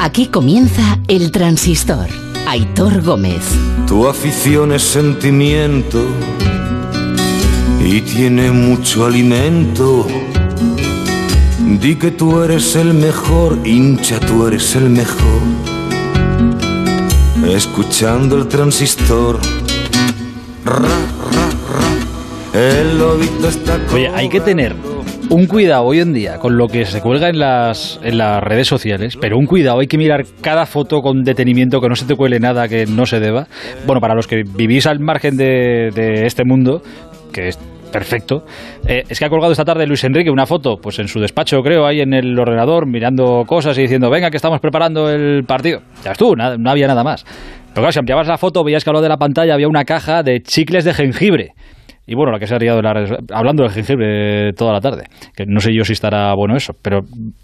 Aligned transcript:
Aquí 0.00 0.26
comienza 0.26 0.98
El 1.08 1.30
Transistor. 1.30 2.08
Aitor 2.46 3.02
Gómez. 3.02 3.42
Tu 3.86 4.06
afición 4.06 4.72
es 4.72 4.82
sentimiento 4.82 6.04
y 7.82 8.00
tiene 8.00 8.50
mucho 8.50 9.06
alimento. 9.06 10.06
Di 11.80 11.96
que 11.96 12.10
tú 12.10 12.42
eres 12.42 12.76
el 12.76 12.92
mejor, 12.92 13.58
hincha, 13.64 14.20
tú 14.20 14.46
eres 14.46 14.74
el 14.76 14.90
mejor. 14.90 15.40
Escuchando 17.48 18.36
el 18.36 18.48
transistor. 18.48 19.38
Ra, 20.64 20.78
ra, 20.78 21.48
ra. 21.72 22.58
El 22.58 22.98
lobito 22.98 23.48
está 23.48 23.80
Oye, 23.92 24.08
hay 24.08 24.28
que 24.28 24.40
tener 24.40 24.93
un 25.34 25.46
cuidado 25.46 25.84
hoy 25.84 25.98
en 25.98 26.12
día 26.12 26.38
con 26.38 26.56
lo 26.56 26.68
que 26.68 26.84
se 26.84 27.00
cuelga 27.00 27.28
en 27.28 27.40
las, 27.40 27.98
en 28.04 28.18
las 28.18 28.40
redes 28.40 28.68
sociales, 28.68 29.18
pero 29.20 29.36
un 29.36 29.46
cuidado, 29.46 29.80
hay 29.80 29.88
que 29.88 29.98
mirar 29.98 30.24
cada 30.40 30.64
foto 30.64 31.02
con 31.02 31.24
detenimiento, 31.24 31.80
que 31.80 31.88
no 31.88 31.96
se 31.96 32.06
te 32.06 32.14
cuele 32.14 32.38
nada 32.38 32.68
que 32.68 32.86
no 32.86 33.04
se 33.04 33.18
deba. 33.18 33.48
Bueno, 33.84 34.00
para 34.00 34.14
los 34.14 34.28
que 34.28 34.44
vivís 34.44 34.86
al 34.86 35.00
margen 35.00 35.36
de, 35.36 36.22
este 36.24 36.44
mundo, 36.44 36.82
que 37.32 37.48
es 37.48 37.58
perfecto, 37.90 38.44
eh, 38.86 39.02
es 39.08 39.18
que 39.18 39.24
ha 39.24 39.28
colgado 39.28 39.50
esta 39.50 39.64
tarde 39.64 39.88
Luis 39.88 40.04
Enrique 40.04 40.30
una 40.30 40.46
foto, 40.46 40.76
pues 40.80 41.00
en 41.00 41.08
su 41.08 41.18
despacho, 41.18 41.62
creo, 41.62 41.84
ahí 41.84 42.00
en 42.00 42.14
el 42.14 42.38
ordenador, 42.38 42.86
mirando 42.86 43.42
cosas 43.44 43.76
y 43.76 43.82
diciendo, 43.82 44.10
venga, 44.10 44.30
que 44.30 44.36
estamos 44.36 44.60
preparando 44.60 45.10
el 45.10 45.42
partido. 45.44 45.80
Ya 46.04 46.12
es 46.12 46.18
tú, 46.18 46.36
no 46.36 46.70
había 46.70 46.86
nada 46.86 47.02
más. 47.02 47.24
Pero 47.24 47.82
claro, 47.82 47.90
si 47.90 47.98
ampliabas 47.98 48.28
la 48.28 48.38
foto, 48.38 48.62
veías 48.62 48.84
que 48.84 48.90
a 48.90 48.92
lo 48.92 49.00
de 49.00 49.08
la 49.08 49.16
pantalla 49.16 49.54
había 49.54 49.66
una 49.66 49.84
caja 49.84 50.22
de 50.22 50.42
chicles 50.42 50.84
de 50.84 50.94
jengibre. 50.94 51.54
Y 52.06 52.14
bueno, 52.14 52.32
la 52.32 52.38
que 52.38 52.46
se 52.46 52.54
ha 52.54 52.58
riado 52.58 52.76
de 52.78 52.82
la 52.82 53.18
hablando 53.32 53.62
de 53.62 53.70
jengibre 53.70 54.52
toda 54.52 54.72
la 54.72 54.80
tarde, 54.80 55.04
que 55.34 55.44
no 55.46 55.60
sé 55.60 55.74
yo 55.74 55.84
si 55.84 55.92
estará 55.92 56.34
bueno 56.34 56.56
eso, 56.56 56.74
pero 56.82 57.00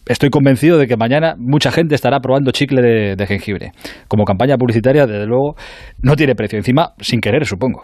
estoy 0.06 0.30
convencido 0.30 0.76
de 0.78 0.86
que 0.86 0.96
mañana 0.96 1.34
mucha 1.38 1.70
gente 1.72 1.94
estará 1.94 2.20
probando 2.20 2.50
chicle 2.50 2.82
de, 3.16 3.26
jengibre. 3.26 3.72
Como 4.08 4.24
campaña 4.24 4.56
publicitaria, 4.56 5.06
desde 5.06 5.26
luego, 5.26 5.54
no 6.02 6.16
tiene 6.16 6.34
precio. 6.34 6.58
Encima, 6.58 6.92
sin 7.00 7.20
querer, 7.20 7.46
supongo. 7.46 7.82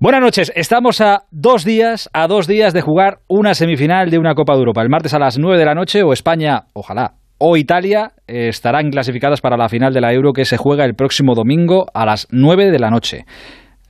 Buenas 0.00 0.20
noches, 0.20 0.52
estamos 0.54 1.00
a 1.00 1.24
dos 1.30 1.64
días, 1.64 2.08
a 2.12 2.26
dos 2.28 2.46
días 2.46 2.72
de 2.72 2.80
jugar 2.80 3.18
una 3.28 3.54
semifinal 3.54 4.10
de 4.10 4.18
una 4.18 4.34
Copa 4.34 4.54
de 4.54 4.60
Europa. 4.60 4.82
El 4.82 4.88
martes 4.88 5.12
a 5.14 5.18
las 5.18 5.38
nueve 5.38 5.58
de 5.58 5.64
la 5.64 5.74
noche, 5.74 6.02
o 6.02 6.12
España, 6.12 6.64
ojalá, 6.72 7.14
o 7.38 7.56
Italia 7.56 8.12
eh, 8.26 8.48
estarán 8.48 8.90
clasificadas 8.90 9.40
para 9.40 9.56
la 9.56 9.68
final 9.68 9.92
de 9.92 10.00
la 10.00 10.12
Euro 10.12 10.32
que 10.32 10.44
se 10.44 10.56
juega 10.56 10.84
el 10.84 10.94
próximo 10.94 11.34
domingo 11.34 11.86
a 11.92 12.06
las 12.06 12.26
9 12.30 12.70
de 12.70 12.78
la 12.78 12.90
noche. 12.90 13.24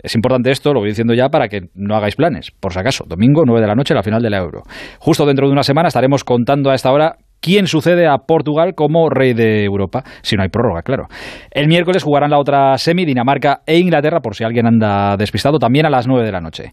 Es 0.03 0.15
importante 0.15 0.51
esto, 0.51 0.73
lo 0.73 0.81
voy 0.81 0.91
diciendo 0.91 1.15
ya 1.15 1.29
para 1.29 1.49
que 1.49 1.69
no 1.75 1.97
hagáis 1.97 2.17
planes, 2.17 2.51
por 2.61 2.73
si 2.73 2.79
acaso. 2.79 3.05
Domingo, 3.07 3.43
9 3.47 3.61
de 3.61 3.67
la 3.67 3.75
noche, 3.75 3.95
la 3.95 4.03
final 4.03 4.23
de 4.23 4.31
la 4.31 4.39
Euro. 4.39 4.63
Justo 4.99 5.25
dentro 5.27 5.47
de 5.47 5.53
una 5.53 5.63
semana 5.63 5.89
estaremos 5.89 6.25
contando 6.25 6.71
a 6.71 6.75
esta 6.75 6.93
hora 6.93 7.17
quién 7.41 7.67
sucede 7.67 8.07
a 8.07 8.19
Portugal 8.19 8.75
como 8.75 9.09
rey 9.09 9.33
de 9.35 9.65
Europa, 9.65 10.03
si 10.23 10.37
no 10.37 10.43
hay 10.43 10.49
prórroga, 10.49 10.83
claro. 10.83 11.07
El 11.51 11.69
miércoles 11.69 12.03
jugarán 12.03 12.31
la 12.31 12.39
otra 12.39 12.77
semi, 12.79 13.05
Dinamarca 13.05 13.61
e 13.67 13.79
Inglaterra, 13.79 14.21
por 14.21 14.35
si 14.35 14.45
alguien 14.45 14.67
anda 14.67 15.17
despistado, 15.17 15.59
también 15.59 15.87
a 15.87 15.91
las 15.91 16.07
9 16.07 16.25
de 16.25 16.33
la 16.33 16.41
noche. 16.41 16.73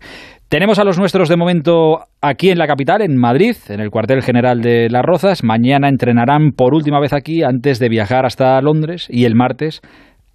Tenemos 0.49 0.79
a 0.79 0.83
los 0.83 0.97
nuestros 0.99 1.29
de 1.29 1.37
momento 1.37 1.99
aquí 2.21 2.49
en 2.49 2.57
la 2.57 2.67
capital, 2.67 3.01
en 3.01 3.17
Madrid, 3.17 3.55
en 3.69 3.79
el 3.81 3.89
cuartel 3.89 4.21
general 4.21 4.61
de 4.61 4.87
Las 4.89 5.03
Rozas. 5.03 5.43
Mañana 5.43 5.89
entrenarán 5.89 6.51
por 6.55 6.73
última 6.73 6.99
vez 6.99 7.13
aquí 7.13 7.43
antes 7.43 7.79
de 7.79 7.89
viajar 7.89 8.25
hasta 8.25 8.61
Londres 8.61 9.07
y 9.09 9.25
el 9.25 9.35
martes 9.35 9.81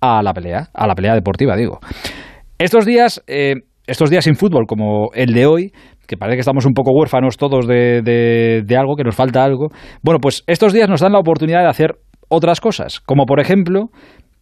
a 0.00 0.23
la 0.23 0.33
pelea, 0.33 0.69
a 0.75 0.86
la 0.86 0.95
pelea 0.95 1.14
deportiva, 1.14 1.56
digo. 1.56 1.80
Estos 2.59 2.84
días, 2.84 3.23
eh, 3.28 3.55
estos 3.87 4.11
días 4.11 4.25
sin 4.25 4.34
fútbol, 4.34 4.67
como 4.67 5.11
el 5.14 5.33
de 5.33 5.47
hoy, 5.47 5.73
que 6.09 6.17
parece 6.17 6.37
que 6.37 6.41
estamos 6.41 6.67
un 6.67 6.73
poco 6.73 6.91
huérfanos 6.91 7.37
todos 7.37 7.69
de, 7.69 8.03
de, 8.03 8.62
de, 8.67 8.77
algo, 8.77 8.97
que 8.97 9.05
nos 9.05 9.14
falta 9.14 9.45
algo. 9.45 9.69
Bueno, 10.03 10.19
pues 10.19 10.42
estos 10.48 10.73
días 10.73 10.89
nos 10.89 11.01
dan 11.01 11.12
la 11.12 11.20
oportunidad 11.20 11.61
de 11.61 11.69
hacer 11.69 11.92
otras 12.29 12.61
cosas, 12.61 12.98
como 12.98 13.27
por 13.27 13.39
ejemplo 13.39 13.91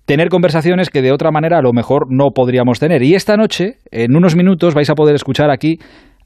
tener 0.07 0.31
conversaciones 0.31 0.89
que 0.89 1.03
de 1.03 1.13
otra 1.13 1.31
manera 1.31 1.59
a 1.59 1.63
lo 1.63 1.75
mejor 1.75 2.07
no 2.09 2.31
podríamos 2.35 2.81
tener. 2.81 3.03
Y 3.03 3.15
esta 3.15 3.37
noche, 3.37 3.75
en 3.91 4.17
unos 4.17 4.35
minutos, 4.35 4.75
vais 4.75 4.89
a 4.89 4.95
poder 4.95 5.15
escuchar 5.15 5.51
aquí 5.51 5.79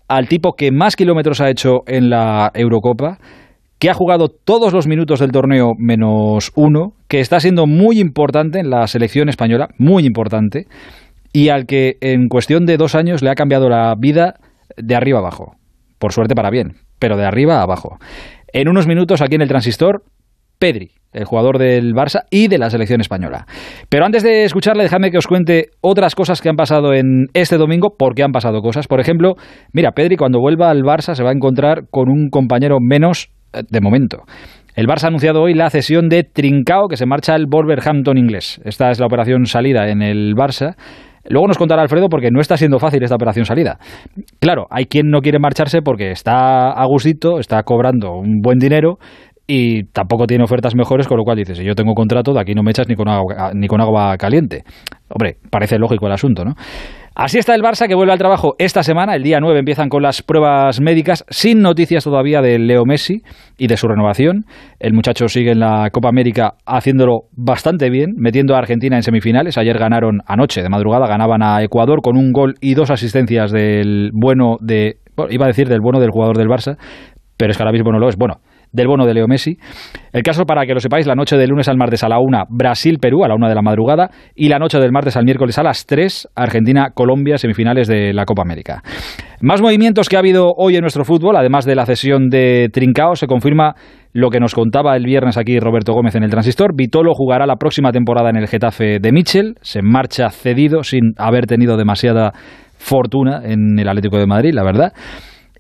al 0.07 0.29
tipo 0.29 0.53
que 0.53 0.71
más 0.71 0.95
kilómetros 0.95 1.41
ha 1.41 1.51
hecho 1.51 1.81
en 1.89 2.09
la 2.09 2.53
Eurocopa, 2.55 3.19
que 3.81 3.91
ha 3.91 3.95
jugado 3.95 4.29
todos 4.29 4.73
los 4.73 4.87
minutos 4.87 5.19
del 5.19 5.33
torneo 5.33 5.73
menos 5.77 6.53
uno, 6.55 6.93
que 7.09 7.19
está 7.19 7.41
siendo 7.41 7.67
muy 7.67 7.99
importante 7.99 8.61
en 8.61 8.71
la 8.71 8.87
selección 8.87 9.29
española, 9.29 9.71
muy 9.79 10.05
importante 10.05 10.67
y 11.33 11.49
al 11.49 11.67
que 11.67 11.97
en 12.01 12.29
cuestión 12.29 12.67
de 12.67 12.77
dos 12.77 12.95
años 12.95 13.23
le 13.23 13.31
ha 13.31 13.35
cambiado 13.35 13.69
la 13.69 13.95
vida 13.99 14.35
de 14.77 14.95
arriba 14.95 15.19
abajo. 15.19 15.57
Por 15.99 16.13
suerte 16.13 16.35
para 16.35 16.51
bien, 16.51 16.75
pero 16.99 17.17
de 17.17 17.25
arriba 17.25 17.63
abajo. 17.63 17.99
En 18.53 18.69
unos 18.69 18.87
minutos 18.87 19.23
aquí 19.23 19.37
en 19.37 19.43
el 19.43 19.49
transistor, 19.49 20.03
Pedri, 20.59 20.91
el 21.13 21.25
jugador 21.25 21.59
del 21.59 21.95
Barça 21.95 22.25
y 22.31 22.49
de 22.49 22.59
la 22.59 22.71
selección 22.71 23.01
española. 23.01 23.47
Pero 23.89 24.05
antes 24.05 24.23
de 24.23 24.45
escucharle, 24.45 24.83
dejadme 24.83 25.11
que 25.11 25.19
os 25.19 25.27
cuente 25.27 25.71
otras 25.81 26.15
cosas 26.15 26.41
que 26.41 26.49
han 26.49 26.57
pasado 26.57 26.93
en 26.93 27.27
este 27.33 27.57
domingo, 27.57 27.95
porque 27.99 28.23
han 28.23 28.33
pasado 28.33 28.61
cosas. 28.61 28.87
Por 28.87 29.01
ejemplo, 29.01 29.35
mira, 29.73 29.93
Pedri 29.93 30.17
cuando 30.17 30.39
vuelva 30.39 30.71
al 30.71 30.83
Barça 30.83 31.15
se 31.15 31.23
va 31.23 31.31
a 31.31 31.35
encontrar 31.35 31.85
con 31.91 32.11
un 32.11 32.29
compañero 32.29 32.77
menos 32.81 33.31
eh, 33.53 33.63
de 33.69 33.81
momento. 33.81 34.25
El 34.77 34.87
Barça 34.87 35.05
ha 35.05 35.09
anunciado 35.09 35.43
hoy 35.43 35.55
la 35.55 35.71
cesión 35.71 36.09
de 36.09 36.23
Trincao, 36.25 36.89
que 36.89 36.97
se 36.97 37.07
marcha 37.07 37.35
al 37.35 37.47
Wolverhampton 37.47 38.19
inglés. 38.19 38.61
Esta 38.65 38.91
es 38.91 39.01
la 39.01 39.07
operación 39.07 39.47
salida 39.47 39.89
en 39.89 40.03
el 40.03 40.35
Barça. 40.35 40.77
Luego 41.29 41.47
nos 41.47 41.59
contará 41.59 41.83
Alfredo 41.83 42.09
porque 42.09 42.31
no 42.31 42.41
está 42.41 42.57
siendo 42.57 42.79
fácil 42.79 43.03
esta 43.03 43.17
operación 43.17 43.45
salida. 43.45 43.79
Claro, 44.41 44.67
hay 44.71 44.87
quien 44.87 45.11
no 45.11 45.21
quiere 45.21 45.39
marcharse 45.39 45.83
porque 45.83 46.11
está 46.11 46.71
a 46.71 46.85
gustito, 46.87 47.39
está 47.39 47.63
cobrando 47.63 48.13
un 48.13 48.41
buen 48.41 48.59
dinero 48.59 48.99
y 49.47 49.85
tampoco 49.85 50.27
tiene 50.27 50.45
ofertas 50.45 50.77
mejores, 50.77 51.09
con 51.09 51.19
lo 51.19 51.25
cual 51.25 51.37
dices, 51.37 51.59
si 51.59 51.65
yo 51.65 51.75
tengo 51.75 51.95
contrato, 51.95 52.33
de 52.33 52.41
aquí 52.41 52.55
no 52.55 52.63
me 52.63 52.71
echas 52.71 52.89
ni 52.89 52.95
con 52.95 53.09
agua, 53.09 53.51
ni 53.53 53.67
con 53.67 53.81
agua 53.81 54.17
caliente. 54.17 54.63
Hombre, 55.09 55.39
parece 55.51 55.77
lógico 55.77 56.07
el 56.07 56.13
asunto, 56.13 56.45
¿no? 56.45 56.55
Así 57.15 57.39
está 57.39 57.57
el 57.57 57.63
Barça 57.63 57.89
que 57.89 57.97
vuelve 57.97 58.13
al 58.13 58.19
trabajo 58.19 58.55
esta 58.59 58.85
semana, 58.85 59.17
el 59.17 59.25
día 59.25 59.41
9 59.41 59.59
empiezan 59.59 59.89
con 59.89 60.01
las 60.01 60.23
pruebas 60.23 60.81
médicas, 60.81 61.25
sin 61.29 61.61
noticias 61.61 62.05
todavía 62.05 62.41
de 62.41 62.59
Leo 62.61 62.85
Messi 62.85 63.23
y 63.59 63.67
de 63.67 63.77
su 63.77 63.89
renovación. 63.89 64.45
El 64.79 64.95
muchacho 64.95 65.27
sigue 65.27 65.51
en 65.51 65.59
la 65.59 65.91
Copa 65.91 66.09
América 66.09 66.55
haciéndolo 66.67 67.23
bastante 67.33 67.91
bien, 67.91 68.13
metiendo 68.17 68.55
a 68.55 68.59
Argentina 68.59 68.95
en 68.97 69.03
semifinales. 69.03 69.59
Ayer 69.59 69.77
ganaron 69.77 70.21
anoche, 70.25 70.63
de 70.63 70.69
madrugada, 70.69 71.09
ganaban 71.09 71.43
a 71.43 71.61
Ecuador 71.65 72.01
con 72.01 72.17
un 72.17 72.31
gol 72.31 72.55
y 72.61 72.75
dos 72.75 72.93
asistencias 72.93 73.51
del 73.51 74.11
bueno 74.15 74.57
de, 74.61 74.99
bueno, 75.17 75.33
iba 75.33 75.47
a 75.47 75.49
decir 75.49 75.69
del 75.69 75.81
bueno 75.81 75.99
del 75.99 76.11
jugador 76.11 76.39
del 76.39 76.49
Barça, 76.49 76.77
pero 77.37 77.51
es 77.51 77.57
que 77.57 77.63
ahora 77.65 77.73
mismo 77.73 77.91
no 77.91 77.99
lo 77.99 78.09
es. 78.09 78.17
Bueno, 78.17 78.37
del 78.73 78.87
bono 78.87 79.07
de 79.07 79.15
Leo 79.15 79.27
Messi. 79.27 79.57
El 80.13 80.23
caso, 80.23 80.45
para 80.45 80.67
que 80.67 80.75
lo 80.75 80.81
sepáis, 80.81 81.07
la 81.07 81.15
noche 81.15 81.37
del 81.37 81.51
lunes 81.51 81.69
al 81.69 81.77
martes 81.77 82.03
a 82.05 82.09
la 82.09 82.19
1, 82.19 82.45
Brasil-Perú 82.49 83.25
a 83.25 83.29
la 83.29 83.35
1 83.35 83.49
de 83.49 83.55
la 83.55 83.63
madrugada, 83.63 84.11
y 84.35 84.49
la 84.49 84.59
noche 84.59 84.79
del 84.79 84.93
martes 84.93 85.17
al 85.17 85.25
miércoles 85.25 85.59
a 85.59 85.63
las 85.63 85.87
3, 85.87 86.29
Argentina-Colombia, 86.35 87.39
semifinales 87.39 87.89
de 87.89 88.13
la 88.13 88.25
Copa 88.25 88.43
América. 88.43 88.83
Más 89.41 89.63
movimientos 89.63 90.09
que 90.09 90.17
ha 90.17 90.19
habido 90.19 90.53
hoy 90.57 90.77
en 90.77 90.83
nuestro 90.83 91.05
fútbol, 91.05 91.37
además 91.37 91.65
de 91.65 91.75
la 91.75 91.87
cesión 91.87 92.29
de 92.29 92.69
Trincao, 92.73 93.15
se 93.15 93.27
confirma 93.27 93.75
lo 94.13 94.29
que 94.29 94.41
nos 94.41 94.55
contaba 94.55 94.97
el 94.97 95.05
viernes 95.05 95.39
aquí 95.39 95.59
Roberto 95.59 95.93
Gómez 95.93 96.15
en 96.15 96.25
el 96.25 96.31
Transistor. 96.31 96.75
Vitolo 96.77 97.13
jugará 97.15 97.47
la 97.47 97.57
próxima 97.57 97.93
temporada 97.93 98.31
en 98.31 98.37
el 98.37 98.49
Getafe 98.49 98.99
de 99.01 99.13
Michel, 99.13 99.55
se 99.63 99.81
marcha 99.83 100.29
cedido 100.31 100.83
sin 100.83 101.13
haber 101.17 101.47
tenido 101.47 101.77
demasiada 101.77 102.33
fortuna 102.77 103.43
en 103.45 103.79
el 103.79 103.89
Atlético 103.89 104.19
de 104.19 104.27
Madrid, 104.27 104.53
la 104.53 104.65
verdad. 104.65 104.93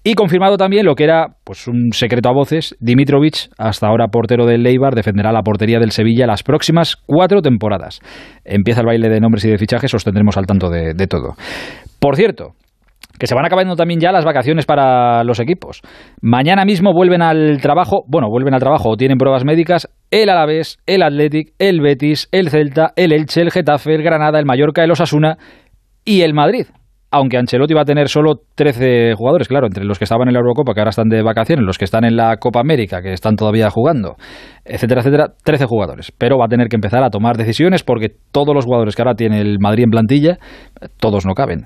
Y 0.02 0.14
confirmado 0.14 0.56
también 0.56 0.86
lo 0.86 0.94
que 0.94 1.04
era 1.04 1.36
pues 1.44 1.68
un 1.68 1.92
secreto 1.92 2.30
a 2.30 2.32
voces, 2.32 2.74
Dimitrovic, 2.80 3.50
hasta 3.58 3.86
ahora 3.86 4.08
portero 4.08 4.46
del 4.46 4.62
Leibar, 4.62 4.94
defenderá 4.94 5.30
la 5.30 5.42
portería 5.42 5.78
del 5.78 5.90
Sevilla 5.90 6.26
las 6.26 6.42
próximas 6.42 6.96
cuatro 7.04 7.42
temporadas. 7.42 8.00
Empieza 8.44 8.80
el 8.80 8.86
baile 8.86 9.10
de 9.10 9.20
nombres 9.20 9.44
y 9.44 9.50
de 9.50 9.58
fichajes, 9.58 9.92
os 9.92 10.04
tendremos 10.04 10.38
al 10.38 10.46
tanto 10.46 10.70
de, 10.70 10.94
de 10.94 11.06
todo. 11.06 11.34
Por 11.98 12.16
cierto, 12.16 12.54
que 13.18 13.26
se 13.26 13.34
van 13.34 13.44
acabando 13.44 13.76
también 13.76 14.00
ya 14.00 14.10
las 14.10 14.24
vacaciones 14.24 14.64
para 14.64 15.22
los 15.22 15.38
equipos. 15.38 15.82
Mañana 16.22 16.64
mismo 16.64 16.94
vuelven 16.94 17.20
al 17.20 17.60
trabajo, 17.60 18.04
bueno, 18.08 18.30
vuelven 18.30 18.54
al 18.54 18.60
trabajo 18.60 18.88
o 18.88 18.96
tienen 18.96 19.18
pruebas 19.18 19.44
médicas 19.44 19.86
el 20.10 20.30
Alavés, 20.30 20.78
el 20.86 21.02
Athletic, 21.02 21.52
el 21.58 21.82
Betis, 21.82 22.26
el 22.32 22.48
Celta, 22.48 22.94
el 22.96 23.12
Elche, 23.12 23.42
el 23.42 23.50
Getafe, 23.50 23.94
el 23.94 24.02
Granada, 24.02 24.38
el 24.38 24.46
Mallorca, 24.46 24.82
el 24.82 24.90
Osasuna 24.92 25.36
y 26.06 26.22
el 26.22 26.32
Madrid 26.32 26.68
aunque 27.10 27.36
Ancelotti 27.36 27.74
va 27.74 27.82
a 27.82 27.84
tener 27.84 28.08
solo 28.08 28.34
13 28.54 29.14
jugadores, 29.16 29.48
claro, 29.48 29.66
entre 29.66 29.84
los 29.84 29.98
que 29.98 30.04
estaban 30.04 30.28
en 30.28 30.34
la 30.34 30.40
Eurocopa, 30.40 30.74
que 30.74 30.80
ahora 30.80 30.90
están 30.90 31.08
de 31.08 31.22
vacaciones, 31.22 31.64
los 31.64 31.76
que 31.76 31.84
están 31.84 32.04
en 32.04 32.16
la 32.16 32.36
Copa 32.36 32.60
América, 32.60 33.02
que 33.02 33.12
están 33.12 33.36
todavía 33.36 33.68
jugando, 33.70 34.16
etcétera, 34.64 35.00
etcétera, 35.00 35.28
13 35.44 35.66
jugadores. 35.66 36.12
Pero 36.16 36.38
va 36.38 36.46
a 36.46 36.48
tener 36.48 36.68
que 36.68 36.76
empezar 36.76 37.02
a 37.02 37.10
tomar 37.10 37.36
decisiones 37.36 37.82
porque 37.82 38.10
todos 38.32 38.54
los 38.54 38.64
jugadores 38.64 38.94
que 38.94 39.02
ahora 39.02 39.14
tiene 39.14 39.40
el 39.40 39.58
Madrid 39.60 39.84
en 39.84 39.90
plantilla, 39.90 40.38
todos 40.98 41.26
no 41.26 41.34
caben. 41.34 41.64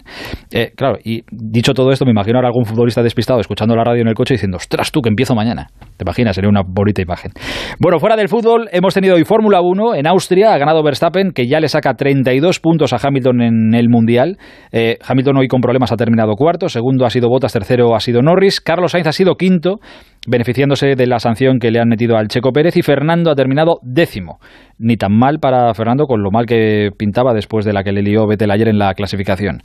Eh, 0.52 0.73
claro, 0.76 0.99
y 1.02 1.23
dicho 1.31 1.73
todo 1.75 1.91
esto, 1.91 2.05
me 2.05 2.12
imagino 2.12 2.38
ahora 2.38 2.49
algún 2.49 2.64
futbolista 2.64 3.02
despistado 3.02 3.41
escuchando 3.41 3.76
la 3.76 3.85
radio 3.85 4.02
en 4.02 4.08
el 4.08 4.14
coche 4.14 4.35
diciendo, 4.35 4.56
ostras, 4.56 4.93
tú 4.93 5.00
que 5.00 5.08
empiezo 5.08 5.35
mañana. 5.35 5.69
¿Te 5.96 6.05
imaginas? 6.05 6.35
Sería 6.35 6.49
una 6.49 6.62
bonita 6.67 7.02
imagen. 7.02 7.32
Bueno, 7.79 7.99
fuera 7.99 8.17
del 8.17 8.29
fútbol, 8.29 8.69
hemos 8.73 8.94
tenido 8.94 9.17
hoy 9.17 9.25
Fórmula 9.25 9.61
1 9.61 9.94
en 9.94 10.06
Austria, 10.06 10.55
ha 10.55 10.58
ganado 10.58 10.82
Verstappen, 10.82 11.32
que 11.32 11.47
ya 11.47 11.61
le 11.61 11.69
saca 11.69 11.94
32 11.94 12.61
puntos 12.61 12.93
a 12.93 12.99
Hamilton 13.02 13.43
en 13.43 13.75
el 13.75 13.88
Mundial. 13.88 14.38
Eh, 14.73 14.99
Hamilton 15.06 15.38
hoy 15.38 15.49
con 15.49 15.61
problemas 15.61 15.93
ha 15.93 15.97
terminado 15.97 16.35
cuarto, 16.35 16.69
segundo 16.69 17.06
ha 17.06 17.11
sido 17.11 17.29
Bottas, 17.29 17.52
tercero 17.52 17.94
ha 17.94 18.00
sido 18.00 18.23
Norris, 18.23 18.61
Carlos 18.61 18.93
Sainz 18.93 19.06
ha 19.06 19.12
sido 19.12 19.37
quinto, 19.37 19.79
beneficiándose 20.26 20.94
de 20.97 21.06
la 21.06 21.19
sanción 21.19 21.58
que 21.58 21.70
le 21.70 21.81
han 21.81 21.88
metido 21.88 22.17
al 22.17 22.29
Checo 22.29 22.52
Pérez 22.52 22.76
y 22.76 22.82
Fernando 22.84 23.31
ha 23.31 23.34
terminado 23.34 23.78
décimo. 23.82 24.38
ni 24.76 24.96
tan 24.96 25.12
mal 25.12 25.38
para 25.38 25.72
Fernando 25.72 26.06
con 26.06 26.22
lo 26.22 26.31
mal 26.31 26.46
que 26.46 26.90
pintaba 26.98 27.32
después 27.32 27.64
de 27.64 27.72
la 27.72 27.84
que 27.84 27.92
le 27.92 28.02
lió 28.02 28.26
Vettel 28.26 28.50
ayer 28.50 28.69
en 28.69 28.78
la 28.78 28.92
clasificación. 28.94 29.62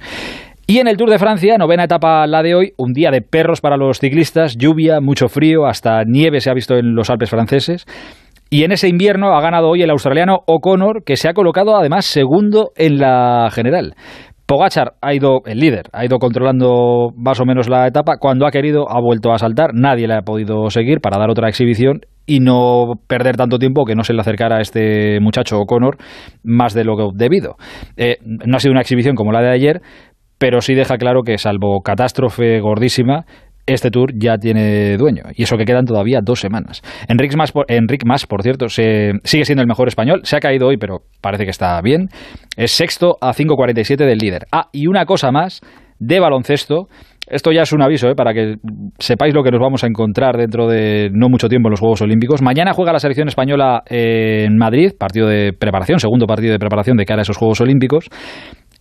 Y 0.68 0.78
en 0.78 0.88
el 0.88 0.98
Tour 0.98 1.10
de 1.10 1.18
Francia, 1.18 1.58
novena 1.58 1.86
etapa 1.86 2.28
la 2.28 2.44
de 2.44 2.54
hoy, 2.54 2.74
un 2.78 2.94
día 2.94 3.10
de 3.10 3.24
perros 3.24 3.60
para 3.60 3.76
los 3.76 3.98
ciclistas, 3.98 4.56
lluvia, 4.56 5.02
mucho 5.02 5.28
frío, 5.28 5.66
hasta 5.66 6.04
nieve 6.06 6.42
se 6.42 6.52
ha 6.52 6.54
visto 6.54 6.78
en 6.78 6.94
los 6.94 7.10
Alpes 7.10 7.32
franceses. 7.32 7.86
Y 8.52 8.64
en 8.64 8.72
ese 8.72 8.88
invierno 8.88 9.36
ha 9.36 9.42
ganado 9.42 9.70
hoy 9.70 9.82
el 9.82 9.90
australiano 9.90 10.42
O'Connor, 10.46 11.04
que 11.04 11.18
se 11.18 11.28
ha 11.28 11.34
colocado 11.34 11.76
además 11.76 12.06
segundo 12.06 12.72
en 12.78 13.00
la 13.00 13.50
general. 13.52 13.96
Pogachar 14.50 14.94
ha 15.00 15.14
ido, 15.14 15.42
el 15.46 15.60
líder, 15.60 15.90
ha 15.94 16.04
ido 16.04 16.18
controlando 16.18 17.12
más 17.16 17.40
o 17.40 17.46
menos 17.46 17.70
la 17.70 17.86
etapa. 17.86 18.18
Cuando 18.18 18.48
ha 18.48 18.52
querido, 18.52 18.90
ha 18.90 19.00
vuelto 19.00 19.32
a 19.32 19.38
saltar. 19.38 19.76
Nadie 19.76 20.08
le 20.08 20.16
ha 20.16 20.22
podido 20.24 20.72
seguir 20.72 21.02
para 21.02 21.20
dar 21.20 21.30
otra 21.30 21.50
exhibición 21.50 22.02
y 22.26 22.40
no 22.40 22.94
perder 23.06 23.38
tanto 23.38 23.60
tiempo 23.60 23.86
que 23.86 23.94
no 23.94 24.04
se 24.04 24.14
le 24.14 24.22
acercara 24.22 24.58
a 24.58 24.62
este 24.62 25.20
muchacho 25.20 25.60
O'Connor 25.60 25.98
más 26.42 26.74
de 26.74 26.84
lo 26.84 26.96
debido. 27.14 27.58
Eh, 27.96 28.18
no 28.24 28.58
ha 28.58 28.60
sido 28.60 28.72
una 28.72 28.82
exhibición 28.82 29.14
como 29.14 29.32
la 29.32 29.42
de 29.42 29.52
ayer, 29.52 29.82
pero 30.40 30.62
sí 30.62 30.74
deja 30.74 30.98
claro 30.98 31.22
que 31.22 31.38
salvo 31.38 31.82
catástrofe 31.84 32.60
gordísima, 32.60 33.26
este 33.74 33.92
tour 33.92 34.12
ya 34.16 34.38
tiene 34.38 34.98
dueño. 34.98 35.24
Y 35.36 35.44
eso 35.44 35.58
que 35.58 35.66
quedan 35.66 35.86
todavía 35.86 36.20
dos 36.24 36.40
semanas. 36.40 36.82
Enric 37.08 37.36
Mas, 37.36 37.52
por, 37.52 37.66
Mas, 38.06 38.26
por 38.26 38.42
cierto, 38.42 38.70
se, 38.70 39.14
sigue 39.24 39.46
siendo 39.46 39.62
el 39.62 39.68
mejor 39.68 39.88
español. 39.88 40.22
Se 40.24 40.36
ha 40.38 40.40
caído 40.40 40.68
hoy, 40.68 40.78
pero 40.78 41.00
parece 41.22 41.44
que 41.44 41.52
está 41.52 41.80
bien. 41.82 42.10
Es 42.56 42.72
sexto 42.72 43.18
a 43.22 43.34
5.47 43.34 43.98
del 43.98 44.18
líder. 44.18 44.46
Ah, 44.52 44.70
y 44.72 44.88
una 44.88 45.06
cosa 45.06 45.32
más 45.32 45.62
de 46.00 46.20
baloncesto. 46.20 46.88
Esto 47.28 47.52
ya 47.52 47.62
es 47.62 47.72
un 47.74 47.84
aviso 47.84 48.10
¿eh? 48.10 48.16
para 48.16 48.34
que 48.34 48.56
sepáis 48.98 49.36
lo 49.36 49.44
que 49.44 49.52
nos 49.52 49.62
vamos 49.62 49.84
a 49.84 49.88
encontrar 49.88 50.36
dentro 50.36 50.68
de 50.68 51.12
no 51.14 51.30
mucho 51.30 51.48
tiempo 51.48 51.68
en 51.68 51.72
los 51.72 51.80
Juegos 51.80 52.02
Olímpicos. 52.02 52.42
Mañana 52.42 52.74
juega 52.74 52.92
la 52.92 53.00
selección 53.00 53.28
española 53.28 53.84
en 53.86 54.58
Madrid, 54.58 54.94
partido 54.98 55.28
de 55.28 55.54
preparación, 55.54 56.00
segundo 56.00 56.26
partido 56.26 56.54
de 56.54 56.60
preparación 56.60 56.98
de 56.98 57.06
cara 57.06 57.22
a 57.22 57.24
esos 57.24 57.38
Juegos 57.38 57.62
Olímpicos. 57.62 58.10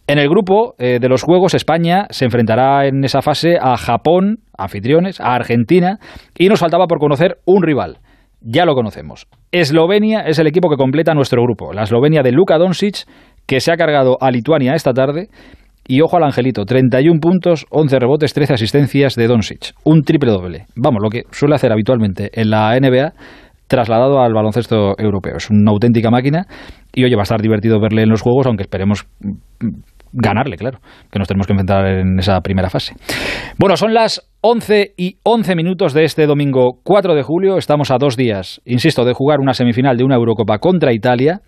En 0.08 0.19
el 0.19 0.31
grupo 0.31 0.75
eh, 0.78 1.00
de 1.02 1.08
los 1.10 1.22
Juegos, 1.22 1.52
España 1.52 2.06
se 2.08 2.25
enfrentará 2.25 2.87
en 2.87 3.05
esa 3.05 3.20
fase 3.20 3.58
a 3.60 3.76
Japón, 3.76 4.38
anfitriones, 4.56 5.20
a 5.20 5.34
Argentina, 5.34 5.99
y 6.34 6.49
nos 6.49 6.60
faltaba 6.60 6.87
por 6.87 6.99
conocer 6.99 7.40
un 7.44 7.62
rival. 7.62 7.99
Ya 8.40 8.64
lo 8.64 8.75
conocemos. 8.75 9.26
Eslovenia 9.52 10.20
es 10.20 10.38
el 10.38 10.46
equipo 10.46 10.70
que 10.70 10.78
completa 10.78 11.12
nuestro 11.12 11.43
grupo. 11.43 11.75
La 11.75 11.82
Eslovenia 11.82 12.22
de 12.22 12.32
Luka 12.32 12.56
Doncic, 12.56 13.05
que 13.46 13.60
se 13.60 13.70
ha 13.70 13.76
cargado 13.76 14.16
a 14.22 14.31
Lituania 14.31 14.75
esta 14.75 14.94
tarde. 14.94 15.28
Y 15.87 16.00
ojo 16.00 16.16
al 16.16 16.25
angelito, 16.25 16.64
31 16.64 17.20
puntos, 17.20 17.66
11 17.69 17.99
rebotes, 17.99 18.32
13 18.32 18.55
asistencias 18.55 19.14
de 19.14 19.26
Doncic. 19.26 19.75
Un 19.84 20.05
triple 20.05 20.31
doble. 20.31 20.64
Vamos, 20.75 21.02
lo 21.02 21.10
que 21.10 21.25
suele 21.32 21.55
hacer 21.55 21.70
habitualmente 21.70 22.31
en 22.32 22.49
la 22.49 22.75
NBA 22.81 23.12
trasladado 23.66 24.22
al 24.22 24.32
baloncesto 24.32 24.94
europeo. 24.99 25.37
Es 25.37 25.50
una 25.50 25.70
auténtica 25.70 26.10
máquina 26.10 26.46
y 26.94 27.05
oye, 27.05 27.14
va 27.14 27.22
a 27.22 27.25
estar 27.25 27.43
divertido 27.43 27.78
verle 27.78 28.05
en 28.05 28.08
los 28.08 28.22
juegos, 28.22 28.46
aunque 28.46 28.62
esperemos 28.62 29.06
ganarle, 30.12 30.56
claro, 30.56 30.81
que 31.10 31.19
nos 31.19 31.28
tenemos 31.28 31.46
que 31.46 31.52
enfrentar 31.52 31.87
en 31.87 32.19
esa 32.19 32.40
primera 32.40 32.70
fase. 32.70 32.94
Bueno, 33.58 33.76
son 33.76 33.94
las 33.94 34.28
11 34.40 34.94
y 34.96 35.16
11 35.22 35.56
minutos 35.56 35.93
de 35.94 36.05
este 36.05 36.26
domingo 36.26 36.78
4 36.84 37.14
de 37.14 37.22
julio. 37.22 37.58
Estamos 37.58 37.90
a 37.90 37.99
dos 37.99 38.16
días, 38.16 38.60
insisto, 38.64 39.05
de 39.05 39.12
jugar 39.12 39.40
una 39.40 39.55
semifinal 39.55 39.96
de 39.96 40.05
una 40.05 40.16
Eurocopa 40.16 40.58
contra 40.58 40.93
Italia. 40.93 41.40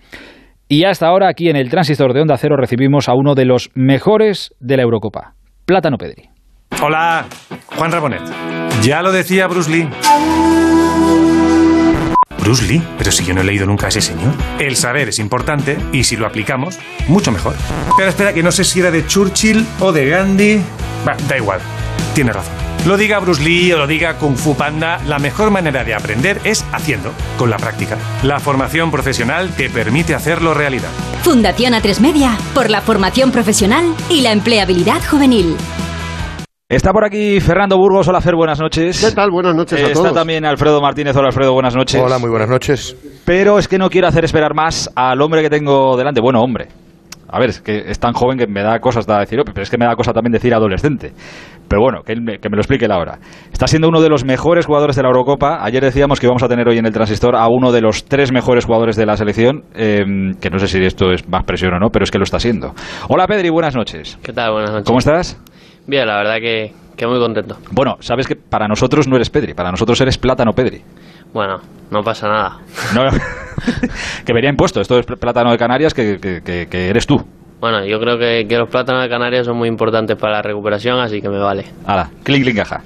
Y 0.68 0.84
hasta 0.84 1.06
ahora, 1.06 1.28
aquí 1.28 1.48
en 1.48 1.56
el 1.56 1.68
transistor 1.68 2.12
de 2.12 2.20
Onda 2.20 2.36
Cero, 2.36 2.56
recibimos 2.56 3.08
a 3.08 3.14
uno 3.14 3.34
de 3.34 3.44
los 3.44 3.70
mejores 3.74 4.54
de 4.60 4.76
la 4.76 4.84
Eurocopa, 4.84 5.34
Plátano 5.64 5.96
Pedri. 5.96 6.28
Hola, 6.82 7.26
Juan 7.76 7.90
Rabonet. 7.90 8.22
Ya 8.82 9.02
lo 9.02 9.12
decía 9.12 9.48
Bruce 9.48 9.70
Lee. 9.70 9.88
Bruce 12.40 12.64
Lee, 12.64 12.82
pero 12.98 13.12
si 13.12 13.24
yo 13.24 13.34
no 13.34 13.42
he 13.42 13.44
leído 13.44 13.66
nunca 13.66 13.86
a 13.86 13.88
ese 13.88 14.00
señor. 14.00 14.32
El 14.58 14.76
saber 14.76 15.08
es 15.08 15.18
importante 15.18 15.78
y 15.92 16.04
si 16.04 16.16
lo 16.16 16.26
aplicamos, 16.26 16.78
mucho 17.08 17.30
mejor. 17.32 17.54
Pero 17.96 18.08
espera, 18.08 18.32
que 18.32 18.42
no 18.42 18.52
sé 18.52 18.64
si 18.64 18.80
era 18.80 18.90
de 18.90 19.06
Churchill 19.06 19.66
o 19.80 19.92
de 19.92 20.08
Gandhi. 20.08 20.60
Va, 21.06 21.16
da 21.28 21.36
igual, 21.36 21.60
tiene 22.14 22.32
razón. 22.32 22.54
Lo 22.86 22.96
diga 22.96 23.18
Bruce 23.18 23.42
Lee 23.42 23.72
o 23.72 23.78
lo 23.78 23.86
diga 23.86 24.16
Kung 24.16 24.36
Fu 24.36 24.56
Panda, 24.56 25.00
la 25.06 25.18
mejor 25.18 25.50
manera 25.50 25.84
de 25.84 25.94
aprender 25.94 26.40
es 26.44 26.64
haciendo, 26.72 27.12
con 27.36 27.50
la 27.50 27.58
práctica. 27.58 27.98
La 28.22 28.40
formación 28.40 28.90
profesional 28.90 29.50
te 29.54 29.68
permite 29.68 30.14
hacerlo 30.14 30.54
realidad. 30.54 30.88
Fundación 31.22 31.74
A3 31.74 32.00
Media, 32.00 32.38
por 32.54 32.70
la 32.70 32.80
formación 32.80 33.32
profesional 33.32 33.94
y 34.08 34.22
la 34.22 34.32
empleabilidad 34.32 35.02
juvenil. 35.06 35.56
Está 36.70 36.92
por 36.92 37.04
aquí 37.04 37.40
Fernando 37.40 37.76
Burgos. 37.76 38.06
Hola, 38.06 38.20
Fer, 38.20 38.36
buenas 38.36 38.60
noches. 38.60 39.04
¿Qué 39.04 39.10
tal? 39.12 39.32
Buenas 39.32 39.56
noches 39.56 39.76
a 39.76 39.92
todos. 39.92 40.06
Está 40.06 40.20
también 40.20 40.44
Alfredo 40.44 40.80
Martínez. 40.80 41.16
Hola, 41.16 41.26
Alfredo, 41.26 41.52
buenas 41.52 41.74
noches. 41.74 42.00
Hola, 42.00 42.20
muy 42.20 42.30
buenas 42.30 42.48
noches. 42.48 42.96
Pero 43.24 43.58
es 43.58 43.66
que 43.66 43.76
no 43.76 43.90
quiero 43.90 44.06
hacer 44.06 44.24
esperar 44.24 44.54
más 44.54 44.88
al 44.94 45.20
hombre 45.20 45.42
que 45.42 45.50
tengo 45.50 45.96
delante. 45.96 46.20
Bueno, 46.20 46.40
hombre. 46.40 46.68
A 47.28 47.40
ver, 47.40 47.50
es 47.50 47.60
que 47.60 47.90
es 47.90 47.98
tan 47.98 48.12
joven 48.12 48.38
que 48.38 48.46
me 48.46 48.62
da 48.62 48.78
cosas 48.78 49.04
de 49.04 49.18
decir, 49.18 49.40
pero 49.44 49.62
es 49.62 49.68
que 49.70 49.78
me 49.78 49.84
da 49.84 49.96
cosa 49.96 50.12
también 50.12 50.30
decir 50.30 50.54
adolescente. 50.54 51.12
Pero 51.66 51.82
bueno, 51.82 52.02
que, 52.04 52.14
me, 52.14 52.38
lo 52.38 52.60
explique 52.60 52.86
la 52.86 52.98
hora. 52.98 53.18
Está 53.52 53.66
siendo 53.66 53.88
uno 53.88 54.00
de 54.00 54.08
los 54.08 54.24
mejores 54.24 54.66
jugadores 54.66 54.94
de 54.94 55.02
la 55.02 55.08
Eurocopa. 55.08 55.64
Ayer 55.64 55.82
decíamos 55.82 56.20
que 56.20 56.26
íbamos 56.26 56.44
a 56.44 56.48
tener 56.48 56.68
hoy 56.68 56.78
en 56.78 56.86
el 56.86 56.92
transistor 56.92 57.34
a 57.34 57.48
uno 57.48 57.72
de 57.72 57.80
los 57.80 58.04
tres 58.04 58.32
mejores 58.32 58.64
jugadores 58.64 58.94
de 58.94 59.06
la 59.06 59.16
selección, 59.16 59.64
eh, 59.74 60.04
que 60.40 60.50
no 60.50 60.60
sé 60.60 60.68
si 60.68 60.78
esto 60.84 61.10
es 61.10 61.28
más 61.28 61.42
presión 61.42 61.74
o 61.74 61.80
no, 61.80 61.90
pero 61.90 62.04
es 62.04 62.12
que 62.12 62.18
lo 62.18 62.24
está 62.24 62.38
siendo. 62.38 62.74
Hola 63.08 63.26
Pedri, 63.26 63.50
buenas 63.50 63.74
noches. 63.74 64.20
¿Qué 64.22 64.32
tal? 64.32 64.52
Buenas 64.52 64.70
noches. 64.70 64.86
¿Cómo 64.86 65.00
estás? 65.00 65.40
Bien, 65.90 66.06
la 66.06 66.18
verdad 66.18 66.36
que, 66.36 66.72
que 66.96 67.04
muy 67.04 67.18
contento. 67.18 67.56
Bueno, 67.72 67.96
sabes 67.98 68.28
que 68.28 68.36
para 68.36 68.68
nosotros 68.68 69.08
no 69.08 69.16
eres 69.16 69.28
Pedri, 69.28 69.54
para 69.54 69.72
nosotros 69.72 70.00
eres 70.00 70.18
Plátano 70.18 70.52
Pedri. 70.52 70.82
Bueno, 71.34 71.58
no 71.90 72.04
pasa 72.04 72.28
nada. 72.28 72.60
que 74.24 74.32
venía 74.32 74.50
impuesto, 74.50 74.80
esto 74.80 75.00
es 75.00 75.06
plátano 75.06 75.50
de 75.50 75.58
Canarias, 75.58 75.92
que, 75.92 76.20
que, 76.20 76.88
eres 76.88 77.08
tú. 77.08 77.20
Bueno, 77.58 77.84
yo 77.84 77.98
creo 77.98 78.18
que, 78.18 78.46
que, 78.48 78.56
los 78.56 78.68
plátanos 78.68 79.02
de 79.02 79.08
Canarias 79.08 79.46
son 79.46 79.56
muy 79.56 79.66
importantes 79.66 80.16
para 80.16 80.34
la 80.34 80.42
recuperación, 80.42 81.00
así 81.00 81.20
que 81.20 81.28
me 81.28 81.40
vale. 81.40 81.64
Hala, 81.84 82.08
clink, 82.22 82.44
clink, 82.44 82.58
caja. 82.58 82.82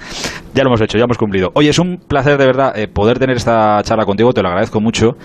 Ya 0.54 0.62
lo 0.62 0.70
hemos 0.70 0.80
hecho, 0.80 0.96
ya 0.96 1.04
hemos 1.04 1.18
cumplido. 1.18 1.50
Oye, 1.52 1.68
es 1.68 1.78
un 1.78 1.98
placer 1.98 2.38
de 2.38 2.46
verdad 2.46 2.72
eh, 2.78 2.88
poder 2.88 3.18
tener 3.18 3.36
esta 3.36 3.82
charla 3.82 4.06
contigo, 4.06 4.32
te 4.32 4.40
lo 4.40 4.48
agradezco 4.48 4.80
mucho. 4.80 5.18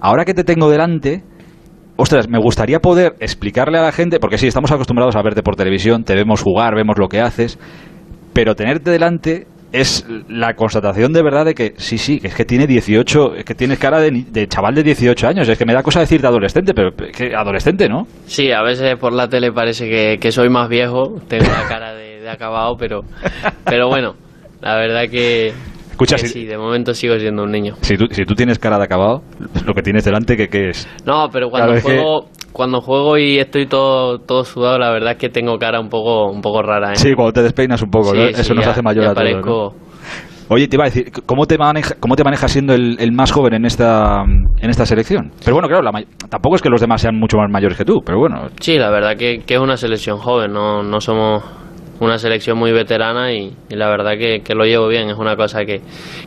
Ahora 0.00 0.24
que 0.24 0.32
te 0.32 0.44
tengo 0.44 0.70
delante, 0.70 1.22
ostras, 1.98 2.28
me 2.28 2.38
gustaría 2.38 2.78
poder 2.78 3.16
explicarle 3.18 3.76
a 3.76 3.82
la 3.82 3.92
gente, 3.92 4.20
porque 4.20 4.38
sí, 4.38 4.46
estamos 4.46 4.70
acostumbrados 4.70 5.16
a 5.16 5.22
verte 5.22 5.42
por 5.42 5.56
televisión, 5.56 6.04
te 6.04 6.14
vemos 6.14 6.42
jugar, 6.42 6.76
vemos 6.76 6.96
lo 6.96 7.08
que 7.08 7.20
haces, 7.20 7.58
pero 8.32 8.54
tenerte 8.54 8.92
delante 8.92 9.48
es 9.72 10.06
la 10.28 10.54
constatación 10.54 11.12
de 11.12 11.22
verdad 11.24 11.44
de 11.44 11.54
que 11.54 11.74
sí, 11.76 11.98
sí, 11.98 12.20
es 12.22 12.36
que 12.36 12.44
tiene 12.44 12.68
18, 12.68 13.34
es 13.34 13.44
que 13.44 13.54
tienes 13.56 13.80
cara 13.80 14.00
de, 14.00 14.46
chaval 14.46 14.76
de 14.76 14.84
18 14.84 15.26
años, 15.26 15.48
es 15.48 15.58
que 15.58 15.66
me 15.66 15.74
da 15.74 15.82
cosa 15.82 15.98
decir 15.98 16.22
de 16.22 16.28
adolescente, 16.28 16.72
pero 16.72 16.92
que 16.92 17.34
adolescente, 17.34 17.88
¿no? 17.88 18.06
Sí, 18.26 18.52
a 18.52 18.62
veces 18.62 18.96
por 18.96 19.12
la 19.12 19.28
tele 19.28 19.50
parece 19.50 20.18
que, 20.20 20.32
soy 20.32 20.48
más 20.48 20.68
viejo, 20.68 21.16
tengo 21.26 21.50
la 21.50 21.66
cara 21.68 21.94
de, 21.94 22.30
acabado, 22.30 22.76
pero, 22.78 23.00
pero 23.64 23.88
bueno, 23.88 24.14
la 24.60 24.76
verdad 24.76 25.10
que, 25.10 25.52
Escucha, 26.00 26.16
sí, 26.16 26.44
de 26.44 26.56
momento 26.56 26.94
sigo 26.94 27.18
siendo 27.18 27.42
un 27.42 27.50
niño. 27.50 27.74
Si 27.80 27.96
tú, 27.96 28.06
si 28.10 28.24
tú 28.24 28.36
tienes 28.36 28.60
cara 28.60 28.78
de 28.78 28.84
acabado, 28.84 29.22
lo 29.66 29.74
que 29.74 29.82
tienes 29.82 30.04
delante, 30.04 30.36
¿qué, 30.36 30.68
es? 30.68 30.88
No, 31.04 31.28
pero 31.32 31.50
cuando 31.50 31.80
juego, 31.80 32.26
cuando 32.52 32.80
juego 32.80 33.18
y 33.18 33.38
estoy 33.40 33.66
todo, 33.66 34.20
todo 34.20 34.44
sudado, 34.44 34.78
la 34.78 34.92
verdad 34.92 35.12
es 35.12 35.18
que 35.18 35.28
tengo 35.28 35.58
cara 35.58 35.80
un 35.80 35.88
poco, 35.88 36.30
un 36.30 36.40
poco 36.40 36.62
rara. 36.62 36.92
¿eh? 36.92 36.96
Sí, 36.96 37.14
cuando 37.14 37.32
te 37.32 37.42
despeinas 37.42 37.82
un 37.82 37.90
poco, 37.90 38.14
eso 38.14 38.54
nos 38.54 38.64
hace 38.64 38.80
mayor 38.80 39.06
a 39.06 39.14
todos. 39.14 39.74
Oye, 40.50 40.68
te 40.68 40.76
iba 40.76 40.84
a 40.84 40.88
decir, 40.88 41.10
¿cómo 41.26 41.46
te, 41.46 41.58
maneja, 41.58 41.96
cómo 41.98 42.14
te 42.14 42.22
manejas 42.22 42.52
siendo 42.52 42.74
el, 42.74 43.12
más 43.12 43.32
joven 43.32 43.54
en 43.54 43.64
esta, 43.66 44.22
en 44.22 44.70
esta 44.70 44.86
selección? 44.86 45.32
Pero 45.44 45.56
bueno, 45.56 45.68
claro, 45.68 45.90
tampoco 46.30 46.54
es 46.54 46.62
que 46.62 46.70
los 46.70 46.80
demás 46.80 47.02
sean 47.02 47.18
mucho 47.18 47.38
más 47.38 47.50
mayores 47.50 47.76
que 47.76 47.84
tú, 47.84 48.02
pero 48.06 48.20
bueno. 48.20 48.48
Sí, 48.60 48.78
la 48.78 48.88
verdad 48.88 49.16
que, 49.18 49.40
que 49.44 49.54
es 49.54 49.60
una 49.60 49.76
selección 49.76 50.18
joven, 50.18 50.52
no, 50.52 50.84
no 50.84 51.00
somos 51.00 51.42
una 52.00 52.18
selección 52.18 52.58
muy 52.58 52.72
veterana 52.72 53.32
y, 53.32 53.52
la 53.70 53.88
verdad 53.88 54.12
que, 54.18 54.42
lo 54.54 54.64
llevo 54.64 54.88
bien. 54.88 55.08
Es 55.10 55.18
una 55.18 55.36
cosa 55.36 55.64
que, 55.64 55.80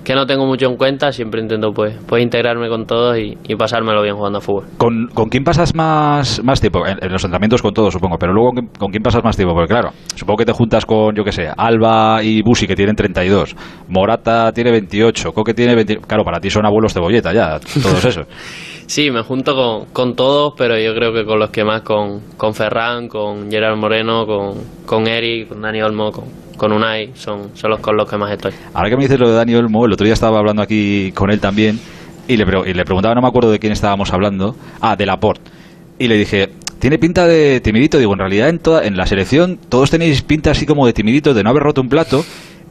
que, 0.03 0.15
no 0.15 0.25
tengo 0.25 0.45
mucho 0.45 0.67
en 0.67 0.77
cuenta. 0.77 1.11
Siempre 1.11 1.41
intento 1.41 1.71
pues, 1.71 1.97
pues 2.07 2.23
integrarme 2.23 2.69
con 2.69 2.85
todos 2.85 3.17
y, 3.17 3.37
pasármelo 3.55 4.01
bien 4.01 4.15
jugando 4.15 4.39
a 4.39 4.41
fútbol. 4.41 4.65
¿Con, 4.77 5.07
¿Con, 5.07 5.29
quién 5.29 5.43
pasas 5.43 5.75
más, 5.75 6.43
más 6.43 6.59
tiempo? 6.59 6.85
En, 6.85 6.97
los 7.11 7.23
entrenamientos 7.23 7.61
con 7.61 7.73
todos, 7.73 7.93
supongo. 7.93 8.17
Pero 8.17 8.33
luego, 8.33 8.51
¿con 8.77 8.91
quién 8.91 9.03
pasas 9.03 9.23
más 9.23 9.35
tiempo? 9.35 9.53
Porque 9.53 9.69
claro, 9.69 9.91
supongo 10.15 10.37
que 10.37 10.45
te 10.45 10.53
juntas 10.53 10.85
con, 10.85 11.15
yo 11.15 11.23
qué 11.23 11.31
sé, 11.31 11.47
Alba 11.55 12.23
y 12.23 12.41
Busi, 12.41 12.67
que 12.67 12.75
tienen 12.75 12.95
32. 12.95 13.55
Morata 13.87 14.51
tiene 14.51 14.71
28. 14.71 15.31
Coque 15.31 15.53
tiene 15.53 15.75
20. 15.75 15.97
Claro, 16.07 16.23
para 16.23 16.39
ti 16.39 16.49
son 16.49 16.65
abuelos 16.65 16.93
cebolleta 16.93 17.33
ya, 17.33 17.59
todos 17.59 18.05
esos. 18.05 18.25
Sí, 18.87 19.11
me 19.11 19.21
junto 19.21 19.55
con, 19.55 19.85
con, 19.93 20.15
todos, 20.15 20.53
pero 20.57 20.77
yo 20.77 20.93
creo 20.93 21.13
que 21.13 21.25
con 21.25 21.39
los 21.39 21.49
que 21.49 21.63
más, 21.63 21.81
con, 21.81 22.21
con 22.37 22.53
Ferran, 22.53 23.07
con 23.07 23.49
Gerard 23.49 23.77
Moreno, 23.77 24.25
con, 24.25 24.55
con 24.85 25.07
Eric, 25.07 25.49
con 25.49 25.61
Dani 25.61 25.81
Olmo, 25.81 26.11
con, 26.11 26.25
con 26.57 26.71
Unai, 26.71 27.11
son, 27.15 27.51
son 27.55 27.71
los 27.71 27.79
con 27.79 27.95
los 27.95 28.09
que 28.09 28.17
más 28.17 28.31
estoy. 28.31 28.51
Ahora 28.73 28.89
que 28.89 28.97
me 28.97 29.03
dices 29.03 29.19
lo 29.19 29.29
de 29.29 29.35
Dani 29.35 29.55
Olmo, 29.55 29.85
el 29.85 29.93
otro 29.93 30.05
día 30.05 30.13
estaba 30.13 30.39
hablando 30.39 30.61
aquí 30.61 31.11
con 31.13 31.31
él 31.31 31.39
también 31.39 31.79
y 32.27 32.37
le, 32.37 32.45
y 32.69 32.73
le 32.73 32.85
preguntaba, 32.85 33.15
no 33.15 33.21
me 33.21 33.27
acuerdo 33.27 33.51
de 33.51 33.59
quién 33.59 33.73
estábamos 33.73 34.13
hablando, 34.13 34.55
ah, 34.79 34.95
de 34.95 35.05
Laporte. 35.05 35.49
Y 35.97 36.07
le 36.07 36.17
dije, 36.17 36.49
tiene 36.79 36.97
pinta 36.97 37.27
de 37.27 37.61
timidito. 37.61 37.99
Digo, 37.99 38.13
en 38.13 38.19
realidad 38.19 38.49
en, 38.49 38.59
toda, 38.59 38.85
en 38.85 38.97
la 38.97 39.05
selección 39.05 39.59
todos 39.69 39.91
tenéis 39.91 40.23
pinta 40.23 40.51
así 40.51 40.65
como 40.65 40.85
de 40.85 40.93
timidito, 40.93 41.33
de 41.33 41.43
no 41.43 41.51
haber 41.51 41.63
roto 41.63 41.79
un 41.79 41.89
plato. 41.89 42.25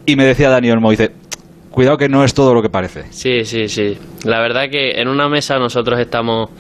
Y 0.05 0.17
me 0.17 0.25
decía 0.25 0.51
Dani 0.51 0.71
Olmo, 0.71 0.91
dice, 0.91 1.13
cuidado 1.71 1.97
que 1.97 2.09
no 2.09 2.25
es 2.25 2.35
todo 2.35 2.55
lo 2.55 2.63
que 2.63 2.69
parece. 2.69 3.05
Sí, 3.11 3.45
sí, 3.45 3.69
sí. 3.69 3.99
La 4.25 4.41
verdad 4.41 4.69
que 4.71 5.01
en 5.01 5.09
una 5.09 5.29
mesa 5.29 5.59
nosotros 5.59 5.99
estamos 5.99 6.51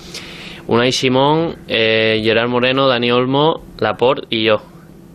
Unai 0.66 0.92
Simón, 0.92 1.56
eh, 1.68 2.20
Gerard 2.22 2.48
Moreno, 2.48 2.86
Dani 2.86 3.10
Olmo, 3.10 3.62
Laporte 3.78 4.26
y 4.30 4.44
yo. 4.44 4.62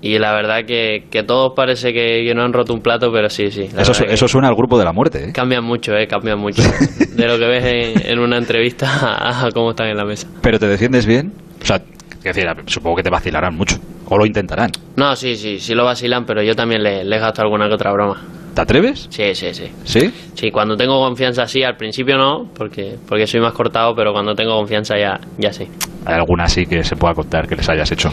Y 0.01 0.19
la 0.19 0.33
verdad 0.33 0.65
que, 0.65 1.05
que 1.09 1.23
todos 1.23 1.53
parece 1.55 1.91
que, 1.91 2.23
que 2.27 2.35
no 2.35 2.43
han 2.43 2.53
roto 2.53 2.73
un 2.73 2.81
plato, 2.81 3.11
pero 3.11 3.27
sí, 3.29 3.49
sí. 3.49 3.67
Eso, 3.75 4.27
suena 4.27 4.49
al 4.49 4.55
grupo 4.55 4.77
de 4.77 4.85
la 4.85 4.91
muerte. 4.91 5.29
¿eh? 5.29 5.31
Cambian 5.33 5.63
mucho, 5.63 5.95
eh, 5.95 6.05
cambian 6.07 6.37
mucho. 6.37 6.61
De 7.15 7.27
lo 7.27 7.39
que 7.39 7.45
ves 7.47 7.63
en, 7.65 8.11
en 8.11 8.19
una 8.19 8.37
entrevista 8.37 8.87
a, 8.87 9.45
a 9.47 9.51
cómo 9.51 9.71
están 9.71 9.87
en 9.87 9.97
la 9.97 10.05
mesa. 10.05 10.27
¿Pero 10.41 10.59
te 10.59 10.67
defiendes 10.67 11.05
bien? 11.07 11.33
O 11.61 11.65
sea, 11.65 11.77
es 11.77 12.23
decir, 12.23 12.45
supongo 12.67 12.97
que 12.97 13.03
te 13.03 13.09
vacilarán 13.09 13.55
mucho. 13.55 13.77
O 14.07 14.17
lo 14.17 14.25
intentarán. 14.27 14.69
No, 14.97 15.15
sí, 15.15 15.35
sí, 15.35 15.59
sí 15.59 15.73
lo 15.73 15.85
vacilan, 15.85 16.25
pero 16.25 16.43
yo 16.43 16.55
también 16.55 16.83
le, 16.83 17.03
les 17.03 17.19
gasto 17.19 17.41
alguna 17.41 17.67
que 17.67 17.73
otra 17.73 17.91
broma. 17.91 18.21
¿Te 18.55 18.61
atreves? 18.61 19.07
Sí, 19.09 19.35
sí, 19.35 19.53
sí. 19.53 19.69
¿Sí? 19.83 20.13
Sí, 20.33 20.49
cuando 20.49 20.77
tengo 20.77 20.97
confianza 20.99 21.45
sí, 21.47 21.61
al 21.63 21.75
principio 21.75 22.17
no, 22.17 22.47
porque, 22.55 22.95
porque 23.07 23.27
soy 23.27 23.41
más 23.41 23.51
cortado, 23.53 23.93
pero 23.95 24.13
cuando 24.13 24.33
tengo 24.33 24.55
confianza 24.55 24.97
ya, 24.97 25.19
ya 25.37 25.51
sí. 25.51 25.67
¿Hay 26.05 26.15
alguna 26.15 26.45
así 26.45 26.65
que 26.65 26.83
se 26.83 26.95
pueda 26.95 27.13
contar 27.13 27.47
que 27.49 27.55
les 27.57 27.67
hayas 27.67 27.91
hecho? 27.91 28.11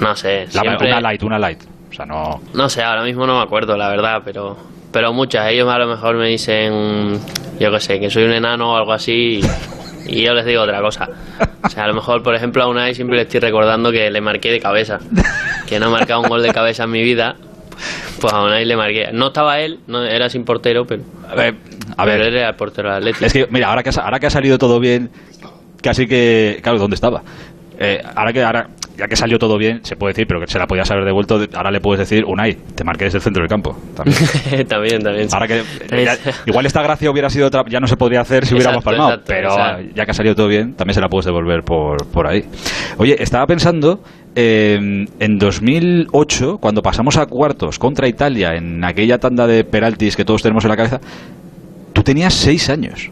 No 0.00 0.16
sé, 0.16 0.46
La- 0.54 0.62
siempre... 0.62 0.88
Una 0.88 1.00
light, 1.00 1.22
una 1.22 1.38
light. 1.38 1.62
O 1.90 1.92
sea, 1.94 2.06
no... 2.06 2.40
No 2.54 2.68
sé, 2.70 2.82
ahora 2.82 3.02
mismo 3.04 3.26
no 3.26 3.36
me 3.36 3.42
acuerdo, 3.44 3.76
la 3.76 3.88
verdad, 3.90 4.22
pero, 4.24 4.56
pero 4.90 5.12
muchas. 5.12 5.48
Ellos 5.50 5.68
a 5.68 5.78
lo 5.78 5.86
mejor 5.88 6.16
me 6.16 6.28
dicen, 6.28 7.20
yo 7.60 7.70
qué 7.70 7.80
sé, 7.80 8.00
que 8.00 8.08
soy 8.10 8.24
un 8.24 8.32
enano 8.32 8.72
o 8.72 8.76
algo 8.76 8.92
así, 8.94 9.40
y, 9.42 9.44
y 10.20 10.22
yo 10.24 10.32
les 10.32 10.46
digo 10.46 10.62
otra 10.62 10.80
cosa. 10.80 11.08
O 11.62 11.68
sea, 11.68 11.84
a 11.84 11.88
lo 11.88 11.94
mejor, 11.94 12.22
por 12.22 12.34
ejemplo, 12.34 12.62
a 12.62 12.68
Unai 12.68 12.94
siempre 12.94 13.16
le 13.16 13.22
estoy 13.24 13.40
recordando 13.40 13.92
que 13.92 14.10
le 14.10 14.20
marqué 14.22 14.50
de 14.50 14.58
cabeza, 14.60 14.98
que 15.68 15.78
no 15.78 15.88
he 15.88 15.90
marcado 15.90 16.22
un 16.22 16.28
gol 16.30 16.42
de 16.42 16.50
cabeza 16.50 16.84
en 16.84 16.90
mi 16.92 17.02
vida. 17.02 17.36
Pues 18.20 18.32
a 18.32 18.42
Unai 18.42 18.64
le 18.64 18.76
marqué. 18.76 19.08
No 19.12 19.28
estaba 19.28 19.60
él, 19.60 19.80
no 19.86 20.02
era 20.04 20.28
sin 20.28 20.44
portero, 20.44 20.84
pero, 20.86 21.02
A 21.28 21.34
ver, 21.34 21.54
a 21.96 22.04
ver. 22.04 22.20
él 22.20 22.36
era 22.36 22.48
el 22.50 22.54
portero 22.56 22.88
del 22.88 22.98
Atlético. 22.98 23.24
Es 23.26 23.32
que, 23.32 23.46
mira, 23.50 23.68
ahora 23.68 23.82
que, 23.82 23.90
ha, 23.90 24.02
ahora 24.02 24.18
que 24.20 24.26
ha 24.26 24.30
salido 24.30 24.58
todo 24.58 24.80
bien, 24.80 25.10
casi 25.82 26.06
que... 26.06 26.60
Claro, 26.62 26.78
¿dónde 26.78 26.94
estaba? 26.94 27.22
Eh, 27.78 28.02
ahora 28.14 28.32
que 28.32 28.42
ahora 28.42 28.68
ya 28.96 29.08
que 29.08 29.16
salió 29.16 29.40
todo 29.40 29.58
bien, 29.58 29.80
se 29.84 29.96
puede 29.96 30.12
decir, 30.12 30.24
pero 30.28 30.38
que 30.38 30.46
se 30.46 30.56
la 30.56 30.68
podías 30.68 30.88
haber 30.88 31.04
devuelto, 31.04 31.40
ahora 31.54 31.72
le 31.72 31.80
puedes 31.80 31.98
decir, 31.98 32.24
Unai, 32.24 32.54
te 32.54 32.84
marqué 32.84 33.06
desde 33.06 33.18
el 33.18 33.22
centro 33.22 33.42
del 33.42 33.48
campo. 33.50 33.76
También. 33.96 34.68
también. 34.68 35.28
Ahora 35.32 35.48
que 35.48 35.62
También- 35.88 36.04
ya- 36.24 36.32
igual 36.46 36.64
esta 36.66 36.80
gracia 36.80 37.10
hubiera 37.10 37.28
sido 37.28 37.48
otra, 37.48 37.64
ya 37.68 37.80
no 37.80 37.88
se 37.88 37.96
podría 37.96 38.20
hacer 38.20 38.46
si 38.46 38.54
hubiéramos 38.54 38.84
palmado, 38.84 39.08
exacto, 39.14 39.26
pero 39.26 39.48
exacto. 39.50 39.84
ya 39.96 40.04
que 40.04 40.10
ha 40.12 40.14
salido 40.14 40.36
todo 40.36 40.46
bien, 40.46 40.74
también 40.74 40.94
se 40.94 41.00
la 41.00 41.08
puedes 41.08 41.24
devolver 41.26 41.64
por, 41.64 42.06
por 42.06 42.28
ahí. 42.28 42.44
Oye, 42.96 43.16
estaba 43.20 43.48
pensando 43.48 44.00
eh, 44.34 45.06
en 45.20 45.38
2008, 45.38 46.58
cuando 46.58 46.82
pasamos 46.82 47.16
a 47.16 47.26
cuartos 47.26 47.78
contra 47.78 48.08
Italia 48.08 48.54
en 48.54 48.84
aquella 48.84 49.18
tanda 49.18 49.46
de 49.46 49.64
penaltis 49.64 50.16
que 50.16 50.24
todos 50.24 50.42
tenemos 50.42 50.64
en 50.64 50.70
la 50.70 50.76
cabeza, 50.76 51.00
tú 51.92 52.02
tenías 52.02 52.34
seis 52.34 52.68
años. 52.70 53.10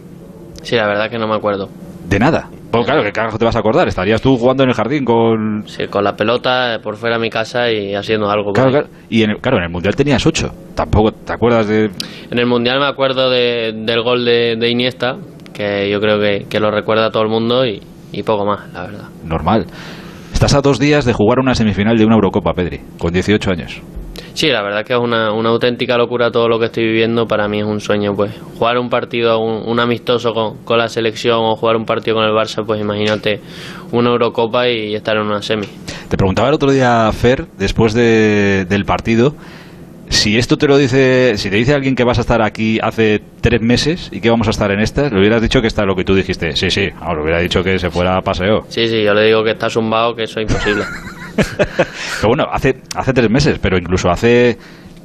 Sí, 0.62 0.76
la 0.76 0.86
verdad 0.86 1.10
que 1.10 1.18
no 1.18 1.26
me 1.28 1.34
acuerdo. 1.34 1.68
De 2.08 2.18
nada. 2.18 2.48
Pues 2.70 2.86
claro, 2.86 3.02
¿qué 3.02 3.12
carajo 3.12 3.38
te 3.38 3.44
vas 3.44 3.54
a 3.54 3.58
acordar? 3.58 3.86
Estarías 3.86 4.22
tú 4.22 4.36
jugando 4.38 4.62
en 4.62 4.70
el 4.70 4.74
jardín 4.74 5.04
con... 5.04 5.64
Sí, 5.66 5.86
con 5.88 6.04
la 6.04 6.16
pelota 6.16 6.80
por 6.82 6.96
fuera 6.96 7.16
de 7.16 7.20
mi 7.22 7.28
casa 7.30 7.70
y 7.70 7.94
haciendo 7.94 8.30
algo. 8.30 8.52
Claro, 8.54 8.70
claro. 8.70 8.86
Y 9.10 9.22
en 9.22 9.30
el, 9.30 9.38
claro, 9.38 9.58
en 9.58 9.64
el 9.64 9.68
Mundial 9.70 9.94
tenías 9.94 10.24
ocho. 10.26 10.52
Tampoco 10.74 11.12
te 11.12 11.32
acuerdas 11.34 11.66
de... 11.68 11.90
En 12.30 12.38
el 12.38 12.46
Mundial 12.46 12.80
me 12.80 12.86
acuerdo 12.86 13.28
de- 13.28 13.72
del 13.76 14.02
gol 14.02 14.24
de, 14.24 14.56
de 14.56 14.70
Iniesta, 14.70 15.16
que 15.52 15.90
yo 15.90 16.00
creo 16.00 16.18
que, 16.18 16.46
que 16.48 16.60
lo 16.60 16.70
recuerda 16.70 17.10
todo 17.10 17.22
el 17.24 17.28
mundo 17.28 17.66
y, 17.66 17.82
y 18.10 18.22
poco 18.22 18.46
más, 18.46 18.60
la 18.72 18.82
verdad. 18.84 19.04
Normal. 19.24 19.66
Estás 20.42 20.58
a 20.58 20.60
dos 20.60 20.80
días 20.80 21.04
de 21.04 21.12
jugar 21.12 21.38
una 21.38 21.54
semifinal 21.54 21.96
de 21.96 22.04
una 22.04 22.16
Eurocopa, 22.16 22.52
Pedri, 22.52 22.80
con 22.98 23.12
18 23.12 23.48
años. 23.52 23.80
Sí, 24.34 24.48
la 24.48 24.60
verdad 24.60 24.84
que 24.84 24.92
es 24.92 24.98
una, 24.98 25.32
una 25.32 25.50
auténtica 25.50 25.96
locura 25.96 26.32
todo 26.32 26.48
lo 26.48 26.58
que 26.58 26.64
estoy 26.64 26.82
viviendo. 26.82 27.28
Para 27.28 27.46
mí 27.46 27.60
es 27.60 27.64
un 27.64 27.78
sueño, 27.78 28.12
pues. 28.16 28.32
Jugar 28.58 28.76
un 28.78 28.90
partido, 28.90 29.38
un, 29.38 29.70
un 29.70 29.78
amistoso 29.78 30.32
con, 30.34 30.56
con 30.64 30.78
la 30.78 30.88
selección 30.88 31.38
o 31.44 31.54
jugar 31.54 31.76
un 31.76 31.84
partido 31.84 32.16
con 32.16 32.24
el 32.24 32.32
Barça, 32.32 32.66
pues 32.66 32.80
imagínate 32.80 33.38
una 33.92 34.10
Eurocopa 34.10 34.68
y 34.68 34.96
estar 34.96 35.16
en 35.16 35.26
una 35.26 35.42
semi. 35.42 35.68
Te 36.08 36.16
preguntaba 36.16 36.48
el 36.48 36.54
otro 36.54 36.72
día, 36.72 37.08
Fer, 37.12 37.46
después 37.56 37.94
de- 37.94 38.64
del 38.68 38.84
partido, 38.84 39.36
si 40.12 40.36
esto 40.36 40.56
te 40.56 40.66
lo 40.66 40.76
dice, 40.78 41.36
si 41.36 41.50
te 41.50 41.56
dice 41.56 41.74
alguien 41.74 41.94
que 41.94 42.04
vas 42.04 42.18
a 42.18 42.20
estar 42.20 42.42
aquí 42.42 42.78
hace 42.82 43.20
tres 43.40 43.60
meses 43.60 44.08
y 44.12 44.20
que 44.20 44.30
vamos 44.30 44.46
a 44.46 44.50
estar 44.50 44.70
en 44.70 44.80
esta, 44.80 45.08
le 45.08 45.18
hubieras 45.18 45.42
dicho 45.42 45.60
que 45.60 45.66
está 45.66 45.84
lo 45.84 45.96
que 45.96 46.04
tú 46.04 46.14
dijiste. 46.14 46.54
Sí, 46.54 46.70
sí, 46.70 46.88
ahora 47.00 47.16
le 47.16 47.22
hubiera 47.22 47.40
dicho 47.40 47.62
que 47.62 47.78
se 47.78 47.90
fuera 47.90 48.16
a 48.16 48.20
paseo. 48.22 48.64
Sí, 48.68 48.88
sí, 48.88 49.02
yo 49.02 49.14
le 49.14 49.26
digo 49.26 49.42
que 49.42 49.52
está 49.52 49.68
zumbado, 49.70 50.14
que 50.14 50.24
eso 50.24 50.40
es 50.40 50.50
imposible. 50.50 50.84
Pero 51.36 52.28
bueno, 52.28 52.46
hace, 52.52 52.76
hace 52.94 53.12
tres 53.12 53.30
meses, 53.30 53.58
pero 53.58 53.78
incluso 53.78 54.10
hace 54.10 54.58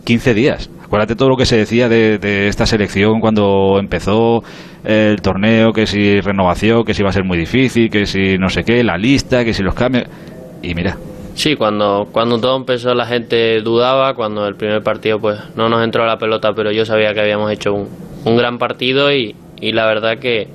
15 0.06 0.34
días. 0.34 0.70
Acuérdate 0.84 1.16
todo 1.16 1.30
lo 1.30 1.38
que 1.38 1.46
se 1.46 1.58
decía 1.58 1.88
de, 1.88 2.18
de 2.18 2.48
esta 2.48 2.66
selección 2.66 3.20
cuando 3.22 3.78
empezó 3.80 4.44
el 4.84 5.22
torneo, 5.22 5.72
que 5.72 5.88
si 5.88 6.20
renovación, 6.22 6.84
que 6.84 6.94
si 6.94 7.02
iba 7.02 7.10
a 7.10 7.14
ser 7.14 7.24
muy 7.24 7.38
difícil, 7.38 7.90
que 7.90 8.06
si 8.06 8.38
no 8.38 8.50
sé 8.50 8.64
qué, 8.64 8.84
la 8.84 8.98
lista, 8.98 9.46
que 9.46 9.54
si 9.54 9.64
los 9.64 9.74
cambios. 9.74 10.06
Y 10.62 10.76
mira, 10.76 10.98
Sí, 11.38 11.56
cuando, 11.56 12.08
cuando 12.12 12.40
todo 12.40 12.58
empezó 12.58 12.96
la 12.96 13.06
gente 13.06 13.62
dudaba, 13.62 14.16
cuando 14.16 14.48
el 14.48 14.56
primer 14.56 14.82
partido 14.82 15.20
pues 15.20 15.40
no 15.56 15.70
nos 15.70 15.84
entró 15.84 16.04
la 16.08 16.18
pelota, 16.18 16.50
pero 16.56 16.72
yo 16.72 16.84
sabía 16.84 17.14
que 17.14 17.22
habíamos 17.22 17.52
hecho 17.52 17.74
un, 17.74 17.88
un 18.26 18.38
gran 18.38 18.58
partido 18.58 19.12
y, 19.14 19.36
y 19.62 19.72
la 19.72 19.86
verdad 19.86 20.18
que, 20.20 20.48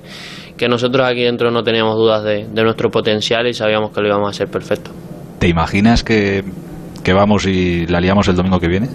que 0.56 0.68
nosotros 0.68 1.06
aquí 1.06 1.22
dentro 1.22 1.52
no 1.52 1.62
teníamos 1.62 1.94
dudas 1.94 2.24
de, 2.24 2.48
de 2.48 2.62
nuestro 2.64 2.90
potencial 2.90 3.46
y 3.46 3.54
sabíamos 3.54 3.92
que 3.92 4.00
lo 4.00 4.08
íbamos 4.08 4.26
a 4.26 4.30
hacer 4.30 4.48
perfecto. 4.48 4.90
¿te 5.38 5.46
imaginas 5.48 6.02
que, 6.02 6.42
que 7.04 7.12
vamos 7.12 7.46
y 7.46 7.86
la 7.86 8.00
liamos 8.00 8.26
el 8.26 8.34
domingo 8.34 8.58
que 8.58 8.66
viene? 8.68 8.88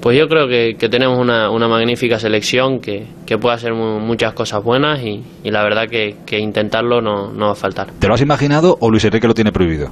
Pues 0.00 0.16
yo 0.16 0.28
creo 0.28 0.46
que, 0.46 0.76
que 0.78 0.88
tenemos 0.88 1.18
una, 1.18 1.50
una 1.50 1.66
magnífica 1.68 2.20
selección 2.20 2.78
que, 2.80 3.06
que 3.26 3.36
puede 3.36 3.56
hacer 3.56 3.74
mu- 3.74 3.98
muchas 3.98 4.32
cosas 4.32 4.62
buenas 4.62 5.00
y, 5.02 5.22
y 5.42 5.50
la 5.50 5.62
verdad 5.64 5.88
que, 5.90 6.16
que 6.24 6.38
intentarlo 6.38 7.00
no, 7.02 7.32
no 7.32 7.46
va 7.46 7.52
a 7.52 7.56
faltar. 7.56 7.88
¿Te 7.98 8.06
lo 8.08 8.14
has 8.14 8.22
imaginado 8.22 8.76
o 8.80 8.90
Luis 8.90 9.04
Enrique 9.04 9.26
lo 9.26 9.34
tiene 9.34 9.50
prohibido? 9.52 9.88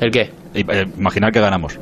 ¿El 0.00 0.10
qué? 0.10 0.30
Eh, 0.54 0.86
Imaginar 0.98 1.32
que 1.32 1.40
ganamos. 1.40 1.78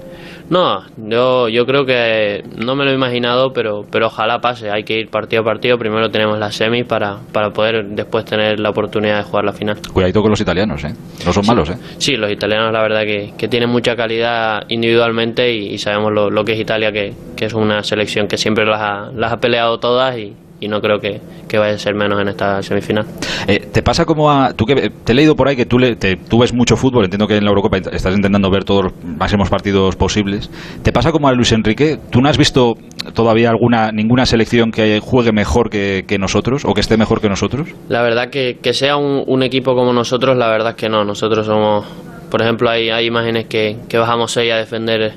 No, 0.51 0.83
yo, 0.97 1.49
yo 1.49 1.65
creo 1.65 1.87
que 1.87 2.43
no 2.63 2.75
me 2.75 2.85
lo 2.85 2.91
he 2.91 2.95
imaginado, 2.95 3.53
pero, 3.53 3.87
pero 3.91 4.09
ojalá 4.09 4.41
pase. 4.41 4.71
Hay 4.71 4.85
que 4.85 4.99
ir 4.99 5.09
partido 5.09 5.43
a 5.43 5.45
partido. 5.45 5.79
Primero 5.79 6.11
tenemos 6.11 6.39
la 6.39 6.51
semi 6.51 6.85
para, 6.85 7.19
para 7.33 7.51
poder 7.51 7.87
después 7.91 8.25
tener 8.25 8.61
la 8.61 8.71
oportunidad 8.71 9.19
de 9.19 9.23
jugar 9.23 9.45
la 9.45 9.53
final. 9.53 9.79
Cuidadito 9.93 10.21
con 10.21 10.31
los 10.31 10.41
italianos, 10.41 10.85
¿eh? 10.85 10.95
No 11.25 11.33
son 11.33 11.47
malos, 11.47 11.71
¿eh? 11.71 11.77
Sí, 11.99 12.17
los 12.17 12.31
italianos 12.31 12.73
la 12.73 12.83
verdad 12.83 13.03
que, 13.03 13.33
que 13.39 13.49
tienen 13.49 13.71
mucha 13.71 13.97
calidad 13.97 14.65
individualmente 14.69 15.53
y, 15.55 15.69
y 15.69 15.79
sabemos 15.79 16.13
lo, 16.13 16.29
lo 16.29 16.45
que 16.45 16.53
es 16.53 16.61
Italia, 16.61 16.93
que, 16.93 17.15
que 17.37 17.47
es 17.47 17.55
una 17.55 17.83
selección 17.83 18.27
que 18.27 18.37
siempre 18.37 18.67
las 18.67 18.81
ha, 18.81 19.11
las 19.15 19.33
ha 19.33 19.37
peleado 19.41 19.79
todas 19.79 20.19
y, 20.19 20.35
y 20.63 20.69
no 20.69 20.81
creo 20.81 20.99
que, 21.01 21.21
que 21.49 21.59
vaya 21.59 21.75
a 21.75 21.79
ser 21.79 21.95
menos 21.95 22.21
en 22.21 22.29
esta 22.29 22.63
semifinal. 22.63 23.05
Eh, 23.49 23.69
¿Te 23.73 23.83
pasa 23.83 24.05
como 24.05 24.31
a... 24.31 24.53
Tú 24.55 24.65
que, 24.65 24.91
te 25.05 25.13
he 25.13 25.15
leído 25.15 25.35
por 25.35 25.49
ahí 25.49 25.57
que 25.57 25.67
tú, 25.67 25.79
le- 25.79 25.97
te- 25.97 26.17
tú 26.17 26.39
ves 26.39 26.55
mucho 26.55 26.77
fútbol, 26.77 27.05
entiendo 27.05 27.27
que 27.27 27.37
en 27.37 27.45
la 27.45 27.51
Eurocopa 27.51 27.79
estás 27.79 28.15
intentando 28.15 28.51
ver 28.51 28.65
todos 28.65 28.85
los 28.85 28.93
máximos 29.05 29.51
partidos 29.51 29.97
posibles. 29.97 30.51
¿Te 30.83 30.93
pasa 30.93 31.11
como 31.13 31.29
a 31.29 31.33
Luis 31.33 31.53
Enrique? 31.53 31.99
¿Tú 32.11 32.21
no 32.21 32.29
has 32.29 32.39
visto 32.39 32.75
todavía 33.15 33.51
alguna 33.51 33.91
ninguna 33.93 34.25
selección 34.27 34.71
que 34.71 35.01
juegue 35.01 35.33
mejor 35.33 35.69
que, 35.71 36.05
que 36.07 36.19
nosotros 36.19 36.65
o 36.65 36.73
que 36.75 36.81
esté 36.81 36.97
mejor 36.97 37.21
que 37.21 37.29
nosotros? 37.29 37.69
La 37.89 38.03
verdad 38.03 38.31
que, 38.31 38.59
que 38.63 38.73
sea 38.73 38.97
un, 38.97 39.25
un 39.27 39.43
equipo 39.43 39.75
como 39.75 39.93
nosotros, 39.93 40.37
la 40.37 40.49
verdad 40.49 40.71
es 40.71 40.77
que 40.77 40.89
no. 40.89 41.05
Nosotros 41.05 41.45
somos, 41.47 41.85
por 42.31 42.41
ejemplo, 42.43 42.71
hay, 42.71 42.91
hay 42.91 43.07
imágenes 43.07 43.47
que, 43.47 43.77
que 43.89 43.99
bajamos 43.99 44.31
seis 44.33 44.53
a 44.53 44.57
defender 44.57 45.15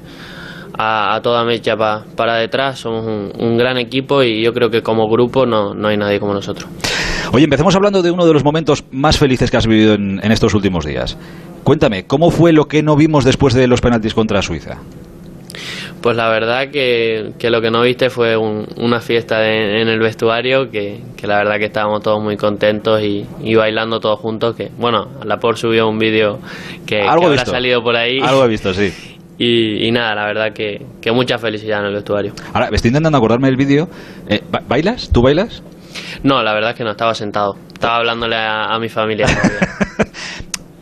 a, 0.77 1.15
a 1.15 1.22
toda 1.22 1.44
mecha 1.46 1.75
pa- 1.75 2.03
para 2.15 2.36
detrás. 2.38 2.79
Somos 2.79 3.05
un, 3.05 3.32
un 3.38 3.58
gran 3.58 3.77
equipo 3.77 4.24
y 4.24 4.44
yo 4.44 4.53
creo 4.53 4.70
que 4.70 4.82
como 4.82 5.08
grupo 5.10 5.46
no, 5.46 5.74
no 5.74 5.88
hay 5.88 5.98
nadie 5.98 6.20
como 6.20 6.34
nosotros. 6.34 6.70
Oye, 7.32 7.44
empecemos 7.46 7.75
hablando 7.75 8.01
de 8.01 8.12
uno 8.12 8.25
de 8.25 8.34
los 8.34 8.44
momentos 8.44 8.84
más 8.91 9.17
felices 9.17 9.51
que 9.51 9.58
has 9.58 9.67
vivido 9.67 9.94
en, 9.96 10.20
en 10.24 10.32
estos 10.32 10.53
últimos 10.53 10.86
días. 10.86 11.17
Cuéntame, 11.63 12.05
¿cómo 12.05 12.29
fue 12.32 12.53
lo 12.53 12.65
que 12.65 12.84
no 12.84 12.96
vimos 12.96 13.25
después 13.25 13.53
de 13.53 13.67
los 13.67 13.82
penaltis 13.82 14.13
contra 14.13 14.41
Suiza? 14.41 14.77
Pues 16.01 16.15
la 16.15 16.29
verdad 16.29 16.70
que, 16.72 17.32
que 17.39 17.50
lo 17.50 17.62
que 17.62 17.72
no 17.72 17.82
viste 17.82 18.12
fue 18.12 18.38
un- 18.38 18.67
una 18.77 19.00
fiesta 19.01 19.39
de- 19.39 19.82
en 19.82 19.88
el 19.88 20.00
vestuario, 20.00 20.70
que, 20.70 21.00
que 21.17 21.25
la 21.25 21.38
verdad 21.38 21.58
que 21.58 21.65
estábamos 21.65 22.03
todos 22.03 22.22
muy 22.22 22.38
contentos 22.38 23.01
y, 23.01 23.25
y 23.41 23.55
bailando 23.55 24.00
todos 24.00 24.20
juntos. 24.20 24.55
Que 24.55 24.70
bueno, 24.77 25.08
la 25.24 25.38
por 25.38 25.58
subió 25.58 25.88
un 25.89 25.98
vídeo 25.98 26.38
que, 26.86 26.98
que 26.98 27.01
habrá 27.01 27.29
visto. 27.29 27.50
salido 27.51 27.82
por 27.82 27.96
ahí. 27.96 28.20
Algo 28.22 28.46
he 28.46 28.48
visto, 28.50 28.72
sí. 28.74 28.94
Y, 29.38 29.86
y 29.88 29.92
nada, 29.92 30.15
la 30.15 30.25
verdad 30.25 30.54
que, 30.54 30.86
que 31.01 31.12
mucha 31.12 31.38
felicidad 31.38 31.82
en 31.82 31.88
el 31.88 31.94
vestuario. 31.94 32.34
Ahora, 32.54 32.70
me 32.70 32.77
estoy 32.77 32.89
intentando 32.89 33.18
acordarme 33.18 33.48
del 33.48 33.58
vídeo. 33.58 33.89
Eh, 34.30 34.42
¿ba- 34.50 34.62
¿Bailas? 34.68 35.10
¿Tú 35.12 35.22
bailas? 35.22 35.62
No, 36.24 36.42
la 36.44 36.54
verdad 36.54 36.72
es 36.72 36.77
que 36.77 36.84
no 36.84 36.92
estaba 36.92 37.13
sentado. 37.13 37.58
Estaba 37.74 37.98
hablándole 37.98 38.36
a, 38.38 38.74
a 38.74 38.80
mi 38.80 38.88
familia. 38.89 39.27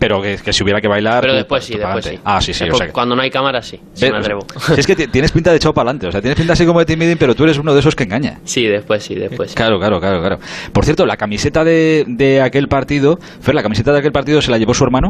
Pero 0.03 0.21
que, 0.21 0.35
que 0.35 0.51
si 0.51 0.63
hubiera 0.63 0.81
que 0.81 0.89
bailar... 0.89 1.21
Pero 1.21 1.31
tú- 1.33 1.37
después 1.37 1.65
tú 1.65 1.71
sí, 1.73 1.79
después 1.79 2.03
sí. 2.05 2.19
Ah, 2.25 2.41
sí, 2.41 2.53
sí. 2.53 2.63
o 2.63 2.65
Después, 2.65 2.77
sea 2.79 2.87
que- 2.87 2.91
Cuando 2.93 3.15
no 3.15 3.21
hay 3.21 3.29
cámara, 3.29 3.61
sí. 3.61 3.79
Sí 3.93 4.11
me 4.11 4.17
atrevo. 4.17 4.41
si 4.75 4.81
es 4.81 4.85
que 4.85 4.97
ti- 4.97 5.07
tienes 5.07 5.31
pinta 5.31 5.51
de 5.51 5.55
echado 5.55 5.73
para 5.73 5.89
adelante. 5.91 6.07
O 6.07 6.11
sea, 6.11 6.19
tienes 6.19 6.37
pinta 6.37 6.51
así 6.51 6.65
como 6.65 6.79
de 6.79 6.85
timidín, 6.85 7.15
pero 7.17 7.33
tú 7.35 7.45
eres 7.45 7.57
uno 7.57 7.73
de 7.73 7.79
esos 7.79 7.95
que 7.95 8.03
engaña. 8.03 8.41
Sí, 8.43 8.65
después 8.67 9.01
sí, 9.01 9.15
después 9.15 9.51
sí. 9.51 9.55
Claro, 9.55 9.79
claro, 9.79 10.01
claro, 10.01 10.19
claro. 10.19 10.39
Por 10.73 10.83
cierto, 10.83 11.05
la 11.05 11.15
camiseta 11.15 11.63
de, 11.63 12.03
de 12.05 12.41
aquel 12.41 12.67
partido, 12.67 13.17
Fer, 13.39 13.55
la 13.55 13.63
camiseta 13.63 13.93
de 13.93 13.99
aquel 13.99 14.11
partido 14.11 14.41
se 14.41 14.51
la 14.51 14.57
llevó 14.57 14.73
su 14.73 14.83
hermano. 14.83 15.07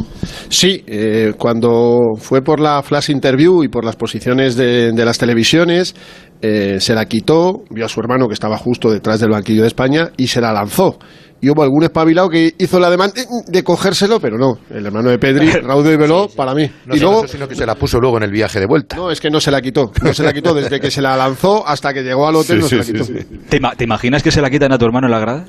Sí, 0.49 0.83
eh, 0.85 1.33
cuando 1.39 1.97
fue 2.19 2.43
por 2.43 2.59
la 2.59 2.83
flash 2.83 3.09
interview 3.09 3.63
y 3.63 3.69
por 3.69 3.83
las 3.85 3.95
posiciones 3.95 4.55
de, 4.55 4.91
de 4.91 5.05
las 5.05 5.17
televisiones, 5.17 5.95
eh, 6.43 6.77
se 6.79 6.93
la 6.93 7.05
quitó, 7.05 7.63
vio 7.71 7.85
a 7.85 7.89
su 7.89 7.99
hermano 7.99 8.27
que 8.27 8.33
estaba 8.35 8.57
justo 8.57 8.91
detrás 8.91 9.19
del 9.19 9.31
banquillo 9.31 9.61
de 9.61 9.67
España 9.69 10.09
y 10.17 10.27
se 10.27 10.39
la 10.41 10.51
lanzó. 10.53 10.99
Y 11.43 11.49
hubo 11.49 11.61
algún 11.61 11.83
espabilado 11.83 12.29
que 12.29 12.53
hizo 12.57 12.79
la 12.79 12.89
demanda 12.89 13.21
de 13.47 13.63
cogérselo, 13.63 14.19
pero 14.21 14.37
no. 14.37 14.57
El 14.73 14.85
hermano 14.85 15.09
de 15.09 15.19
Pedri, 15.19 15.51
Raúl 15.61 15.83
de 15.83 15.97
Veló, 15.97 16.29
para 16.35 16.53
mí. 16.55 16.69
No 16.85 16.95
y 16.95 16.99
solo 16.99 17.11
luego, 17.11 17.27
sino 17.27 17.47
que 17.49 17.55
se 17.55 17.65
la 17.65 17.75
puso 17.75 17.99
luego 17.99 18.15
en 18.17 18.23
el 18.23 18.31
viaje 18.31 18.61
de 18.61 18.65
vuelta. 18.65 18.95
no, 18.95 19.11
es 19.11 19.19
que 19.19 19.29
no 19.29 19.41
se 19.41 19.51
la 19.51 19.61
quitó. 19.61 19.91
No 20.01 20.13
se 20.13 20.23
la 20.23 20.31
quitó 20.33 20.53
desde 20.53 20.79
que 20.79 20.89
se 20.89 21.01
la 21.01 21.17
lanzó 21.17 21.67
hasta 21.67 21.93
que 21.93 22.01
llegó 22.01 22.27
al 22.29 22.35
hotel, 22.37 22.59
no 22.61 22.67
se 22.69 22.77
la 22.77 22.83
quitó. 22.85 23.05
¿Te, 23.49 23.59
ima- 23.59 23.75
te 23.75 23.83
imaginas 23.83 24.23
que 24.23 24.31
se 24.31 24.41
la 24.41 24.49
quitan 24.49 24.71
a 24.71 24.77
tu 24.77 24.85
hermano 24.85 25.07
en 25.07 25.11
la 25.11 25.19
grada? 25.19 25.45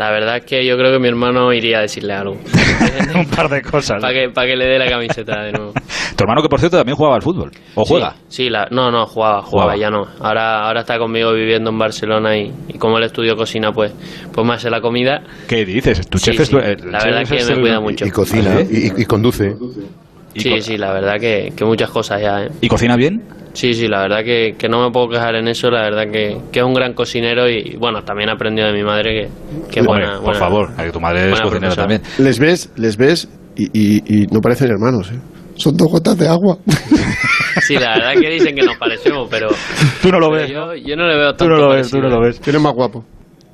La 0.00 0.10
verdad 0.10 0.38
es 0.38 0.46
que 0.46 0.64
yo 0.66 0.78
creo 0.78 0.90
que 0.92 0.98
mi 0.98 1.08
hermano 1.08 1.52
iría 1.52 1.76
a 1.76 1.82
decirle 1.82 2.14
algo. 2.14 2.32
Un 3.14 3.26
par 3.26 3.50
de 3.50 3.60
cosas. 3.60 4.00
Para 4.00 4.14
que, 4.14 4.30
para 4.30 4.46
que 4.46 4.56
le 4.56 4.64
dé 4.66 4.78
la 4.78 4.88
camiseta 4.88 5.42
de 5.42 5.52
nuevo. 5.52 5.72
Tu 6.16 6.24
hermano, 6.24 6.40
que 6.42 6.48
por 6.48 6.58
cierto 6.58 6.78
también 6.78 6.96
jugaba 6.96 7.16
al 7.16 7.22
fútbol. 7.22 7.50
¿O 7.74 7.84
juega? 7.84 8.12
Sí, 8.28 8.44
sí, 8.44 8.50
la, 8.50 8.66
no, 8.70 8.90
no, 8.90 9.04
jugaba, 9.06 9.42
Jugaba. 9.42 9.72
jugaba, 9.72 9.76
ya 9.76 9.90
no. 9.90 10.06
Ahora, 10.24 10.66
ahora 10.66 10.80
está 10.80 10.98
conmigo 10.98 11.32
viviendo 11.34 11.68
en 11.70 11.78
Barcelona 11.78 12.36
y, 12.36 12.50
y 12.68 12.78
como 12.78 12.96
él 12.98 13.04
estudio 13.04 13.36
cocina, 13.36 13.72
pues, 13.72 13.92
pues 14.32 14.46
me 14.46 14.54
hace 14.54 14.70
la 14.70 14.80
comida. 14.80 15.22
¿Qué 15.48 15.64
dices? 15.66 16.08
Tu 16.08 16.18
Sí, 16.18 16.30
chef 16.32 16.40
es 16.40 16.48
sí, 16.48 16.56
el 16.56 16.90
la 16.90 16.98
chef 16.98 17.04
verdad 17.06 17.22
es 17.22 17.28
que 17.28 17.44
me 17.44 17.52
el- 17.54 17.60
cuida 17.60 17.80
mucho. 17.80 18.06
Y 18.06 18.10
cocina, 18.10 18.50
¿Ah, 18.58 18.62
y 18.70 19.04
conduce. 19.04 19.54
Y 20.34 20.40
Sí, 20.40 20.60
sí, 20.60 20.76
la 20.78 20.92
verdad 20.92 21.18
que, 21.18 21.52
que 21.56 21.64
muchas 21.64 21.90
cosas 21.90 22.20
ya, 22.22 22.44
¿eh? 22.44 22.50
¿Y 22.60 22.68
cocina 22.68 22.96
bien? 22.96 23.22
Sí, 23.52 23.74
sí, 23.74 23.88
la 23.88 24.02
verdad 24.02 24.22
que, 24.24 24.54
que 24.56 24.68
no 24.68 24.84
me 24.84 24.92
puedo 24.92 25.08
quejar 25.08 25.34
en 25.34 25.48
eso, 25.48 25.70
la 25.70 25.82
verdad 25.82 26.04
que, 26.12 26.36
que 26.52 26.60
es 26.60 26.64
un 26.64 26.72
gran 26.72 26.94
cocinero 26.94 27.48
y, 27.48 27.76
bueno, 27.78 28.04
también 28.04 28.28
he 28.28 28.32
aprendido 28.32 28.68
de 28.68 28.72
mi 28.74 28.84
madre 28.84 29.28
que, 29.68 29.70
que 29.72 29.82
buena, 29.82 30.14
por 30.14 30.22
buena- 30.26 30.38
favor, 30.38 30.68
a 30.76 30.84
que 30.84 30.92
tu 30.92 31.00
madre 31.00 31.32
es 31.32 31.40
cocinera 31.40 31.74
profesora. 31.74 31.76
también. 31.76 32.02
Les 32.18 32.38
ves, 32.38 32.70
les 32.76 32.96
ves 32.96 33.28
y, 33.56 33.64
y- 33.72 34.22
y 34.22 34.26
no 34.28 34.40
parecen 34.40 34.70
hermanos, 34.70 35.10
¿eh? 35.10 35.18
Son 35.56 35.76
dos 35.76 35.88
gotas 35.90 36.16
de 36.16 36.28
agua. 36.28 36.58
Sí, 37.62 37.74
la 37.74 37.96
verdad 37.98 38.12
que 38.20 38.30
dicen 38.30 38.54
que 38.54 38.62
nos 38.62 38.76
parecemos, 38.78 39.28
pero... 39.30 39.48
Tú 40.00 40.10
no 40.10 40.18
lo 40.20 40.30
ves, 40.30 40.50
Yo, 40.50 40.66
¿no? 40.66 40.74
yo 40.76 40.96
no 40.96 41.06
le 41.06 41.16
veo 41.16 41.32
Tú 41.32 41.38
tanto 41.38 41.54
no 41.56 41.60
lo 41.60 41.68
ves, 41.70 41.90
tú 41.90 41.96
parecido. 41.96 42.02
no 42.02 42.08
lo 42.16 42.20
ves. 42.26 42.40
¿Quién 42.40 42.56
es 42.56 42.62
más 42.62 42.72
guapo? 42.74 43.04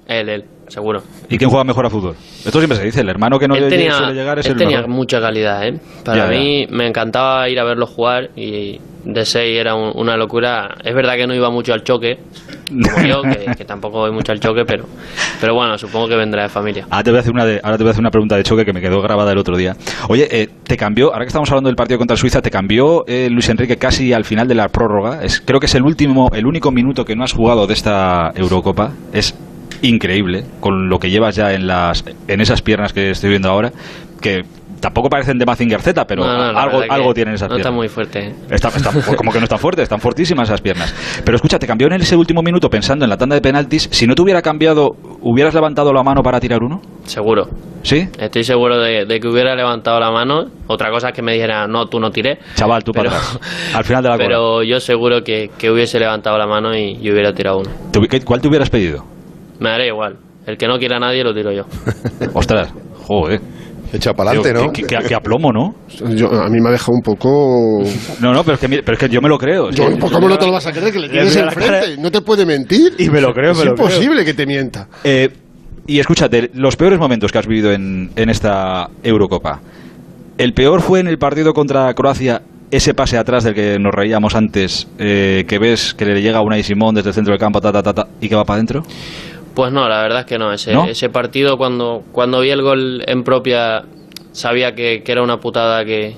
Él, 0.07 0.29
él, 0.29 0.45
seguro. 0.69 1.03
¿Y 1.29 1.39
quién 1.39 1.49
juega 1.51 1.65
mejor 1.65 1.87
a 1.87 1.91
fútbol? 1.91 2.15
Esto 2.45 2.59
siempre 2.59 2.77
se 2.79 2.85
dice, 2.85 3.01
el 3.01 3.09
hermano 3.09 3.39
que 3.39 3.49
no 3.49 3.55
le 3.55 3.69
tenía, 3.69 3.93
suele 3.93 4.15
llegar 4.15 4.39
es 4.39 4.47
él 4.47 4.53
el 4.53 4.59
tenía 4.59 4.79
mejor. 4.79 4.91
mucha 4.95 5.21
calidad, 5.21 5.67
¿eh? 5.67 5.79
Para 6.05 6.19
Ya, 6.27 6.33
ya. 6.33 6.39
mí 6.39 6.67
me 6.71 6.87
encantaba 6.87 7.49
ir 7.49 7.59
a 7.61 7.65
verlo 7.65 7.87
jugar 7.87 8.31
y 8.37 8.81
de 9.05 9.25
6 9.25 9.59
era 9.61 9.75
un- 9.77 9.93
una 9.95 10.17
locura. 10.17 10.77
Es 10.85 10.93
verdad 10.95 11.15
que 11.15 11.27
no 11.29 11.35
iba 11.35 11.49
mucho 11.51 11.73
al 11.73 11.85
choque, 11.85 12.19
como 12.69 13.07
yo, 13.07 13.23
que, 13.23 13.55
que 13.57 13.65
tampoco 13.65 13.99
voy 13.99 14.11
mucho 14.11 14.33
al 14.33 14.41
choque, 14.41 14.65
pero, 14.67 14.85
pero 15.41 15.55
bueno, 15.55 15.79
supongo 15.79 16.09
que 16.09 16.17
vendrá 16.17 16.43
de 16.43 16.49
familia. 16.49 16.87
Ahora 16.91 17.05
te, 17.05 17.11
voy 17.11 17.19
a 17.19 17.21
hacer 17.21 17.33
una 17.33 17.45
de- 17.45 17.61
ahora 17.63 17.77
te 17.79 17.85
voy 17.85 17.91
a 17.91 17.93
hacer 17.93 18.01
una 18.03 18.11
pregunta 18.11 18.37
de 18.37 18.43
choque 18.43 18.65
que 18.65 18.73
me 18.73 18.81
quedó 18.81 19.01
grabada 19.01 19.31
el 19.33 19.39
otro 19.39 19.57
día. 19.57 19.77
Oye, 20.09 20.27
eh, 20.31 20.49
¿te 20.65 20.77
cambió, 20.77 21.13
ahora 21.13 21.25
que 21.25 21.29
estamos 21.29 21.49
hablando 21.51 21.69
del 21.69 21.77
partido 21.77 21.99
contra 21.99 22.17
Suiza, 22.17 22.43
te 22.43 22.51
cambió 22.51 23.05
eh, 23.07 23.29
Luis 23.31 23.49
Enrique 23.49 23.77
casi 23.77 24.13
al 24.13 24.25
final 24.25 24.49
de 24.49 24.57
la 24.57 24.69
prórroga? 24.69 25.23
Es, 25.23 25.41
creo 25.41 25.61
que 25.61 25.67
es 25.67 25.75
el 25.77 25.85
último, 25.85 26.31
el 26.35 26.45
único 26.47 26.73
minuto 26.73 27.05
que 27.05 27.15
no 27.15 27.23
has 27.23 27.33
jugado 27.33 27.67
de 27.69 27.75
esta 27.75 28.33
Eurocopa. 28.35 28.91
Es 29.13 29.35
increíble 29.83 30.45
con 30.61 30.89
lo 30.89 30.99
que 30.99 31.11
llevas 31.11 31.37
ya 31.37 31.53
en 31.53 31.67
las 31.67 32.05
en 32.29 32.41
esas 32.41 32.63
piernas 32.63 32.93
que 32.93 33.11
estoy 33.11 33.31
viendo 33.31 33.49
ahora, 33.51 33.73
que 34.21 34.45
tampoco 34.81 35.09
parecen 35.09 35.39
de 35.39 35.47
Mazinger 35.47 35.81
Z, 35.81 36.07
pero 36.07 36.25
No, 36.25 36.53
no, 36.53 36.59
algo, 36.59 36.83
algo 36.89 37.15
tienen 37.15 37.35
esas 37.35 37.49
No 37.49 37.57
está 37.57 37.71
piernas. 37.71 37.77
muy 37.77 37.89
fuerte. 37.89 38.19
¿eh? 38.27 38.35
Está- 38.51 38.69
está- 38.69 38.93
como 39.17 39.33
que 39.33 39.39
no 39.39 39.45
están 39.45 39.59
fuertes, 39.59 39.85
están 39.85 40.01
fortísimas 40.01 40.49
esas 40.49 40.61
piernas. 40.61 40.95
Pero 41.25 41.37
escucha, 41.37 41.59
te 41.59 41.67
cambió 41.67 41.87
en 41.89 41.95
ese 41.95 42.15
último 42.15 42.43
minuto 42.43 42.69
pensando 42.69 43.05
en 43.05 43.09
la 43.09 43.17
tanda 43.17 43.35
de 43.35 43.41
penaltis. 43.41 43.89
Si 43.91 44.07
no 44.07 44.15
te 44.15 44.23
hubiera 44.23 44.43
cambiado, 44.43 44.95
¿hubieras 45.23 45.55
levantado 45.55 45.93
la 45.93 46.03
mano 46.03 46.23
para 46.23 46.39
tirar 46.41 46.63
uno? 46.63 46.83
Seguro. 47.05 47.49
¿Sí? 47.83 48.07
Estoy 48.19 48.45
seguro 48.45 48.79
de, 48.81 49.07
de 49.07 49.21
que 49.21 49.29
hubiera 49.29 49.55
levantado 49.55 49.99
la 49.99 50.11
mano. 50.11 50.47
Otra 50.67 50.91
cosa 50.91 51.09
es 51.09 51.15
que 51.15 51.23
me 51.23 51.33
dijera, 51.33 51.67
no, 51.67 51.87
tú 51.87 51.99
no 51.99 52.11
tiré. 52.11 52.39
Chaval, 52.55 52.85
tú 52.85 52.93
Pero- 52.93 53.11
para 53.11 53.23
atrás. 53.23 53.41
Al 53.75 53.85
final 53.85 54.03
de 54.03 54.09
la 54.11 54.15
cola. 54.17 54.27
Pero 54.29 54.63
yo 54.63 54.79
seguro 54.81 55.23
que, 55.25 55.51
que 55.57 55.71
hubiese 55.71 55.99
levantado 55.99 56.37
la 56.37 56.47
mano 56.47 56.77
y, 56.77 56.99
y 57.01 57.11
hubiera 57.11 57.33
tirado 57.33 57.59
uno. 57.61 57.71
¿Te 57.93 57.99
hubi- 57.99 58.09
qué- 58.09 58.21
¿Cuál 58.21 58.41
te 58.41 58.49
hubieras 58.49 58.69
pedido? 58.71 59.05
Me 59.61 59.71
daré 59.71 59.89
igual. 59.89 60.17
El 60.47 60.57
que 60.57 60.67
no 60.67 60.79
quiera 60.79 60.97
a 60.97 61.01
nadie 61.01 61.25
lo 61.25 61.35
tiro 61.35 61.51
yo. 61.53 61.65
Ostras, 62.35 62.73
joder. 63.05 63.41
Echa 63.93 64.13
para 64.13 64.31
adelante, 64.31 64.53
¿no? 64.53 64.73
qué 64.73 65.15
aplomo, 65.15 65.53
¿no? 65.53 65.75
Yo, 66.17 66.29
a 66.29 66.49
mí 66.49 66.61
me 66.61 66.69
ha 66.69 66.73
dejado 66.73 66.93
un 66.93 67.03
poco... 67.03 67.83
No, 68.21 68.33
no, 68.33 68.43
pero 68.43 68.55
es 68.57 68.61
que, 68.61 68.67
mi- 68.69 68.83
pero 68.83 68.95
es 68.95 68.99
que 68.99 69.09
yo 69.09 69.21
me 69.21 69.29
lo 69.29 69.39
creo. 69.39 69.71
Es 69.71 69.77
Yo, 69.77 69.89
que- 69.89 69.97
¿por 69.97 70.11
¿Cómo 70.11 70.29
no 70.29 70.37
te 70.37 70.45
lo 70.45 70.53
vas 70.53 70.67
a 70.67 70.73
creer? 70.73 70.93
Que 70.93 70.99
le 70.99 71.09
tienes 71.09 71.37
enfrente. 71.37 71.97
No 72.01 72.11
te 72.11 72.21
puede 72.21 72.45
mentir. 72.45 72.95
Y 72.99 73.09
me 73.11 73.21
lo 73.21 73.33
creo, 73.33 73.53
es 73.53 73.59
me 73.59 73.65
lo 73.65 73.75
creo. 73.75 73.87
imposible 73.87 74.25
que 74.25 74.35
te 74.35 74.45
mienta. 74.45 74.89
Eh, 75.05 75.31
y 75.87 76.01
escúchate, 76.01 76.51
los 76.55 76.77
peores 76.77 76.99
momentos 76.99 77.31
que 77.31 77.39
has 77.39 77.47
vivido 77.47 77.71
en, 77.73 78.11
en 78.17 78.29
esta 78.29 78.89
Eurocopa. 79.05 79.61
El 80.37 80.53
peor 80.53 80.81
fue 80.83 80.99
en 80.99 81.07
el 81.07 81.17
partido 81.17 81.53
contra 81.55 81.95
Croacia, 81.95 82.43
ese 82.73 82.93
pase 82.93 83.17
atrás 83.17 83.45
del 83.45 83.55
que 83.55 83.79
nos 83.79 83.95
reíamos 83.95 84.35
antes, 84.35 84.89
eh, 84.99 85.45
que 85.47 85.59
ves 85.61 85.95
que 85.95 86.05
le 86.07 86.21
llega 86.21 86.39
a 86.39 86.43
Unai 86.43 86.65
Simón 86.65 86.97
desde 86.97 87.11
el 87.11 87.15
centro 87.15 87.33
del 87.33 87.39
campo, 87.41 87.61
ta, 87.61 87.71
ta, 87.73 87.85
ta, 87.85 87.95
ta, 87.95 88.09
y 88.21 88.29
que 88.29 88.35
va 88.35 88.45
para 88.45 88.57
adentro. 88.57 88.83
Pues 89.57 89.73
no, 89.73 89.89
la 89.89 90.03
verdad 90.03 90.21
es 90.21 90.27
que 90.27 90.39
no. 90.39 90.53
Ese, 90.53 90.75
¿No? 90.75 90.85
ese 90.85 91.09
partido, 91.09 91.57
cuando, 91.57 92.03
cuando 92.13 92.41
vi 92.41 92.51
el 92.51 92.61
gol 92.61 93.03
en 93.07 93.23
propia, 93.23 93.85
sabía 94.33 94.75
que, 94.75 95.03
que 95.03 95.13
era 95.13 95.23
una 95.23 95.39
putada, 95.39 95.83
que, 95.83 96.15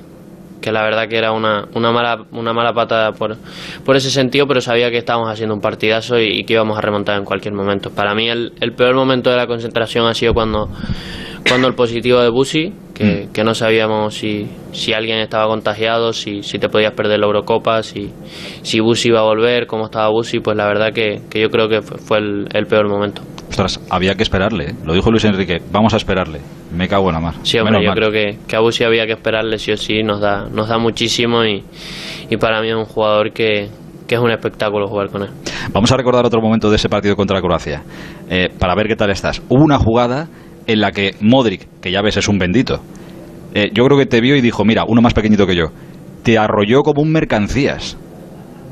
que 0.60 0.72
la 0.72 0.82
verdad 0.82 1.06
que 1.08 1.16
era 1.16 1.30
una, 1.30 1.68
una, 1.72 1.92
mala, 1.92 2.24
una 2.32 2.52
mala 2.52 2.72
patada 2.72 3.12
por, 3.12 3.36
por 3.84 3.94
ese 3.94 4.10
sentido, 4.10 4.48
pero 4.48 4.60
sabía 4.60 4.90
que 4.90 4.98
estábamos 4.98 5.30
haciendo 5.30 5.54
un 5.54 5.60
partidazo 5.60 6.18
y, 6.18 6.40
y 6.40 6.44
que 6.44 6.54
íbamos 6.54 6.76
a 6.76 6.80
remontar 6.80 7.16
en 7.16 7.24
cualquier 7.24 7.54
momento. 7.54 7.90
Para 7.90 8.12
mí 8.12 8.28
el, 8.28 8.54
el 8.60 8.72
peor 8.72 8.96
momento 8.96 9.30
de 9.30 9.36
la 9.36 9.46
concentración 9.46 10.06
ha 10.06 10.14
sido 10.14 10.34
cuando, 10.34 10.68
cuando 11.48 11.68
el 11.68 11.74
positivo 11.74 12.18
de 12.18 12.30
Busi, 12.30 12.72
que, 12.98 13.28
que 13.32 13.44
no 13.44 13.54
sabíamos 13.54 14.14
si, 14.14 14.46
si 14.72 14.92
alguien 14.92 15.18
estaba 15.20 15.46
contagiado, 15.46 16.12
si, 16.12 16.42
si 16.42 16.58
te 16.58 16.68
podías 16.68 16.92
perder 16.92 17.20
la 17.20 17.26
Eurocopa, 17.26 17.82
si, 17.82 18.10
si 18.62 18.80
Busi 18.80 19.08
iba 19.08 19.20
a 19.20 19.22
volver, 19.24 19.66
cómo 19.66 19.84
estaba 19.86 20.08
Busi, 20.10 20.40
pues 20.40 20.56
la 20.56 20.66
verdad 20.66 20.92
que, 20.92 21.22
que 21.30 21.40
yo 21.40 21.48
creo 21.48 21.68
que 21.68 21.80
fue, 21.82 21.98
fue 21.98 22.18
el, 22.18 22.48
el 22.52 22.66
peor 22.66 22.88
momento. 22.88 23.22
Ostras, 23.48 23.80
había 23.88 24.14
que 24.14 24.22
esperarle, 24.22 24.70
¿eh? 24.70 24.74
lo 24.84 24.92
dijo 24.92 25.10
Luis 25.10 25.24
Enrique, 25.24 25.58
vamos 25.72 25.94
a 25.94 25.96
esperarle. 25.96 26.40
Me 26.70 26.86
cago 26.86 27.08
en 27.08 27.14
la 27.14 27.20
mar. 27.20 27.34
Sí, 27.44 27.58
hombre, 27.58 27.78
Menos 27.78 27.84
yo 27.84 27.90
mal. 27.90 27.98
creo 27.98 28.10
que, 28.12 28.38
que 28.46 28.56
a 28.56 28.60
Busi 28.60 28.84
había 28.84 29.06
que 29.06 29.12
esperarle 29.12 29.58
sí 29.58 29.72
o 29.72 29.76
sí, 29.76 30.02
nos 30.02 30.20
da, 30.20 30.46
nos 30.52 30.68
da 30.68 30.78
muchísimo 30.78 31.44
y, 31.44 31.64
y 32.28 32.36
para 32.36 32.60
mí 32.60 32.68
es 32.68 32.74
un 32.76 32.84
jugador 32.84 33.32
que, 33.32 33.68
que 34.06 34.14
es 34.16 34.20
un 34.20 34.30
espectáculo 34.30 34.86
jugar 34.86 35.08
con 35.08 35.22
él. 35.22 35.30
Vamos 35.72 35.90
a 35.92 35.96
recordar 35.96 36.26
otro 36.26 36.40
momento 36.42 36.68
de 36.68 36.76
ese 36.76 36.88
partido 36.88 37.16
contra 37.16 37.40
Croacia, 37.40 37.82
eh, 38.28 38.48
para 38.58 38.74
ver 38.74 38.86
qué 38.86 38.96
tal 38.96 39.10
estás. 39.10 39.40
Hubo 39.48 39.64
una 39.64 39.78
jugada 39.78 40.28
en 40.68 40.80
la 40.80 40.92
que 40.92 41.16
Modric, 41.20 41.66
que 41.80 41.90
ya 41.90 42.00
ves 42.02 42.16
es 42.18 42.28
un 42.28 42.38
bendito, 42.38 42.80
eh, 43.54 43.70
yo 43.74 43.84
creo 43.86 43.98
que 43.98 44.06
te 44.06 44.20
vio 44.20 44.36
y 44.36 44.40
dijo, 44.40 44.64
mira, 44.64 44.84
uno 44.86 45.00
más 45.02 45.14
pequeñito 45.14 45.46
que 45.46 45.56
yo, 45.56 45.66
te 46.22 46.38
arrolló 46.38 46.82
como 46.82 47.02
un 47.02 47.10
mercancías. 47.10 47.96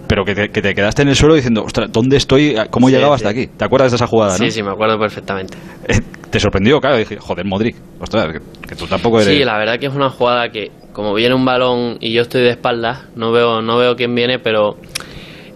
Pero 0.09 0.25
que 0.25 0.37
te, 0.37 0.49
que 0.51 0.63
te 0.63 0.73
quedaste 0.75 1.03
en 1.03 1.09
el 1.09 1.17
suelo 1.17 1.35
diciendo, 1.35 1.65
ostras, 1.65 1.91
¿dónde 1.91 2.17
estoy? 2.17 2.55
¿Cómo 2.71 2.87
he 2.89 2.91
Sí, 2.93 2.97
llegado 2.97 3.13
sí. 3.15 3.17
hasta 3.25 3.29
aquí? 3.31 3.49
¿Te 3.49 3.65
acuerdas 3.65 3.91
de 3.91 3.97
esa 3.97 4.07
jugada, 4.07 4.33
no? 4.33 4.39
Sí, 4.39 4.53
sí, 4.53 4.63
me 4.63 4.71
acuerdo 4.71 5.01
perfectamente. 5.01 5.59
Eh, 5.89 5.99
te 6.31 6.39
sorprendió, 6.39 6.79
claro, 6.81 6.99
dije, 6.99 7.17
joder, 7.19 7.45
Modric, 7.45 7.75
ostras, 8.01 8.27
que, 8.33 8.69
que 8.69 8.77
tú 8.77 8.87
tampoco 8.87 9.21
eres... 9.21 9.35
Sí, 9.37 9.43
la 9.43 9.59
verdad 9.59 9.79
que 9.81 9.87
es 9.87 9.95
una 9.95 10.11
jugada 10.11 10.51
que, 10.51 10.71
como 10.93 11.13
viene 11.15 11.35
un 11.35 11.45
balón 11.45 11.97
y 12.01 12.13
yo 12.15 12.23
estoy 12.23 12.43
de 12.43 12.51
espaldas, 12.51 13.07
no 13.17 13.33
veo, 13.33 13.63
no 13.63 13.79
veo 13.79 13.97
quién 13.97 14.15
viene, 14.15 14.39
pero 14.39 14.77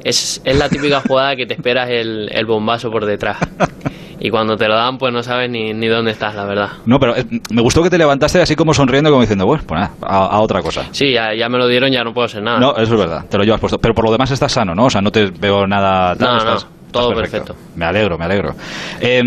es, 0.02 0.40
es 0.44 0.58
la 0.58 0.68
típica 0.68 1.00
jugada 1.06 1.36
que 1.36 1.46
te 1.46 1.54
esperas 1.54 1.88
el, 1.90 2.28
el 2.32 2.46
bombazo 2.46 2.90
por 2.90 3.04
detrás. 3.06 3.38
Y 4.20 4.28
cuando 4.30 4.56
te 4.56 4.68
lo 4.68 4.74
dan, 4.76 4.98
pues 4.98 5.12
no 5.12 5.22
sabes 5.22 5.50
ni, 5.50 5.72
ni 5.72 5.86
dónde 5.88 6.10
estás, 6.10 6.34
la 6.34 6.44
verdad. 6.44 6.68
No, 6.84 6.98
pero 6.98 7.16
eh, 7.16 7.24
me 7.50 7.62
gustó 7.62 7.82
que 7.82 7.88
te 7.90 7.96
levantaste 7.96 8.40
así 8.42 8.54
como 8.54 8.74
sonriendo, 8.74 9.08
como 9.10 9.22
diciendo, 9.22 9.46
bueno, 9.46 9.62
pues 9.66 9.80
nada, 9.80 9.92
a, 10.02 10.26
a 10.26 10.40
otra 10.40 10.60
cosa. 10.60 10.84
Sí, 10.92 11.12
ya, 11.12 11.34
ya 11.34 11.48
me 11.48 11.56
lo 11.58 11.66
dieron, 11.66 11.90
ya 11.90 12.04
no 12.04 12.12
puedo 12.12 12.26
hacer 12.26 12.42
nada. 12.42 12.60
No, 12.60 12.72
eso 12.76 12.94
es 12.94 13.00
verdad, 13.00 13.24
te 13.28 13.38
lo 13.38 13.44
llevas 13.44 13.60
puesto. 13.60 13.78
Pero 13.78 13.94
por 13.94 14.04
lo 14.04 14.12
demás 14.12 14.30
estás 14.30 14.52
sano, 14.52 14.74
¿no? 14.74 14.84
O 14.84 14.90
sea, 14.90 15.00
no 15.00 15.10
te 15.10 15.30
veo 15.30 15.66
nada... 15.66 16.14
tal, 16.16 16.36
No, 16.38 16.44
no, 16.44 16.56
todo 16.92 17.12
estás 17.12 17.30
perfecto. 17.30 17.54
Me 17.76 17.86
alegro, 17.86 18.18
me 18.18 18.24
alegro. 18.26 18.52
Eh, 19.00 19.22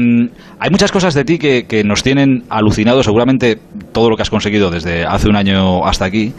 hay 0.60 0.70
muchas 0.70 0.92
cosas 0.92 1.14
de 1.16 1.26
ti 1.26 1.40
que, 1.40 1.66
que 1.66 1.84
nos 1.84 2.04
tienen 2.04 2.44
alucinados, 2.50 3.06
seguramente 3.06 3.60
todo 3.94 4.10
lo 4.10 4.16
que 4.16 4.22
has 4.22 4.30
conseguido 4.30 4.70
desde 4.70 5.06
hace 5.06 5.28
un 5.28 5.36
año 5.36 5.86
hasta 5.86 6.06
aquí. 6.06 6.34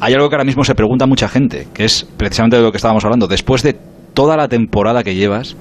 Hay 0.00 0.12
algo 0.12 0.28
que 0.28 0.34
ahora 0.34 0.44
mismo 0.44 0.62
se 0.64 0.74
pregunta 0.74 1.06
mucha 1.06 1.28
gente, 1.28 1.68
que 1.72 1.84
es 1.84 2.06
precisamente 2.16 2.56
de 2.56 2.62
lo 2.62 2.70
que 2.70 2.76
estábamos 2.76 3.04
hablando. 3.04 3.26
Después 3.28 3.62
de 3.62 3.76
toda 4.12 4.36
la 4.36 4.48
temporada 4.48 5.02
que 5.02 5.14
llevas, 5.14 5.56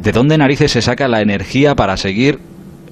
¿de 0.00 0.12
dónde 0.12 0.38
narices 0.38 0.72
se 0.72 0.82
saca 0.82 1.08
la 1.08 1.20
energía 1.20 1.74
para 1.74 1.96
seguir 1.96 2.38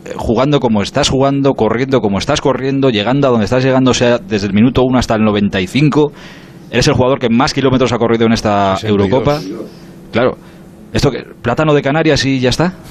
eh, 0.05 0.12
jugando 0.17 0.61
como 0.61 0.83
estás 0.83 1.09
jugando, 1.09 1.53
corriendo 1.55 2.01
como 2.01 2.19
estás 2.19 2.40
corriendo, 2.40 2.90
llegando 2.90 3.29
a 3.29 3.31
donde 3.31 3.45
estás 3.45 3.64
llegando, 3.64 3.93
o 3.93 3.95
sea, 3.95 4.19
desde 4.19 4.47
el 4.47 4.53
minuto 4.53 4.83
1 4.83 4.99
hasta 4.99 5.14
el 5.14 5.23
95? 5.23 6.12
Eres 6.71 6.88
el 6.88 6.95
jugador 6.95 7.19
que 7.19 7.29
más 7.29 7.55
kilómetros 7.55 7.93
ha 7.93 7.99
corrido 7.99 8.27
en 8.27 8.33
esta 8.33 8.77
62. 8.77 8.90
Eurocopa. 8.90 9.40
Claro. 10.12 10.37
¿Esto 10.93 11.11
que 11.11 11.25
plátano 11.43 11.75
de 11.75 11.83
Canarias 11.83 12.25
y 12.25 12.40
ya 12.40 12.51
está? 12.51 12.75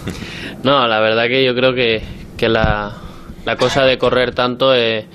No, 0.64 0.88
la 0.88 1.02
verdad 1.02 1.24
que 1.28 1.46
yo 1.46 1.54
creo 1.54 1.74
que, 1.74 2.02
que 2.38 2.48
la, 2.48 2.94
la 3.44 3.58
cosa 3.58 3.84
de 3.84 3.98
correr 3.98 4.34
tanto 4.34 4.74
es, 4.74 5.06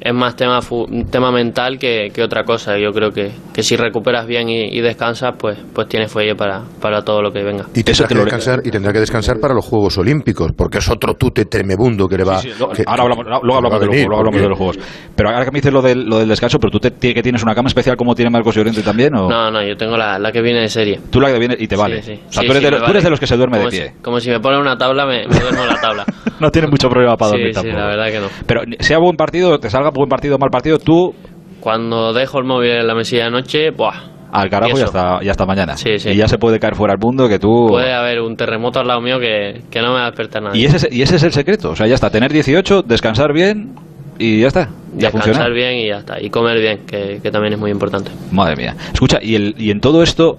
es 0.00 0.12
más 0.14 0.36
tema 0.36 0.60
fu- 0.62 0.86
tema 1.10 1.30
mental 1.30 1.78
que, 1.78 2.10
que 2.14 2.22
otra 2.22 2.44
cosa. 2.44 2.78
Yo 2.78 2.92
creo 2.92 3.10
que, 3.10 3.30
que 3.52 3.62
si 3.62 3.76
recuperas 3.76 4.26
bien 4.26 4.48
y, 4.48 4.62
y 4.76 4.80
descansas, 4.80 5.34
pues 5.38 5.58
pues 5.72 5.88
tienes 5.88 6.10
fuelle 6.10 6.34
para, 6.34 6.62
para 6.80 7.02
todo 7.02 7.22
lo 7.22 7.32
que 7.32 7.42
venga. 7.42 7.66
Y 7.74 7.82
tendrá, 7.82 8.06
que 8.08 8.14
descansar, 8.14 8.60
y 8.64 8.70
tendrá 8.70 8.92
que 8.92 9.00
descansar 9.00 9.38
para 9.40 9.54
los 9.54 9.64
Juegos 9.64 9.96
Olímpicos, 9.98 10.52
porque 10.56 10.78
es 10.78 10.88
otro 10.88 11.14
tute 11.14 11.44
tremebundo 11.46 12.08
que 12.08 12.16
le 12.18 12.24
va. 12.24 12.38
Sí, 12.38 12.50
sí, 12.50 12.56
lo- 12.58 12.70
que- 12.70 12.84
ahora 12.86 13.02
hablamos, 13.04 13.26
luego 13.26 13.56
hablamos, 13.56 13.80
de, 13.80 13.86
los, 13.86 13.94
venir, 13.94 14.06
luego 14.08 14.20
hablamos 14.20 14.32
porque- 14.34 14.42
de 14.42 14.48
los 14.48 14.58
juegos. 14.58 14.78
Pero 15.16 15.28
ahora 15.30 15.44
que 15.44 15.50
me 15.50 15.58
dices 15.58 15.72
lo 15.72 15.82
del, 15.82 16.04
lo 16.04 16.18
del 16.18 16.28
descanso, 16.28 16.58
pero 16.58 16.70
tú 16.70 16.78
te, 16.80 16.92
que 17.14 17.22
tienes 17.22 17.42
una 17.42 17.54
cama 17.54 17.68
especial 17.68 17.96
como 17.96 18.14
tiene 18.14 18.30
Marcos 18.30 18.54
Llorente 18.54 18.82
también, 18.82 19.14
o 19.14 19.28
No, 19.28 19.50
no, 19.50 19.62
yo 19.62 19.76
tengo 19.76 19.96
la, 19.96 20.18
la 20.18 20.32
que 20.32 20.40
viene 20.42 20.60
de 20.60 20.68
serie. 20.68 21.00
tú 21.10 21.20
la 21.20 21.32
que 21.32 21.38
viene 21.38 21.56
y 21.58 21.66
te 21.68 21.76
vale. 21.76 22.02
Sí, 22.02 22.14
sí. 22.14 22.20
O 22.28 22.32
sea, 22.32 22.42
Sí, 22.42 22.46
tú, 22.48 22.52
eres 22.52 22.58
sí, 22.58 22.64
de, 22.64 22.70
los- 22.70 22.80
tú 22.80 22.84
eres 22.84 22.94
vale. 22.94 23.04
de 23.04 23.10
los 23.10 23.20
que 23.20 23.26
se 23.26 23.36
duerme 23.36 23.56
como 23.58 23.70
de 23.70 23.76
si- 23.76 23.82
pie. 23.82 23.92
como 24.02 24.20
si 24.20 24.30
me 24.30 24.40
ponen 24.40 24.60
una 24.60 24.76
tabla, 24.76 25.06
me, 25.06 25.26
me 25.28 25.38
duermo 25.38 25.62
en 25.62 25.68
la 25.68 25.80
tabla. 25.80 26.04
No 26.40 26.50
tienes 26.50 26.68
mucho 26.68 26.88
problema 26.90 27.16
para 27.16 27.30
dormir 27.30 27.54
sí, 27.54 27.60
sí, 27.60 27.60
tampoco. 27.68 27.78
la 27.78 27.86
verdad 27.86 28.06
que 28.10 28.18
no. 28.18 28.26
Pero 28.44 28.62
sea 28.80 28.98
buen 28.98 29.16
partido, 29.16 29.60
te 29.60 29.70
salga 29.70 29.92
buen 29.94 30.08
partido 30.08 30.36
mal 30.38 30.50
partido, 30.50 30.78
tú 30.78 31.14
Cuando 31.60 32.12
dejo 32.12 32.38
el 32.38 32.44
móvil 32.44 32.70
en 32.72 32.86
la 32.86 32.94
mesilla 32.94 33.24
de 33.24 33.30
noche, 33.30 33.70
¡buah! 33.70 34.12
al 34.32 34.50
carajo 34.50 34.76
y 34.76 34.82
hasta, 34.82 35.18
y 35.22 35.28
hasta 35.28 35.46
mañana. 35.46 35.76
Sí, 35.76 35.96
sí. 35.98 36.10
Y 36.10 36.16
ya 36.16 36.26
se 36.26 36.38
puede 36.38 36.58
caer 36.58 36.74
fuera 36.74 36.92
al 36.94 36.98
mundo 36.98 37.28
que 37.28 37.38
tú... 37.38 37.68
Puede 37.68 37.94
haber 37.94 38.20
un 38.20 38.34
terremoto 38.36 38.80
al 38.80 38.88
lado 38.88 39.00
mío 39.00 39.20
que, 39.20 39.62
que 39.70 39.80
no 39.80 39.90
me 39.90 40.00
va 40.00 40.06
a 40.06 40.10
despertar 40.10 40.42
nadie. 40.42 40.60
Y 40.60 40.64
ese, 40.64 40.76
es- 40.78 40.88
y 40.92 41.02
ese 41.02 41.16
es 41.16 41.22
el 41.22 41.30
secreto. 41.32 41.70
O 41.70 41.76
sea, 41.76 41.86
ya 41.86 41.94
está, 41.94 42.10
tener 42.10 42.32
18, 42.32 42.82
descansar 42.82 43.32
bien 43.32 43.74
y 44.18 44.40
ya 44.40 44.48
está. 44.48 44.70
Ya 44.96 45.10
Descansar 45.12 45.34
funciona. 45.34 45.48
bien 45.54 45.74
y 45.76 45.88
ya 45.88 45.98
está. 45.98 46.20
Y 46.20 46.30
comer 46.30 46.58
bien, 46.60 46.80
que, 46.84 47.20
que 47.22 47.30
también 47.30 47.52
es 47.54 47.60
muy 47.60 47.70
importante. 47.70 48.10
Madre 48.32 48.56
mía. 48.56 48.74
Escucha, 48.92 49.18
y, 49.22 49.36
el, 49.36 49.54
y 49.56 49.70
en 49.70 49.78
todo 49.78 50.02
esto, 50.02 50.38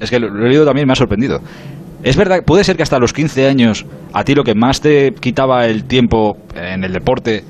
es 0.00 0.08
que 0.08 0.20
lo, 0.20 0.28
lo 0.28 0.46
he 0.46 0.48
leído 0.48 0.64
también 0.64 0.86
me 0.86 0.92
ha 0.92 0.96
sorprendido. 0.96 1.40
Es 2.04 2.16
verdad, 2.16 2.44
puede 2.46 2.62
ser 2.62 2.76
que 2.76 2.84
hasta 2.84 3.00
los 3.00 3.12
15 3.12 3.48
años 3.48 3.84
a 4.12 4.22
ti 4.22 4.36
lo 4.36 4.44
que 4.44 4.54
más 4.54 4.80
te 4.80 5.14
quitaba 5.14 5.66
el 5.66 5.84
tiempo 5.86 6.36
en 6.54 6.84
el 6.84 6.92
deporte 6.92 7.42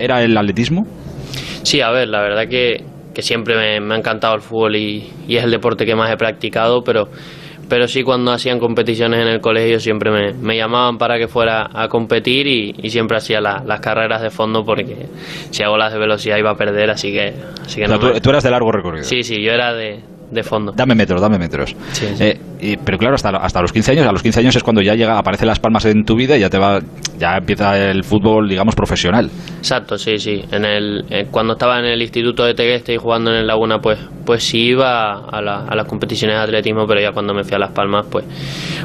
era 0.00 0.22
el 0.22 0.36
atletismo. 0.36 0.86
Sí, 1.62 1.80
a 1.80 1.90
ver, 1.90 2.08
la 2.08 2.20
verdad 2.20 2.48
que, 2.48 2.82
que 3.14 3.22
siempre 3.22 3.56
me, 3.56 3.80
me 3.80 3.94
ha 3.94 3.98
encantado 3.98 4.34
el 4.34 4.40
fútbol 4.40 4.76
y, 4.76 5.10
y 5.28 5.36
es 5.36 5.44
el 5.44 5.50
deporte 5.50 5.84
que 5.86 5.94
más 5.94 6.10
he 6.10 6.16
practicado, 6.16 6.82
pero, 6.82 7.08
pero 7.68 7.86
sí 7.86 8.02
cuando 8.02 8.32
hacían 8.32 8.58
competiciones 8.58 9.20
en 9.20 9.28
el 9.28 9.40
colegio 9.40 9.78
siempre 9.78 10.10
me, 10.10 10.32
me 10.32 10.56
llamaban 10.56 10.98
para 10.98 11.18
que 11.18 11.28
fuera 11.28 11.68
a 11.72 11.88
competir 11.88 12.46
y, 12.46 12.74
y 12.82 12.90
siempre 12.90 13.16
hacía 13.18 13.40
la- 13.40 13.62
las 13.64 13.80
carreras 13.80 14.22
de 14.22 14.30
fondo 14.30 14.64
porque 14.64 15.06
si 15.50 15.62
hago 15.62 15.76
las 15.76 15.92
de 15.92 15.98
velocidad 15.98 16.36
iba 16.38 16.50
a 16.50 16.56
perder, 16.56 16.90
así 16.90 17.12
que, 17.12 17.34
así 17.64 17.76
que 17.76 17.84
O 17.84 17.88
sea, 17.88 17.96
no 17.96 17.98
tú, 18.00 18.06
me- 18.14 18.20
tú 18.20 18.30
eras 18.30 18.42
de 18.42 18.50
largo 18.50 18.72
recorrido. 18.72 19.04
Sí, 19.04 19.22
sí, 19.22 19.40
yo 19.42 19.52
era 19.52 19.72
de, 19.74 20.00
de 20.30 20.42
fondo. 20.42 20.72
Dame 20.74 20.94
metros, 20.94 21.20
dame 21.20 21.38
metros. 21.38 21.74
Sí, 21.92 22.06
sí. 22.14 22.24
Eh, 22.24 22.40
y- 22.60 22.76
pero 22.76 22.98
claro, 22.98 23.14
hasta, 23.14 23.30
hasta 23.30 23.60
los 23.62 23.72
15 23.72 23.92
años, 23.92 24.06
a 24.06 24.12
los 24.12 24.22
15 24.22 24.40
años 24.40 24.54
es 24.56 24.62
cuando 24.62 24.80
ya 24.82 24.94
llega, 24.94 25.18
aparece 25.18 25.46
Las 25.46 25.58
Palmas 25.60 25.84
en 25.86 26.04
tu 26.04 26.14
vida 26.14 26.36
y 26.36 26.40
ya 26.40 26.50
te 26.50 26.58
va, 26.58 26.80
ya 27.18 27.36
empieza 27.38 27.76
el 27.90 28.04
fútbol, 28.04 28.48
digamos, 28.48 28.74
profesional. 28.74 29.30
Exacto, 29.58 29.96
sí, 29.98 30.18
sí. 30.18 30.42
En 30.52 30.64
el, 30.64 31.04
eh, 31.10 31.26
cuando 31.30 31.54
estaba 31.54 31.78
en 31.78 31.86
el 31.86 32.00
instituto 32.02 32.44
de 32.44 32.54
Tegueste 32.54 32.94
y 32.94 32.96
jugando 32.96 33.30
en 33.32 33.38
el 33.38 33.46
Laguna, 33.46 33.78
pues, 33.78 33.98
pues 34.24 34.42
sí 34.44 34.58
iba 34.68 35.14
a, 35.28 35.40
la- 35.42 35.64
a 35.64 35.74
las 35.74 35.86
competiciones 35.86 36.36
de 36.36 36.42
atletismo, 36.42 36.86
pero 36.86 37.00
ya 37.00 37.12
cuando 37.12 37.34
me 37.34 37.42
fui 37.44 37.54
a 37.54 37.58
Las 37.58 37.70
Palmas, 37.72 38.06
pues, 38.10 38.24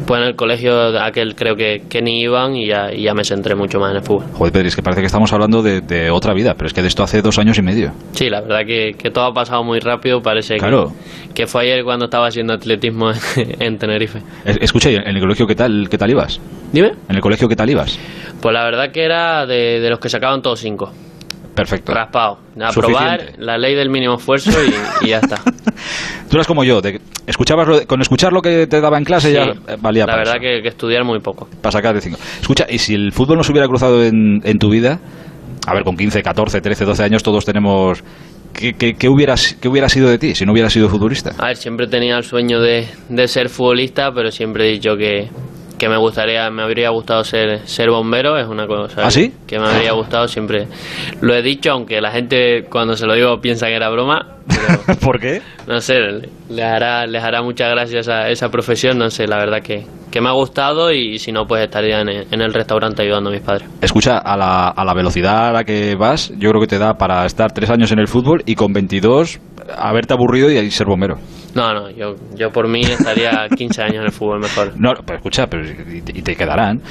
pues 0.06 0.22
en 0.22 0.28
el 0.28 0.36
colegio 0.36 1.00
aquel 1.02 1.36
creo 1.36 1.56
que, 1.56 1.84
que 1.90 2.02
ni 2.02 2.22
iban 2.22 2.56
y 2.56 2.68
ya, 2.68 2.92
y 2.94 3.04
ya 3.04 3.14
me 3.14 3.24
centré 3.24 3.56
mucho 3.56 3.80
más 3.80 3.92
en 3.92 3.98
el 3.98 4.04
fútbol. 4.04 4.26
Joder, 4.34 4.54
Pedri, 4.54 4.68
es 4.70 4.76
que 4.76 4.82
parece 4.82 5.02
que 5.02 5.08
estamos 5.08 5.32
hablando 5.34 5.62
de, 5.62 5.82
de 5.82 6.10
otra 6.10 6.34
vida, 6.34 6.54
pero 6.56 6.68
es 6.68 6.74
que 6.74 6.82
de 6.82 6.88
esto 6.88 7.04
hace 7.04 7.22
dos 7.22 7.38
años 7.38 7.58
y 7.58 7.62
medio. 7.62 7.92
Sí, 8.14 8.30
la 8.30 8.42
verdad 8.42 8.62
que, 8.66 8.94
que 8.98 9.12
todo 9.12 9.26
ha 9.26 9.34
pasado 9.34 9.64
muy 9.64 9.80
rápido, 9.80 10.22
parece 10.22 10.58
Claro. 10.58 10.92
que, 11.34 11.35
fue 11.48 11.64
ayer 11.64 11.84
cuando 11.84 12.06
estaba 12.06 12.28
haciendo 12.28 12.54
atletismo 12.54 13.12
en 13.36 13.78
Tenerife. 13.80 14.22
Es- 14.46 14.58
Escucha, 14.62 14.90
¿y 14.90 14.96
en 14.96 15.08
el 15.08 15.20
colegio 15.20 15.46
qué 15.48 15.56
tal, 15.56 15.88
qué 15.90 15.98
tal 15.98 16.10
ibas? 16.10 16.40
Dime. 16.72 16.94
¿En 17.10 17.16
el 17.16 17.22
colegio 17.22 17.48
qué 17.48 17.56
tal 17.56 17.70
ibas? 17.70 17.98
Pues 18.42 18.54
la 18.54 18.64
verdad 18.64 18.92
que 18.92 19.04
era 19.04 19.46
de, 19.46 19.80
de 19.80 19.90
los 19.90 20.00
que 20.00 20.10
sacaban 20.10 20.42
todos 20.42 20.60
cinco. 20.60 20.92
Perfecto. 21.54 21.94
Raspado. 21.94 22.40
A 22.60 22.72
Suficiente. 22.72 22.98
probar 23.00 23.32
la 23.38 23.58
ley 23.58 23.76
del 23.76 23.90
mínimo 23.90 24.16
esfuerzo 24.16 24.52
y, 25.02 25.06
y 25.06 25.10
ya 25.10 25.20
está. 25.20 25.38
Tú 26.30 26.36
eras 26.38 26.48
como 26.48 26.64
yo, 26.66 26.82
escuchabas 27.28 27.68
lo- 27.68 27.88
con 27.88 28.02
escuchar 28.02 28.34
lo 28.34 28.42
que 28.42 28.68
te 28.68 28.82
daba 28.82 28.98
en 28.98 29.06
clase 29.06 29.32
ya 29.32 29.46
Sí, 29.46 29.52
eh, 29.68 29.78
valía 29.80 30.06
la 30.06 30.14
para, 30.14 30.18
verdad 30.26 30.34
que, 30.42 30.62
que 30.62 30.68
estudiar 30.68 31.04
muy 31.06 31.20
poco. 31.20 31.48
para 31.62 31.72
sacar 31.72 31.96
de 31.96 32.02
5. 32.02 32.18
Escucha, 32.42 32.66
y 32.70 32.78
si 32.80 32.94
el 32.96 33.12
fútbol 33.14 33.38
no 33.38 33.44
se 33.44 33.52
hubiera 33.54 33.68
cruzado 33.68 34.04
en, 34.04 34.42
en 34.44 34.60
tu 34.60 34.70
vida, 34.70 35.00
a 35.66 35.74
ver, 35.74 35.84
con 35.84 35.96
15, 35.96 36.22
14, 36.22 36.60
13, 36.62 36.84
12 36.86 37.04
años 37.04 37.24
todos 37.24 37.46
tenemos... 37.46 38.04
¿Qué, 38.58 38.74
qué, 38.74 38.94
qué 38.94 39.10
hubieras, 39.10 39.58
qué 39.62 39.68
hubiera 39.68 39.90
sido 39.90 40.10
de 40.10 40.18
ti 40.18 40.34
si 40.34 40.46
no 40.46 40.54
hubieras 40.54 40.72
sido 40.72 40.88
futbolista? 40.90 41.32
A 41.38 41.48
ver, 41.48 41.58
siempre 41.58 41.88
tenía 41.88 42.18
el 42.18 42.24
sueño 42.24 42.62
de, 42.62 42.88
de 43.10 43.28
ser 43.28 43.50
futbolista, 43.50 44.12
pero 44.14 44.32
siempre 44.32 44.70
he 44.70 44.72
dicho 44.74 44.96
que, 44.96 45.30
que 45.78 45.90
me 45.90 45.98
gustaría, 45.98 46.50
me 46.50 46.64
habría 46.64 46.90
gustado 46.90 47.24
ser, 47.24 47.68
ser 47.68 47.90
bombero, 47.90 48.38
es 48.38 48.48
una 48.48 48.66
cosa 48.66 49.02
¿Ah, 49.06 49.12
sí? 49.12 49.34
que 49.46 49.60
me 49.60 49.68
habría 49.68 49.92
gustado, 49.92 50.28
siempre 50.28 50.68
lo 51.22 51.36
he 51.36 51.42
dicho, 51.42 51.72
aunque 51.72 52.00
la 52.00 52.12
gente 52.12 52.66
cuando 52.70 52.96
se 52.96 53.06
lo 53.06 53.14
digo 53.14 53.40
piensa 53.42 53.68
que 53.68 53.76
era 53.76 53.90
broma, 53.90 54.35
pero 54.48 55.00
¿Por 55.00 55.20
qué? 55.20 55.42
no 55.68 55.80
sé, 55.82 55.96
les 56.50 56.64
hará, 56.66 57.06
les 57.08 57.24
hará 57.24 57.42
muchas 57.42 57.70
gracias 57.72 58.08
a 58.08 58.30
esa 58.30 58.50
profesión, 58.50 58.98
no 58.98 59.10
sé, 59.10 59.28
la 59.28 59.38
verdad 59.38 59.62
que, 59.62 59.86
que 60.12 60.22
me 60.22 60.30
ha 60.30 60.34
gustado 60.34 60.92
y 60.92 61.18
si 61.20 61.32
no, 61.32 61.46
pues 61.46 61.64
estaría 61.64 62.02
en 62.02 62.10
el, 62.10 62.28
en 62.32 62.42
el 62.42 62.54
restaurante 62.54 63.02
ayudando 63.04 63.30
a 63.30 63.34
mis 63.34 63.42
padres. 63.42 63.68
Escucha, 63.82 64.18
a 64.20 64.38
la, 64.38 64.68
a 64.70 64.86
la 64.86 64.94
velocidad 64.94 65.50
a 65.50 65.52
la 65.52 65.64
que 65.64 65.96
vas, 65.96 66.32
yo 66.38 66.50
creo 66.50 66.62
que 66.62 66.68
te 66.68 66.78
da 66.78 66.94
para 66.96 67.26
estar 67.26 67.52
tres 67.52 67.70
años 67.70 67.92
en 67.92 68.00
el 68.00 68.08
fútbol 68.08 68.44
y 68.46 68.56
con 68.56 68.72
22 68.74 69.40
haberte 69.78 70.14
aburrido 70.14 70.52
y 70.52 70.70
ser 70.72 70.86
bombero. 70.88 71.18
No, 71.56 71.74
no, 71.74 71.90
yo, 71.90 72.16
yo 72.36 72.52
por 72.52 72.68
mí 72.68 72.82
estaría 72.82 73.48
15 73.56 73.82
años 73.82 73.96
en 73.96 74.04
el 74.04 74.12
fútbol 74.12 74.42
mejor. 74.42 74.74
No, 74.78 74.92
pero 75.06 75.18
escucha, 75.20 75.48
pero, 75.48 75.64
y, 75.66 76.02
te- 76.02 76.12
y 76.20 76.22
te 76.22 76.36
quedarán. 76.36 76.82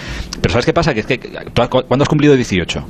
Pero 0.41 0.51
¿sabes 0.53 0.65
qué 0.65 0.73
pasa? 0.73 0.95
Que 0.95 1.01
es 1.01 1.07
que, 1.07 1.19
¿tú 1.19 1.61
has- 1.61 1.69
¿cuándo 1.69 2.03
has 2.03 2.09
cumplido 2.09 2.35
18? 2.35 2.81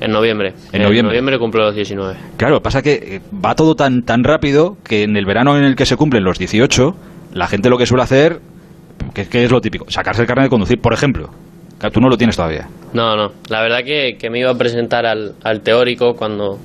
En 0.00 0.10
noviembre. 0.10 0.54
En 0.72 0.82
noviembre. 0.82 1.38
cumplo 1.38 1.64
los 1.66 1.74
19. 1.74 2.16
Claro, 2.38 2.62
pasa 2.62 2.80
que 2.80 2.92
eh, 2.94 3.20
va 3.44 3.54
todo 3.54 3.74
tan, 3.74 4.02
tan 4.08 4.24
rápido 4.24 4.78
que 4.84 5.02
en 5.02 5.18
el 5.18 5.26
verano 5.26 5.58
en 5.58 5.64
el 5.64 5.76
que 5.76 5.84
se 5.84 5.96
cumplen 5.96 6.24
los 6.24 6.38
18, 6.38 6.96
la 7.34 7.46
gente 7.46 7.68
lo 7.68 7.76
que 7.76 7.84
suele 7.84 8.04
hacer, 8.04 8.40
que, 9.12 9.44
es 9.44 9.50
lo 9.50 9.60
típico, 9.60 9.84
sacarse 9.90 10.22
el 10.22 10.26
carnet 10.26 10.44
de 10.44 10.48
conducir, 10.48 10.80
por 10.80 10.94
ejemplo. 10.94 11.28
Tú 11.92 12.00
no 12.00 12.08
lo 12.08 12.16
tienes 12.16 12.36
todavía. 12.36 12.66
No, 12.92 13.14
no. 13.16 13.28
La 13.50 13.60
verdad 13.60 13.80
que, 13.84 14.16
que 14.18 14.30
me 14.30 14.40
iba 14.40 14.50
a 14.50 14.54
presentar 14.54 15.04
al, 15.06 15.34
al 15.44 15.60
teórico 15.60 16.14
cuando, 16.14 16.58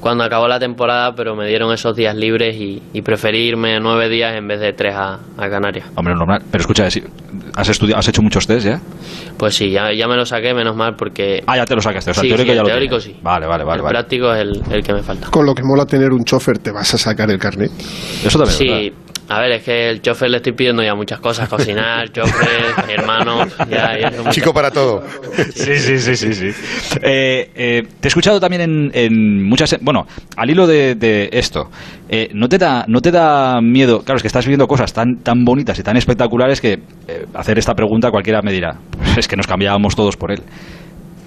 cuando 0.00 0.24
acabó 0.24 0.48
la 0.48 0.58
temporada, 0.58 1.14
pero 1.14 1.34
me 1.36 1.46
dieron 1.46 1.72
esos 1.72 1.96
días 1.96 2.14
libres 2.16 2.56
y, 2.56 2.82
y 2.92 3.02
preferí 3.02 3.46
irme 3.48 3.78
nueve 3.80 4.08
días 4.08 4.34
en 4.36 4.46
vez 4.48 4.60
de 4.60 4.72
tres 4.72 4.94
a, 4.94 5.20
a 5.38 5.48
Canarias. 5.48 5.86
Hombre, 5.94 6.14
normal. 6.14 6.42
Pero 6.50 6.60
escucha, 6.62 6.84
¿has, 7.54 7.68
estudiado, 7.68 7.98
¿has 8.00 8.08
hecho 8.08 8.20
muchos 8.22 8.46
test 8.46 8.66
ya? 8.66 8.80
Pues 9.38 9.54
sí, 9.54 9.70
ya, 9.70 9.92
ya 9.96 10.08
me 10.08 10.16
lo 10.16 10.26
saqué, 10.26 10.52
menos 10.52 10.76
mal, 10.76 10.96
porque 10.96 11.42
Ah, 11.46 11.56
ya 11.56 11.64
te 11.64 11.74
lo 11.76 11.80
sacaste. 11.80 12.10
O 12.10 12.14
sea, 12.14 12.22
Sí, 12.22 12.28
el 12.30 12.34
teórico 12.36 12.50
sí, 12.52 12.56
ya 12.56 12.60
el 12.60 12.66
lo 12.66 12.72
teórico 12.74 12.98
tienes. 12.98 13.16
sí. 13.18 13.22
Vale, 13.22 13.46
vale, 13.46 13.64
vale. 13.64 13.76
el 13.78 13.82
vale. 13.84 13.94
práctico 13.94 14.34
es 14.34 14.40
el, 14.40 14.62
el 14.74 14.82
que 14.82 14.92
me 14.92 15.02
falta. 15.02 15.28
Con 15.30 15.46
lo 15.46 15.54
que 15.54 15.62
mola 15.62 15.86
tener 15.86 16.10
un 16.12 16.24
chofer, 16.24 16.58
te 16.58 16.72
vas 16.72 16.92
a 16.94 16.98
sacar 16.98 17.30
el 17.30 17.38
carnet. 17.38 17.70
Eso 18.24 18.38
también 18.38 18.58
Sí, 18.58 18.68
verdad. 18.68 19.11
A 19.28 19.40
ver, 19.40 19.52
es 19.52 19.62
que 19.62 19.88
el 19.88 20.02
chofer 20.02 20.30
le 20.30 20.38
estoy 20.38 20.52
pidiendo 20.52 20.82
ya 20.82 20.94
muchas 20.94 21.20
cosas, 21.20 21.48
cocinar, 21.48 22.08
chofer, 22.12 22.74
hermanos, 22.88 23.56
ya, 23.70 23.98
ya 23.98 24.30
Chico 24.30 24.52
para 24.52 24.70
todo. 24.70 25.02
Sí, 25.54 25.76
sí, 25.78 25.98
sí, 25.98 26.16
sí, 26.16 26.34
sí. 26.34 26.50
Eh, 27.02 27.50
eh, 27.54 27.82
te 28.00 28.06
he 28.06 28.08
escuchado 28.08 28.40
también 28.40 28.62
en, 28.62 28.90
en 28.94 29.42
muchas... 29.48 29.76
Bueno, 29.80 30.06
al 30.36 30.50
hilo 30.50 30.66
de, 30.66 30.94
de 30.94 31.30
esto, 31.32 31.70
eh, 32.08 32.28
¿no, 32.34 32.48
te 32.48 32.58
da, 32.58 32.84
¿no 32.88 33.00
te 33.00 33.10
da 33.10 33.60
miedo? 33.60 34.02
Claro, 34.02 34.16
es 34.16 34.22
que 34.22 34.28
estás 34.28 34.46
viendo 34.46 34.66
cosas 34.66 34.92
tan, 34.92 35.16
tan 35.22 35.44
bonitas 35.44 35.78
y 35.78 35.82
tan 35.82 35.96
espectaculares 35.96 36.60
que 36.60 36.74
eh, 37.08 37.26
hacer 37.34 37.58
esta 37.58 37.74
pregunta 37.74 38.10
cualquiera 38.10 38.42
me 38.42 38.52
dirá, 38.52 38.76
"Pues 38.98 39.18
es 39.18 39.28
que 39.28 39.36
nos 39.36 39.46
cambiábamos 39.46 39.96
todos 39.96 40.16
por 40.16 40.30
él. 40.32 40.42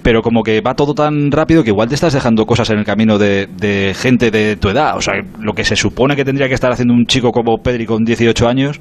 Pero 0.06 0.22
como 0.22 0.44
que 0.44 0.60
va 0.60 0.74
todo 0.74 0.94
tan 0.94 1.32
rápido 1.32 1.64
que 1.64 1.70
igual 1.70 1.88
te 1.88 1.96
estás 1.96 2.12
dejando 2.12 2.46
cosas 2.46 2.70
en 2.70 2.78
el 2.78 2.84
camino 2.84 3.18
de, 3.18 3.48
de 3.48 3.92
gente 3.92 4.30
de 4.30 4.54
tu 4.54 4.68
edad. 4.68 4.96
O 4.96 5.00
sea, 5.00 5.14
lo 5.40 5.52
que 5.52 5.64
se 5.64 5.74
supone 5.74 6.14
que 6.14 6.24
tendría 6.24 6.46
que 6.46 6.54
estar 6.54 6.70
haciendo 6.70 6.94
un 6.94 7.06
chico 7.06 7.32
como 7.32 7.58
Pedri 7.58 7.86
con 7.86 8.04
18 8.04 8.46
años, 8.46 8.78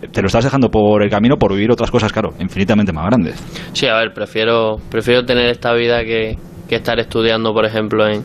eh, 0.00 0.06
te 0.06 0.22
lo 0.22 0.28
estás 0.28 0.44
dejando 0.44 0.70
por 0.70 1.02
el 1.02 1.10
camino 1.10 1.36
por 1.36 1.52
vivir 1.52 1.72
otras 1.72 1.90
cosas, 1.90 2.12
claro, 2.12 2.32
infinitamente 2.38 2.92
más 2.92 3.06
grandes. 3.06 3.42
Sí, 3.72 3.88
a 3.88 3.96
ver, 3.96 4.12
prefiero, 4.14 4.76
prefiero 4.88 5.24
tener 5.24 5.50
esta 5.50 5.74
vida 5.74 6.04
que, 6.04 6.38
que 6.68 6.76
estar 6.76 7.00
estudiando, 7.00 7.52
por 7.52 7.66
ejemplo, 7.66 8.06
en, 8.06 8.22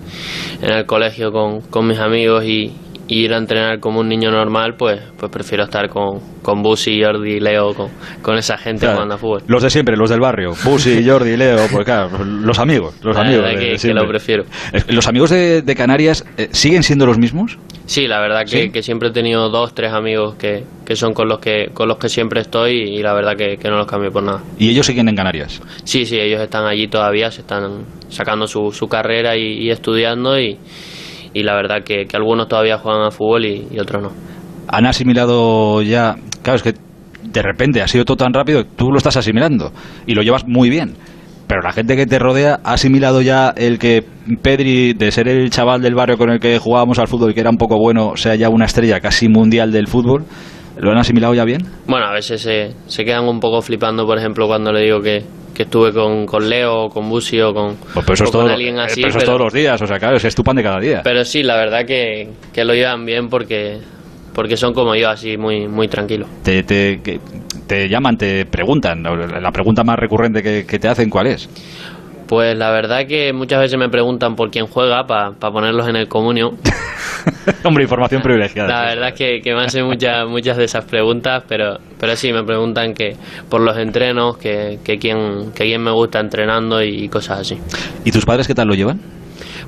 en 0.61 0.73
el 0.73 0.85
colegio 0.85 1.31
con, 1.31 1.61
con 1.61 1.87
mis 1.87 1.97
amigos 1.97 2.43
y, 2.45 2.71
y 2.92 2.92
ir 3.07 3.33
a 3.33 3.37
entrenar 3.37 3.79
como 3.79 3.99
un 3.99 4.07
niño 4.07 4.31
normal, 4.31 4.75
pues, 4.77 4.99
pues 5.17 5.31
prefiero 5.31 5.63
estar 5.65 5.89
con, 5.89 6.19
con 6.41 6.61
Busi, 6.63 7.01
Jordi, 7.03 7.39
Leo, 7.39 7.73
con, 7.73 7.89
con 8.21 8.37
esa 8.37 8.57
gente 8.57 8.81
Claro, 8.81 8.95
jugando 8.95 9.15
a 9.15 9.17
fútbol. 9.17 9.43
Los 9.47 9.61
de 9.63 9.69
siempre, 9.69 9.97
los 9.97 10.09
del 10.09 10.19
barrio. 10.21 10.53
Busi, 10.63 11.03
Jordi, 11.07 11.35
Leo, 11.35 11.57
pues 11.71 11.83
claro, 11.85 12.23
los 12.23 12.59
amigos. 12.59 12.95
Los 13.03 13.15
La 13.15 13.23
amigos 13.23 13.45
de- 13.49 13.55
que- 13.57 13.75
que 13.77 13.93
lo 13.93 14.07
prefiero. 14.07 14.43
Eh, 14.71 14.81
¿Los 14.87 15.07
amigos 15.07 15.29
de, 15.31 15.61
de 15.61 15.75
Canarias 15.75 16.25
eh, 16.37 16.47
siguen 16.51 16.83
siendo 16.83 17.05
los 17.05 17.17
mismos? 17.17 17.57
Sí, 17.85 18.07
la 18.07 18.21
verdad 18.21 18.45
que, 18.49 18.63
¿Sí? 18.63 18.69
que 18.71 18.81
siempre 18.81 19.09
he 19.09 19.11
tenido 19.11 19.49
dos, 19.49 19.75
tres 19.75 19.91
amigos 19.91 20.35
que, 20.35 20.63
que 20.85 20.95
son 20.95 21.13
con 21.13 21.27
los 21.27 21.39
que, 21.39 21.69
con 21.73 21.89
los 21.89 21.97
que 21.97 22.07
siempre 22.07 22.39
estoy 22.39 22.71
y, 22.95 23.01
la 23.03 23.13
verdad 23.13 23.35
que, 23.35 23.57
que 23.57 23.69
no 23.69 23.75
los 23.77 23.87
cambio 23.87 24.09
por 24.11 24.23
nada. 24.23 24.41
Y 24.57 24.69
ellos 24.69 24.85
siguen 24.85 25.09
en 25.09 25.15
Canarias. 25.17 25.61
Sí, 25.83 26.05
sí, 26.05 26.17
ellos 26.17 26.39
están 26.41 26.65
allí 26.65 26.87
todavía, 26.87 27.29
se 27.29 27.41
están 27.41 27.83
sacando 28.07 28.47
su, 28.47 28.71
su 28.71 28.87
carrera 28.87 29.35
y, 29.35 29.63
y 29.65 29.69
estudiando 29.69 30.39
y, 30.39 30.57
y 31.33 31.43
la 31.43 31.55
verdad 31.55 31.83
que, 31.83 32.05
que 32.05 32.17
algunos 32.17 32.47
todavía 32.47 32.77
juegan 32.77 33.03
a 33.03 33.11
fútbol 33.11 33.45
y, 33.45 33.67
y 33.71 33.79
otros 33.79 34.03
no. 34.03 34.11
Han 34.67 34.85
asimilado 34.85 35.81
ya. 35.81 36.15
Claro, 36.41 36.57
es 36.57 36.63
que 36.63 36.73
de 37.23 37.41
repente 37.41 37.81
ha 37.81 37.87
sido 37.87 38.05
todo 38.05 38.17
tan 38.17 38.33
rápido 38.33 38.65
tú 38.65 38.91
lo 38.91 38.97
estás 38.97 39.17
asimilando 39.17 39.71
y 40.05 40.13
lo 40.13 40.21
llevas 40.21 40.45
muy 40.47 40.69
bien. 40.69 40.95
Pero 41.47 41.61
la 41.61 41.73
gente 41.73 41.95
que 41.95 42.05
te 42.05 42.19
rodea 42.19 42.59
ha 42.63 42.73
asimilado 42.73 43.21
ya 43.21 43.53
el 43.55 43.77
que 43.77 44.03
Pedri, 44.41 44.93
de 44.93 45.11
ser 45.11 45.27
el 45.27 45.49
chaval 45.49 45.81
del 45.81 45.93
barrio 45.93 46.17
con 46.17 46.29
el 46.29 46.39
que 46.39 46.57
jugábamos 46.57 46.99
al 46.99 47.07
fútbol 47.07 47.31
y 47.31 47.33
que 47.33 47.41
era 47.41 47.49
un 47.49 47.57
poco 47.57 47.77
bueno, 47.77 48.15
sea 48.15 48.35
ya 48.35 48.49
una 48.49 48.65
estrella 48.65 49.01
casi 49.01 49.27
mundial 49.27 49.71
del 49.71 49.87
fútbol. 49.87 50.23
¿Lo 50.77 50.91
han 50.91 50.97
asimilado 50.97 51.33
ya 51.33 51.43
bien? 51.45 51.61
Bueno, 51.87 52.05
a 52.07 52.11
veces 52.13 52.41
se, 52.41 52.71
se 52.87 53.05
quedan 53.05 53.25
un 53.25 53.39
poco 53.39 53.61
flipando, 53.61 54.05
por 54.05 54.17
ejemplo, 54.17 54.47
cuando 54.47 54.71
le 54.71 54.81
digo 54.81 55.01
que, 55.01 55.23
que 55.53 55.63
estuve 55.63 55.93
con, 55.93 56.25
con 56.25 56.49
Leo, 56.49 56.89
con 56.89 57.07
Busi 57.09 57.39
o 57.41 57.53
con, 57.53 57.75
Pues, 57.93 58.05
pero 58.05 58.13
eso 58.15 58.23
o 58.23 58.25
es, 58.27 58.31
con 58.31 58.41
todo, 58.45 58.53
alguien 58.53 58.79
así. 58.79 59.01
pero 59.01 59.09
eso 59.09 59.19
es 59.19 59.25
todos 59.25 59.39
los 59.39 59.53
días, 59.53 59.81
o 59.81 59.85
sea, 59.87 59.99
claro, 59.99 60.17
es 60.17 60.35
tu 60.35 60.43
pan 60.43 60.55
de 60.55 60.63
cada 60.63 60.79
día. 60.79 61.01
Pero 61.03 61.23
sí, 61.25 61.43
la 61.43 61.55
verdad 61.57 61.85
que, 61.85 62.29
que 62.51 62.65
lo 62.65 62.73
llevan 62.73 63.05
bien 63.05 63.29
porque, 63.29 63.77
porque 64.33 64.57
son 64.57 64.73
como 64.73 64.95
yo, 64.95 65.09
así 65.09 65.37
muy, 65.37 65.67
muy 65.67 65.87
tranquilos. 65.87 66.27
te, 66.43 66.63
te, 66.63 66.99
te 67.67 67.87
llaman, 67.87 68.17
te 68.17 68.45
preguntan. 68.47 69.03
La 69.03 69.51
pregunta 69.51 69.83
más 69.83 69.97
recurrente 69.99 70.41
que, 70.41 70.65
que 70.65 70.79
te 70.79 70.87
hacen, 70.87 71.09
¿cuál 71.09 71.27
es? 71.27 71.47
Pues 72.27 72.57
la 72.57 72.71
verdad 72.71 73.05
que 73.05 73.33
muchas 73.33 73.59
veces 73.59 73.77
me 73.77 73.89
preguntan 73.89 74.35
por 74.35 74.49
quién 74.49 74.65
juega 74.67 75.05
para 75.05 75.31
ponerlos 75.33 75.87
en 75.87 75.95
el 75.95 76.07
comunio. 76.07 76.53
Hombre, 77.63 77.83
información 77.83 78.21
privilegiada. 78.21 78.69
La 78.69 78.81
verdad 78.89 79.09
es 79.09 79.13
que, 79.15 79.41
que 79.41 79.53
me 79.53 79.63
hacen 79.63 79.85
muchas 79.85 80.27
muchas 80.27 80.57
de 80.57 80.63
esas 80.65 80.85
preguntas, 80.85 81.43
pero, 81.47 81.77
pero 81.99 82.15
sí, 82.15 82.31
me 82.33 82.43
preguntan 82.43 82.93
que 82.93 83.15
por 83.49 83.61
los 83.61 83.77
entrenos, 83.77 84.37
que, 84.37 84.79
que, 84.83 84.97
quién, 84.97 85.51
que 85.53 85.65
quién 85.65 85.81
me 85.83 85.91
gusta 85.91 86.19
entrenando 86.19 86.81
y 86.81 87.07
cosas 87.09 87.39
así. 87.41 87.57
¿Y 88.05 88.11
tus 88.11 88.25
padres 88.25 88.47
qué 88.47 88.55
tal 88.55 88.67
lo 88.67 88.73
llevan? 88.73 88.99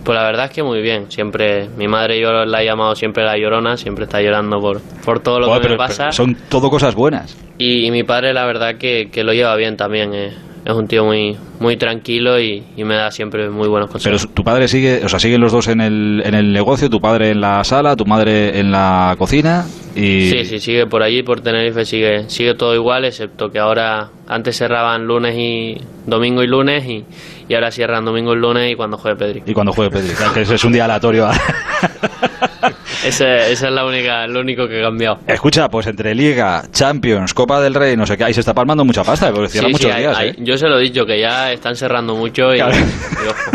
Pues 0.04 0.16
la 0.18 0.24
verdad 0.24 0.46
es 0.46 0.52
que 0.52 0.64
muy 0.64 0.82
bien. 0.82 1.12
Siempre, 1.12 1.68
mi 1.78 1.88
madre 1.88 2.20
yo 2.20 2.46
la 2.46 2.62
he 2.62 2.66
llamado 2.66 2.96
siempre 2.96 3.24
la 3.24 3.38
llorona, 3.38 3.76
siempre 3.76 4.06
está 4.06 4.22
llorando 4.22 4.60
por, 4.60 4.82
por 5.04 5.20
todo 5.20 5.40
lo 5.40 5.48
Joder, 5.48 5.62
que 5.62 5.70
me 5.70 5.76
pero- 5.76 5.88
pasa. 5.88 6.12
son 6.12 6.36
todo 6.50 6.70
cosas 6.70 6.96
buenas. 6.96 7.36
Y, 7.58 7.86
y 7.86 7.92
mi 7.92 8.04
padre 8.04 8.34
la 8.34 8.46
verdad 8.46 8.76
que, 8.76 9.10
que 9.12 9.24
lo 9.24 9.34
lleva 9.34 9.56
bien 9.56 9.76
también. 9.78 10.14
eh. 10.14 10.34
Es 10.66 10.74
un 10.74 10.88
tío 10.88 11.06
muy, 11.06 11.38
muy 11.60 11.78
tranquilo 11.78 12.40
y, 12.40 12.64
y 12.76 12.84
me 12.84 12.96
da 12.96 13.12
siempre 13.12 13.50
muy 13.52 13.68
buenos 13.68 13.88
Pero 13.92 14.02
consejos. 14.16 14.34
tu 14.34 14.44
padre 14.44 14.68
sigue, 14.68 15.06
o 15.06 15.10
sea, 15.10 15.20
siguen 15.20 15.40
los 15.40 15.52
dos 15.52 15.68
en 15.68 15.80
el, 15.80 16.24
en 16.26 16.34
el 16.34 16.52
negocio, 16.52 16.90
tu 16.90 17.00
padre 17.00 17.30
en 17.30 17.40
la 17.42 17.64
sala, 17.64 17.96
tu 17.96 18.06
madre 18.06 18.60
en 18.60 18.72
la 18.72 19.14
cocina 19.20 19.64
y... 19.96 20.28
Sí, 20.32 20.44
sí, 20.46 20.60
sigue 20.60 20.88
por 20.88 21.04
allí, 21.04 21.22
por 21.22 21.42
Tenerife, 21.42 21.86
sigue, 21.86 22.28
sigue 22.32 22.56
todo 22.56 22.74
igual, 22.74 23.06
excepto 23.06 23.50
que 23.52 23.60
ahora 23.60 24.10
antes 24.28 24.58
cerraban 24.58 25.06
lunes 25.06 25.36
y 25.38 25.78
domingo 26.08 26.42
y 26.42 26.48
lunes 26.48 26.84
y, 26.88 27.06
y 27.48 27.54
ahora 27.54 27.70
cierran 27.70 28.04
domingo 28.04 28.34
y 28.34 28.38
lunes 28.40 28.72
y 28.72 28.76
cuando 28.76 28.98
juegue 28.98 29.18
Pedri. 29.18 29.44
Y 29.46 29.54
cuando 29.54 29.72
juegue 29.72 29.92
Pedri, 29.92 30.16
que 30.34 30.42
ese 30.42 30.56
es 30.56 30.64
un 30.66 30.74
día 30.74 30.86
aleatorio. 30.86 31.28
Ese, 33.06 33.52
esa 33.52 33.68
es 33.68 33.74
la 33.74 33.86
única, 33.86 34.26
lo 34.28 34.40
único 34.42 34.68
que 34.68 34.80
ha 34.80 34.84
cambiado. 34.84 35.20
Escucha, 35.28 35.70
pues 35.70 35.88
entre 35.88 36.16
Liga, 36.16 36.64
Champions, 36.72 37.34
Copa 37.34 37.62
del 37.62 37.74
Rey, 37.76 37.96
no 37.96 38.06
sé 38.06 38.18
qué, 38.18 38.24
ahí 38.26 38.34
se 38.34 38.40
está 38.40 38.54
palmando 38.54 38.84
mucha 38.84 39.04
pasta, 39.04 39.32
porque 39.32 39.50
cierran 39.50 39.72
Sí, 39.74 39.78
sí, 39.78 39.84
muchos 39.86 39.96
hay- 39.96 40.02
días, 40.04 40.18
hay- 40.18 40.30
¿eh? 40.30 40.36
yo 40.40 40.58
se 40.58 40.68
lo 40.68 40.80
he 40.80 40.84
dicho, 40.84 41.06
que 41.06 41.20
ya 41.20 41.52
están 41.52 41.76
cerrando 41.76 42.16
mucho 42.16 42.54
y, 42.54 42.58
Claro. 42.58 42.76
y 42.76 43.28
ojo. 43.28 43.52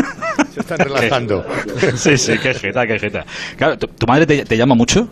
Se 0.54 0.60
están 0.60 0.78
relajando. 0.78 1.44
sí, 1.96 2.16
sí, 2.16 2.38
qué 2.42 2.54
jeta, 2.54 2.86
qué 2.86 2.98
jeta. 2.98 3.24
Claro, 3.56 3.76
¿tu, 3.78 3.86
tu 3.88 4.06
madre 4.06 4.26
te, 4.26 4.44
te 4.44 4.56
llama 4.56 4.74
mucho? 4.74 5.08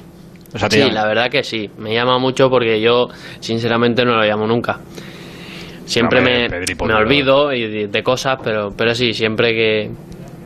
O 0.55 0.59
sea, 0.59 0.69
te 0.69 0.77
Sí, 0.77 0.83
llama- 0.83 0.95
la 0.95 1.07
verdad 1.07 1.31
que 1.31 1.43
sí. 1.45 1.69
Me 1.79 1.93
llama 1.95 2.19
mucho 2.19 2.49
porque 2.49 2.81
yo, 2.81 3.09
sinceramente, 3.41 4.05
no 4.05 4.17
lo 4.17 4.23
llamo 4.23 4.47
nunca. 4.47 4.79
Siempre 5.85 6.21
me, 6.21 6.49
me 6.49 6.65
Dios. 6.67 6.91
olvido 6.91 7.53
y 7.53 7.67
de, 7.67 7.89
de 7.89 8.03
cosas, 8.03 8.39
pero, 8.45 8.71
pero 8.77 8.95
sí, 8.95 9.13
siempre 9.15 9.53
que, 9.55 9.91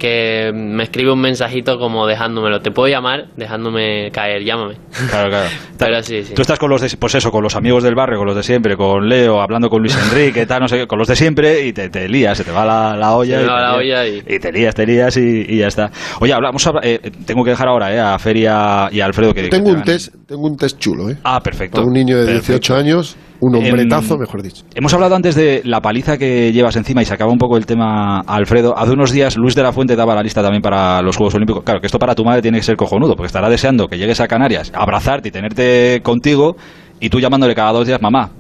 que 0.03 0.51
me 0.53 0.83
escribe 0.83 1.12
un 1.12 1.21
mensajito 1.21 1.79
como 1.79 2.09
dejándomelo. 2.09 2.61
Te 2.61 2.73
puedo 2.73 2.88
llamar 2.88 3.27
dejándome 3.37 4.11
caer, 4.12 4.43
llámame. 4.43 4.75
Claro, 5.09 5.29
claro. 5.31 5.49
Pero 5.79 6.03
sí, 6.03 6.25
sí. 6.25 6.35
Tú 6.35 6.43
estás 6.43 6.59
con 6.59 6.71
los 6.71 6.81
de, 6.81 6.97
pues 6.97 7.15
eso, 7.15 7.31
con 7.31 7.45
los 7.45 7.55
amigos 7.55 7.85
del 7.85 7.95
barrio, 7.95 8.19
con 8.19 8.27
los 8.27 8.35
de 8.35 8.43
siempre, 8.43 8.77
con 8.77 9.09
Leo, 9.09 9.41
hablando 9.41 9.71
con 9.71 9.81
Luis 9.81 9.97
Enrique, 9.97 10.45
tal, 10.45 10.61
no 10.62 10.67
sé 10.69 10.77
qué, 10.79 10.87
con 10.88 10.99
los 10.99 11.07
de 11.07 11.15
siempre 11.15 11.65
y 11.67 11.73
te, 11.73 11.88
te 11.88 12.09
lías, 12.09 12.37
se 12.37 12.43
te 12.43 12.51
va 12.51 12.65
la, 12.65 12.97
la 12.97 13.12
olla. 13.15 13.38
Se 13.38 13.45
y 13.45 13.47
va 13.47 13.55
te 13.57 13.62
la 13.62 13.69
lías. 13.83 14.01
olla 14.01 14.07
y- 14.35 14.38
te 14.41 14.53
lías, 14.53 14.75
te 14.75 14.87
lías 14.87 15.17
y, 15.17 15.47
y 15.49 15.59
ya 15.59 15.69
está. 15.69 15.91
Oye, 16.21 16.33
hablamos, 16.33 16.67
ahora- 16.67 16.81
eh, 16.83 16.99
tengo 17.25 17.45
que 17.45 17.51
dejar 17.51 17.69
ahora 17.69 17.95
eh, 17.95 18.01
a 18.01 18.19
Feria 18.19 18.88
y 18.91 19.01
a 19.01 19.05
Alfredo 19.05 19.33
que... 19.33 19.45
Tengo 19.45 19.67
que 19.67 19.73
te 19.73 19.79
un 19.79 19.85
test, 19.85 20.15
tengo 20.27 20.43
un 20.49 20.57
test 20.57 20.79
chulo, 20.81 21.11
¿eh? 21.11 21.17
Ah, 21.23 21.41
perfecto. 21.41 21.77
Para 21.77 21.87
un 21.87 21.93
niño 21.95 22.19
de 22.19 22.25
Perfecto. 22.27 22.53
18 22.55 22.75
años, 22.77 23.17
un 23.42 23.57
hombretazo, 23.57 24.14
Em, 24.14 24.20
mejor 24.20 24.42
dicho. 24.42 24.62
Hemos 24.72 24.94
hablado 24.94 25.16
antes 25.16 25.35
de 25.35 25.62
la 25.64 25.81
paliza 25.81 26.16
que 26.16 26.52
llevas 26.52 26.76
encima 26.76 27.02
y 27.02 27.05
se 27.05 27.12
acaba 27.12 27.33
un 27.33 27.38
poco 27.38 27.57
el 27.57 27.66
tema, 27.66 28.20
Alfredo. 28.20 28.78
Hace 28.78 28.92
unos 28.92 29.11
días 29.11 29.37
Luis 29.37 29.57
de 29.57 29.64
la 29.64 29.72
Fuente 29.72 29.96
daba 29.96 30.14
la 30.14 30.22
lista 30.22 30.42
también 30.42 30.62
para 30.62 31.02
los 31.02 31.16
Juegos 31.16 31.35
Olímpicos. 31.35 31.64
Claro, 31.64 31.81
que 31.81 31.87
esto 31.87 31.98
para 31.98 32.14
tu 32.14 32.24
madre 32.24 32.40
tiene 32.40 32.59
que 32.59 32.64
ser 32.64 32.76
cojonudo, 32.76 33.16
porque 33.16 33.26
estará 33.26 33.50
deseando 33.50 33.88
que 33.88 33.98
llegues 33.98 34.20
a 34.20 34.28
Canarias, 34.28 34.70
abrazarte 34.72 35.28
y 35.28 35.33
tenerte 35.33 36.00
contigo, 36.05 36.55
y 37.00 37.11
tú 37.11 37.18
llamándole 37.18 37.55
cada 37.55 37.72
dos 37.72 37.87
días, 37.87 38.00
mamá. 38.00 38.31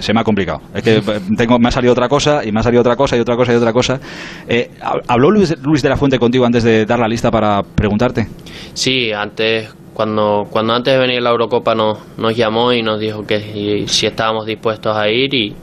Se 0.00 0.12
me 0.12 0.20
ha 0.20 0.24
complicado. 0.24 0.60
Es 0.74 0.82
que 0.82 0.96
eh, 0.96 1.02
tengo, 1.36 1.58
me 1.60 1.68
ha 1.68 1.70
salido 1.70 1.92
otra 1.92 2.08
cosa, 2.08 2.44
y 2.44 2.50
me 2.50 2.58
ha 2.58 2.62
salido 2.64 2.80
otra 2.80 2.96
cosa, 2.96 3.16
y 3.16 3.20
otra 3.20 3.36
cosa, 3.36 3.52
y 3.52 3.56
otra 3.56 3.72
cosa. 3.72 4.00
Eh, 4.48 4.72
¿Habló 5.06 5.30
Luis, 5.30 5.56
Luis 5.62 5.82
de 5.82 5.88
la 5.88 5.96
Fuente 5.96 6.18
contigo 6.18 6.44
antes 6.44 6.64
de 6.64 6.84
dar 6.84 6.98
la 6.98 7.06
lista 7.06 7.30
para 7.30 7.62
preguntarte? 7.62 8.26
Sí, 8.74 9.12
antes, 9.12 9.72
cuando, 9.98 10.46
cuando 10.48 10.74
antes 10.74 10.94
de 10.94 11.00
venir 11.00 11.20
la 11.20 11.30
Eurocopa 11.30 11.74
nos, 11.74 11.98
nos 12.18 12.36
llamó 12.36 12.72
y 12.72 12.84
nos 12.84 13.00
dijo 13.00 13.26
que 13.26 13.84
si, 13.88 14.06
estábamos 14.06 14.46
dispuestos 14.46 14.96
a 14.96 15.08
ir 15.08 15.34
y, 15.34 15.56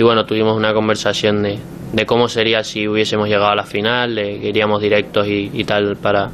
bueno, 0.00 0.24
tuvimos 0.24 0.56
una 0.56 0.72
conversación 0.72 1.42
de, 1.42 1.58
de 1.92 2.06
cómo 2.06 2.26
sería 2.28 2.64
si 2.64 2.88
hubiésemos 2.88 3.28
llegado 3.28 3.48
a 3.50 3.54
la 3.54 3.64
final, 3.64 4.14
de 4.14 4.40
que 4.40 4.48
iríamos 4.48 4.80
directos 4.80 5.26
y, 5.28 5.62
tal 5.64 5.94
para, 5.98 6.30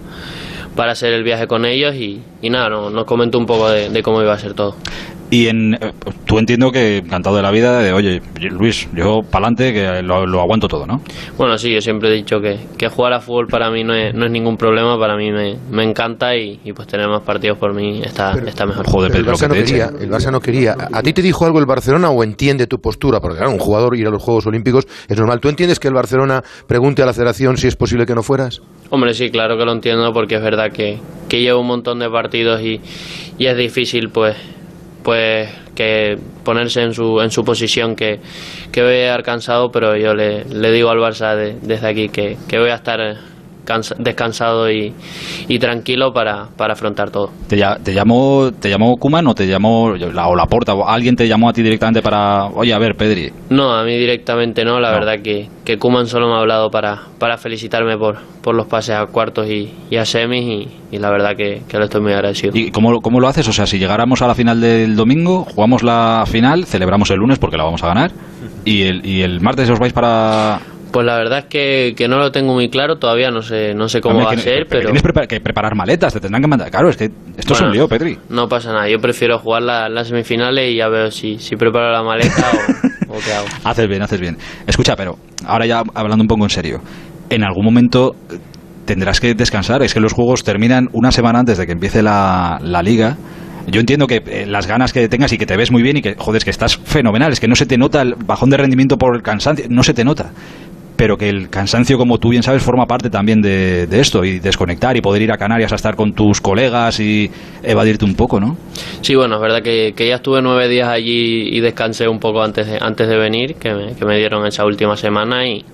para 0.77 0.93
hacer 0.93 1.15
el 1.15 1.25
viaje 1.25 1.49
con 1.49 1.65
ellos 1.65 1.97
y, 1.97 2.21
nada, 2.45 2.69
no- 2.69 2.91
nos 2.91 3.07
comentó 3.07 3.39
un 3.39 3.47
poco 3.47 3.69
de 3.71 4.03
cómo 4.05 4.23
iba 4.23 4.35
a 4.35 4.39
ser 4.39 4.55
todo. 4.55 4.77
Y 5.33 5.47
en, 5.47 5.79
tú 6.27 6.39
entiendo 6.39 6.71
que 6.71 6.99
encantado 6.99 7.37
de 7.37 7.43
la 7.43 7.51
vida, 7.51 7.79
de 7.79 7.95
oye, 7.95 8.21
Luis, 8.51 8.87
yo 8.95 9.23
pa'lante, 9.23 9.73
que 9.73 10.03
lo, 10.03 10.27
lo 10.27 10.43
aguanto 10.43 10.69
todo, 10.69 10.87
¿no? 10.87 11.01
Bueno, 11.39 11.57
sí, 11.57 11.73
yo 11.73 11.81
siempre 11.81 12.11
he 12.11 12.13
dicho 12.13 12.39
que, 12.39 12.59
que 12.77 12.91
jugar 12.91 13.15
a 13.15 13.21
fútbol 13.21 13.47
para 13.47 13.71
mí 13.71 13.83
no 13.83 13.95
es, 13.95 14.15
no 14.15 14.27
es 14.27 14.31
ningún 14.31 14.59
problema, 14.59 14.99
para 14.99 15.17
mí 15.17 15.33
me, 15.33 15.57
me 15.71 15.85
encanta 15.85 16.37
y, 16.37 16.61
y 16.63 16.75
pues 16.75 16.87
tener 16.87 17.09
más 17.09 17.23
partidos 17.23 17.57
por 17.57 17.73
mí 17.73 18.03
está, 18.05 18.33
está 18.47 18.67
mejor. 18.67 18.87
Joder, 18.87 19.11
Pero 19.11 19.21
el 19.21 19.25
Pedro, 19.25 19.39
Barça 19.39 19.49
no 19.49 19.55
quería, 19.55 19.87
el 19.99 20.11
Barça 20.11 20.31
no 20.31 20.41
quería. 20.41 20.73
¿A 20.79 20.99
a 20.99 21.03
ti 21.03 21.15
te 21.15 21.23
dijo 21.23 21.47
algo 21.47 21.59
el 21.59 21.65
Barcelona 21.65 22.11
o 22.11 22.23
entiende 22.23 22.67
tu 22.67 22.79
postura? 22.79 23.19
Porque 23.19 23.39
claro, 23.39 23.53
un 23.53 23.59
jugador 23.59 23.97
ir 23.97 24.07
a 24.07 24.11
los 24.11 24.23
Juegos 24.23 24.47
Olímpicos 24.47 24.87
es 25.09 25.19
normal. 25.19 25.41
¿Tú 25.41 25.49
entiendes 25.49 25.81
que 25.81 25.89
el 25.89 25.95
Barcelona 25.95 26.43
pregunte 26.67 27.03
a 27.03 27.07
la 27.07 27.15
federación 27.15 27.57
si 27.57 27.69
es 27.69 27.77
posible 27.77 28.05
que 28.05 28.15
no 28.15 28.23
fueras? 28.23 28.61
Hombre, 28.91 29.15
sí, 29.15 29.31
claro 29.31 29.57
que 29.57 29.65
lo 29.65 29.73
entiendo 29.73 30.13
porque 30.13 30.35
es 30.35 30.43
verdad 30.43 30.71
que, 30.71 30.99
que 31.31 31.41
llevo 31.41 31.61
un 31.63 31.69
montón 31.69 32.01
de 32.01 32.11
partidos 32.11 32.61
y, 32.61 32.83
y 33.39 33.47
es 33.47 33.57
difícil 33.57 34.11
pues 34.11 34.37
pues 35.03 35.49
que 35.75 36.19
ponerse 36.45 36.83
en 36.83 36.95
su, 36.95 37.21
en 37.21 37.31
su 37.31 37.45
posición 37.45 37.97
que, 37.97 38.21
que 38.71 38.83
voy 38.83 38.93
a 38.95 39.07
estar 39.11 39.23
cansado, 39.23 39.73
pero 39.73 39.97
yo 39.97 40.15
le, 40.15 40.45
le 40.45 40.71
digo 40.71 40.91
al 40.91 40.99
Barça 40.99 41.35
de- 41.35 41.57
desde 41.63 41.87
aquí 41.89 42.09
que, 42.09 42.37
que 42.49 42.59
voy 42.59 42.71
a 42.71 42.75
estar 42.77 43.01
eh, 43.01 43.15
cansa- 43.65 43.97
descansado 43.99 44.71
y, 44.71 44.93
y 45.49 45.59
tranquilo 45.59 46.13
para, 46.13 46.49
para 46.57 46.73
afrontar 46.75 47.11
todo. 47.11 47.31
¿Te, 47.49 47.57
lla- 47.57 47.79
te 47.83 47.93
llamó 47.95 48.51
te 48.53 48.69
llamó 48.71 48.97
Kuman 48.97 49.27
o 49.27 49.35
te 49.35 49.47
llamó 49.47 49.93
la, 49.95 50.29
o 50.29 50.35
la 50.37 50.47
porta 50.47 50.75
o 50.75 50.89
alguien 50.89 51.17
te 51.17 51.27
llamó 51.29 51.49
a 51.49 51.53
ti 51.53 51.63
directamente 51.63 52.03
para, 52.03 52.47
oye, 52.47 52.73
a 52.73 52.79
ver, 52.79 52.95
Pedri, 52.97 53.31
No, 53.51 53.73
a 53.73 53.85
mí 53.85 53.97
directamente 53.99 54.65
no, 54.65 54.81
la 54.81 54.91
No. 54.93 54.99
verdad 54.99 55.23
que, 55.23 55.49
que 55.65 55.79
Kuman 55.79 56.07
solo 56.07 56.29
me 56.29 56.35
ha 56.35 56.39
hablado 56.41 56.71
para, 56.71 57.03
para 57.19 57.37
felicitarme 57.39 57.97
por, 57.97 58.19
por 58.43 58.55
los 58.55 58.67
pases 58.67 58.97
a 58.97 59.07
cuartos 59.07 59.49
y, 59.49 59.73
y 59.91 59.97
a 59.97 60.05
semis 60.05 60.69
y, 60.91 60.97
y 60.97 60.99
la 60.99 61.11
verdad 61.11 61.37
que, 61.37 61.63
que 61.69 61.79
le 61.79 61.85
estoy 61.85 62.01
muy 62.01 62.13
agradecido. 62.13 62.53
¿y 62.57 62.71
cómo, 62.71 62.91
lo- 62.93 63.01
cómo 63.01 63.21
lo 63.21 63.29
haces? 63.29 63.47
O 63.49 63.53
sea, 63.53 63.67
si 63.67 63.79
llegáramos 63.79 64.23
a 64.23 64.27
la 64.27 64.35
final 64.35 64.61
del 64.61 64.97
domingo, 64.97 65.45
jugamos 65.55 65.83
la 65.83 66.25
final, 66.27 66.65
celebramos 66.67 67.11
el 67.11 67.19
lunes 67.19 67.39
porque 67.39 67.57
la 67.57 67.65
vamos 67.65 67.83
a 67.83 67.89
ganar 67.89 68.11
y 68.65 68.83
el, 68.83 69.05
y 69.07 69.23
el 69.23 69.41
martes 69.41 69.69
os 69.71 69.79
vais 69.79 69.93
para... 69.93 70.61
Pues 70.93 71.07
la 71.07 71.17
verdad 71.17 71.39
es 71.41 71.45
que, 71.47 71.95
que 71.97 72.07
no 72.07 72.19
lo 72.19 72.31
tengo 72.31 72.53
muy 72.53 72.69
claro, 72.69 72.97
todavía 72.97 73.31
no 73.31 73.41
sé, 73.43 73.75
no 73.75 73.89
sé 73.89 74.01
cómo 74.01 74.19
Hombre, 74.19 74.37
va 74.37 74.41
a 74.41 74.45
ser, 74.45 74.67
pero 74.69 74.91
Tienes 74.91 75.03
que 75.29 75.41
preparar 75.41 75.75
maletas, 75.75 76.13
te 76.13 76.21
tendrán 76.21 76.43
que 76.43 76.49
mandar... 76.49 76.71
Claro, 76.71 76.91
es 76.91 76.97
que 76.99 77.11
esto 77.37 77.55
es 77.55 77.61
un 77.63 77.73
lío, 77.73 77.89
Pedri. 77.89 78.19
no 78.29 78.47
pasa 78.49 78.73
nada. 78.73 78.89
Yo 78.89 78.99
prefiero 78.99 79.39
jugar 79.39 79.63
la- 79.63 79.89
las 79.89 80.09
semifinales 80.09 80.71
y 80.71 80.77
ya 80.77 80.89
veo 80.89 81.11
si, 81.11 81.39
si 81.39 81.57
preparo 81.57 81.91
la 81.91 82.03
maleta 82.03 82.51
o, 83.09 83.15
o 83.15 83.19
qué 83.25 83.33
hago. 83.33 83.47
Haces 83.65 83.89
bien, 83.89 84.03
haces 84.03 84.21
bien. 84.21 84.37
Escucha, 84.67 84.95
pero 84.95 85.17
ahora 85.47 85.65
ya 85.67 85.83
hablando 85.95 86.23
un 86.23 86.29
poco 86.29 86.45
en 86.45 86.51
serio, 86.51 86.81
en 87.31 87.43
algún 87.43 87.65
momento 87.65 88.15
eh, 88.31 88.37
tendrás 88.85 89.19
que 89.21 89.35
descansar. 89.35 89.83
Es 89.83 89.95
que 89.95 90.01
los 90.01 90.13
juegos 90.13 90.45
terminan 90.45 90.89
una 90.93 91.11
semana 91.11 91.39
antes 91.39 91.57
de 91.57 91.65
que 91.67 91.73
empiece 91.73 92.03
la, 92.03 92.59
la 92.63 92.83
liga. 92.83 93.17
Yo 93.67 93.81
entiendo 93.81 94.07
que 94.09 94.23
eh, 94.27 94.45
las 94.47 94.67
ganas 94.67 94.93
que 94.93 95.09
tengas 95.09 95.33
y 95.33 95.39
que 95.39 95.47
te 95.47 95.57
ves 95.57 95.71
muy 95.71 95.83
bien 95.83 95.97
y 95.97 96.03
que, 96.03 96.17
joder, 96.19 96.39
es 96.39 96.45
que 96.45 96.51
estás 96.51 96.77
fenomenal, 96.77 97.33
es 97.33 97.39
que 97.41 97.47
no 97.49 97.55
se 97.55 97.65
te 97.65 97.79
nota 97.79 98.03
el 98.03 98.15
bajón 98.17 98.51
de 98.51 98.57
rendimiento 98.57 98.99
por 98.99 99.15
el 99.17 99.23
cansancio, 99.23 99.67
no 99.71 99.83
se 99.85 99.95
te 99.95 100.05
nota. 100.05 100.33
Pero 101.03 101.19
que 101.19 101.29
el 101.29 101.51
cansancio, 101.51 101.99
como 101.99 102.19
tú 102.19 102.29
bien 102.29 102.45
sabes, 102.45 102.63
forma 102.63 102.87
parte 102.87 103.11
también 103.11 103.43
de, 103.43 103.89
esto 103.91 104.25
y 104.25 104.39
desconectar 104.39 104.97
y 104.97 105.01
poder 105.01 105.23
ir 105.23 105.33
a 105.33 105.37
Canarias 105.37 105.73
a 105.73 105.75
estar 105.75 105.97
con 105.97 106.13
tus 106.13 106.41
colegas 106.41 107.01
y 107.01 107.29
evadirte 107.65 108.05
un 108.05 108.15
poco, 108.15 108.39
¿no? 108.39 108.57
Sí, 109.01 109.17
bueno, 109.17 109.35
es 109.35 109.41
verdad 109.41 109.63
que, 109.63 109.95
que 109.97 110.07
ya 110.07 110.15
estuve 110.15 110.41
nueve 110.43 110.69
días 110.69 110.89
allí 110.89 111.57
y 111.57 111.59
descansé 111.59 112.07
un 112.07 112.21
poco 112.21 112.41
antes 112.41 112.69
de, 112.69 112.79
antes 112.81 113.09
de 113.09 113.17
venir, 113.17 113.57
que 113.57 113.75
me, 113.75 113.97
que 113.97 114.05
me 114.05 114.17
dieron 114.17 114.47
esa 114.47 114.65
última 114.65 114.97
semana 114.97 115.45
y, 115.45 115.65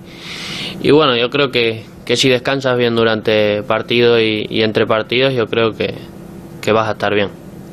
y 0.81 0.89
bueno, 0.89 1.15
yo 1.15 1.29
creo 1.29 1.51
que, 1.51 1.83
que 2.05 2.17
si 2.17 2.27
descansas 2.27 2.75
bien 2.75 2.95
durante 2.95 3.61
partido 3.61 4.19
y, 4.19 4.47
y 4.49 4.63
entre 4.63 4.87
partidos, 4.87 5.35
yo 5.35 5.45
creo 5.45 5.73
que, 5.73 5.93
que 6.59 6.71
vas 6.71 6.87
a 6.87 6.93
estar 6.93 7.13
bien. 7.13 7.29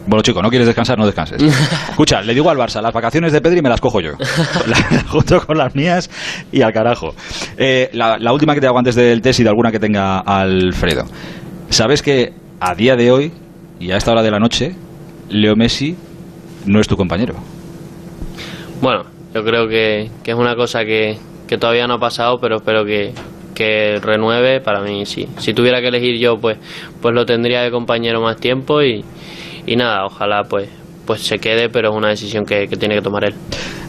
Bueno, 0.06 0.22
chico, 0.22 0.40
no 0.42 0.48
quieres 0.50 0.66
descansar, 0.66 0.96
no 0.98 1.04
descanses. 1.06 1.42
Escucha, 1.90 2.20
le 2.22 2.32
digo 2.34 2.48
al 2.50 2.56
Barça, 2.58 2.80
las 2.80 2.92
vacaciones 2.92 3.32
de 3.32 3.40
Pedri 3.40 3.60
me 3.62 3.68
las 3.68 3.80
cojo 3.80 4.00
yo. 4.00 4.12
La- 4.66 5.02
junto 5.08 5.40
con 5.44 5.58
las 5.58 5.74
mías 5.74 6.08
y 6.52 6.62
al 6.62 6.72
carajo. 6.72 7.14
Eh, 7.56 7.90
la, 7.92 8.16
la 8.18 8.32
última 8.32 8.54
que 8.54 8.60
te 8.60 8.66
hago 8.66 8.78
antes 8.78 8.94
del 8.94 9.20
test 9.20 9.40
y 9.40 9.42
de 9.42 9.48
alguna 9.48 9.72
que 9.72 9.78
tenga 9.80 10.20
Alfredo. 10.20 11.04
¿Sabes 11.70 12.02
que 12.02 12.32
a 12.60 12.74
día 12.74 12.94
de 12.96 13.10
hoy 13.10 13.32
y 13.80 13.90
a 13.90 13.96
esta 13.96 14.12
hora 14.12 14.22
de 14.22 14.30
la 14.30 14.38
noche, 14.38 14.74
Leo 15.28 15.56
Messi 15.56 15.96
no 16.66 16.80
es 16.80 16.86
tu 16.86 16.96
compañero? 16.96 17.34
Bueno, 18.80 19.04
yo 19.34 19.42
creo 19.44 19.68
que, 19.68 20.10
que 20.22 20.30
es 20.30 20.36
una 20.36 20.54
cosa 20.54 20.84
que, 20.84 21.18
que 21.48 21.58
todavía 21.58 21.86
no 21.86 21.94
ha 21.94 21.98
pasado, 21.98 22.38
pero 22.40 22.56
espero 22.56 22.84
que, 22.84 23.12
que 23.54 23.98
renueve. 24.00 24.60
Para 24.60 24.80
mí, 24.82 25.04
sí. 25.06 25.26
Si 25.38 25.52
tuviera 25.54 25.80
que 25.80 25.88
elegir 25.88 26.18
yo, 26.20 26.36
pues, 26.36 26.58
pues 27.00 27.14
lo 27.14 27.24
tendría 27.26 27.62
de 27.62 27.70
compañero 27.70 28.20
más 28.20 28.36
tiempo 28.36 28.82
y, 28.82 29.04
y 29.66 29.76
nada, 29.76 30.04
ojalá 30.06 30.44
pues, 30.48 30.68
pues 31.06 31.22
se 31.26 31.38
quede, 31.38 31.68
pero 31.68 31.90
es 31.90 31.96
una 31.96 32.08
decisión 32.08 32.44
que, 32.44 32.66
que 32.68 32.76
tiene 32.76 32.94
que 32.96 33.02
tomar 33.02 33.24
él. 33.24 33.34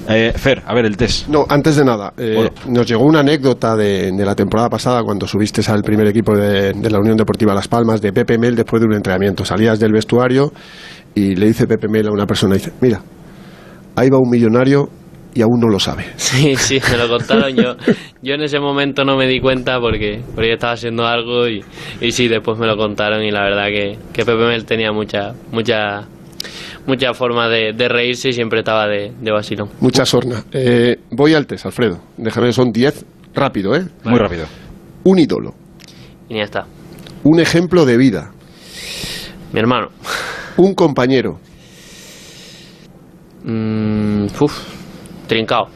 Eh, 0.10 0.32
Fer, 0.36 0.64
a 0.66 0.74
ver 0.74 0.86
el 0.86 0.96
test. 0.96 1.28
No, 1.28 1.46
antes 1.50 1.76
de 1.76 1.84
nada, 1.84 2.14
eh, 2.18 2.34
Bueno. 2.36 2.52
nos 2.70 2.88
llegó 2.88 3.04
una 3.04 3.20
anécdota 3.20 3.76
de, 3.76 4.12
de 4.14 4.26
la 4.26 4.36
temporada 4.36 4.70
pasada 4.70 5.04
cuando 5.04 5.28
subiste 5.28 5.62
al 5.70 5.84
primer 5.84 6.08
equipo 6.08 6.34
de, 6.36 6.72
de 6.72 6.90
la 6.90 7.00
Unión 7.00 7.18
Deportiva 7.18 7.54
Las 7.54 7.68
Palmas 7.68 8.02
de 8.02 8.14
Pepe 8.14 8.38
Mel 8.38 8.56
después 8.56 8.82
de 8.82 8.88
un 8.88 8.94
entrenamiento. 8.94 9.44
Salías 9.44 9.80
del 9.80 9.92
vestuario 9.92 10.54
y 11.14 11.36
le 11.36 11.48
dice 11.48 11.68
Pepe 11.68 11.90
Mel 11.90 12.08
a 12.08 12.12
una 12.12 12.26
persona, 12.26 12.54
dice, 12.56 12.72
mira, 12.80 13.02
ahí 13.98 14.10
va 14.10 14.18
un 14.18 14.30
millonario 14.30 14.88
y 15.38 15.42
aún 15.44 15.60
no 15.60 15.68
lo 15.68 15.80
sabe. 15.80 16.06
Sí, 16.16 16.56
sí, 16.56 16.80
me 16.92 16.98
lo 16.98 17.08
contaron. 17.08 17.56
Yo, 17.56 17.76
yo 18.24 18.34
en 18.34 18.42
ese 18.42 18.60
momento 18.60 19.06
no 19.06 19.16
me 19.16 19.28
di 19.28 19.40
cuenta 19.40 19.80
porque, 19.80 20.20
porque 20.34 20.48
yo 20.50 20.54
estaba 20.56 20.74
haciendo 20.74 21.06
algo 21.06 21.48
y, 21.48 21.64
y 22.02 22.12
sí, 22.12 22.28
después 22.28 22.58
me 22.58 22.66
lo 22.66 22.76
contaron 22.76 23.24
y 23.24 23.30
la 23.30 23.44
verdad 23.44 23.68
que, 23.68 24.00
que 24.12 24.26
Pepe 24.26 24.48
Mel 24.48 24.66
tenía 24.66 24.92
mucha, 24.92 25.34
mucha, 25.52 26.08
mucha 26.88 27.14
forma 27.14 27.48
de, 27.50 27.74
de 27.74 27.88
reírse 27.88 28.30
y 28.30 28.34
siempre 28.34 28.60
estaba 28.60 28.88
de, 28.88 29.14
de 29.22 29.32
vacilón. 29.32 29.70
Mucha 29.80 30.06
sorna. 30.06 30.44
Eh, 30.52 30.98
voy 31.12 31.36
al 31.36 31.46
test, 31.46 31.68
Alfredo. 31.68 32.00
Déjame, 32.18 32.52
son 32.52 32.72
10. 32.72 33.06
Rápido, 33.36 33.76
¿eh? 33.76 33.86
Muy 34.06 34.18
rápido. 34.18 34.48
Un 35.04 35.20
ídolo. 35.20 35.54
Y 36.30 36.38
ya 36.38 36.44
está. 36.44 36.66
Un 37.24 37.40
ejemplo 37.40 37.86
de 37.86 37.96
vida. 37.98 38.32
Mi 39.54 39.60
hermano. 39.60 39.90
Un 40.58 40.74
compañero. 40.74 41.40
Mm, 43.44 44.26
uf, 44.42 44.77
trincao. 45.28 45.68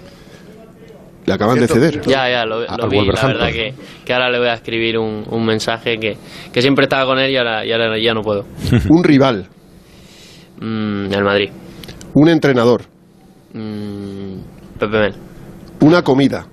Le 1.26 1.34
acaban 1.34 1.60
de 1.60 1.68
ceder. 1.68 2.02
Ya, 2.02 2.28
ya, 2.30 2.46
lo, 2.46 2.62
lo 2.62 2.90
vi. 2.90 3.06
La 3.06 3.28
verdad 3.28 3.52
que, 3.52 3.74
que 4.04 4.14
ahora 4.14 4.30
le 4.32 4.40
voy 4.40 4.48
a 4.48 4.54
escribir 4.54 4.98
un, 4.98 5.24
un 5.30 5.46
mensaje 5.46 5.98
que, 6.00 6.18
que 6.52 6.62
siempre 6.62 6.86
estaba 6.86 7.06
con 7.06 7.20
él 7.20 7.30
y 7.32 7.38
ahora, 7.38 7.64
y 7.64 7.72
ahora 7.72 7.96
ya 8.02 8.14
no 8.14 8.22
puedo. 8.22 8.46
Un 8.90 9.04
rival. 9.04 9.48
Mm, 10.60 11.14
el 11.14 11.24
Madrid. 11.24 11.50
Un 12.16 12.28
entrenador. 12.30 12.82
Mm, 13.54 14.38
Pepe 14.80 14.98
Mel. 15.00 15.14
Una 15.82 16.02
comida. 16.02 16.48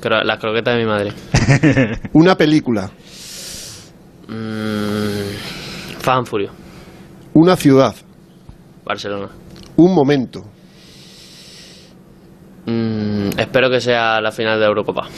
Cro- 0.00 0.24
las 0.24 0.38
croquetas 0.40 0.74
de 0.76 0.80
mi 0.82 0.86
madre. 0.88 1.12
Una 2.12 2.34
película. 2.36 2.90
Mm, 4.28 5.98
Fan 6.00 6.26
Furio. 6.26 6.50
Una 7.34 7.54
ciudad. 7.56 7.94
Barcelona. 8.84 9.28
Un 9.76 9.94
momento. 9.94 10.44
Mm, 12.66 13.38
espero 13.38 13.70
que 13.70 13.80
sea 13.80 14.20
la 14.20 14.32
final 14.32 14.58
de 14.58 14.66
Eurocopa. 14.66 15.08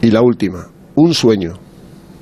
Y 0.00 0.10
la 0.10 0.22
última. 0.22 0.68
Un 0.94 1.14
sueño. 1.14 1.54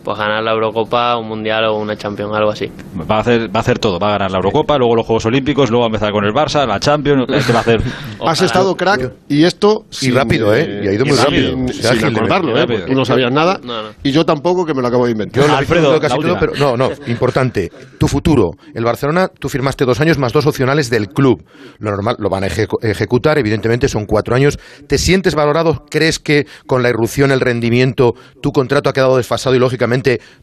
Pues 0.07 0.19
ganar 0.19 0.41
la 0.45 0.53
Eurocopa, 0.53 1.17
un 1.19 1.27
Mundial 1.27 1.65
o 1.65 1.79
una 1.79 1.97
Champions, 1.97 2.33
algo 2.33 2.53
así. 2.53 2.71
Va 3.11 3.17
a 3.17 3.21
hacer, 3.23 3.49
va 3.49 3.59
a 3.59 3.59
hacer 3.59 3.81
todo. 3.81 3.99
Va 3.99 4.07
a 4.07 4.13
ganar 4.13 4.31
la 4.31 4.37
Eurocopa, 4.37 4.79
luego 4.79 4.95
los 4.95 5.05
Juegos 5.05 5.27
Olímpicos, 5.27 5.69
luego 5.69 5.81
va 5.81 5.87
a 5.87 5.89
empezar 5.89 6.13
con 6.13 6.25
el 6.25 6.33
Barça, 6.33 6.65
la 6.65 6.79
Champions. 6.79 7.25
Es 7.35 7.45
que 7.45 7.53
va 7.53 7.59
a 7.59 7.63
hacer. 7.63 7.83
Has 8.25 8.41
estado 8.41 8.77
crack 8.77 9.13
y 9.29 9.43
esto 9.43 9.85
Y 10.01 10.13
rápido, 10.13 10.55
¿eh? 10.55 10.83
Y 10.85 10.87
ha 10.87 10.93
ido 10.93 11.05
muy 11.07 11.17
sin- 11.17 11.25
rápido. 11.25 11.51
sin, 11.51 11.65
O 11.65 11.69
sea, 11.73 11.91
sin 11.95 12.05
ágil, 12.05 12.17
acordarlo, 12.19 12.51
muy 12.53 12.57
¿eh? 12.59 12.61
rápido. 12.63 12.79
Porque 12.79 12.93
tú 12.93 12.99
no 12.99 13.05
sabías 13.05 13.33
nada 13.33 13.59
No, 13.65 13.83
no. 13.83 13.89
y 14.05 14.13
yo 14.13 14.25
tampoco 14.25 14.65
que 14.65 14.75
me 14.75 14.81
lo 14.81 14.87
acabo 14.87 15.07
de 15.07 15.11
inventar. 15.11 15.43
Yo 15.43 15.49
lo 15.49 15.57
Alfredo, 15.57 15.99
casi 16.01 16.17
todo, 16.21 16.37
pero 16.39 16.53
no, 16.57 16.77
no, 16.77 16.89
importante. 17.09 17.73
Tu 17.99 18.07
futuro. 18.07 18.53
El 18.75 18.85
Barcelona, 18.85 19.27
tú 19.41 19.49
firmaste 19.49 19.85
dos 19.85 20.01
años 20.01 20.19
más 20.19 20.33
dos 20.33 20.47
opcionales 20.47 20.89
del 20.89 21.09
club. 21.09 21.43
Lo 21.81 21.91
normal, 21.91 22.15
lo 22.21 22.29
van 22.31 22.45
a 22.45 22.47
ejecu- 22.47 22.79
ejecutar, 22.83 23.39
evidentemente 23.39 23.89
son 23.89 24.07
cuatro 24.07 24.37
años. 24.37 24.57
¿Te 24.87 24.99
sientes 24.99 25.35
valorado? 25.35 25.85
¿Crees 25.91 26.21
que 26.21 26.47
con 26.69 26.85
la 26.85 26.91
irrupción, 26.91 27.33
el 27.33 27.41
rendimiento, 27.41 28.15
tu 28.41 28.53
contrato 28.53 28.89
ha 28.89 28.93
quedado 28.93 29.17
desfasado 29.17 29.57
y 29.57 29.59
lógicamente 29.59 29.96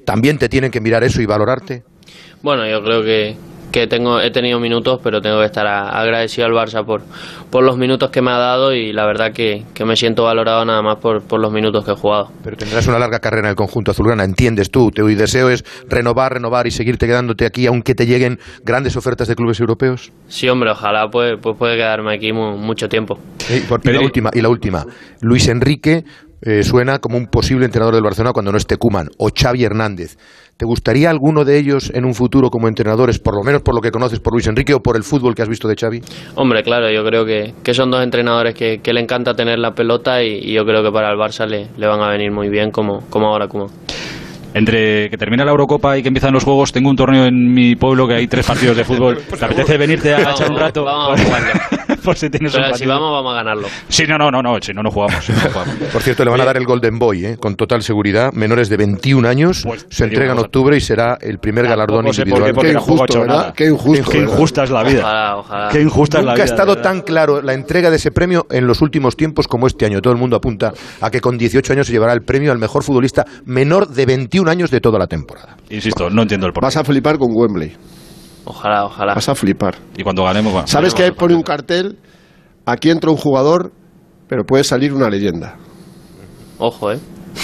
también 0.05 0.37
te 0.37 0.49
tienen 0.49 0.71
que 0.71 0.81
mirar 0.81 1.03
eso 1.03 1.21
y 1.21 1.25
valorarte? 1.25 1.83
Bueno, 2.41 2.67
yo 2.67 2.83
creo 2.83 3.01
que, 3.03 3.35
que 3.71 3.87
tengo, 3.87 4.19
he 4.19 4.29
tenido 4.31 4.59
minutos, 4.59 4.99
pero 5.03 5.21
tengo 5.21 5.39
que 5.39 5.45
estar 5.45 5.65
a- 5.65 5.89
agradecido 5.99 6.45
al 6.45 6.53
Barça 6.53 6.85
por, 6.85 7.01
por 7.49 7.63
los 7.63 7.77
minutos 7.77 8.09
que 8.11 8.21
me 8.21 8.31
ha 8.31 8.37
dado 8.37 8.73
y 8.73 8.91
la 8.91 9.05
verdad 9.05 9.31
que, 9.31 9.63
que 9.73 9.85
me 9.85 9.95
siento 9.95 10.23
valorado 10.25 10.63
nada 10.65 10.81
más 10.81 10.97
por, 10.97 11.21
por 11.23 11.39
los 11.39 11.51
minutos 11.53 11.85
que 11.85 11.91
he 11.91 11.95
jugado. 11.95 12.31
Pero 12.43 12.57
tendrás 12.57 12.85
una 12.87 12.99
larga 12.99 13.19
carrera 13.19 13.47
en 13.47 13.51
el 13.51 13.55
conjunto 13.55 13.91
azulgrana, 13.91 14.25
entiendes 14.25 14.69
tú. 14.69 14.91
Tu 14.91 15.07
deseo 15.07 15.49
es 15.49 15.63
renovar, 15.87 16.33
renovar 16.33 16.67
y 16.67 16.71
seguirte 16.71 17.07
quedándote 17.07 17.45
aquí 17.45 17.65
aunque 17.65 17.95
te 17.95 18.05
lleguen 18.05 18.39
grandes 18.63 18.97
ofertas 18.97 19.27
de 19.29 19.35
clubes 19.35 19.59
europeos. 19.61 20.11
Sí, 20.27 20.49
hombre, 20.49 20.71
ojalá 20.71 21.09
pues, 21.09 21.37
pues 21.41 21.55
puede 21.57 21.77
quedarme 21.77 22.13
aquí 22.13 22.33
mu- 22.33 22.57
mucho 22.57 22.89
tiempo. 22.89 23.17
Por- 23.69 23.81
y, 23.85 23.91
la 23.93 24.01
última, 24.01 24.29
y 24.33 24.41
la 24.41 24.49
última. 24.49 24.85
Luis 25.21 25.47
Enrique 25.47 26.03
eh, 26.45 26.63
suena 26.63 26.99
como 26.99 27.17
un 27.17 27.27
posible 27.27 27.65
entrenador 27.65 27.95
del 27.95 28.03
Barcelona 28.03 28.33
cuando 28.33 28.51
no 28.51 28.57
esté 28.57 28.77
Kuman 28.77 29.07
o 29.17 29.29
Xavi 29.33 29.63
Hernández. 29.63 30.17
¿Te 30.57 30.65
gustaría 30.65 31.09
alguno 31.09 31.45
de 31.45 31.57
ellos 31.57 31.91
en 31.93 32.05
un 32.05 32.13
futuro 32.13 32.49
como 32.49 32.67
entrenadores, 32.67 33.17
por 33.17 33.35
lo 33.35 33.43
menos 33.43 33.61
por 33.61 33.73
lo 33.73 33.81
que 33.81 33.91
conoces 33.91 34.19
por 34.19 34.33
Luis 34.33 34.45
Enrique 34.47 34.73
o 34.73 34.81
por 34.81 34.95
el 34.95 35.03
fútbol 35.03 35.33
que 35.33 35.41
has 35.41 35.49
visto 35.49 35.67
de 35.67 35.75
Xavi? 35.75 36.01
Hombre, 36.35 36.61
claro, 36.61 36.91
yo 36.91 37.03
creo 37.03 37.25
que, 37.25 37.53
que 37.63 37.73
son 37.73 37.89
dos 37.89 38.03
entrenadores 38.03 38.53
que, 38.53 38.79
que 38.79 38.93
le 38.93 39.01
encanta 39.01 39.33
tener 39.33 39.57
la 39.57 39.71
pelota 39.71 40.21
y, 40.21 40.39
y 40.43 40.53
yo 40.53 40.63
creo 40.63 40.83
que 40.83 40.91
para 40.91 41.09
el 41.11 41.17
Barça 41.17 41.47
le, 41.47 41.69
le 41.75 41.87
van 41.87 42.01
a 42.01 42.09
venir 42.09 42.31
muy 42.31 42.49
bien 42.49 42.71
como, 42.71 42.99
como 43.09 43.27
ahora 43.27 43.47
como. 43.47 43.67
Entre 44.53 45.09
que 45.09 45.17
termina 45.17 45.43
la 45.43 45.51
Eurocopa 45.51 45.97
y 45.97 46.03
que 46.03 46.09
empiezan 46.09 46.31
los 46.31 46.43
Juegos, 46.43 46.71
tengo 46.71 46.89
un 46.89 46.95
torneo 46.95 47.25
en 47.25 47.53
mi 47.53 47.75
pueblo 47.75 48.07
que 48.07 48.15
hay 48.15 48.27
tres 48.27 48.45
partidos 48.45 48.77
de 48.77 48.83
fútbol. 48.83 49.17
¿Te 49.39 49.45
apetece 49.45 49.77
venirte 49.77 50.13
a 50.13 50.31
echar 50.31 50.51
un 50.51 50.59
rato? 50.59 50.83
vamos. 50.83 51.19
Por 52.03 52.15
si 52.17 52.29
tienes 52.29 52.53
un 52.53 52.61
Pero 52.61 52.65
si 52.75 52.83
partido. 52.85 52.93
vamos, 52.93 53.11
vamos 53.11 53.33
a 53.33 53.35
ganarlo. 53.37 53.67
Sí, 53.89 54.03
no, 54.07 54.17
no, 54.17 54.29
no, 54.31 54.41
no, 54.41 54.57
si 54.61 54.73
no, 54.73 54.83
no 54.83 54.91
jugamos. 54.91 55.23
si 55.25 55.31
no, 55.31 55.37
no 55.43 55.49
jugamos. 55.49 55.75
Por 55.93 56.01
cierto, 56.01 56.23
le 56.25 56.31
van 56.31 56.41
a 56.41 56.45
dar 56.45 56.57
el 56.57 56.65
Golden 56.65 56.99
Boy, 56.99 57.25
¿eh? 57.25 57.37
con 57.37 57.55
total 57.55 57.81
seguridad. 57.83 58.31
Menores 58.33 58.69
de 58.69 58.77
21 58.77 59.27
años, 59.27 59.63
Pues, 59.65 59.85
se 59.89 60.03
entrega 60.05 60.33
en 60.33 60.39
octubre 60.39 60.75
y 60.77 60.81
será 60.81 61.17
el 61.21 61.39
primer 61.39 61.67
galardón 61.67 62.13
sé 62.13 62.25
por 62.25 62.39
individual. 62.39 62.65
qué, 62.65 62.71
injusto, 62.73 63.19
¿verdad? 63.21 63.53
Qué 63.55 63.65
injusto, 63.67 64.11
Qué 64.11 64.17
¿verdad? 64.19 64.33
injusta 64.33 64.63
es 64.63 64.69
la 64.69 64.83
vida. 64.83 64.99
Ojalá, 65.01 65.37
ojalá. 65.37 65.69
Qué 65.69 65.81
injusta 65.81 66.19
es 66.19 66.25
la 66.25 66.31
Nunca 66.31 66.43
vida. 66.43 66.51
ha 66.51 66.55
estado 66.57 66.77
tan 66.81 67.01
claro 67.01 67.41
la 67.41 67.53
entrega 67.53 67.89
de 67.89 67.95
ese 67.97 68.11
premio 68.11 68.45
en 68.51 68.67
los 68.67 68.81
últimos 68.81 69.15
tiempos 69.15 69.47
como 69.47 69.67
este 69.67 69.85
año. 69.85 70.01
Todo 70.01 70.13
el 70.13 70.19
mundo 70.19 70.35
apunta 70.35 70.73
a 71.01 71.09
que 71.11 71.21
con 71.21 71.37
18 71.37 71.73
años 71.73 71.87
se 71.87 71.93
llevará 71.93 72.13
el 72.13 72.21
premio 72.23 72.51
al 72.51 72.57
mejor 72.59 72.83
futbolista 72.83 73.25
menor 73.45 73.87
de 73.87 74.05
21 74.05 74.49
años 74.49 74.71
de 74.71 74.81
toda 74.81 74.99
la 74.99 75.07
temporada. 75.07 75.57
Insisto, 75.69 76.09
no 76.09 76.23
entiendo 76.23 76.47
el 76.47 76.53
porqué. 76.53 76.65
Vas 76.65 76.77
a 76.77 76.83
flipar 76.83 77.17
con 77.17 77.29
Wembley. 77.31 77.75
Ojalá, 78.45 78.85
ojalá. 78.85 79.13
Vas 79.13 79.29
a 79.29 79.35
flipar. 79.35 79.75
Y 79.97 80.03
cuando 80.03 80.23
ganemos, 80.23 80.51
bueno. 80.51 80.67
¿Sabes 80.67 80.93
que 80.93 81.11
pone 81.13 81.35
un 81.35 81.43
cartel? 81.43 81.97
Aquí 82.65 82.89
entra 82.89 83.09
un 83.09 83.17
jugador, 83.17 83.71
pero 84.27 84.45
puede 84.45 84.63
salir 84.63 84.93
una 84.93 85.09
leyenda. 85.09 85.55
Ojo, 86.57 86.91
eh. 86.91 86.99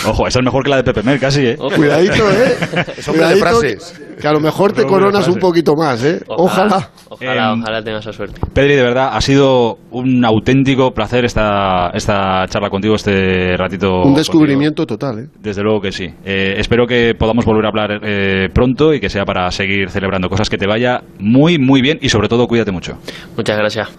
Ojo, 0.08 0.28
esa 0.28 0.40
es 0.40 0.46
mejor 0.46 0.64
que 0.64 0.70
la 0.70 0.78
de 0.78 0.84
Pepe 0.84 1.04
Mel, 1.04 1.20
casi, 1.20 1.46
¿eh? 1.46 1.56
Ojo. 1.60 1.76
Cuidadito, 1.76 2.30
¿eh? 2.32 2.56
Es 2.98 3.08
hombre 3.08 3.28
de 3.28 3.36
frases. 3.36 4.02
Que, 4.20 4.28
a 4.28 4.34
lo 4.34 4.40
mejor 4.40 4.74
te 4.74 4.86
coronas 4.86 5.28
un 5.28 5.40
poquito 5.40 5.76
más, 5.76 6.04
¿eh? 6.04 6.22
Ojalá. 6.28 6.90
Ojalá, 7.10 7.54
Em, 7.54 7.62
ojalá 7.62 7.84
tenga 7.84 8.00
esa 8.00 8.12
suerte. 8.12 8.40
Pedri, 8.54 8.76
de 8.76 8.84
verdad, 8.84 9.10
ha 9.14 9.22
sido 9.22 9.78
un 9.92 10.24
auténtico 10.26 10.92
placer 10.92 11.26
esta, 11.26 11.90
esta 11.94 12.46
charla 12.48 12.70
contigo, 12.70 12.96
este 12.96 13.56
ratito. 13.58 14.02
Un 14.04 14.16
descubrimiento 14.16 14.86
total, 14.86 15.20
¿eh? 15.20 15.28
Desde 15.42 15.64
luego 15.64 15.82
que 15.82 15.92
sí. 15.92 16.06
Eh, 16.26 16.56
espero 16.58 16.86
que 16.86 17.14
podamos 17.18 17.46
volver 17.46 17.66
a 17.66 17.70
hablar 17.70 18.00
eh, 18.04 18.50
pronto 18.54 18.94
y 18.94 19.00
que 19.00 19.10
sea 19.10 19.26
para 19.26 19.50
seguir 19.52 19.90
celebrando 19.90 20.30
cosas 20.30 20.50
que 20.50 20.58
te 20.58 20.68
vaya 20.68 21.02
muy, 21.20 21.58
muy 21.58 21.82
bien 21.82 21.98
y 22.02 22.10
sobre 22.10 22.28
todo 22.28 22.48
cuídate 22.48 22.72
mucho. 22.72 22.98
Muchas 23.36 23.58
gracias. 23.58 23.90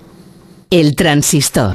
El 0.71 0.95
transistor. 0.95 1.75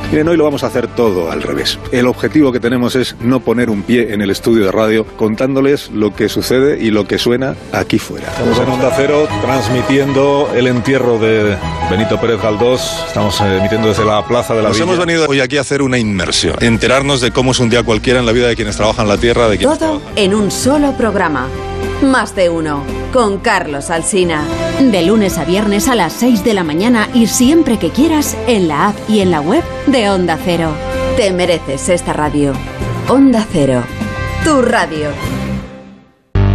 Miren, 0.11 0.27
hoy 0.27 0.35
lo 0.35 0.43
vamos 0.43 0.61
a 0.65 0.67
hacer 0.67 0.87
todo 0.87 1.31
al 1.31 1.41
revés. 1.41 1.79
El 1.93 2.05
objetivo 2.05 2.51
que 2.51 2.59
tenemos 2.59 2.97
es 2.97 3.15
no 3.21 3.39
poner 3.39 3.69
un 3.69 3.81
pie 3.81 4.13
en 4.13 4.21
el 4.21 4.29
estudio 4.29 4.65
de 4.65 4.71
radio 4.73 5.07
contándoles 5.15 5.89
lo 5.89 6.13
que 6.13 6.27
sucede 6.27 6.83
y 6.83 6.91
lo 6.91 7.07
que 7.07 7.17
suena 7.17 7.55
aquí 7.71 7.97
fuera. 7.97 8.27
Estamos 8.27 8.59
en 8.59 8.67
Onda 8.67 8.91
Cero 8.93 9.25
transmitiendo 9.41 10.49
el 10.53 10.67
entierro 10.67 11.17
de 11.17 11.55
Benito 11.89 12.19
Pérez 12.19 12.41
Galdós. 12.41 13.05
Estamos 13.07 13.39
eh, 13.39 13.59
emitiendo 13.59 13.87
desde 13.87 14.03
la 14.03 14.27
Plaza 14.27 14.53
de 14.53 14.63
la 14.63 14.67
Nos 14.67 14.77
Villa. 14.77 14.91
hemos 14.91 15.05
venido 15.05 15.27
hoy 15.29 15.39
aquí 15.39 15.55
a 15.55 15.61
hacer 15.61 15.81
una 15.81 15.97
inmersión, 15.97 16.57
enterarnos 16.59 17.21
de 17.21 17.31
cómo 17.31 17.51
es 17.51 17.59
un 17.59 17.69
día 17.69 17.83
cualquiera 17.83 18.19
en 18.19 18.25
la 18.25 18.33
vida 18.33 18.49
de 18.49 18.57
quienes 18.57 18.75
trabajan 18.75 19.07
la 19.07 19.17
tierra, 19.17 19.47
de 19.47 19.59
quienes 19.59 19.79
Todo 19.79 20.01
en 20.17 20.33
un 20.33 20.51
solo 20.51 20.91
programa. 20.97 21.47
Más 22.01 22.35
de 22.35 22.49
uno. 22.49 22.83
Con 23.13 23.37
Carlos 23.37 23.91
Alsina. 23.91 24.43
De 24.79 25.03
lunes 25.03 25.37
a 25.37 25.45
viernes 25.45 25.87
a 25.87 25.93
las 25.93 26.13
6 26.13 26.43
de 26.43 26.55
la 26.55 26.63
mañana 26.63 27.07
y 27.13 27.27
siempre 27.27 27.77
que 27.77 27.91
quieras 27.91 28.35
en 28.47 28.67
la 28.67 28.89
app 28.89 28.95
y 29.07 29.19
en 29.19 29.29
la 29.29 29.39
web 29.39 29.63
de 29.85 30.00
Onda 30.09 30.37
Cero. 30.43 30.73
Te 31.15 31.31
mereces 31.31 31.87
esta 31.89 32.11
radio. 32.11 32.53
Onda 33.07 33.45
Cero. 33.51 33.83
Tu 34.43 34.61
radio. 34.61 35.09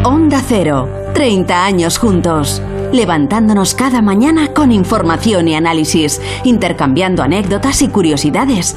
Onda 0.02 0.42
Cero. 0.46 0.88
30 1.14 1.64
años 1.64 1.98
juntos. 1.98 2.60
Levantándonos 2.92 3.74
cada 3.74 4.02
mañana 4.02 4.48
con 4.52 4.72
información 4.72 5.48
y 5.48 5.54
análisis, 5.54 6.20
intercambiando 6.44 7.22
anécdotas 7.22 7.82
y 7.82 7.88
curiosidades, 7.88 8.76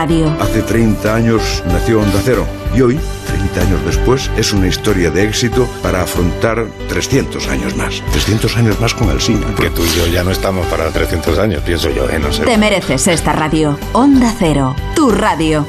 Hace 0.01 0.63
30 0.63 1.13
años 1.13 1.63
nació 1.67 2.01
Onda 2.01 2.19
Cero 2.23 2.47
y 2.75 2.81
hoy, 2.81 2.99
30 3.27 3.61
años 3.61 3.85
después, 3.85 4.31
es 4.35 4.51
una 4.51 4.65
historia 4.65 5.11
de 5.11 5.27
éxito 5.27 5.69
para 5.83 6.01
afrontar 6.01 6.65
300 6.89 7.47
años 7.49 7.75
más. 7.75 8.01
300 8.11 8.57
años 8.57 8.81
más 8.81 8.95
con 8.95 9.11
Alsina. 9.11 9.45
Que 9.53 9.69
tú 9.69 9.83
y 9.85 9.95
yo 9.95 10.07
ya 10.07 10.23
no 10.23 10.31
estamos 10.31 10.65
para 10.67 10.89
300 10.89 11.37
años, 11.37 11.61
pienso 11.61 11.91
yo, 11.91 12.09
¿eh? 12.09 12.17
No 12.17 12.33
sé. 12.33 12.43
Te 12.45 12.57
mereces 12.57 13.07
esta 13.09 13.33
radio. 13.33 13.77
Onda 13.93 14.33
Cero, 14.39 14.75
tu 14.95 15.11
radio. 15.11 15.67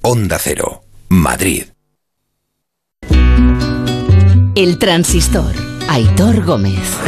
Onda 0.00 0.40
Cero, 0.40 0.82
Madrid. 1.08 1.66
El 4.56 4.76
transistor. 4.80 5.54
Aitor 5.88 6.44
Gómez. 6.44 6.98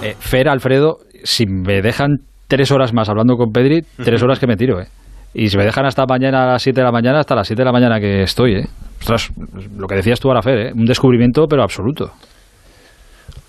Eh, 0.00 0.16
Fer, 0.18 0.48
Alfredo, 0.48 1.00
si 1.22 1.44
me 1.44 1.82
dejan 1.82 2.27
tres 2.48 2.72
horas 2.72 2.92
más 2.92 3.08
hablando 3.08 3.36
con 3.36 3.52
Pedri, 3.52 3.82
tres 4.02 4.22
horas 4.22 4.38
que 4.38 4.46
me 4.46 4.56
tiro, 4.56 4.80
¿eh? 4.80 4.88
Y 5.34 5.48
si 5.48 5.58
me 5.58 5.64
dejan 5.64 5.84
hasta 5.84 6.04
mañana 6.08 6.44
a 6.44 6.52
las 6.52 6.62
7 6.62 6.80
de 6.80 6.84
la 6.84 6.90
mañana, 6.90 7.20
hasta 7.20 7.34
las 7.34 7.46
7 7.46 7.60
de 7.60 7.64
la 7.66 7.72
mañana 7.72 8.00
que 8.00 8.22
estoy, 8.22 8.54
¿eh? 8.54 8.66
Ostras, 9.00 9.30
lo 9.76 9.86
que 9.86 9.94
decías 9.94 10.18
tú 10.18 10.28
ahora, 10.28 10.42
Fer, 10.42 10.58
¿eh? 10.58 10.72
Un 10.74 10.86
descubrimiento, 10.86 11.46
pero 11.48 11.62
absoluto. 11.62 12.10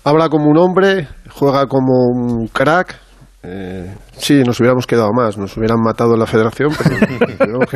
Habla 0.04 0.28
como 0.28 0.50
un 0.50 0.58
hombre, 0.58 1.08
juega 1.30 1.66
como 1.66 2.06
un 2.12 2.48
crack. 2.48 2.96
Eh, 3.42 3.94
sí, 4.12 4.42
nos 4.46 4.60
hubiéramos 4.60 4.86
quedado 4.86 5.10
más, 5.14 5.38
nos 5.38 5.56
hubieran 5.56 5.78
matado 5.82 6.12
en 6.12 6.20
la 6.20 6.26
federación, 6.26 6.70
pero 6.76 7.58
nos 7.58 7.74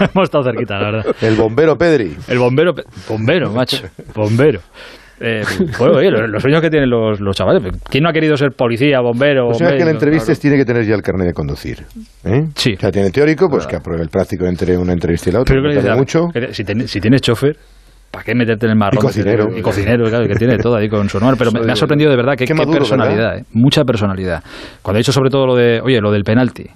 Hemos 0.00 0.24
estado 0.24 0.44
cerquita, 0.44 0.78
la 0.78 0.90
verdad. 0.90 1.16
El 1.20 1.36
bombero 1.36 1.76
Pedri. 1.76 2.16
El 2.28 2.38
bombero, 2.38 2.72
bombero, 3.06 3.52
macho, 3.52 3.78
bombero. 4.14 4.60
Eh, 5.18 5.42
oye, 5.80 6.10
los, 6.10 6.28
los 6.28 6.42
sueños 6.42 6.60
que 6.60 6.68
tienen 6.68 6.90
los, 6.90 7.20
los 7.20 7.34
chavales. 7.34 7.62
¿Quién 7.88 8.02
no 8.04 8.10
ha 8.10 8.12
querido 8.12 8.36
ser 8.36 8.50
policía, 8.52 9.00
bombero? 9.00 9.44
La 9.44 9.48
persona 9.48 9.70
que 9.70 9.78
la 9.78 9.84
médico? 9.86 9.90
entrevistes 10.04 10.40
tiene 10.40 10.56
que 10.58 10.64
tener 10.64 10.84
ya 10.84 10.94
el 10.94 11.02
carnet 11.02 11.28
de 11.28 11.32
conducir. 11.32 11.78
¿eh? 12.24 12.44
Sí. 12.54 12.74
O 12.76 12.80
sea, 12.80 12.90
tiene 12.90 13.10
teórico, 13.10 13.48
pues 13.48 13.66
que 13.66 13.76
apruebe 13.76 14.02
el 14.02 14.08
práctico 14.10 14.44
entre 14.46 14.76
una 14.76 14.92
entrevista 14.92 15.30
y 15.30 15.32
la 15.32 15.40
otra. 15.40 15.54
Pero 15.54 15.80
que 15.80 15.94
mucho. 15.94 16.28
si, 16.52 16.64
ten- 16.64 16.86
si 16.86 17.00
tienes 17.00 17.22
chofer, 17.22 17.56
¿para 18.10 18.24
qué 18.24 18.34
meterte 18.34 18.66
en 18.66 18.72
el 18.72 18.78
marrón? 18.78 18.98
Y 18.98 19.00
cocinero. 19.00 19.56
Y 19.56 19.62
cocinero, 19.62 20.04
claro, 20.08 20.26
que 20.28 20.34
tiene 20.34 20.58
todo 20.58 20.76
ahí 20.76 20.88
con 20.88 21.08
su 21.08 21.16
honor. 21.16 21.36
Pero 21.38 21.50
me, 21.50 21.60
me 21.62 21.72
ha 21.72 21.76
sorprendido 21.76 22.10
de 22.10 22.16
verdad 22.16 22.32
que 22.32 22.44
Qué 22.44 22.48
qué, 22.48 22.54
maduro, 22.54 22.78
personalidad, 22.80 23.38
eh, 23.38 23.44
mucha 23.52 23.84
personalidad. 23.84 24.42
Cuando 24.82 24.98
ha 24.98 25.00
dicho 25.00 25.12
sobre 25.12 25.30
todo 25.30 25.46
lo 25.46 25.54
de, 25.56 25.80
oye, 25.82 25.98
lo 26.00 26.10
del 26.12 26.24
penalti. 26.24 26.66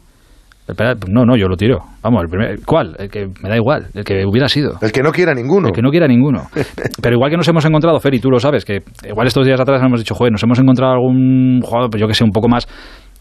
No, 1.09 1.25
no, 1.25 1.37
yo 1.37 1.47
lo 1.49 1.57
tiro. 1.57 1.79
Vamos, 2.03 2.23
el 2.23 2.29
primer, 2.29 2.61
¿cuál? 2.65 2.97
El 2.99 3.11
que 3.11 3.27
me 3.43 3.49
da 3.49 3.57
igual, 3.57 3.89
el 3.95 4.05
que 4.05 4.25
hubiera 4.27 4.49
sido. 4.49 4.73
El 4.81 4.93
que 4.93 5.03
no 5.03 5.13
quiera 5.13 5.35
ninguno. 5.35 5.69
El 5.69 5.75
que 5.75 5.83
no 5.83 5.91
quiera 5.91 6.07
ninguno. 6.07 6.45
Pero 7.03 7.15
igual 7.17 7.31
que 7.31 7.37
nos 7.37 7.49
hemos 7.49 7.65
encontrado, 7.65 7.99
Fer, 8.01 8.15
y 8.15 8.21
tú 8.21 8.31
lo 8.31 8.39
sabes, 8.39 8.65
que 8.65 8.81
igual 9.09 9.27
estos 9.27 9.47
días 9.47 9.61
atrás 9.61 9.83
hemos 9.85 10.01
dicho, 10.01 10.15
joder, 10.15 10.33
nos 10.33 10.43
hemos 10.43 10.59
encontrado 10.59 10.93
algún 10.93 11.61
jugador, 11.63 11.91
pues 11.91 12.01
yo 12.01 12.07
que 12.07 12.15
sé, 12.15 12.25
un 12.25 12.31
poco 12.33 12.49
más 12.49 12.67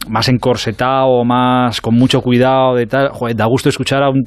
más 0.07 0.29
encorsetado, 0.29 1.25
más 1.25 1.81
con 1.81 1.93
mucho 1.93 2.21
cuidado 2.21 2.73
de 2.73 2.85
tal, 2.85 3.09
joder, 3.09 3.35
da 3.35 3.45
gusto 3.45 3.67
escuchar 3.67 4.01
a 4.01 4.09
un 4.09 4.23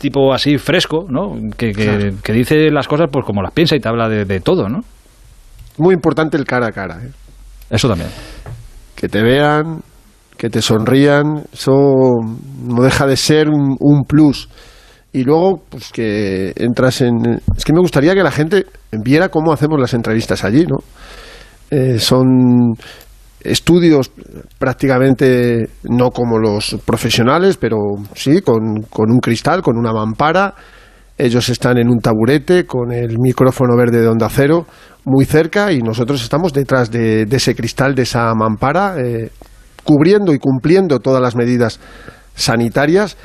tipo 0.00 0.34
así 0.34 0.58
fresco, 0.58 1.06
¿no? 1.08 1.34
Que, 1.56 1.72
que, 1.72 1.84
Claro. 1.84 2.14
que 2.22 2.32
dice 2.32 2.70
las 2.72 2.88
cosas 2.88 3.08
pues 3.12 3.24
como 3.24 3.40
las 3.40 3.52
piensa 3.52 3.76
y 3.76 3.80
te 3.80 3.88
habla 3.88 4.08
de, 4.08 4.24
de 4.24 4.40
todo, 4.40 4.68
¿no? 4.68 4.80
Muy 5.78 5.94
importante 5.94 6.36
el 6.36 6.44
cara 6.44 6.66
a 6.66 6.72
cara. 6.72 6.98
¿eh? 7.04 7.10
Eso 7.70 7.88
también. 7.88 8.10
Que 8.96 9.08
te 9.08 9.22
vean, 9.22 9.80
que 10.36 10.50
te 10.50 10.62
sonrían, 10.62 11.44
eso 11.52 11.72
no 12.62 12.82
deja 12.82 13.06
de 13.06 13.16
ser 13.16 13.48
un, 13.48 14.04
plus. 14.06 14.48
Y 15.12 15.22
luego, 15.22 15.62
pues 15.68 15.92
que 15.92 16.52
entras 16.56 17.00
en... 17.00 17.40
Es 17.56 17.64
que 17.64 17.72
me 17.72 17.80
gustaría 17.80 18.14
que 18.14 18.22
la 18.22 18.32
gente 18.32 18.66
viera 18.90 19.28
cómo 19.28 19.52
hacemos 19.52 19.78
las 19.80 19.94
entrevistas 19.94 20.42
allí, 20.44 20.66
¿no? 20.66 20.78
Eh, 21.70 21.98
son 21.98 22.74
estudios 23.40 24.10
prácticamente 24.58 25.68
no 25.84 26.10
como 26.10 26.38
los 26.38 26.76
profesionales, 26.84 27.58
pero 27.58 27.76
sí, 28.14 28.40
con, 28.40 28.82
con 28.90 29.10
un 29.10 29.20
cristal, 29.20 29.62
con 29.62 29.76
una 29.76 29.92
mampara. 29.92 30.54
Ellos 31.16 31.48
están 31.48 31.78
en 31.78 31.88
un 31.88 32.00
taburete 32.00 32.66
con 32.66 32.90
el 32.90 33.18
micrófono 33.20 33.76
verde 33.76 34.00
de 34.00 34.08
onda 34.08 34.28
cero 34.28 34.66
muy 35.04 35.26
cerca 35.26 35.70
y 35.70 35.80
nosotros 35.80 36.22
estamos 36.22 36.52
detrás 36.52 36.90
de, 36.90 37.26
de 37.26 37.36
ese 37.36 37.54
cristal, 37.54 37.94
de 37.94 38.02
esa 38.02 38.34
mampara, 38.34 38.96
eh, 38.98 39.30
cubriendo 39.84 40.32
y 40.32 40.38
cumpliendo 40.38 40.98
todas 41.00 41.22
las 41.22 41.36
medidas 41.36 41.78
sanitarias. 42.34 43.16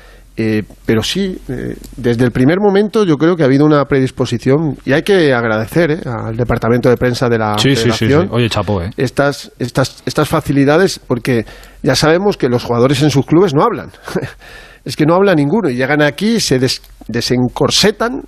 eh, 0.41 0.63
pero 0.85 1.03
sí, 1.03 1.37
eh, 1.49 1.75
desde 1.97 2.23
el 2.23 2.31
primer 2.31 2.59
momento 2.61 3.03
yo 3.03 3.17
creo 3.17 3.35
que 3.35 3.43
ha 3.43 3.45
habido 3.45 3.65
una 3.65 3.83
predisposición 3.85 4.77
y 4.85 4.93
hay 4.93 5.01
que 5.01 5.33
agradecer 5.33 5.91
eh, 5.91 5.99
al 6.05 6.37
departamento 6.37 6.87
de 6.89 6.95
prensa 6.95 7.27
de 7.27 7.37
la 7.37 7.57
Sí, 7.57 7.75
sí, 7.75 7.83
sí, 7.83 7.91
sí. 7.91 8.05
Federación 8.05 8.29
Oye, 8.31 8.49
chapo, 8.49 8.81
¿eh? 8.81 8.89
estas, 8.95 9.51
estas, 9.59 10.01
estas 10.05 10.29
facilidades 10.29 10.99
porque 10.99 11.45
ya 11.83 11.95
sabemos 11.95 12.37
que 12.37 12.47
los 12.47 12.63
jugadores 12.63 13.01
en 13.03 13.09
sus 13.09 13.25
clubes 13.25 13.53
no 13.53 13.63
hablan. 13.63 13.91
es 14.85 14.95
que 14.95 15.05
no 15.05 15.15
habla 15.15 15.35
ninguno 15.35 15.69
y 15.69 15.75
llegan 15.75 16.01
aquí, 16.01 16.39
se 16.39 16.57
des- 16.57 16.81
desencorsetan, 17.09 18.21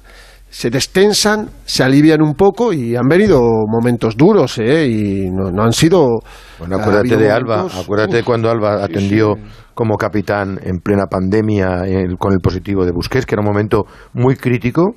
se 0.54 0.70
destensan, 0.70 1.50
se 1.66 1.82
alivian 1.82 2.22
un 2.22 2.34
poco 2.36 2.74
y 2.74 2.96
han 2.98 3.08
venido 3.08 3.42
momentos 3.68 4.18
duros 4.18 4.58
¿eh? 4.60 4.86
y 4.86 5.30
no, 5.32 5.50
no 5.50 5.64
han 5.64 5.72
sido... 5.72 6.20
Bueno, 6.60 6.76
acuérdate 6.76 7.16
de 7.16 7.32
Alba, 7.32 7.58
momentos- 7.64 7.84
acuérdate 7.84 8.20
Uf, 8.20 8.26
cuando 8.26 8.52
Alba 8.52 8.84
atendió 8.84 9.36
sí. 9.36 9.42
como 9.74 9.96
capitán 9.96 10.60
en 10.62 10.80
plena 10.80 11.06
pandemia 11.10 11.86
el- 11.88 12.18
con 12.18 12.34
el 12.34 12.40
positivo 12.40 12.84
de 12.86 12.92
Busquets, 12.92 13.26
que 13.26 13.34
era 13.36 13.42
un 13.42 13.48
momento 13.48 13.86
muy 14.14 14.36
crítico 14.36 14.96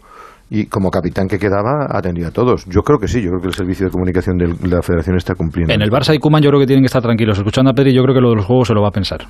y 0.51 0.67
como 0.67 0.91
capitán 0.91 1.29
que 1.29 1.39
quedaba 1.39 1.87
atendió 1.89 2.27
a 2.27 2.31
todos. 2.33 2.67
Yo 2.67 2.83
creo 2.83 2.99
que 2.99 3.07
sí, 3.07 3.23
yo 3.23 3.29
creo 3.31 3.41
que 3.41 3.47
el 3.49 3.55
servicio 3.55 3.87
de 3.87 3.93
comunicación 3.93 4.37
de 4.37 4.49
la 4.69 4.83
Federación 4.83 5.17
está 5.17 5.35
cumpliendo. 5.37 5.73
En 5.73 5.83
el 5.83 5.91
Barça 5.91 6.15
y 6.15 6.19
Kuman 6.19 6.43
yo 6.43 6.51
creo 6.51 6.61
que 6.61 6.67
tienen 6.67 6.83
que 6.83 6.87
estar 6.89 7.01
tranquilos. 7.03 7.39
Escuchando 7.39 7.71
a 7.71 7.75
Pedri 7.75 7.95
yo 7.95 8.03
creo 8.03 8.15
que 8.15 8.21
lo 8.21 8.31
de 8.31 8.37
los 8.37 8.45
juegos 8.45 8.67
se 8.69 8.75
lo 8.75 8.83
va 8.83 8.89
a 8.89 8.93
pensar. 8.93 9.21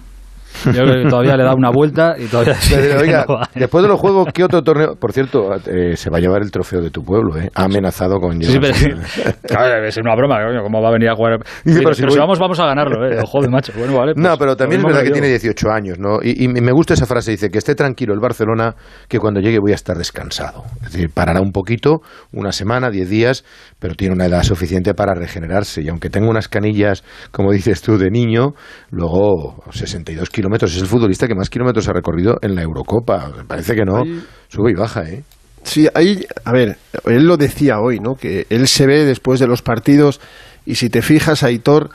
Yo 0.67 0.73
creo 0.73 1.03
que 1.05 1.09
todavía 1.09 1.37
le 1.37 1.45
da 1.45 1.55
una 1.55 1.71
vuelta 1.71 2.15
y 2.19 2.27
todavía... 2.27 2.55
Pero, 2.71 3.01
oiga, 3.03 3.25
no 3.29 3.41
después 3.55 3.83
de 3.83 3.89
los 3.89 4.01
juegos, 4.01 4.29
¿qué 4.33 4.45
otro 4.45 4.63
torneo? 4.63 4.97
Por 4.97 5.13
cierto, 5.13 5.51
eh, 5.67 5.97
se 5.97 6.11
va 6.11 6.19
a 6.19 6.21
llevar 6.21 6.43
el 6.43 6.51
trofeo 6.51 6.81
de 6.81 6.91
tu 6.91 7.03
pueblo, 7.05 7.37
¿eh? 7.39 7.51
Ha 7.55 7.65
amenazado 7.65 8.19
con 8.21 8.41
Sí, 8.43 8.59
pero, 8.61 8.75
claro, 9.43 9.85
es 9.87 9.97
una 9.97 10.15
broma, 10.15 10.37
coño, 10.45 10.63
¿cómo 10.63 10.81
va 10.83 10.89
a 10.89 10.93
venir 10.93 11.09
a 11.09 11.15
jugar? 11.15 11.39
Dice, 11.65 11.79
Pero, 11.81 11.95
si 11.95 12.03
pero 12.03 12.13
si 12.13 12.19
voy- 12.19 12.21
vamos, 12.21 12.39
vamos 12.39 12.61
a 12.61 12.67
ganarlo, 12.67 13.07
¿eh? 13.07 13.21
Joder, 13.27 13.51
macho. 13.51 13.73
Bueno, 13.77 13.99
vale. 13.99 14.13
No, 14.17 14.29
pues, 14.31 14.39
pero 14.39 14.57
también 14.57 14.81
es 14.81 14.87
verdad 14.87 15.03
que 15.03 15.11
tiene 15.11 15.29
llevo. 15.29 15.41
18 15.41 15.71
años, 15.71 15.99
¿no? 15.99 16.19
Y, 16.23 16.45
y 16.45 16.49
me 16.49 16.73
gusta 16.73 16.95
esa 16.95 17.07
frase, 17.07 17.33
dice 17.33 17.51
que 17.51 17.59
esté 17.59 17.75
tranquilo 17.75 18.13
el 18.15 18.21
Barcelona, 18.21 18.75
que 19.09 19.19
cuando 19.19 19.41
llegue 19.41 19.59
voy 19.59 19.73
a 19.73 19.75
estar 19.77 19.97
descansado. 19.97 20.65
Es 20.85 20.93
decir, 20.93 21.11
parará 21.13 21.41
un 21.41 21.53
poquito, 21.53 22.01
una 22.33 22.53
semana, 22.53 22.91
10 22.91 23.09
días, 23.09 23.45
pero 23.79 23.95
tiene 23.95 24.15
una 24.15 24.27
edad 24.27 24.43
suficiente 24.43 24.95
para 24.95 25.15
regenerarse. 25.15 25.83
Y 25.83 25.89
aunque 25.89 26.11
tenga 26.11 26.29
unas 26.29 26.49
canillas, 26.49 27.05
como 27.31 27.53
dices 27.53 27.83
tú, 27.83 27.99
de 27.99 28.11
niño, 28.11 28.55
luego 28.91 29.63
62 29.71 30.31
kilómetros. 30.45 30.75
Es 30.77 30.83
el 30.83 30.89
futbolista 30.89 31.27
que 31.27 31.35
más 31.35 31.49
kilómetros 31.49 31.89
ha 31.89 31.93
recorrido 31.93 32.37
en 32.43 32.55
la 32.55 32.63
Eurocopa. 32.63 33.31
Parece 33.47 33.75
que 33.75 33.85
no. 33.85 34.03
Sube 34.49 34.73
y 34.73 34.75
baja, 34.75 35.03
¿eh? 35.09 35.23
Sí, 35.63 35.89
ahí, 35.95 36.25
a 36.45 36.53
ver, 36.53 36.77
él 37.07 37.27
lo 37.27 37.39
decía 37.39 37.79
hoy, 37.81 37.99
¿no? 37.99 38.15
Que 38.17 38.47
él 38.51 38.69
se 38.69 38.87
ve 38.87 39.05
después 39.07 39.41
de 39.41 39.47
los 39.47 39.63
partidos 39.63 40.21
y 40.67 40.75
si 40.75 40.91
te 40.91 41.01
fijas, 41.01 41.43
Aitor, 41.43 41.89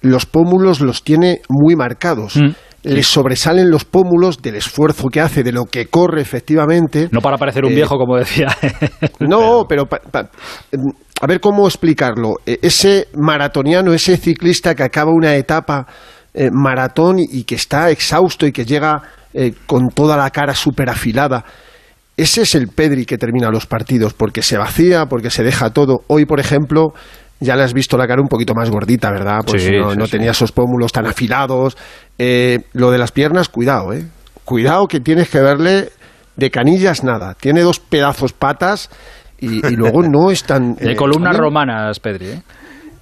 los 0.00 0.26
pómulos 0.26 0.80
los 0.80 1.02
tiene 1.02 1.40
muy 1.48 1.74
marcados. 1.74 2.36
Mm. 2.36 2.50
Le 2.84 3.02
sobresalen 3.02 3.68
los 3.68 3.84
pómulos 3.84 4.40
del 4.42 4.54
esfuerzo 4.54 5.08
que 5.08 5.20
hace, 5.20 5.42
de 5.42 5.50
lo 5.50 5.64
que 5.64 5.86
corre 5.86 6.20
efectivamente. 6.22 7.08
No 7.10 7.20
para 7.20 7.36
parecer 7.36 7.64
un 7.64 7.72
Eh, 7.72 7.74
viejo, 7.74 7.96
como 7.98 8.16
decía. 8.16 8.46
No, 9.18 9.64
pero 9.68 9.86
pa- 9.86 9.98
pa- 10.08 10.30
a 11.20 11.26
ver 11.26 11.40
cómo 11.40 11.66
explicarlo. 11.66 12.34
E- 12.46 12.60
Ese 12.62 13.08
maratoniano, 13.14 13.92
ese 13.92 14.16
ciclista 14.16 14.76
que 14.76 14.84
acaba 14.84 15.10
una 15.10 15.34
etapa 15.34 15.84
eh, 16.36 16.50
maratón 16.52 17.18
y, 17.18 17.24
y 17.30 17.44
que 17.44 17.54
está 17.56 17.90
exhausto 17.90 18.46
y 18.46 18.52
que 18.52 18.64
llega 18.64 19.02
eh, 19.34 19.52
con 19.66 19.88
toda 19.88 20.16
la 20.16 20.30
cara 20.30 20.54
súper 20.54 20.88
afilada. 20.90 21.44
Ese 22.16 22.42
es 22.42 22.54
el 22.54 22.68
Pedri 22.68 23.04
que 23.04 23.18
termina 23.18 23.50
los 23.50 23.66
partidos, 23.66 24.14
porque 24.14 24.42
se 24.42 24.56
vacía, 24.56 25.06
porque 25.06 25.30
se 25.30 25.42
deja 25.42 25.70
todo. 25.70 26.02
Hoy, 26.06 26.24
por 26.24 26.38
ejemplo, 26.40 26.94
ya 27.40 27.56
le 27.56 27.62
has 27.62 27.74
visto 27.74 27.98
la 27.98 28.06
cara 28.06 28.22
un 28.22 28.28
poquito 28.28 28.54
más 28.54 28.70
gordita, 28.70 29.10
¿verdad? 29.10 29.40
Pues 29.46 29.62
Sí, 29.64 29.70
no, 29.72 29.90
sí, 29.92 29.98
no 29.98 30.06
sí. 30.06 30.12
tenía 30.12 30.30
esos 30.30 30.52
pómulos 30.52 30.92
tan 30.92 31.06
afilados. 31.06 31.76
Eh, 32.18 32.60
lo 32.72 32.90
de 32.90 32.98
las 32.98 33.12
piernas, 33.12 33.48
cuidado, 33.48 33.92
¿eh? 33.92 34.04
Cuidado 34.44 34.86
que 34.86 35.00
tienes 35.00 35.28
que 35.28 35.40
verle 35.40 35.90
de 36.36 36.50
canillas 36.50 37.02
nada. 37.04 37.34
Tiene 37.34 37.62
dos 37.62 37.80
pedazos 37.80 38.32
patas 38.32 38.88
y, 39.38 39.66
y 39.66 39.76
luego 39.76 40.02
no 40.02 40.30
es 40.30 40.44
tan... 40.44 40.74
De 40.80 40.92
eh, 40.92 40.96
columnas 40.96 41.36
romanas, 41.36 42.00
Pedri. 42.00 42.28
¿eh? 42.28 42.42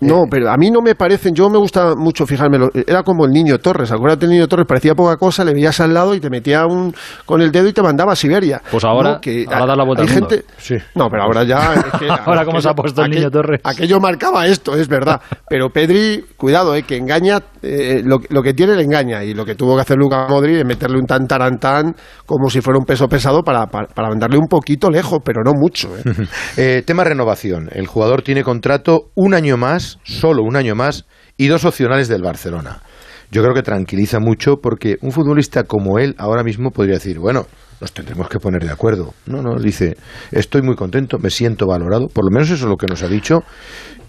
No, 0.00 0.24
pero 0.30 0.50
a 0.50 0.56
mí 0.56 0.70
no 0.70 0.80
me 0.82 0.94
parecen, 0.94 1.34
yo 1.34 1.48
me 1.50 1.58
gusta 1.58 1.94
mucho 1.96 2.26
fijármelo, 2.26 2.70
era 2.86 3.02
como 3.02 3.24
el 3.24 3.32
niño 3.32 3.58
Torres, 3.58 3.90
acuérdate 3.92 4.26
el 4.26 4.32
niño 4.32 4.46
Torres, 4.48 4.66
parecía 4.66 4.94
poca 4.94 5.16
cosa, 5.16 5.44
le 5.44 5.52
veías 5.54 5.78
al 5.80 5.94
lado 5.94 6.14
y 6.14 6.20
te 6.20 6.30
metía 6.30 6.66
un, 6.66 6.94
con 7.24 7.40
el 7.40 7.50
dedo 7.50 7.68
y 7.68 7.72
te 7.72 7.82
mandaba 7.82 8.12
a 8.12 8.16
Siberia. 8.16 8.60
Pues 8.70 8.84
ahora- 8.84 9.14
No, 9.14 9.20
que 9.20 9.46
ahora 9.50 9.66
da 9.66 9.76
la 9.76 9.84
vuelta 9.84 10.02
hay 10.02 10.08
al 10.08 10.14
mundo. 10.20 10.28
gente, 10.30 10.86
No, 10.94 11.08
pero 11.08 11.22
ahora 11.22 11.44
ya... 11.44 11.74
es 11.74 11.84
que 12.00 12.08
Ahora 12.26 12.44
cómo 12.44 12.60
se 12.60 12.68
ha 12.68 12.74
puesto 12.74 13.02
el 13.02 13.10
niño 13.10 13.30
Torres. 13.30 13.60
Aquello 13.64 14.00
marcaba 14.00 14.46
esto, 14.46 14.74
es 14.76 14.88
verdad. 14.88 15.20
Pero 15.48 15.68
Pedri, 15.70 16.24
cuidado, 16.36 16.74
eh, 16.74 16.82
que 16.84 16.96
engaña, 16.96 17.40
eh, 17.62 18.02
lo, 18.04 18.18
lo 18.30 18.42
que 18.42 18.54
tiene 18.54 18.74
le 18.74 18.82
engaña. 18.82 19.22
Y 19.24 19.34
lo 19.34 19.44
que 19.44 19.54
tuvo 19.54 19.74
que 19.76 19.82
hacer 19.82 19.96
Luca 19.98 20.26
Modri 20.28 20.56
es 20.58 20.64
meterle 20.64 20.98
un 20.98 21.06
tan 21.06 21.26
tarantán 21.26 21.94
como 22.26 22.48
si 22.50 22.60
fuera 22.60 22.78
un 22.78 22.84
peso 22.86 23.08
pesado 23.08 23.42
para, 23.42 23.66
para, 23.66 23.88
para 23.88 24.08
mandarle 24.08 24.38
un 24.38 24.46
poquito 24.48 24.90
lejos, 24.90 25.20
pero 25.24 25.42
no 25.44 25.52
mucho. 25.54 25.88
eh. 25.98 26.02
Eh, 26.56 26.82
tema 26.86 27.04
renovación. 27.04 27.68
El 27.72 27.86
jugador 27.86 28.22
tiene 28.22 28.42
contrato 28.42 29.10
un 29.16 29.34
año 29.34 29.56
más, 29.56 29.83
solo 30.02 30.42
un 30.42 30.56
año 30.56 30.74
más, 30.74 31.04
y 31.36 31.48
dos 31.48 31.64
opcionales 31.64 32.08
del 32.08 32.22
Barcelona. 32.22 32.80
Yo 33.30 33.42
creo 33.42 33.54
que 33.54 33.62
tranquiliza 33.62 34.20
mucho 34.20 34.56
porque 34.62 34.96
un 35.02 35.10
futbolista 35.10 35.64
como 35.64 35.98
él 35.98 36.14
ahora 36.18 36.44
mismo 36.44 36.70
podría 36.70 36.94
decir, 36.94 37.18
bueno, 37.18 37.46
nos 37.80 37.92
tendremos 37.92 38.28
que 38.28 38.38
poner 38.38 38.62
de 38.62 38.70
acuerdo. 38.70 39.12
No, 39.26 39.42
no, 39.42 39.58
dice, 39.58 39.96
estoy 40.30 40.62
muy 40.62 40.76
contento, 40.76 41.18
me 41.18 41.30
siento 41.30 41.66
valorado, 41.66 42.06
por 42.08 42.24
lo 42.24 42.30
menos 42.30 42.48
eso 42.50 42.64
es 42.64 42.70
lo 42.70 42.76
que 42.76 42.86
nos 42.86 43.02
ha 43.02 43.08
dicho. 43.08 43.40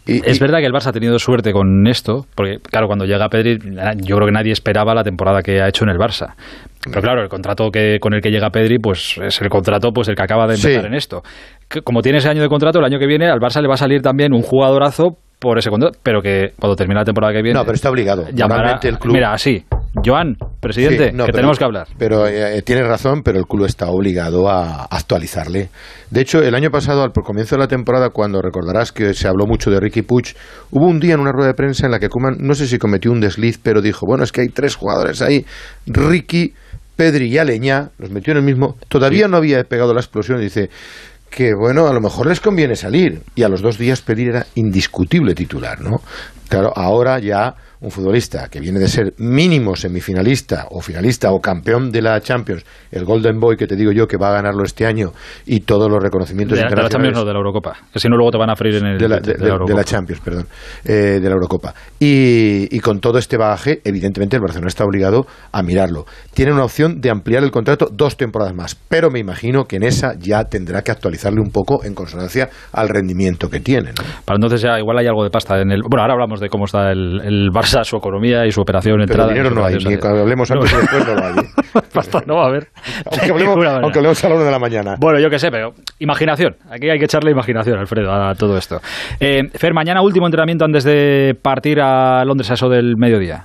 Y- 0.05 0.21
Es 0.23 0.37
y- 0.37 0.39
verdad 0.39 0.59
que 0.59 0.67
el 0.67 0.71
Barça 0.73 0.87
ha 0.89 0.91
tenido 0.91 1.17
suerte 1.17 1.51
con 1.51 1.87
esto, 1.87 2.27
porque 2.35 2.57
claro, 2.61 2.85
cuando 2.85 3.05
llega 3.05 3.27
Pedri, 3.27 3.57
yo 4.03 4.15
creo 4.17 4.27
que 4.27 4.31
nadie 4.31 4.51
esperaba 4.51 4.93
la 4.93 5.03
temporada 5.03 5.41
que 5.41 5.59
ha 5.59 5.67
hecho 5.69 5.83
en 5.85 5.89
el 5.89 5.97
Barça. 5.97 6.35
Pero 6.83 7.01
claro, 7.01 7.23
el 7.23 7.29
contrato 7.29 7.71
que, 7.71 7.97
con 7.99 8.13
el 8.13 8.21
que 8.21 8.29
llega 8.29 8.51
Pedri, 8.51 8.77
pues 8.77 9.15
es 9.23 9.41
el 9.41 9.49
contrato 9.49 9.89
pues 9.91 10.07
el 10.07 10.15
que 10.15 10.21
acaba 10.21 10.45
de 10.45 10.53
empezar 10.53 10.81
Sí. 10.81 10.87
en 10.87 10.93
esto. 10.93 11.23
Como 11.83 12.03
tiene 12.03 12.19
ese 12.19 12.29
año 12.29 12.43
de 12.43 12.47
contrato, 12.49 12.77
el 12.77 12.85
año 12.85 12.99
que 12.99 13.07
viene 13.07 13.27
al 13.27 13.39
Barça 13.39 13.59
le 13.63 13.67
va 13.67 13.73
a 13.73 13.77
salir 13.77 14.03
también 14.03 14.31
un 14.35 14.43
jugadorazo 14.43 15.17
por 15.39 15.57
ese 15.59 15.69
contrato, 15.69 15.97
pero 16.01 16.21
que 16.21 16.53
cuando 16.59 16.75
termine 16.75 16.99
la 16.99 17.05
temporada 17.05 17.33
que 17.33 17.41
viene... 17.41 17.59
No, 17.59 17.63
pero 17.65 17.75
está 17.75 17.89
obligado. 17.89 18.25
llamará- 18.31 18.79
el 18.83 18.97
club- 18.97 19.13
Mira, 19.13 19.33
así, 19.33 19.63
Joan, 20.03 20.37
presidente, 20.59 21.09
Sí, 21.09 21.15
no, 21.15 21.25
que 21.25 21.31
pero- 21.31 21.37
tenemos 21.37 21.59
que 21.59 21.65
hablar. 21.65 21.87
Pero 21.97 22.27
eh, 22.27 22.61
tienes 22.63 22.87
razón, 22.87 23.21
pero 23.23 23.37
el 23.37 23.45
club 23.45 23.65
está 23.65 23.87
obligado 23.89 24.49
a 24.49 24.85
actualizarle. 24.85 25.69
De 26.09 26.21
hecho, 26.21 26.41
el 26.41 26.55
año 26.55 26.71
pasado, 26.71 27.03
al 27.03 27.11
comienzo 27.11 27.55
de 27.55 27.59
la 27.61 27.67
temporada, 27.67 28.09
cuando 28.09 28.41
recordarás 28.41 28.91
que 28.91 29.13
se 29.13 29.27
habló 29.27 29.45
mucho 29.45 29.69
de 29.69 29.79
Ricky 29.79 30.01
Puig, 30.01 30.35
hubo 30.71 30.87
un 30.87 30.99
día 30.99 31.13
en 31.13 31.19
una 31.19 31.31
rueda 31.31 31.49
de 31.49 31.53
prensa 31.53 31.85
en 31.85 31.91
la 31.91 31.99
que 31.99 32.09
Koeman, 32.09 32.37
no 32.39 32.55
sé 32.55 32.67
si 32.67 32.77
cometió 32.77 33.11
un 33.11 33.19
desliz, 33.19 33.59
pero 33.61 33.81
dijo, 33.81 34.05
bueno, 34.07 34.23
es 34.23 34.31
que 34.31 34.41
hay 34.41 34.47
tres 34.47 34.75
jugadores 34.75 35.21
ahí, 35.21 35.45
Ricky, 35.85 36.53
Pedri 36.95 37.27
y 37.27 37.37
Aleñá, 37.37 37.89
los 37.97 38.09
metió 38.09 38.31
en 38.31 38.37
el 38.37 38.43
mismo, 38.45 38.77
todavía 38.87 39.27
no 39.27 39.35
había 39.37 39.61
pegado 39.65 39.93
la 39.93 39.99
explosión, 39.99 40.39
dice 40.39 40.69
que 41.29 41.53
bueno, 41.53 41.87
a 41.87 41.93
lo 41.93 42.01
mejor 42.01 42.27
les 42.27 42.39
conviene 42.39 42.75
salir. 42.75 43.21
Y 43.35 43.43
a 43.43 43.49
los 43.49 43.61
dos 43.61 43.77
días 43.77 44.01
Pedri 44.01 44.29
era 44.29 44.45
indiscutible 44.55 45.35
titular, 45.35 45.81
¿no? 45.81 46.01
Claro, 46.47 46.71
ahora 46.75 47.19
ya 47.19 47.55
un 47.81 47.91
futbolista 47.91 48.47
que 48.49 48.59
viene 48.59 48.79
de 48.79 48.87
ser 48.87 49.13
mínimo 49.17 49.75
semifinalista 49.75 50.67
o 50.71 50.81
finalista 50.81 51.31
o 51.31 51.39
campeón 51.39 51.91
de 51.91 52.01
la 52.01 52.19
Champions, 52.21 52.65
el 52.91 53.05
Golden 53.05 53.39
Boy 53.39 53.57
que 53.57 53.67
te 53.67 53.75
digo 53.75 53.91
yo 53.91 54.07
que 54.07 54.17
va 54.17 54.29
a 54.29 54.33
ganarlo 54.33 54.63
este 54.63 54.85
año 54.85 55.11
y 55.45 55.61
todos 55.61 55.89
los 55.89 56.01
reconocimientos 56.01 56.57
De, 56.57 56.63
la- 56.63 56.69
de 56.69 56.75
la 56.75 56.81
internacionales 56.81 57.13
Champions, 57.13 57.17
no, 57.17 57.25
de 57.27 57.33
la 57.33 57.37
Eurocopa. 57.39 57.73
Que 57.93 57.99
si 57.99 58.07
no, 58.09 58.15
luego 58.17 58.31
te 58.31 58.37
van 58.37 58.49
a 58.49 58.55
freír 58.55 58.75
en 58.75 58.85
el. 58.85 58.97
de 58.97 59.07
la, 59.09 59.15
de- 59.19 59.21
de 59.21 59.33
de- 59.33 59.43
de 59.43 59.49
Eurocopa. 59.49 59.77
la 59.77 59.83
Champions, 59.83 60.21
perdón, 60.21 60.47
eh, 60.83 60.91
de 61.21 61.27
la 61.29 61.33
Eurocopa. 61.35 61.73
Y, 61.99 62.67
y 62.75 62.79
con 62.79 62.99
todo 62.99 63.17
este 63.17 63.37
bagaje, 63.37 63.81
evidentemente 63.83 64.35
el 64.35 64.41
Barcelona 64.41 64.67
está 64.67 64.83
obligado 64.85 65.25
a 65.51 65.63
mirarlo. 65.63 66.05
Tiene 66.33 66.51
una 66.53 66.63
opción 66.63 67.01
de 67.01 67.09
ampliar 67.09 67.43
el 67.43 67.51
contrato 67.51 67.89
dos 67.91 68.15
temporadas 68.17 68.53
más, 68.53 68.75
pero 68.75 69.09
me 69.09 69.19
imagino 69.19 69.65
que 69.65 69.77
en 69.77 69.83
esa 69.83 70.13
ya 70.17 70.43
tendrá 70.45 70.81
que 70.81 70.91
actualizarle 70.91 71.41
un 71.41 71.51
poco 71.51 71.83
en 71.83 71.93
consonancia 71.95 72.49
al 72.71 72.89
rendimiento 72.89 73.49
que 73.49 73.59
tiene. 73.59 73.89
¿no? 73.91 74.03
Para 74.25 74.37
entonces 74.37 74.61
ya 74.61 74.79
igual 74.79 74.97
hay 74.97 75.07
algo 75.07 75.23
de 75.23 75.29
pasta 75.29 75.59
en 75.61 75.71
el... 75.71 75.81
Bueno, 75.81 76.01
ahora 76.01 76.13
hablamos 76.13 76.39
de 76.39 76.49
cómo 76.49 76.65
está 76.65 76.91
el, 76.91 77.21
el 77.23 77.49
Barça, 77.65 77.83
su 77.83 77.97
economía 77.97 78.45
y 78.45 78.51
su 78.51 78.61
operación 78.61 78.97
Pero 78.99 79.03
entrada. 79.03 79.29
dinero 79.29 79.51
y 79.51 79.55
no 79.55 79.65
hay, 79.65 79.75
ni 79.75 79.93
hablemos 79.95 80.51
antes 80.51 80.73
o 80.73 80.77
después 80.77 81.07
no 81.07 81.15
lo 81.15 81.25
hay. 81.25 81.33
Pasta 81.93 82.21
no 82.25 82.35
va 82.35 82.43
a 82.43 82.47
haber. 82.47 82.67
Aunque 83.11 83.31
hablemos, 83.31 83.57
aunque 83.83 83.99
a 83.99 84.01
la 84.01 84.35
una 84.35 84.43
de 84.45 84.51
la 84.51 84.59
mañana. 84.59 84.95
Bueno, 84.99 85.19
yo 85.19 85.29
qué 85.29 85.39
sé, 85.39 85.49
pero 85.51 85.71
imaginación. 85.99 86.55
Aquí 86.69 86.89
hay 86.89 86.99
que 86.99 87.05
echarle 87.05 87.31
imaginación, 87.31 87.77
Alfredo, 87.79 88.11
a 88.11 88.33
todo 88.35 88.57
esto. 88.57 88.79
Eh, 89.19 89.41
Fer, 89.53 89.73
mañana 89.73 90.01
último 90.01 90.27
entrenamiento 90.27 90.65
antes 90.65 90.83
de 90.83 91.33
partir 91.41 91.79
a 91.81 92.23
Londres 92.25 92.51
a 92.51 92.53
eso 92.53 92.69
del 92.69 92.95
mediodía. 92.97 93.43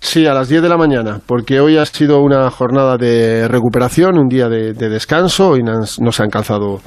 Sí, 0.00 0.26
a 0.26 0.34
las 0.34 0.48
10 0.48 0.62
de 0.62 0.68
la 0.68 0.76
mañana, 0.76 1.20
porque 1.26 1.60
hoy 1.60 1.76
ha 1.76 1.86
sido 1.86 2.20
una 2.22 2.50
jornada 2.50 2.96
de 2.96 3.46
recuperación, 3.46 4.18
un 4.18 4.26
día 4.26 4.48
de, 4.48 4.72
de 4.72 4.88
descanso, 4.88 5.50
hoy 5.50 5.62
nos, 5.62 6.00
no 6.00 6.10
se 6.10 6.24
han 6.24 6.28
calzado 6.28 6.80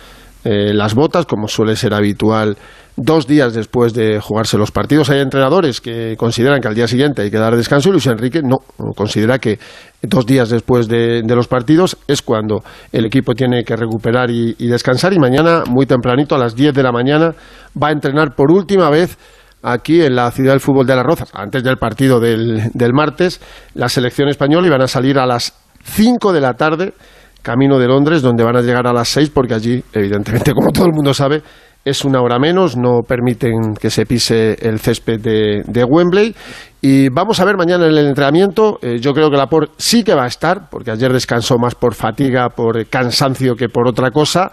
eh, 0.46 0.76
las 0.76 0.93
botas, 0.93 1.26
como 1.26 1.48
suele 1.48 1.76
ser 1.76 1.96
habitual, 1.96 2.56
dos 2.96 3.26
días 3.26 3.54
después 3.54 3.96
de 3.96 4.20
jugarse 4.20 4.60
los 4.60 4.70
partidos. 4.70 5.10
Hay 5.10 5.20
entrenadores 5.20 5.82
que 5.82 6.16
consideran 6.18 6.62
que 6.62 6.68
al 6.68 6.76
día 6.76 6.88
siguiente 6.88 7.24
hay 7.24 7.32
que 7.32 7.39
dar 7.39 7.56
descanso 7.56 7.89
y 7.89 7.93
Luis 7.93 8.06
Enrique 8.06 8.41
no, 8.43 8.58
considera 8.96 9.39
que 9.39 9.58
dos 10.04 10.28
días 10.28 10.50
después 10.50 10.88
de, 10.88 11.24
los 11.24 11.48
partidos 11.48 11.98
es 12.08 12.22
cuando 12.22 12.64
el 12.91 13.06
equipo 13.06 13.34
tiene 13.34 13.64
que 13.64 13.76
recuperar 13.76 14.30
y, 14.30 14.56
y 14.60 14.68
descansar. 14.68 15.14
Y 15.14 15.20
mañana, 15.20 15.64
muy 15.68 15.88
tempranito, 15.88 16.36
a 16.36 16.38
las 16.38 16.56
10 16.56 16.76
de 16.76 16.84
la 16.84 16.91
mañana, 16.91 17.34
va 17.82 17.88
a 17.88 17.91
entrenar 17.91 18.36
por 18.36 18.52
última 18.52 18.91
vez 18.91 19.18
aquí 19.64 20.04
en 20.04 20.16
la 20.16 20.30
ciudad 20.30 20.52
del 20.52 20.60
fútbol 20.60 20.86
de 20.86 20.96
Las 20.96 21.06
Rozas, 21.06 21.32
antes 21.34 21.64
del 21.64 21.78
partido 21.78 22.20
del, 22.20 22.70
del 22.74 22.93
martes, 22.93 23.41
la 23.74 23.89
selección 23.89 24.30
española 24.30 24.68
y 24.68 24.70
van 24.70 24.84
a 24.84 24.88
salir 24.88 25.18
a 25.18 25.26
las 25.26 25.54
5 25.84 26.34
de 26.34 26.41
la 26.41 26.54
tarde, 26.54 26.93
camino 27.46 27.78
de 27.78 27.88
Londres, 27.88 28.24
donde 28.24 28.43
van 28.43 28.58
a 28.58 28.62
llegar 28.62 28.88
a 28.88 28.91
las 28.91 29.08
6, 29.10 29.30
porque 29.30 29.54
allí, 29.54 29.82
evidentemente, 29.93 30.52
como 30.56 30.72
todo 30.72 30.88
el 30.88 30.93
mundo 30.93 31.14
sabe, 31.14 31.43
es 31.86 32.04
una 32.04 32.20
hora 32.20 32.39
menos, 32.39 32.76
no 32.76 33.04
permiten 33.08 33.76
que 33.80 33.91
se 33.91 34.08
pise 34.08 34.58
el 34.60 34.80
césped 34.80 35.20
de, 35.22 35.62
de 35.68 35.84
Wembley. 35.84 36.36
Y 36.82 37.10
vamos 37.10 37.39
a 37.39 37.46
ver 37.46 37.58
mañana 37.58 37.86
en 37.86 37.91
el 37.91 38.08
entrenamiento. 38.08 38.80
eh, 38.82 38.98
yo 39.00 39.14
creo 39.14 39.30
que 39.30 39.38
Laporte 39.38 39.74
sí 39.78 40.04
que 40.04 40.16
va 40.16 40.24
a 40.24 40.28
estar, 40.28 40.68
porque 40.72 40.89
ayer 40.89 41.14
descansó 41.14 41.60
más 41.60 41.76
por 41.76 41.93
fatiga, 41.93 42.50
por 42.50 42.88
cansancio 42.88 43.56
que 43.56 43.70
por 43.70 43.88
otra 43.88 44.10
cosa 44.10 44.52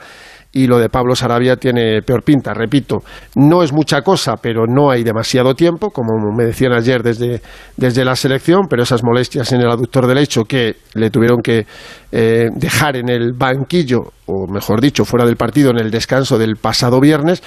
y 0.52 0.66
lo 0.66 0.78
de 0.78 0.88
Pablo 0.88 1.14
Sarabia 1.14 1.56
tiene 1.56 2.02
peor 2.02 2.22
pinta. 2.22 2.52
Repito, 2.52 2.98
no 3.36 3.62
es 3.62 3.72
mucha 3.72 4.02
cosa, 4.02 4.36
pero 4.36 4.66
no 4.66 4.90
hay 4.90 5.02
demasiado 5.02 5.54
tiempo, 5.54 5.90
como 5.90 6.12
me 6.36 6.44
decían 6.44 6.72
ayer 6.72 7.02
desde, 7.02 7.40
desde 7.76 8.04
la 8.04 8.16
selección, 8.16 8.66
pero 8.68 8.82
esas 8.82 9.02
molestias 9.02 9.50
en 9.52 9.62
el 9.62 9.70
aductor 9.70 10.06
derecho 10.06 10.44
que 10.44 10.76
le 10.94 11.10
tuvieron 11.10 11.40
que 11.42 11.66
eh, 12.12 12.48
dejar 12.54 12.96
en 12.96 13.08
el 13.08 13.32
banquillo, 13.32 14.00
o 14.26 14.46
mejor 14.52 14.80
dicho, 14.80 15.04
fuera 15.04 15.24
del 15.24 15.36
partido 15.36 15.70
en 15.70 15.78
el 15.78 15.90
descanso 15.90 16.38
del 16.38 16.56
pasado 16.56 17.00
viernes, 17.00 17.42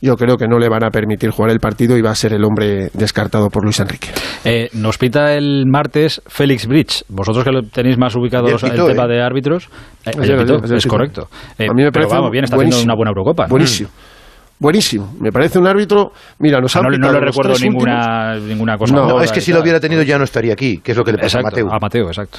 yo 0.00 0.14
creo 0.16 0.36
que 0.36 0.46
no 0.46 0.58
le 0.58 0.68
van 0.68 0.84
a 0.84 0.90
permitir 0.90 1.30
jugar 1.30 1.50
el 1.50 1.58
partido 1.58 1.96
y 1.96 2.02
va 2.02 2.10
a 2.10 2.14
ser 2.14 2.32
el 2.32 2.44
hombre 2.44 2.90
descartado 2.94 3.48
por 3.50 3.64
Luis 3.64 3.80
Enrique. 3.80 4.08
Eh, 4.44 4.68
nos 4.74 4.96
pita 4.98 5.34
el 5.34 5.64
martes 5.66 6.22
Félix 6.26 6.66
Bridge. 6.66 7.04
Vosotros 7.08 7.44
que 7.44 7.50
lo 7.50 7.62
tenéis 7.62 7.98
más 7.98 8.14
ubicado 8.16 8.46
Ayer 8.46 8.58
el 8.64 8.70
pitó, 8.70 8.86
tema 8.86 9.04
¿eh? 9.04 9.08
de 9.08 9.22
árbitros. 9.22 9.64
eh, 9.66 10.10
Ayer, 10.10 10.20
ayer 10.22 10.36
pitó, 10.38 10.52
ayer, 10.54 10.64
ayer 10.64 10.76
es 10.76 10.84
pitó. 10.84 10.94
correcto. 10.94 11.28
Eh, 11.58 11.66
A 11.70 11.74
mí 11.74 11.82
me 11.82 11.90
pero 11.90 12.04
parece 12.04 12.14
vamos, 12.14 12.30
bien, 12.30 12.44
está 12.44 12.56
haciendo 12.56 12.76
buenísimo. 12.76 12.92
una 12.92 12.96
buena 12.96 13.10
Eurocopa. 13.10 13.42
¿no? 13.44 13.48
Buenísimo. 13.50 13.88
Buenísimo. 14.60 15.14
Me 15.20 15.30
parece 15.30 15.58
un 15.58 15.66
árbitro. 15.68 16.10
Mira, 16.40 16.60
nos 16.60 16.74
Ah, 16.74 16.80
han 16.80 16.84
no, 16.86 16.90
le- 16.90 16.98
no 16.98 17.12
le 17.12 17.20
recuerdo 17.20 17.54
ninguna, 17.60 18.36
ninguna 18.36 18.76
cosa. 18.76 18.94
No, 18.94 19.04
gorda 19.08 19.24
es 19.24 19.32
que 19.32 19.40
si 19.40 19.52
lo 19.52 19.60
hubiera 19.60 19.78
tenido 19.78 20.02
ya 20.02 20.18
no 20.18 20.24
estaría 20.24 20.52
aquí, 20.52 20.78
que 20.78 20.92
es 20.92 20.98
lo 20.98 21.04
que 21.04 21.12
le 21.12 21.18
pasa 21.18 21.38
Exacto, 21.38 21.60
a 21.60 21.64
Mateo. 21.64 21.76
A 21.76 21.78
Mateo, 21.80 22.06
exacto. 22.08 22.38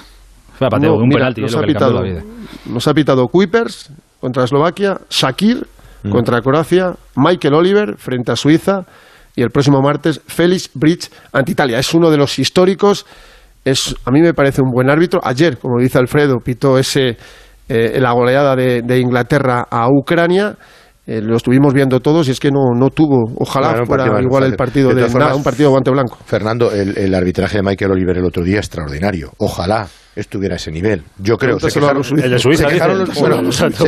Fue 0.57 0.67
a 0.67 0.69
Mateo, 0.69 0.91
No, 0.91 0.97
un 0.97 1.07
mira, 1.07 1.19
penalti, 1.19 1.41
nos 1.41 1.51
es 1.51 1.55
lo 1.57 1.63
ha 1.63 1.65
pitado, 1.65 1.93
la 1.93 2.01
vida. 2.01 2.21
Nos 2.65 2.87
ha 2.89 2.93
pitado 2.93 3.25
Kuipers 3.27 3.91
contra 4.19 4.43
Eslovaquia, 4.43 4.97
Shakir 5.09 5.65
Mm. 6.03 6.11
contra 6.11 6.41
Croacia, 6.41 6.93
Michael 7.15 7.53
Oliver 7.53 7.97
frente 7.97 8.31
a 8.31 8.35
Suiza 8.35 8.85
y 9.35 9.41
el 9.41 9.49
próximo 9.49 9.81
martes 9.81 10.21
Félix 10.27 10.69
Bridge 10.73 11.09
ante 11.31 11.51
Italia. 11.51 11.79
Es 11.79 11.93
uno 11.93 12.09
de 12.09 12.17
los 12.17 12.39
históricos. 12.39 13.05
Es, 13.63 13.95
a 14.05 14.11
mí 14.11 14.21
me 14.21 14.33
parece 14.33 14.61
un 14.61 14.71
buen 14.71 14.89
árbitro. 14.89 15.19
Ayer, 15.23 15.57
como 15.57 15.79
dice 15.79 15.97
Alfredo, 15.97 16.39
pitó 16.39 16.77
ese, 16.77 17.17
eh, 17.67 17.99
la 17.99 18.11
goleada 18.11 18.55
de, 18.55 18.81
de 18.81 18.99
Inglaterra 18.99 19.65
a 19.69 19.87
Ucrania. 19.89 20.55
Eh, 21.09 21.21
lo 21.23 21.37
estuvimos 21.37 21.73
viendo 21.73 21.99
todos 22.01 22.27
y 22.27 22.31
es 22.31 22.39
que 22.39 22.51
no, 22.51 22.75
no 22.77 22.91
tuvo, 22.91 23.33
ojalá 23.37 23.69
Bueno, 23.69 23.85
fuera 23.87 24.03
partido 24.03 24.21
igual 24.21 24.43
el 24.43 24.55
partido 24.55 24.89
De 24.89 25.01
de, 25.01 25.09
nada, 25.15 25.33
un 25.35 25.41
partido 25.41 25.71
guante 25.71 25.89
blanco. 25.89 26.19
Fernando, 26.23 26.71
el, 26.71 26.95
el 26.95 27.15
arbitraje 27.15 27.57
de 27.57 27.63
Michael 27.63 27.93
Oliver 27.93 28.17
el 28.19 28.25
otro 28.25 28.43
día 28.43 28.57
extraordinario. 28.57 29.31
Ojalá 29.39 29.87
estuviera 30.15 30.53
a 30.53 30.57
ese 30.57 30.71
nivel. 30.71 31.03
Yo 31.17 31.35
creo. 31.37 31.59
Suiza, 31.59 32.69
se 32.69 32.73
quejaron 32.75 32.99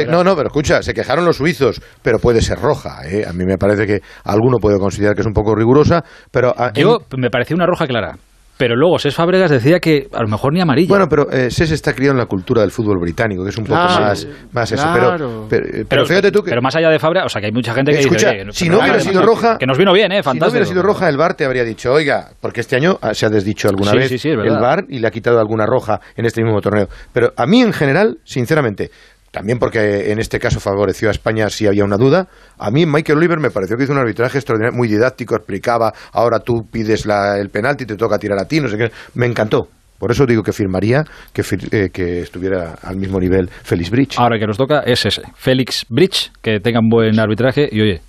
no, 0.09 0.24
no, 0.24 0.36
pero 0.36 0.47
escucha, 0.47 0.82
se 0.82 0.95
quejaron 0.95 1.24
los 1.24 1.38
suizos, 1.38 1.80
pero 2.01 2.17
puede 2.17 2.41
ser 2.41 2.57
roja. 2.59 3.07
¿eh? 3.07 3.24
A 3.28 3.34
mí 3.34 3.45
me 3.45 3.59
parece 3.59 3.86
que 3.86 4.01
alguno 4.24 4.57
puede 4.57 4.80
considerar 4.80 5.13
que 5.13 5.22
es 5.22 5.28
un 5.28 5.34
poco 5.34 5.53
rigurosa, 5.53 6.03
pero 6.32 6.55
a- 6.57 6.74
Yo 6.74 7.01
me 7.17 7.30
parecía 7.30 7.55
una 7.55 7.67
roja 7.67 7.86
clara. 7.86 8.17
Pero 8.62 8.76
luego 8.76 8.99
Ses 8.99 9.16
Fábregas 9.16 9.49
decía 9.49 9.80
que 9.80 10.07
a 10.14 10.22
lo 10.22 10.28
mejor 10.28 10.53
ni 10.53 10.62
amarilla. 10.62 10.88
Bueno, 10.89 11.07
pero 11.09 11.32
eh, 11.32 11.49
Ses 11.49 11.72
está 11.72 11.93
criado 11.95 12.12
en 12.12 12.20
la 12.20 12.28
cultura 12.28 12.62
del 12.62 12.70
fútbol 12.70 12.99
británico, 12.99 13.43
que 13.43 13.49
es 13.49 13.57
un 13.57 13.64
poco 13.64 13.74
Claro, 13.80 14.05
más, 14.05 14.28
más 14.51 14.72
eso. 14.72 14.88
Pero, 14.93 15.47
pero, 15.49 15.66
pero 15.89 16.05
fíjate 16.05 16.32
tú 16.32 16.43
que. 16.43 16.51
Pero 16.51 16.62
más 16.62 16.76
allá 16.76 16.91
de 16.91 16.99
Fabra, 16.99 17.26
o 17.26 17.30
sea, 17.30 17.41
que 17.41 17.47
hay 17.47 17.51
mucha 17.53 17.74
gente 17.74 17.91
que 17.91 18.01
Escucha, 18.01 18.30
dice, 18.30 18.41
oye, 18.43 18.51
si 18.53 18.70
no 18.70 18.78
hubiera 18.78 18.99
sido 18.99 19.24
roja- 19.24 19.57
Que 19.57 19.66
nos 19.66 19.80
vino 19.80 19.91
bien, 19.93 20.12
¿eh? 20.12 20.18
Si 20.18 20.20
no 20.20 20.24
Fantástico. 20.26 20.51
hubiera 20.51 20.66
sido 20.68 20.84
roja, 20.84 21.09
el 21.09 21.18
VAR 21.18 21.34
te 21.34 21.43
habría 21.43 21.64
dicho, 21.64 21.91
oiga, 21.91 22.30
porque 22.39 22.62
este 22.62 22.76
año 22.76 22.99
ah, 23.01 23.16
se 23.16 23.26
ha 23.26 23.30
desdicho 23.30 23.68
alguna 23.68 23.93
Sí, 23.93 23.97
vez 23.97 24.09
sí, 24.09 24.18
sí, 24.20 24.30
el 24.30 24.38
VAR 24.59 24.86
y 24.89 24.99
le 24.99 25.07
ha 25.07 25.12
quitado 25.12 25.39
alguna 25.39 25.66
roja 25.66 25.99
en 26.16 26.26
este 26.28 26.43
mismo 26.43 26.62
torneo. 26.62 26.88
Pero 27.12 27.34
a 27.36 27.47
mí 27.47 27.62
en 27.64 27.74
general, 27.74 28.20
sinceramente, 28.24 28.91
también 29.32 29.57
porque 29.59 30.11
en 30.11 30.19
este 30.19 30.39
caso 30.39 30.59
favoreció 30.59 31.07
a 31.07 31.11
España 31.11 31.49
si 31.49 31.65
había 31.65 31.84
una 31.86 31.97
duda, 31.97 32.27
a 32.59 32.69
mí 32.69 32.86
Michael 32.86 33.17
Oliver 33.17 33.39
me 33.39 33.49
pareció 33.49 33.77
que 33.77 33.84
hizo 33.86 33.93
un 33.93 33.99
arbitraje 33.99 34.38
extraordinario, 34.38 34.77
muy 34.77 34.88
didáctico, 34.88 35.36
explicaba, 35.36 35.93
ahora 36.11 36.39
tú 36.39 36.67
pides 36.71 37.05
la- 37.05 37.38
el 37.39 37.49
penalti, 37.49 37.86
te 37.86 37.95
toca 37.95 38.17
tirar 38.19 38.38
a 38.39 38.45
ti, 38.45 38.59
no 38.59 38.67
sé 38.67 38.77
qué. 38.77 38.91
Me 39.15 39.25
encantó. 39.25 39.67
Por 39.97 40.11
eso 40.11 40.25
digo 40.25 40.41
que 40.41 40.51
firmaría 40.51 41.03
que, 41.32 41.43
eh, 41.71 41.89
que 41.93 42.21
estuviera 42.21 42.73
al 42.82 42.95
mismo 42.97 43.19
nivel 43.19 43.47
Félix 43.49 43.89
Bridge. 43.91 44.15
Ahora 44.17 44.39
que 44.39 44.47
nos 44.47 44.57
toca 44.57 44.79
es 44.79 45.05
ese, 45.05 45.21
Félix 45.36 45.86
Bridge, 45.89 46.32
que 46.41 46.59
tenga 46.59 46.79
un 46.79 46.89
buen 46.89 47.19
arbitraje 47.19 47.69
y 47.71 47.82
oye, 47.82 48.01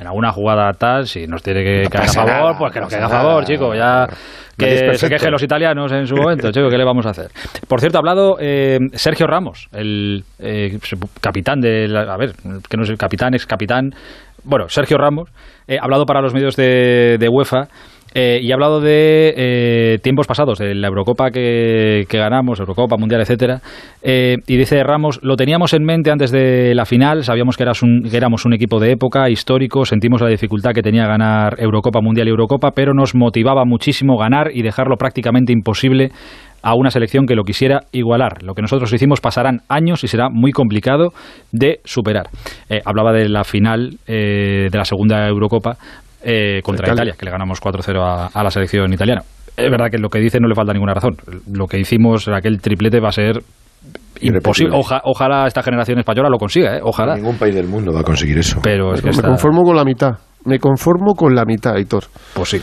en 0.00 0.06
alguna 0.06 0.32
jugada 0.32 0.72
tal, 0.72 1.06
si 1.06 1.26
nos 1.26 1.42
tiene 1.42 1.62
que 1.62 1.88
caer 1.90 2.08
a 2.08 2.12
favor, 2.12 2.30
nada, 2.32 2.58
pues 2.58 2.72
que 2.72 2.78
no 2.80 2.84
nos 2.86 2.92
caiga 2.92 3.06
a 3.06 3.10
favor, 3.10 3.44
chico, 3.44 3.74
ya 3.74 4.06
que 4.56 4.94
se 4.98 5.08
quejen 5.08 5.30
los 5.30 5.42
italianos 5.42 5.92
en 5.92 6.06
su 6.06 6.14
momento, 6.16 6.50
chico, 6.50 6.68
¿qué 6.68 6.76
le 6.78 6.84
vamos 6.84 7.06
a 7.06 7.10
hacer? 7.10 7.28
Por 7.68 7.80
cierto, 7.80 7.98
ha 7.98 8.00
hablado 8.00 8.36
eh, 8.40 8.78
Sergio 8.92 9.26
Ramos, 9.26 9.68
el 9.72 10.24
eh, 10.38 10.78
capitán 11.20 11.60
de, 11.60 11.86
la- 11.88 12.12
a 12.12 12.16
ver, 12.16 12.32
que 12.68 12.76
no 12.76 12.82
es 12.82 12.90
el 12.90 12.96
capitán, 12.98 13.34
ex 13.34 13.46
capitán, 13.46 13.90
bueno, 14.44 14.68
Sergio 14.68 14.96
Ramos, 14.98 15.28
eh, 15.68 15.76
ha 15.80 15.84
hablado 15.84 16.04
para 16.06 16.20
los 16.22 16.32
medios 16.34 16.56
de, 16.56 17.16
de 17.18 17.28
UEFA 17.28 17.68
eh, 18.14 18.40
y 18.42 18.50
ha 18.50 18.54
hablado 18.54 18.80
de 18.80 19.34
eh, 19.36 19.98
tiempos 20.02 20.26
pasados, 20.26 20.58
de 20.58 20.74
la 20.74 20.88
Eurocopa 20.88 21.30
que, 21.30 22.04
ganamos, 22.10 22.58
Eurocopa, 22.58 22.96
Mundial, 22.96 23.20
etcétera. 23.20 23.60
Eh, 24.02 24.36
y 24.46 24.56
dice 24.56 24.82
Ramos, 24.82 25.20
lo 25.22 25.36
teníamos 25.36 25.72
en 25.74 25.84
mente 25.84 26.10
antes 26.10 26.30
de 26.30 26.74
la 26.74 26.84
final, 26.86 27.22
sabíamos 27.24 27.56
que, 27.56 27.62
eras 27.62 27.82
un- 27.82 28.02
que 28.10 28.16
éramos 28.16 28.44
un 28.44 28.52
equipo 28.54 28.80
de 28.80 28.92
época, 28.92 29.30
histórico, 29.30 29.84
sentimos 29.84 30.20
la 30.20 30.28
dificultad 30.28 30.72
que 30.72 30.82
tenía 30.82 31.06
ganar 31.06 31.56
Eurocopa, 31.58 32.00
Mundial 32.00 32.26
y 32.26 32.30
Eurocopa, 32.30 32.72
pero 32.74 32.94
nos 32.94 33.14
motivaba 33.14 33.64
muchísimo 33.64 34.16
ganar 34.18 34.50
y 34.52 34.62
dejarlo 34.62 34.96
prácticamente 34.96 35.52
imposible 35.52 36.10
a 36.62 36.74
una 36.74 36.90
selección 36.90 37.24
que 37.26 37.34
lo 37.34 37.44
quisiera 37.44 37.80
igualar. 37.92 38.42
Lo 38.42 38.54
que 38.54 38.60
nosotros 38.60 38.92
hicimos 38.92 39.20
pasarán 39.22 39.60
años 39.68 40.04
y 40.04 40.08
será 40.08 40.28
muy 40.28 40.52
complicado 40.52 41.12
de 41.52 41.80
superar. 41.84 42.26
Hablaba 42.84 43.12
de 43.14 43.30
la 43.30 43.44
final 43.44 43.92
de 44.06 44.68
la 44.70 44.84
segunda 44.84 45.26
Eurocopa 45.26 45.76
eh, 46.22 46.60
contra 46.62 46.86
Italia. 46.86 47.02
Italia, 47.02 47.14
que 47.18 47.24
le 47.24 47.30
ganamos 47.30 47.60
4-0 47.60 47.98
a, 48.02 48.26
a 48.26 48.42
la 48.44 48.50
selección 48.50 48.92
italiana. 48.92 49.22
Es 49.56 49.70
verdad 49.70 49.88
que 49.90 49.98
lo 49.98 50.08
que 50.08 50.18
dice 50.20 50.38
no 50.40 50.48
le 50.48 50.54
falta 50.54 50.72
ninguna 50.72 50.94
razón. 50.94 51.16
Lo 51.52 51.66
que 51.66 51.78
hicimos, 51.78 52.26
aquel 52.28 52.60
triplete, 52.60 53.00
va 53.00 53.08
a 53.08 53.12
ser 53.12 53.42
imposible. 54.20 54.76
Oja- 54.76 55.00
ojalá 55.04 55.46
esta 55.46 55.62
generación 55.62 55.98
española 55.98 56.28
lo 56.30 56.38
consiga, 56.38 56.76
¿eh? 56.76 56.80
ojalá. 56.82 57.14
Ningún 57.16 57.36
país 57.36 57.54
del 57.54 57.66
mundo 57.66 57.92
va 57.92 58.00
a 58.00 58.04
conseguir 58.04 58.38
eso. 58.38 58.60
Pero 58.62 58.94
es 58.94 59.00
que 59.00 59.06
Me 59.06 59.10
está- 59.12 59.28
conformo 59.28 59.62
con 59.62 59.76
la 59.76 59.84
mitad. 59.84 60.12
Me 60.44 60.58
conformo 60.58 61.14
con 61.14 61.34
la 61.34 61.44
mitad, 61.44 61.76
Hitor. 61.76 62.04
Pues 62.34 62.48
sí. 62.50 62.62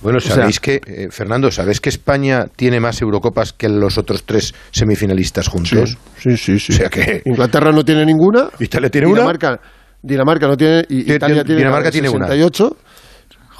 Bueno, 0.00 0.18
sea- 0.18 0.34
sabéis 0.36 0.58
que, 0.58 0.80
eh, 0.84 1.08
Fernando, 1.10 1.50
¿sabes 1.52 1.80
que 1.80 1.88
España 1.88 2.46
tiene 2.56 2.80
más 2.80 3.00
Eurocopas 3.00 3.52
que 3.52 3.68
los 3.68 3.98
otros 3.98 4.24
tres 4.24 4.52
semifinalistas 4.72 5.46
juntos? 5.48 5.96
Sí, 6.18 6.36
sí, 6.36 6.58
sí. 6.58 6.72
O 6.72 6.76
sea 6.76 6.88
que 6.88 7.22
Inglaterra 7.24 7.70
no 7.70 7.84
tiene 7.84 8.04
ninguna. 8.04 8.48
Italia 8.58 8.90
tiene 8.90 9.06
una. 9.06 9.16
Dinamarca, 9.20 9.60
Dinamarca 10.02 10.48
no 10.48 10.56
tiene. 10.56 10.80
Y 10.88 11.04
Tiene- 11.04 11.14
Italia 11.16 11.44
tiene 11.44 11.58
Dinamarca 11.60 11.90
tiene 11.92 12.08
una. 12.08 12.26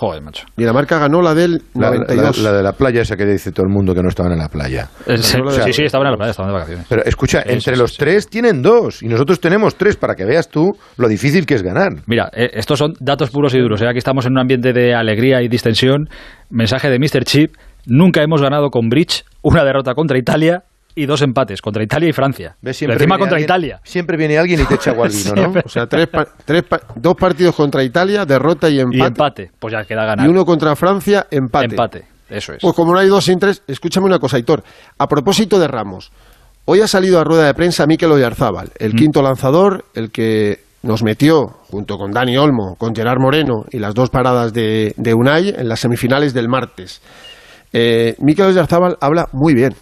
68. 0.02 0.06
Joder, 0.06 0.22
macho. 0.22 0.46
Dinamarca 0.56 0.98
ganó 0.98 1.22
la 1.22 1.32
del 1.34 1.62
La, 1.74 1.90
la- 1.90 1.96
92. 1.98 2.38
la 2.38 2.52
de 2.52 2.62
la 2.62 2.72
playa, 2.72 3.02
esa 3.02 3.16
que 3.16 3.24
dice 3.24 3.52
todo 3.52 3.64
el 3.66 3.72
mundo 3.72 3.94
que 3.94 4.02
no 4.02 4.08
estaban 4.08 4.32
en 4.32 4.38
la 4.38 4.48
playa. 4.48 4.88
Eh, 5.06 5.16
sí, 5.18 5.38
sí, 5.64 5.72
sí, 5.72 5.82
estaban 5.84 6.06
en 6.08 6.12
la 6.12 6.16
playa, 6.16 6.30
estaban 6.32 6.50
de 6.50 6.54
vacaciones. 6.54 6.86
Pero 6.88 7.04
escucha, 7.04 7.42
Sí, 7.42 7.48
entre 7.52 7.74
sí, 7.74 7.80
los 7.80 7.92
sí, 7.92 7.98
tres 7.98 8.28
tienen 8.28 8.62
dos 8.62 9.02
y 9.02 9.06
nosotros 9.08 9.40
tenemos 9.40 9.76
tres 9.76 9.96
para 9.96 10.14
que 10.14 10.24
veas 10.24 10.48
tú 10.48 10.72
lo 10.96 11.08
difícil 11.08 11.46
que 11.46 11.54
es 11.54 11.62
ganar. 11.62 11.92
Mira, 12.06 12.28
eh, 12.32 12.50
estos 12.54 12.78
son 12.78 12.94
datos 13.00 13.30
puros 13.30 13.54
y 13.54 13.58
duros. 13.60 13.80
¿eh? 13.82 13.88
Aquí 13.88 13.98
estamos 13.98 14.26
en 14.26 14.32
un 14.32 14.38
ambiente 14.40 14.72
de 14.72 14.94
alegría 14.94 15.40
y 15.42 15.48
distensión. 15.48 16.08
Mensaje 16.50 16.90
de 16.90 16.98
Mr. 16.98 17.24
Chip. 17.24 17.54
Nunca 17.86 18.22
hemos 18.22 18.40
ganado 18.42 18.70
con 18.70 18.88
Bridge 18.88 19.24
una 19.42 19.64
derrota 19.64 19.94
contra 19.94 20.18
Italia 20.18 20.64
y 20.94 21.06
dos 21.06 21.22
empates 21.22 21.60
contra 21.62 21.82
Italia 21.82 22.08
y 22.08 22.12
Francia. 22.12 22.56
Pero 22.60 22.92
encima 22.92 23.18
contra 23.18 23.36
alguien- 23.36 23.44
Italia. 23.46 23.80
Siempre 23.84 24.16
viene 24.16 24.38
alguien 24.38 24.60
y 24.60 24.64
te 24.64 24.74
echa 24.74 24.90
agua 24.92 25.06
al 25.06 25.12
vino, 25.12 25.32
¿no? 25.34 25.60
O 25.64 25.68
sea, 25.68 25.86
tres 25.86 26.06
pa- 26.08 26.26
tres 26.44 26.62
pa- 26.64 26.80
dos 26.96 27.14
partidos 27.14 27.54
contra 27.54 27.82
Italia, 27.82 28.24
derrota 28.24 28.68
y 28.68 28.80
empate. 28.80 28.98
Y 28.98 29.02
empate. 29.02 29.50
Pues 29.58 29.72
ya 29.72 29.84
queda 29.84 30.04
ganar. 30.04 30.26
Y 30.26 30.28
uno 30.30 30.44
contra 30.44 30.74
Francia, 30.76 31.26
empate. 31.30 31.66
Empate. 31.66 32.04
Eso 32.28 32.52
es. 32.54 32.58
Pues 32.62 32.74
como 32.74 32.92
no 32.92 32.98
hay 32.98 33.08
dos 33.08 33.24
sin 33.24 33.38
tres, 33.38 33.62
escúchame 33.66 34.06
una 34.06 34.18
cosa, 34.18 34.38
Hitor. 34.38 34.62
A 34.98 35.06
propósito 35.06 35.58
de 35.58 35.68
Ramos, 35.68 36.10
hoy 36.64 36.80
ha 36.80 36.88
salido 36.88 37.20
a 37.20 37.24
rueda 37.24 37.44
de 37.46 37.54
prensa 37.54 37.86
Mikel 37.86 38.10
Oyarzábal, 38.12 38.70
el 38.78 38.94
quinto 38.94 39.20
lanzador, 39.22 39.84
el 39.94 40.10
que 40.10 40.60
nos 40.82 41.02
metió, 41.02 41.42
junto 41.70 41.96
con 41.98 42.10
Dani 42.10 42.36
Olmo, 42.38 42.74
con 42.76 42.94
Gerard 42.94 43.20
Moreno 43.20 43.64
y 43.70 43.78
las 43.78 43.94
dos 43.94 44.10
paradas 44.10 44.52
de, 44.52 44.94
de 44.96 45.14
Unai 45.14 45.50
en 45.50 45.68
las 45.68 45.80
semifinales 45.80 46.32
del 46.34 46.48
martes. 46.48 47.00
Eh, 47.72 48.16
Mikel 48.18 48.46
Oyarzábal 48.46 48.96
habla 49.00 49.28
muy 49.32 49.54
bien, 49.54 49.74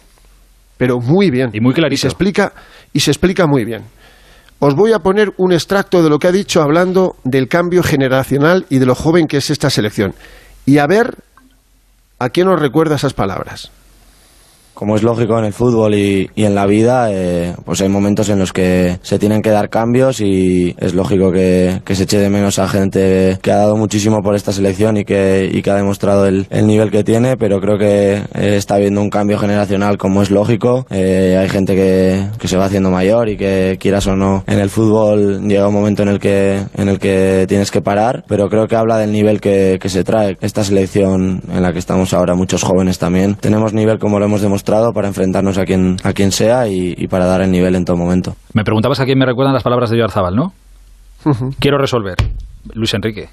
pero 0.81 0.99
muy 0.99 1.29
bien. 1.29 1.51
Y 1.53 1.59
muy 1.59 1.75
clarito. 1.75 1.93
Y 1.93 1.97
se 1.97 2.07
explica, 2.07 2.53
y 2.91 3.01
se 3.01 3.11
explica 3.11 3.45
muy 3.45 3.65
bien. 3.65 3.83
Os 4.57 4.73
voy 4.73 4.93
a 4.93 4.97
poner 4.97 5.31
un 5.37 5.53
extracto 5.53 6.01
de 6.01 6.09
lo 6.09 6.17
que 6.17 6.25
ha 6.25 6.31
dicho 6.31 6.59
hablando 6.59 7.17
del 7.23 7.47
cambio 7.47 7.83
generacional 7.83 8.65
y 8.67 8.79
de 8.79 8.87
lo 8.87 8.95
joven 8.95 9.27
que 9.27 9.37
es 9.37 9.51
esta 9.51 9.69
selección. 9.69 10.15
Y 10.65 10.79
a 10.79 10.87
ver 10.87 11.17
a 12.17 12.29
quién 12.29 12.47
nos 12.47 12.59
recuerda 12.59 12.95
esas 12.95 13.13
palabras. 13.13 13.69
Como 14.81 14.95
es 14.95 15.03
lógico 15.03 15.37
en 15.37 15.45
el 15.45 15.53
fútbol 15.53 15.93
y, 15.93 16.27
y 16.33 16.45
en 16.45 16.55
la 16.55 16.65
vida, 16.65 17.11
eh, 17.11 17.53
pues 17.65 17.79
hay 17.81 17.87
momentos 17.87 18.29
en 18.29 18.39
los 18.39 18.51
que 18.51 18.97
se 19.03 19.19
tienen 19.19 19.43
que 19.43 19.51
dar 19.51 19.69
cambios 19.69 20.21
y 20.21 20.75
es 20.79 20.95
lógico 20.95 21.31
que, 21.31 21.83
que 21.85 21.93
se 21.93 22.05
eche 22.05 22.17
de 22.17 22.31
menos 22.31 22.57
a 22.57 22.67
gente 22.67 23.37
que 23.43 23.51
ha 23.51 23.57
dado 23.57 23.77
muchísimo 23.77 24.23
por 24.23 24.33
esta 24.33 24.51
selección 24.51 24.97
y 24.97 25.05
que, 25.05 25.47
y 25.53 25.61
que 25.61 25.69
ha 25.69 25.75
demostrado 25.75 26.25
el, 26.25 26.47
el 26.49 26.65
nivel 26.65 26.89
que 26.89 27.03
tiene, 27.03 27.37
pero 27.37 27.61
creo 27.61 27.77
que 27.77 28.23
eh, 28.33 28.55
está 28.57 28.73
habiendo 28.73 29.01
un 29.01 29.11
cambio 29.11 29.37
generacional 29.37 29.99
como 29.99 30.23
es 30.23 30.31
lógico. 30.31 30.87
Eh, 30.89 31.37
hay 31.39 31.47
gente 31.47 31.75
que, 31.75 32.25
que 32.39 32.47
se 32.47 32.57
va 32.57 32.65
haciendo 32.65 32.89
mayor 32.89 33.29
y 33.29 33.37
que 33.37 33.77
quieras 33.79 34.07
o 34.07 34.15
no, 34.15 34.43
en 34.47 34.57
el 34.57 34.71
fútbol 34.71 35.47
llega 35.47 35.67
un 35.67 35.75
momento 35.75 36.01
en 36.01 36.09
el 36.09 36.19
que, 36.19 36.59
en 36.75 36.89
el 36.89 36.97
que 36.97 37.45
tienes 37.47 37.69
que 37.69 37.81
parar, 37.81 38.23
pero 38.27 38.49
creo 38.49 38.67
que 38.67 38.77
habla 38.77 38.97
del 38.97 39.11
nivel 39.11 39.41
que, 39.41 39.77
que 39.79 39.89
se 39.89 40.03
trae 40.03 40.39
esta 40.41 40.63
selección 40.63 41.43
en 41.53 41.61
la 41.61 41.71
que 41.71 41.77
estamos 41.77 42.15
ahora, 42.15 42.33
muchos 42.33 42.63
jóvenes 42.63 42.97
también. 42.97 43.35
Tenemos 43.35 43.73
nivel 43.73 43.99
como 43.99 44.17
lo 44.17 44.25
hemos 44.25 44.41
demostrado 44.41 44.70
para 44.93 45.07
enfrentarnos 45.07 45.57
a 45.57 45.65
quien, 45.65 45.97
a 46.03 46.13
quien 46.13 46.31
sea 46.31 46.67
y, 46.67 46.93
y 46.97 47.07
para 47.07 47.25
dar 47.25 47.41
el 47.41 47.51
nivel 47.51 47.75
en 47.75 47.85
todo 47.85 47.97
momento. 47.97 48.35
Me 48.53 48.63
preguntabas 48.63 48.99
a 48.99 49.05
quién 49.05 49.17
me 49.19 49.25
recuerdan 49.25 49.53
las 49.53 49.63
palabras 49.63 49.89
de 49.89 49.97
Oyarzábal, 49.97 50.35
¿no? 50.35 50.53
Quiero 51.59 51.77
resolver. 51.77 52.15
Luis 52.73 52.93
Enrique. 52.93 53.29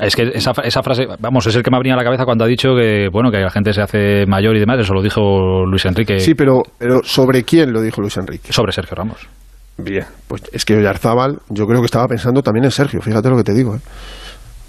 Es 0.00 0.16
que 0.16 0.22
esa, 0.34 0.52
esa 0.64 0.82
frase, 0.82 1.06
vamos, 1.20 1.46
es 1.46 1.54
el 1.54 1.62
que 1.62 1.70
me 1.70 1.76
ha 1.76 1.80
venido 1.80 1.94
a 1.94 1.98
la 1.98 2.04
cabeza 2.04 2.24
cuando 2.24 2.44
ha 2.44 2.48
dicho 2.48 2.70
que, 2.74 3.08
bueno, 3.12 3.30
que 3.30 3.38
la 3.38 3.50
gente 3.50 3.74
se 3.74 3.82
hace 3.82 4.24
mayor 4.26 4.56
y 4.56 4.60
demás. 4.60 4.78
Eso 4.80 4.94
lo 4.94 5.02
dijo 5.02 5.66
Luis 5.66 5.84
Enrique 5.84 6.18
Sí, 6.18 6.34
pero, 6.34 6.62
pero 6.78 7.00
¿sobre 7.04 7.44
quién 7.44 7.72
lo 7.72 7.82
dijo 7.82 8.00
Luis 8.00 8.16
Enrique? 8.16 8.52
sobre 8.52 8.72
Sergio 8.72 8.94
Ramos. 8.96 9.28
Bien, 9.76 10.04
pues 10.28 10.42
es 10.52 10.64
que 10.64 10.76
Oyarzábal 10.76 11.40
yo 11.50 11.66
creo 11.66 11.80
que 11.80 11.86
estaba 11.86 12.06
pensando 12.06 12.42
también 12.42 12.64
en 12.64 12.70
Sergio, 12.70 13.00
fíjate 13.02 13.28
lo 13.28 13.36
que 13.36 13.44
te 13.44 13.54
digo. 13.54 13.76
¿eh? 13.76 13.80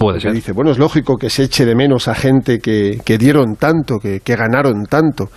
Puede 0.03 0.15
Porque 0.15 0.27
ser. 0.27 0.33
dice, 0.33 0.51
bueno, 0.53 0.71
es 0.71 0.77
lógico 0.77 1.15
que 1.17 1.29
se 1.29 1.43
eche 1.43 1.65
de 1.65 1.75
menos 1.75 2.07
a 2.07 2.15
gente 2.15 2.59
que, 2.59 2.99
que 3.05 3.17
dieron 3.17 3.55
tanto, 3.55 3.99
que, 3.99 4.19
que 4.19 4.35
ganaron 4.35 4.83
tanto, 4.89 5.29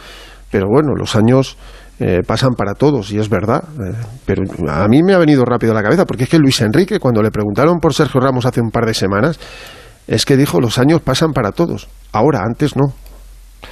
pero 0.50 0.66
bueno, 0.68 0.94
los 0.96 1.14
años 1.16 1.56
eh, 2.00 2.20
pasan 2.26 2.50
para 2.56 2.74
todos 2.74 3.10
y 3.12 3.18
es 3.18 3.28
verdad. 3.28 3.62
eh, 3.80 3.94
pero 4.24 4.42
a 4.68 4.86
mí 4.88 5.02
me 5.02 5.14
ha 5.14 5.18
venido 5.18 5.44
rápido 5.44 5.72
a 5.72 5.74
la 5.74 5.82
cabeza, 5.82 6.04
porque 6.04 6.24
es 6.24 6.30
que 6.30 6.38
Luis 6.38 6.60
Enrique, 6.60 6.98
cuando 6.98 7.22
le 7.22 7.30
preguntaron 7.30 7.78
por 7.78 7.94
Sergio 7.94 8.20
Ramos 8.20 8.44
hace 8.46 8.60
un 8.60 8.70
par 8.70 8.84
de 8.86 8.94
semanas, 8.94 9.38
es 10.06 10.24
que 10.24 10.36
dijo, 10.36 10.60
los 10.60 10.78
años 10.78 11.00
pasan 11.00 11.32
para 11.32 11.52
todos. 11.52 11.88
Ahora, 12.12 12.40
antes 12.46 12.76
no. 12.76 12.84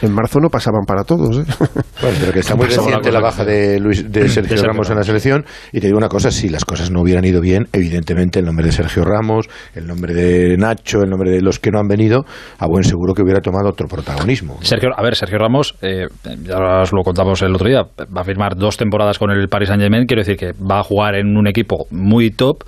En 0.03 0.13
marzo 0.13 0.39
no 0.41 0.49
pasaban 0.49 0.85
para 0.87 1.05
todos. 1.05 1.39
¿eh? 1.39 1.45
Bueno, 2.03 2.19
pero 2.21 2.33
que 2.33 2.41
está 2.41 2.55
muy 2.55 2.67
reciente 2.67 3.11
la 3.13 3.21
baja 3.21 3.45
de, 3.45 3.81
Luis, 3.81 4.11
de 4.11 4.29
Sergio 4.29 4.63
Ramos 4.63 4.91
en 4.91 4.97
la 4.97 5.05
selección. 5.05 5.45
Y 5.73 5.81
te 5.81 5.87
digo 5.87 5.97
una 5.97 6.09
cosa, 6.09 6.31
si 6.31 6.49
las 6.49 6.65
cosas 6.65 6.91
no 6.91 7.01
hubieran 7.01 7.25
ido 7.25 7.41
bien, 7.41 7.67
evidentemente 7.73 8.41
el 8.41 8.45
nombre 8.45 8.67
de 8.67 8.73
Sergio 8.73 9.05
Ramos, 9.05 9.49
el 9.75 9.87
nombre 9.87 10.13
de 10.13 10.57
Nacho, 10.59 11.01
el 11.03 11.09
nombre 11.09 11.31
de 11.31 11.41
los 11.41 11.59
que 11.61 11.71
no 11.71 11.79
han 11.79 11.87
venido, 11.89 12.25
a 12.59 12.67
buen 12.67 12.85
seguro 12.85 13.15
que 13.15 13.23
hubiera 13.23 13.41
tomado 13.41 13.71
otro 13.71 13.87
protagonismo. 13.89 14.59
Sergio, 14.61 14.91
a 14.95 15.03
ver, 15.03 15.15
Sergio 15.17 15.39
Ramos, 15.39 15.77
eh, 15.81 16.07
ya 16.43 16.59
os 16.83 16.93
lo 16.93 17.03
contamos 17.03 17.41
el 17.43 17.55
otro 17.55 17.69
día, 17.69 17.83
va 18.15 18.21
a 18.21 18.25
firmar 18.25 18.57
dos 18.57 18.77
temporadas 18.77 19.19
con 19.19 19.31
el 19.31 19.49
Paris 19.49 19.69
Saint 19.69 19.83
Germain, 19.83 20.05
quiero 20.07 20.21
decir 20.23 20.37
que 20.37 20.53
va 20.53 20.81
a 20.81 20.83
jugar 20.83 21.15
en 21.15 21.37
un 21.37 21.47
equipo 21.47 21.87
muy 21.91 22.31
top 22.31 22.65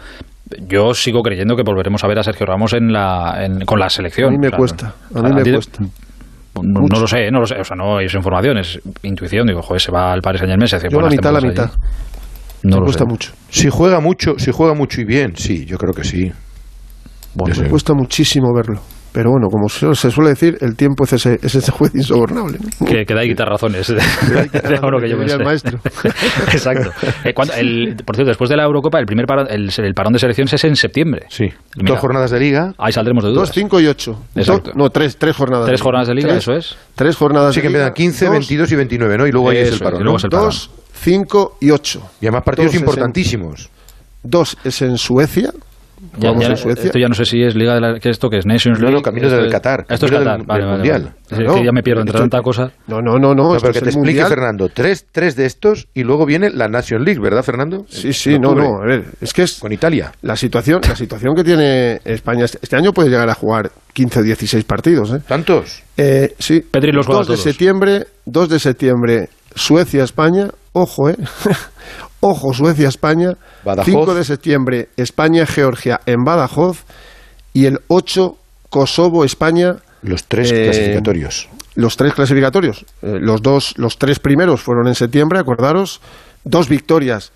yo 0.68 0.95
sigo 0.95 1.22
creyendo 1.22 1.57
que 1.57 1.64
volveremos 1.66 2.05
a 2.05 2.07
ver 2.07 2.20
a 2.20 2.22
Sergio 2.22 2.47
Ramos 2.47 2.72
en 2.72 2.93
la, 2.93 3.45
en- 3.45 3.64
con 3.64 3.81
la 3.81 3.89
selección. 3.91 4.29
A 4.29 4.31
mí 4.31 4.39
me 4.39 4.47
O 4.47 4.51
sea, 4.51 4.59
cuesta, 4.59 4.95
a 5.12 5.22
mí 5.22 5.31
me 5.35 5.53
cuesta. 5.53 5.83
No, 6.62 6.80
no 6.88 7.00
lo 7.00 7.07
sé, 7.07 7.30
no 7.30 7.40
lo 7.40 7.46
sé. 7.46 7.57
O 7.61 7.64
sea, 7.64 7.76
no 7.76 8.00
es 8.00 8.12
información, 8.14 8.59
es 8.59 8.80
intuición. 9.02 9.46
Digo, 9.46 9.62
joder, 9.62 9.80
se 9.80 9.92
va 9.92 10.12
al 10.12 10.20
Paris 10.20 10.40
Saint-Germain, 10.40 10.68
se 10.68 10.76
hace 10.76 10.88
Yo 10.90 11.00
la 11.00 11.09
mitad, 11.09 11.32
la 11.32 11.40
mitad. 11.40 11.64
allí. 11.64 11.72
No 12.64 12.76
me 12.76 12.80
lo 12.80 12.84
cuesta 12.84 13.04
sé. 13.04 13.11
mucho. 13.11 13.32
Si 13.48 13.68
juega 13.70 14.00
mucho, 14.00 14.38
si 14.38 14.50
juega 14.52 14.74
mucho 14.74 15.00
y 15.00 15.04
bien, 15.04 15.36
sí, 15.36 15.64
yo 15.66 15.76
creo 15.78 15.92
que 15.92 16.04
sí. 16.04 16.32
Bueno, 17.34 17.54
Me 17.62 17.68
cuesta 17.68 17.92
muchísimo 17.94 18.52
verlo. 18.54 18.80
Pero 19.16 19.30
bueno, 19.30 19.48
como 19.48 19.66
se 19.70 20.10
suele 20.10 20.28
decir, 20.28 20.58
el 20.60 20.76
tiempo 20.76 21.04
es 21.04 21.14
ese, 21.14 21.38
es 21.42 21.54
ese 21.54 21.72
juez 21.72 21.94
insobornable. 21.94 22.58
¿no? 22.80 22.86
Que, 22.86 23.06
que 23.06 23.14
da 23.14 23.24
y 23.24 23.28
quitar 23.30 23.48
razones. 23.48 23.86
que 24.52 25.08
yo 25.08 25.16
el 25.22 25.42
maestro. 25.42 25.78
Exacto. 26.52 26.90
Eh, 27.24 27.32
cuando- 27.32 27.54
el- 27.54 27.96
por 28.04 28.14
cierto, 28.14 28.28
después 28.28 28.50
de 28.50 28.58
la 28.58 28.64
Eurocopa, 28.64 28.98
el 28.98 29.06
primer 29.06 29.24
parón, 29.24 29.46
el, 29.48 29.70
el 29.74 29.94
parón 29.94 30.12
de 30.12 30.18
selecciones 30.18 30.52
es 30.52 30.64
en 30.64 30.76
septiembre. 30.76 31.22
Sí. 31.30 31.44
Mira, 31.76 31.92
Dos 31.94 31.98
jornadas 32.00 32.30
de 32.30 32.40
liga. 32.40 32.74
Ahí 32.76 32.92
saldremos 32.92 33.24
de 33.24 33.30
dudas. 33.30 33.48
Dos, 33.48 33.54
cinco 33.54 33.80
y 33.80 33.86
ocho. 33.86 34.20
Exacto. 34.34 34.72
Do- 34.72 34.76
no, 34.76 34.90
tres, 34.90 35.16
tres 35.16 35.34
jornadas. 35.34 35.64
Tres 35.64 35.80
jornadas 35.80 36.08
de 36.08 36.14
liga, 36.14 36.28
Tres- 36.28 36.42
eso 36.42 36.52
es. 36.52 36.76
Tres 36.94 37.16
jornadas 37.16 37.54
Sí, 37.54 37.62
que 37.62 37.68
de 37.68 37.72
liga. 37.72 37.86
empiezan 37.86 38.12
15, 38.12 38.24
dos, 38.26 38.32
22 38.32 38.72
y 38.72 38.76
29, 38.76 39.16
¿no? 39.16 39.26
Y 39.26 39.32
luego 39.32 39.48
ahí 39.48 39.56
es 39.56 39.72
el 39.72 39.78
parón. 39.78 40.00
y 40.00 40.04
luego 40.04 40.12
¿no? 40.12 40.18
es 40.18 40.24
el 40.24 40.30
parón. 40.30 40.46
Dos, 40.48 40.70
cinco 40.92 41.56
y 41.62 41.70
ocho. 41.70 42.02
Y 42.20 42.26
además 42.26 42.42
partidos 42.44 42.66
Dos 42.66 42.74
es 42.74 42.80
en- 42.82 42.86
importantísimos. 42.86 43.70
Dos 44.22 44.58
es 44.62 44.82
en 44.82 44.98
Suecia. 44.98 45.52
Ya, 46.18 46.30
esto 46.30 46.98
ya 46.98 47.08
no 47.08 47.14
sé 47.14 47.24
si 47.24 47.42
es 47.42 47.54
Liga 47.54 47.74
de 47.74 47.80
la, 47.80 47.92
¿qué 48.00 48.08
es 48.08 48.14
esto? 48.16 48.28
que 48.30 48.38
es 48.38 48.46
Nations 48.46 48.78
No, 48.78 48.86
no, 48.86 48.90
League? 48.92 49.02
camino 49.04 49.28
del 49.28 49.50
Qatar, 49.50 49.84
Esto 49.88 50.06
es 50.06 50.12
Qatar, 50.12 50.38
del- 50.38 50.46
vale, 50.46 50.60
del 50.62 50.66
vale, 50.66 50.76
Mundial. 50.78 51.02
vale. 51.30 51.46
Es 51.46 51.52
que 51.58 51.64
ya 51.64 51.72
me 51.72 51.82
pierdo 51.82 52.00
entre 52.02 52.12
Esto- 52.16 52.22
tanta 52.28 52.40
cosa. 52.42 52.70
No, 52.86 53.02
no, 53.02 53.18
no, 53.18 53.34
no. 53.34 53.52
No, 53.54 53.60
pero 53.60 53.72
que 53.72 53.80
te 53.80 53.86
explique, 53.90 53.98
Mundial. 54.20 54.28
Fernando. 54.28 54.68
Tres, 54.68 55.06
tres 55.10 55.34
de 55.36 55.46
estos 55.46 55.88
y 55.94 56.04
luego 56.04 56.24
viene 56.24 56.50
la 56.50 56.68
Nation 56.68 57.04
League, 57.04 57.20
¿verdad, 57.20 57.42
Fernando? 57.42 57.84
Sí, 57.88 58.12
sí, 58.12 58.38
no, 58.38 58.54
no. 58.54 58.82
A 58.82 58.86
ver, 58.86 59.04
es 59.20 59.32
que 59.32 59.42
es 59.42 59.58
Con 59.58 59.72
Italia. 59.72 60.12
la 60.22 60.36
situación, 60.36 60.80
la 60.88 60.96
situación 60.96 61.34
que 61.34 61.44
tiene 61.44 62.00
España. 62.04 62.44
Este 62.44 62.58
este 62.62 62.76
año 62.76 62.92
puede 62.92 63.10
llegar 63.10 63.28
a 63.28 63.34
jugar 63.34 63.70
15 63.92 64.20
o 64.20 64.22
16 64.22 64.64
partidos, 64.64 65.10
¿eh? 65.12 65.20
¿Tantos? 65.26 65.82
Eh, 65.96 66.34
sí. 66.38 66.60
Pedri 66.60 66.92
los 66.92 67.06
juega 67.06 67.20
2 67.20 67.28
de 67.28 67.34
todos. 67.34 67.44
septiembre, 67.44 68.06
2 68.24 68.48
de 68.48 68.58
septiembre, 68.58 69.28
Suecia, 69.54 70.04
España. 70.04 70.48
Ojo, 70.72 71.08
¿eh? 71.10 71.16
Ojo, 72.20 72.52
Suecia, 72.52 72.88
España. 72.88 73.32
Badajoz. 73.64 73.86
5 73.86 74.14
de 74.14 74.24
septiembre, 74.24 74.88
España, 74.96 75.46
Georgia 75.46 76.00
en 76.06 76.24
Badajoz. 76.24 76.84
Y 77.52 77.66
el 77.66 77.80
8, 77.88 78.36
Kosovo, 78.70 79.24
España. 79.24 79.76
Los 80.02 80.24
tres 80.24 80.50
Eh, 80.52 80.64
clasificatorios. 80.64 81.48
Los 81.74 81.96
tres 81.96 82.14
clasificatorios. 82.14 82.84
Eh, 83.02 83.18
los 83.20 83.42
dos, 83.42 83.74
los 83.76 83.98
tres 83.98 84.18
primeros 84.18 84.62
fueron 84.62 84.88
en 84.88 84.94
septiembre, 84.94 85.38
acordaros. 85.38 86.00
Dos 86.44 86.68
victorias 86.68 87.32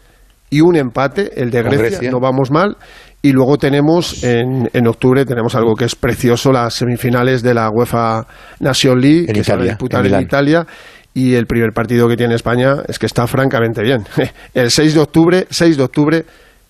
y 0.50 0.60
un 0.62 0.76
empate, 0.76 1.40
el 1.40 1.50
de 1.50 1.62
Grecia, 1.62 1.78
Grecia. 1.90 2.10
no 2.10 2.20
vamos 2.20 2.50
mal. 2.50 2.76
Y 3.22 3.32
luego 3.32 3.58
tenemos 3.58 4.24
en, 4.24 4.68
en 4.72 4.86
octubre 4.86 5.24
tenemos 5.26 5.54
algo 5.54 5.74
que 5.74 5.84
es 5.84 5.94
precioso, 5.94 6.52
las 6.52 6.74
semifinales 6.74 7.42
de 7.42 7.54
la 7.54 7.68
UEFA 7.70 8.26
Nation 8.60 9.00
League, 9.00 9.26
En 9.28 9.34
que 9.34 9.44
se 9.44 9.52
van 9.52 9.60
a 9.60 9.64
Italia, 9.64 9.72
disputar 9.72 10.06
en. 10.06 10.20
Italia. 10.22 10.66
Y 11.12 11.34
el 11.34 11.46
primer 11.46 11.72
partido 11.72 12.08
que 12.08 12.16
tiene 12.16 12.34
España 12.34 12.76
es 12.86 12.98
que 12.98 13.06
está 13.06 13.26
francamente 13.26 13.82
bien. 13.82 14.04
El 14.54 14.70
6 14.70 14.94
de 14.94 15.00
octubre, 15.00 15.46
6 15.50 15.76
de 15.76 15.82
octubre 15.82 16.24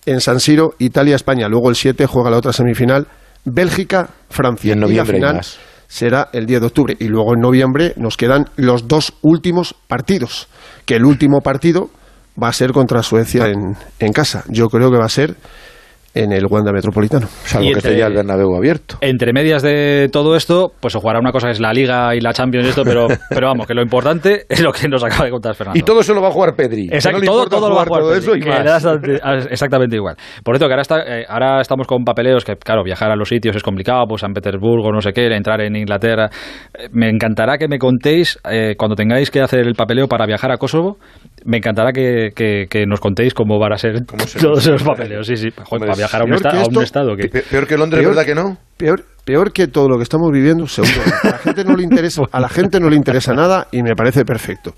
en 0.05 0.19
San 0.19 0.39
Siro, 0.39 0.73
Italia-España. 0.79 1.47
Luego 1.47 1.69
el 1.69 1.75
7 1.75 2.07
juega 2.07 2.31
la 2.31 2.37
otra 2.37 2.51
semifinal, 2.51 3.07
Bélgica-Francia. 3.45 4.69
Y 4.69 4.71
en 4.71 4.79
noviembre 4.79 5.17
hay 5.17 5.21
la 5.21 5.27
final 5.29 5.45
será 5.91 6.29
el 6.31 6.45
10 6.45 6.61
de 6.61 6.67
octubre. 6.67 6.97
Y 6.99 7.09
luego 7.09 7.33
en 7.33 7.41
noviembre 7.41 7.93
nos 7.97 8.15
quedan 8.15 8.45
los 8.55 8.87
dos 8.87 9.13
últimos 9.21 9.75
partidos. 9.87 10.47
Que 10.85 10.95
el 10.95 11.03
último 11.03 11.41
partido 11.41 11.89
va 12.41 12.47
a 12.47 12.53
ser 12.53 12.71
contra 12.71 13.03
Suecia 13.03 13.47
en, 13.47 13.75
en 13.99 14.13
casa. 14.13 14.45
Yo 14.47 14.69
creo 14.69 14.89
que 14.89 14.97
va 14.97 15.05
a 15.05 15.09
ser 15.09 15.35
en 16.13 16.31
el 16.31 16.45
Wanda 16.47 16.71
Metropolitano. 16.71 17.27
Salvo 17.43 17.65
Y 17.65 17.67
que 17.69 17.73
entre- 17.75 17.89
esté 17.91 17.99
ya 18.01 18.07
el 18.07 18.13
Bernabéu 18.13 18.55
abierto. 18.55 18.97
Entre 19.01 19.31
medias 19.33 19.61
de 19.61 20.09
todo 20.11 20.35
esto, 20.35 20.71
pues 20.79 20.93
se 20.93 20.99
jugará 20.99 21.19
una 21.19 21.31
cosa 21.31 21.47
que 21.47 21.53
es 21.53 21.59
la 21.59 21.71
Liga 21.73 22.13
y 22.15 22.19
la 22.21 22.33
Champions 22.33 22.65
y 22.67 22.69
esto, 22.69 22.83
pero, 22.83 23.07
pero 23.29 23.47
vamos, 23.47 23.65
que 23.67 23.73
lo 23.73 23.81
importante 23.81 24.45
es 24.49 24.61
lo 24.61 24.71
que 24.71 24.87
nos 24.89 25.03
acaba 25.03 25.25
de 25.25 25.31
contar 25.31 25.55
Fernando. 25.55 25.79
Y 25.79 25.83
todo 25.83 26.01
eso 26.01 26.13
lo 26.13 26.21
va 26.21 26.27
a 26.29 26.31
jugar 26.31 26.55
Pedri. 26.55 26.89
Exacto, 26.91 27.19
no 27.19 27.25
todo, 27.25 27.47
todo 27.47 27.69
lo 27.69 27.75
va 27.75 27.83
a 27.83 27.85
jugar 27.85 28.01
todo 28.03 28.11
Pedri, 28.13 28.23
eso 28.25 28.35
y 28.35 28.39
que 28.41 28.49
más. 28.49 28.59
le 28.59 28.65
da 28.69 28.75
exactamente- 28.77 29.53
exactamente 29.53 29.95
igual. 29.95 30.15
Por 30.43 30.55
cierto, 30.55 30.67
que 30.67 30.73
ahora, 30.73 30.81
está, 30.81 30.99
eh, 31.05 31.25
ahora 31.27 31.61
estamos 31.61 31.87
con 31.87 32.03
papeleos 32.03 32.43
que, 32.43 32.55
claro, 32.55 32.83
viajar 32.83 33.11
a 33.11 33.15
los 33.15 33.29
sitios 33.29 33.55
es 33.55 33.63
complicado, 33.63 34.05
pues 34.07 34.21
San 34.21 34.33
Petersburgo, 34.33 34.91
no 34.91 35.01
sé 35.01 35.13
qué, 35.13 35.27
entrar 35.27 35.61
en 35.61 35.75
Inglaterra. 35.75 36.29
Eh, 36.77 36.89
Me 36.91 37.09
encantará 37.09 37.57
que 37.57 37.67
me 37.67 37.79
contéis, 37.79 38.37
eh, 38.49 38.75
cuando 38.77 38.95
tengáis 38.95 39.31
que 39.31 39.39
hacer 39.41 39.61
el 39.65 39.75
papeleo 39.75 40.07
para 40.07 40.25
viajar 40.25 40.51
a 40.51 40.57
Kosovo, 40.57 40.97
me 41.45 41.57
encantará 41.57 41.91
que, 41.93 42.31
que- 42.35 42.67
que 42.69 42.85
nos 42.85 42.99
contéis 42.99 43.33
cómo 43.33 43.57
van 43.59 43.73
a 43.73 43.77
ser 43.77 44.05
todos 44.05 44.35
esos 44.65 44.83
papeleos. 44.83 45.25
Sí, 45.27 45.37
sí, 45.37 45.49
Joder, 45.51 45.67
Hombre, 45.71 45.87
para 45.87 45.97
viajar 45.97 46.21
a 46.21 46.23
un, 46.23 46.29
peor 46.31 46.37
esta- 46.37 46.49
que 46.51 46.57
a 46.57 46.59
un 46.59 46.65
esto- 46.67 46.81
estado 46.81 47.15
que... 47.15 47.27
Pe- 47.29 47.41
Peor 47.43 47.67
que 47.67 47.77
Londres, 47.77 48.03
Peor- 48.03 48.09
¿verdad 48.15 48.25
que 48.25 48.35
no? 48.35 48.57
Peor, 48.77 49.03
peor 49.31 49.53
que 49.53 49.67
todo 49.67 49.87
lo 49.87 49.95
que 49.95 50.03
estamos 50.03 50.29
viviendo, 50.29 50.67
seguro. 50.67 50.93
A 51.23 51.27
la 51.29 51.37
gente 51.37 51.63
no 51.63 51.75
le 51.77 51.83
interesa, 51.83 52.23
a 52.33 52.39
la 52.41 52.49
gente 52.49 52.81
no 52.81 52.89
le 52.89 52.97
interesa 52.97 53.33
nada 53.33 53.67
y 53.71 53.81
me 53.81 53.95
parece 53.95 54.25
perfecto. 54.25 54.73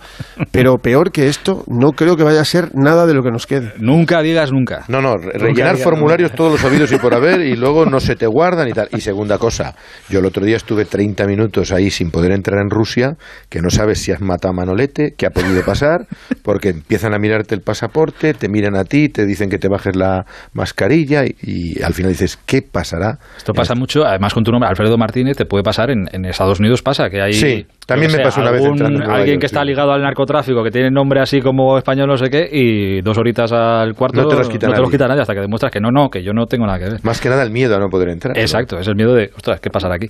Pero 0.51 0.77
peor 0.77 1.11
que 1.11 1.27
esto, 1.27 1.63
no 1.67 1.93
creo 1.93 2.15
que 2.15 2.21
vaya 2.23 2.41
a 2.41 2.45
ser 2.45 2.69
nada 2.75 3.07
de 3.07 3.15
lo 3.15 3.23
que 3.23 3.31
nos 3.31 3.47
quede. 3.47 3.73
Nunca 3.79 4.21
digas 4.21 4.51
nunca. 4.51 4.85
No, 4.89 5.01
no, 5.01 5.17
re- 5.17 5.31
rellenar 5.39 5.77
formularios 5.77 6.33
todos 6.33 6.51
los 6.51 6.63
habidos 6.63 6.91
y 6.91 6.97
por 6.97 7.15
haber 7.15 7.41
y 7.41 7.55
luego 7.55 7.87
no 7.87 7.99
se 7.99 8.15
te 8.15 8.27
guardan 8.27 8.67
y 8.67 8.73
tal. 8.73 8.89
Y 8.91 9.01
segunda 9.01 9.39
cosa, 9.39 9.73
yo 10.07 10.19
el 10.19 10.25
otro 10.25 10.45
día 10.45 10.57
estuve 10.57 10.85
30 10.85 11.25
minutos 11.25 11.71
ahí 11.71 11.89
sin 11.89 12.11
poder 12.11 12.31
entrar 12.31 12.59
en 12.61 12.69
Rusia, 12.69 13.13
que 13.49 13.59
no 13.59 13.71
sabes 13.71 14.01
si 14.03 14.11
has 14.11 14.21
matado 14.21 14.51
a 14.51 14.55
Manolete, 14.55 15.15
qué 15.17 15.25
ha 15.25 15.31
podido 15.31 15.63
pasar, 15.65 16.05
porque 16.43 16.69
empiezan 16.69 17.15
a 17.15 17.17
mirarte 17.17 17.55
el 17.55 17.61
pasaporte, 17.61 18.35
te 18.35 18.49
miran 18.49 18.75
a 18.75 18.83
ti, 18.83 19.09
te 19.09 19.25
dicen 19.25 19.49
que 19.49 19.57
te 19.57 19.67
bajes 19.67 19.95
la 19.95 20.25
mascarilla 20.53 21.25
y, 21.25 21.35
y 21.41 21.81
al 21.81 21.93
final 21.95 22.11
dices, 22.11 22.37
¿qué 22.45 22.61
pasará? 22.61 23.17
Esto 23.35 23.53
pasa 23.53 23.73
mucho, 23.73 24.03
además 24.05 24.33
con 24.33 24.42
tu 24.43 24.51
nombre, 24.51 24.69
Alfredo 24.69 24.97
Martínez, 24.97 25.37
te 25.37 25.45
puede 25.45 25.63
pasar 25.63 25.89
en, 25.91 26.05
en 26.11 26.25
Estados 26.25 26.59
Unidos, 26.59 26.81
pasa 26.81 27.09
que 27.09 27.21
hay. 27.21 27.33
Sí, 27.33 27.65
también 27.87 28.11
me 28.11 28.19
pasó 28.23 28.41
una 28.41 28.51
vez 28.51 28.63
algún- 28.63 28.81
en 28.81 29.01
Alguien 29.03 29.27
York, 29.35 29.39
que 29.41 29.45
está 29.45 29.63
ligado 29.63 29.91
al 29.91 30.01
narcotráfico, 30.01 30.63
que 30.63 30.71
tiene 30.71 30.89
nombre 30.91 31.19
así 31.21 31.41
como 31.41 31.77
español, 31.77 32.07
no 32.07 32.17
sé 32.17 32.29
qué, 32.29 32.47
y 32.51 33.01
dos 33.01 33.17
horitas 33.17 33.51
al 33.51 33.93
cuarto. 33.95 34.21
No 34.21 34.27
te 34.27 34.35
los 34.35 34.49
quita 34.49 34.67
no 34.67 34.73
te 34.73 34.79
los 34.79 34.87
nadie. 34.89 34.97
quita 34.97 35.07
nadie 35.07 35.21
hasta 35.21 35.33
que 35.33 35.41
demuestras 35.41 35.71
que 35.71 35.79
no, 35.79 35.89
no, 35.91 36.09
que 36.09 36.23
yo 36.23 36.33
no 36.33 36.45
tengo 36.45 36.65
nada 36.65 36.79
que 36.79 36.85
ver. 36.85 36.99
Más 37.03 37.19
que 37.21 37.29
nada 37.29 37.43
el 37.43 37.51
miedo 37.51 37.75
a 37.75 37.79
no 37.79 37.87
poder 37.89 38.09
entrar. 38.09 38.35
¿no? 38.35 38.41
Exacto, 38.41 38.77
es 38.79 38.87
el 38.87 38.95
miedo 38.95 39.13
de, 39.13 39.29
ostras, 39.35 39.59
¿qué 39.59 39.69
pasará 39.69 39.95
aquí? 39.95 40.07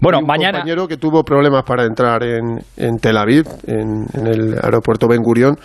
Bueno, 0.00 0.18
un 0.20 0.26
mañana. 0.26 0.58
compañero 0.58 0.86
que 0.88 0.96
tuvo 0.96 1.22
problemas 1.24 1.62
para 1.64 1.84
entrar 1.84 2.22
en, 2.24 2.58
en 2.76 2.96
Tel 2.98 3.16
Aviv, 3.16 3.44
en, 3.66 4.04
en 4.14 4.26
el 4.26 4.54
aeropuerto 4.62 5.06
Ben 5.08 5.22
Gurion, 5.22 5.56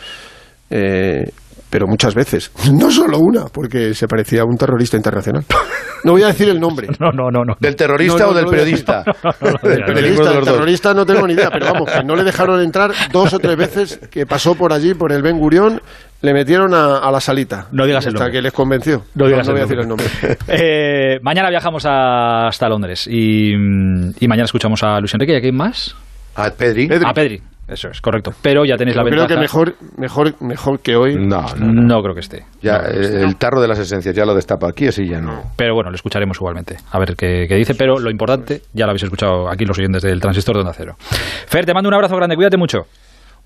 eh, 0.69 1.23
pero 1.69 1.87
muchas 1.87 2.15
veces. 2.15 2.51
No 2.73 2.89
solo 2.91 3.19
una, 3.19 3.45
porque 3.45 3.93
se 3.93 4.07
parecía 4.07 4.41
a 4.41 4.45
un 4.45 4.57
terrorista 4.57 4.97
internacional. 4.97 5.43
No 6.01 6.13
voy 6.13 6.23
a 6.23 6.27
decir 6.27 6.47
el 6.47 6.61
nombre. 6.61 6.87
No, 6.99 7.11
no, 7.11 7.29
no, 7.29 7.43
no. 7.43 7.55
¿Del 7.59 7.75
terrorista 7.75 8.19
No, 8.19 8.25
no, 8.27 8.31
o 8.31 8.33
del 8.33 8.45
no 8.45 8.51
voy 8.51 8.59
a 8.59 8.61
periodista? 8.61 9.03
El 9.03 9.69
Ninguno 9.69 9.85
periodista, 9.93 10.23
de 10.23 10.29
el 10.29 10.35
los 10.37 10.45
dos. 10.45 10.53
terrorista 10.55 10.93
no 10.93 11.05
tengo 11.05 11.27
ni 11.27 11.33
idea, 11.33 11.49
pero 11.51 11.65
vamos, 11.73 11.89
que 11.91 12.03
no 12.05 12.15
le 12.15 12.23
dejaron 12.23 12.61
entrar 12.61 12.91
dos 13.11 13.33
o 13.33 13.39
tres 13.39 13.57
veces 13.57 13.99
que 14.09 14.25
pasó 14.25 14.55
por 14.55 14.71
allí, 14.71 14.93
por 14.93 15.11
el 15.11 15.21
Ben 15.21 15.37
Gurion, 15.37 15.81
le 16.21 16.33
metieron 16.33 16.73
a, 16.73 16.99
a 16.99 17.11
la 17.11 17.19
salita. 17.19 17.67
No 17.73 17.85
digas 17.85 18.05
el 18.05 18.13
Hasta 18.13 18.19
nombre. 18.25 18.37
que 18.39 18.41
les 18.43 18.53
convenció. 18.53 19.03
No 19.15 19.25
digas 19.27 19.45
voy 19.47 19.55
el 19.57 19.61
a 19.61 19.65
decir 19.65 19.79
el 19.79 19.87
nombre. 19.89 20.07
Eh, 20.47 21.19
mañana 21.21 21.49
viajamos 21.49 21.83
hasta 21.85 22.69
Londres 22.69 23.05
y, 23.09 23.51
y 23.53 24.27
mañana 24.29 24.45
escuchamos 24.45 24.81
a 24.83 24.99
Luis 24.99 25.13
Enrique 25.13 25.33
y 25.33 25.37
a 25.37 25.41
quién 25.41 25.55
más. 25.57 25.95
A 26.35 26.49
Pedri. 26.51 26.87
A 27.05 27.13
Pedri, 27.13 27.41
eso 27.71 27.89
es, 27.89 28.01
correcto. 28.01 28.31
Pero 28.41 28.65
ya 28.65 28.75
tenéis 28.77 28.95
Yo 28.95 29.03
la 29.03 29.09
creo 29.09 29.19
ventaja. 29.21 29.35
que 29.35 29.41
mejor, 29.41 29.75
mejor, 29.97 30.33
mejor 30.41 30.79
que 30.79 30.95
hoy. 30.95 31.15
No, 31.15 31.43
no, 31.57 31.71
No 31.73 32.01
creo 32.01 32.13
que 32.13 32.21
esté. 32.21 32.45
Ya, 32.61 32.77
eh, 32.87 33.23
el 33.23 33.35
tarro 33.37 33.61
de 33.61 33.67
las 33.67 33.79
esencias 33.79 34.15
ya 34.15 34.25
lo 34.25 34.33
destapa 34.35 34.69
aquí, 34.69 34.87
así 34.87 35.07
ya 35.07 35.21
no. 35.21 35.43
Pero 35.55 35.73
bueno, 35.75 35.89
lo 35.89 35.95
escucharemos 35.95 36.37
igualmente. 36.37 36.77
A 36.91 36.99
ver 36.99 37.15
qué, 37.15 37.45
qué 37.47 37.55
dice. 37.55 37.75
Pero 37.75 37.99
lo 37.99 38.09
importante, 38.11 38.61
ya 38.73 38.85
lo 38.85 38.91
habéis 38.91 39.03
escuchado 39.03 39.49
aquí 39.49 39.65
los 39.65 39.77
oyentes 39.77 40.01
del 40.03 40.19
Transistor 40.19 40.55
de 40.55 40.61
Onda 40.61 40.73
Cero. 40.73 40.95
Fer, 40.99 41.65
te 41.65 41.73
mando 41.73 41.89
un 41.89 41.95
abrazo 41.95 42.15
grande. 42.15 42.35
Cuídate 42.35 42.57
mucho. 42.57 42.79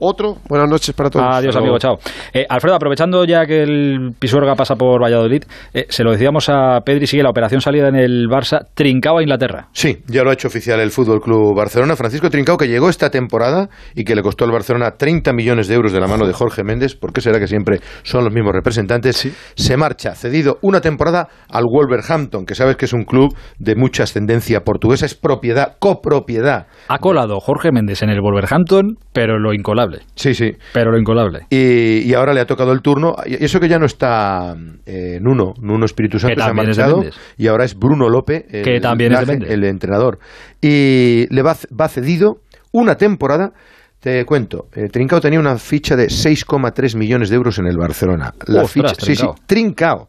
Otro, 0.06 0.36
buenas 0.50 0.70
noches 0.70 0.94
para 0.94 1.10
todos. 1.10 1.26
Adiós, 1.26 1.56
Hasta 1.56 1.60
amigo. 1.60 1.78
luego. 1.78 1.80
Chao. 1.80 2.12
Eh, 2.34 2.46
Alfredo, 2.50 2.76
aprovechando 2.76 3.24
ya 3.24 3.46
que 3.46 3.64
el 3.64 4.12
Pisuerga 4.20 4.54
pasa 4.54 4.76
por 4.76 5.02
Valladolid, 5.02 5.44
eh, 5.74 5.86
se 5.88 6.04
lo 6.04 6.12
decíamos 6.12 6.50
a 6.50 6.82
Pedri, 6.82 7.08
sigue 7.08 7.24
la 7.24 7.30
operación 7.30 7.62
salida 7.62 7.88
en 7.88 7.96
el 7.96 8.28
Barça, 8.28 8.66
trincado 8.74 9.20
a 9.20 9.22
Inglaterra. 9.22 9.70
Sí, 9.72 10.00
ya 10.08 10.24
lo 10.24 10.30
ha 10.30 10.34
hecho 10.34 10.50
oficial 10.50 10.82
el 10.82 10.92
Fútbol 10.92 11.22
Club 11.22 11.56
Barcelona. 11.56 11.96
Francisco 11.96 12.30
Trincao, 12.30 12.58
que 12.58 12.68
llegó 12.68 12.90
esta 12.90 13.10
temporada 13.10 13.70
y 13.96 14.04
que 14.04 14.14
le 14.14 14.22
costó 14.22 14.44
al 14.44 14.52
Barcelona 14.52 14.92
30 14.98 15.32
millones 15.32 15.70
de 15.70 15.76
euros 15.76 15.94
de 15.94 16.02
la 16.02 16.08
mano 16.08 16.28
de 16.28 16.34
Jorge 16.34 16.66
Méndez, 16.66 16.96
porque 16.96 17.22
será 17.22 17.40
que 17.40 17.48
siempre 17.48 17.80
son 18.04 18.26
los 18.26 18.34
mismos 18.34 18.52
representantes, 18.52 19.32
se 19.56 19.78
marcha 19.78 20.16
cedido 20.16 20.58
una 20.62 20.82
temporada 20.82 21.30
al 21.50 21.64
Wolverhampton, 21.66 22.46
que 22.46 22.56
sabes 22.56 22.76
que 22.76 22.86
es 22.86 22.94
un 22.94 23.06
club 23.06 23.34
de 23.58 23.76
mucha 23.78 24.04
ascendencia 24.04 24.66
portuguesa, 24.66 25.06
es 25.06 25.16
propiedad, 25.16 25.78
copropiedad. 25.80 26.68
Ha 26.90 26.98
colado 26.98 27.40
Jorge 27.40 27.72
Méndez 27.72 28.04
en 28.04 28.10
el 28.10 28.20
Wolverhampton, 28.20 28.98
pero 29.14 29.40
lo 29.40 29.54
incolable. 29.54 29.93
Sí, 30.16 30.34
sí. 30.34 30.52
Pero 30.74 30.92
lo 30.92 31.00
incolable. 31.00 31.48
Y, 31.50 32.00
y 32.00 32.14
ahora 32.14 32.34
le 32.34 32.42
ha 32.42 32.46
tocado 32.46 32.72
el 32.72 32.82
turno. 32.82 33.16
Y 33.26 33.44
eso 33.44 33.60
que 33.60 33.68
ya 33.68 33.80
no 33.80 33.86
está 33.86 34.56
eh, 34.86 35.20
Nuno, 35.22 35.54
Nuno 35.62 35.86
Espíritu 35.86 36.20
Santo 36.20 36.36
Que 36.36 36.42
se 36.42 36.50
ha 36.50 36.54
marchado. 36.54 37.04
Y 37.38 37.48
ahora 37.48 37.66
es 37.66 37.78
Bruno 37.78 38.10
López, 38.10 38.46
el, 38.50 38.64
Que 38.64 38.80
también 38.80 39.14
Méndez. 39.14 39.50
el 39.50 39.64
entrenador. 39.64 40.20
Y 40.62 41.26
le 41.30 41.42
va, 41.42 41.56
va 41.80 41.88
cedido 41.88 42.38
una 42.72 42.96
temporada. 42.96 43.52
Te 44.00 44.26
cuento, 44.26 44.68
eh, 44.74 44.90
Trincao 44.90 45.22
tenía 45.22 45.40
una 45.40 45.56
ficha 45.58 45.96
de 45.96 46.08
6,3 46.08 46.98
millones 46.98 47.30
de 47.30 47.38
euros 47.38 47.58
en 47.60 47.68
el 47.68 47.78
Barcelona. 47.78 48.34
La 48.48 48.64
Ostras, 48.64 48.92
ficha, 48.98 49.06
sí, 49.06 49.16
sí, 49.16 49.26
Trincao. 49.46 50.08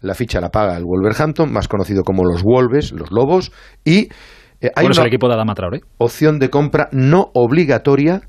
La 0.00 0.14
ficha 0.14 0.40
la 0.40 0.48
paga 0.48 0.76
el 0.78 0.84
Wolverhampton, 0.84 1.52
más 1.52 1.68
conocido 1.68 2.02
como 2.04 2.24
los 2.24 2.42
Wolves, 2.42 2.92
los 2.92 3.10
Lobos, 3.10 3.52
y 3.84 4.08
eh, 4.60 4.70
hay 4.74 4.86
una 4.86 5.00
el 5.02 5.08
equipo 5.08 5.28
de 5.28 5.34
Adama 5.34 5.54
Traoré. 5.54 5.80
opción 5.98 6.38
de 6.38 6.48
compra 6.48 6.88
no 6.92 7.30
obligatoria 7.34 8.22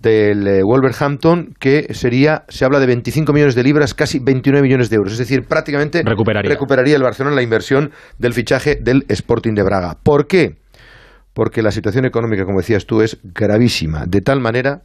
del 0.00 0.46
eh, 0.46 0.62
Wolverhampton 0.62 1.54
que 1.58 1.92
sería, 1.94 2.44
se 2.48 2.64
habla 2.64 2.80
de 2.80 2.86
25 2.86 3.32
millones 3.32 3.54
de 3.54 3.62
libras, 3.62 3.94
casi 3.94 4.18
29 4.18 4.62
millones 4.62 4.90
de 4.90 4.96
euros. 4.96 5.12
Es 5.12 5.18
decir, 5.18 5.42
prácticamente 5.46 6.02
recuperaría, 6.04 6.50
recuperaría 6.50 6.96
el 6.96 7.02
Barcelona 7.02 7.36
la 7.36 7.42
inversión 7.42 7.90
del 8.18 8.32
fichaje 8.32 8.76
del 8.80 9.04
Sporting 9.08 9.54
de 9.54 9.62
Braga. 9.62 9.98
¿Por 10.02 10.26
qué? 10.26 10.56
Porque 11.32 11.62
la 11.62 11.70
situación 11.70 12.04
económica, 12.06 12.44
como 12.44 12.58
decías 12.58 12.86
tú, 12.86 13.02
es 13.02 13.18
gravísima, 13.22 14.04
de 14.06 14.20
tal 14.20 14.40
manera 14.40 14.82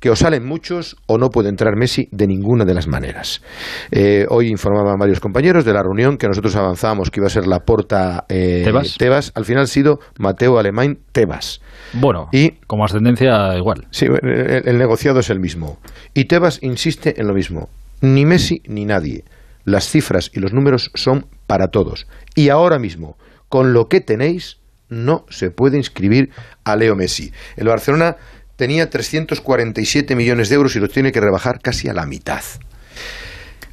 que 0.00 0.10
o 0.10 0.16
salen 0.16 0.44
muchos 0.44 0.96
o 1.06 1.18
no 1.18 1.30
puede 1.30 1.48
entrar 1.48 1.76
Messi 1.76 2.08
de 2.12 2.26
ninguna 2.26 2.64
de 2.64 2.74
las 2.74 2.86
maneras. 2.86 3.42
Eh, 3.90 4.26
hoy 4.28 4.48
informaban 4.48 4.98
varios 4.98 5.20
compañeros 5.20 5.64
de 5.64 5.72
la 5.72 5.82
reunión 5.82 6.18
que 6.18 6.28
nosotros 6.28 6.54
avanzábamos 6.56 7.10
que 7.10 7.20
iba 7.20 7.26
a 7.26 7.30
ser 7.30 7.46
la 7.46 7.60
porta 7.60 8.24
eh, 8.28 8.62
¿Tebas? 8.98 9.32
Al 9.34 9.44
final 9.44 9.64
ha 9.64 9.66
sido 9.66 10.00
Mateo 10.18 10.58
Alemán 10.58 10.98
Tebas. 11.12 11.60
Bueno, 11.94 12.28
y 12.32 12.52
como 12.66 12.84
ascendencia 12.84 13.56
igual. 13.56 13.86
Sí, 13.90 14.06
el, 14.06 14.68
el 14.68 14.78
negociado 14.78 15.20
es 15.20 15.30
el 15.30 15.40
mismo. 15.40 15.78
Y 16.14 16.26
Tebas 16.26 16.58
insiste 16.62 17.20
en 17.20 17.26
lo 17.26 17.34
mismo. 17.34 17.68
Ni 18.00 18.26
Messi 18.26 18.62
ni 18.66 18.84
nadie. 18.84 19.24
Las 19.64 19.88
cifras 19.88 20.30
y 20.34 20.40
los 20.40 20.52
números 20.52 20.90
son 20.94 21.26
para 21.46 21.68
todos. 21.68 22.06
Y 22.34 22.50
ahora 22.50 22.78
mismo, 22.78 23.16
con 23.48 23.72
lo 23.72 23.88
que 23.88 24.00
tenéis, 24.00 24.58
no 24.88 25.24
se 25.28 25.50
puede 25.50 25.76
inscribir 25.76 26.30
a 26.64 26.76
Leo 26.76 26.94
Messi. 26.94 27.32
El 27.56 27.68
Barcelona 27.68 28.16
tenía 28.56 28.90
347 28.90 30.16
millones 30.16 30.48
de 30.48 30.54
euros 30.56 30.74
y 30.76 30.80
los 30.80 30.90
tiene 30.90 31.12
que 31.12 31.20
rebajar 31.20 31.60
casi 31.60 31.88
a 31.88 31.92
la 31.92 32.06
mitad. 32.06 32.42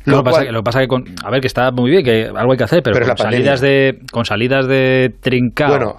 Lo, 0.06 0.18
que 0.18 0.30
pasa, 0.30 0.44
lo, 0.44 0.64
pasa, 0.64 0.82
que, 0.82 0.88
con, 0.88 1.06
a 1.24 1.32
ver, 1.32 1.40
que 1.40 1.48
está 1.48 1.72
muy 1.72 1.90
bien, 1.90 2.04
que 2.04 2.26
algo 2.26 2.52
hay 2.52 2.58
que 2.58 2.64
hacer, 2.66 2.84
pero, 2.84 3.06
con, 3.06 3.18
salidas 3.18 3.62
de, 3.62 4.00
con 4.12 4.26
salidas 4.26 4.68
de 4.68 5.16
trincado. 5.22 5.70
Bueno, 5.78 5.98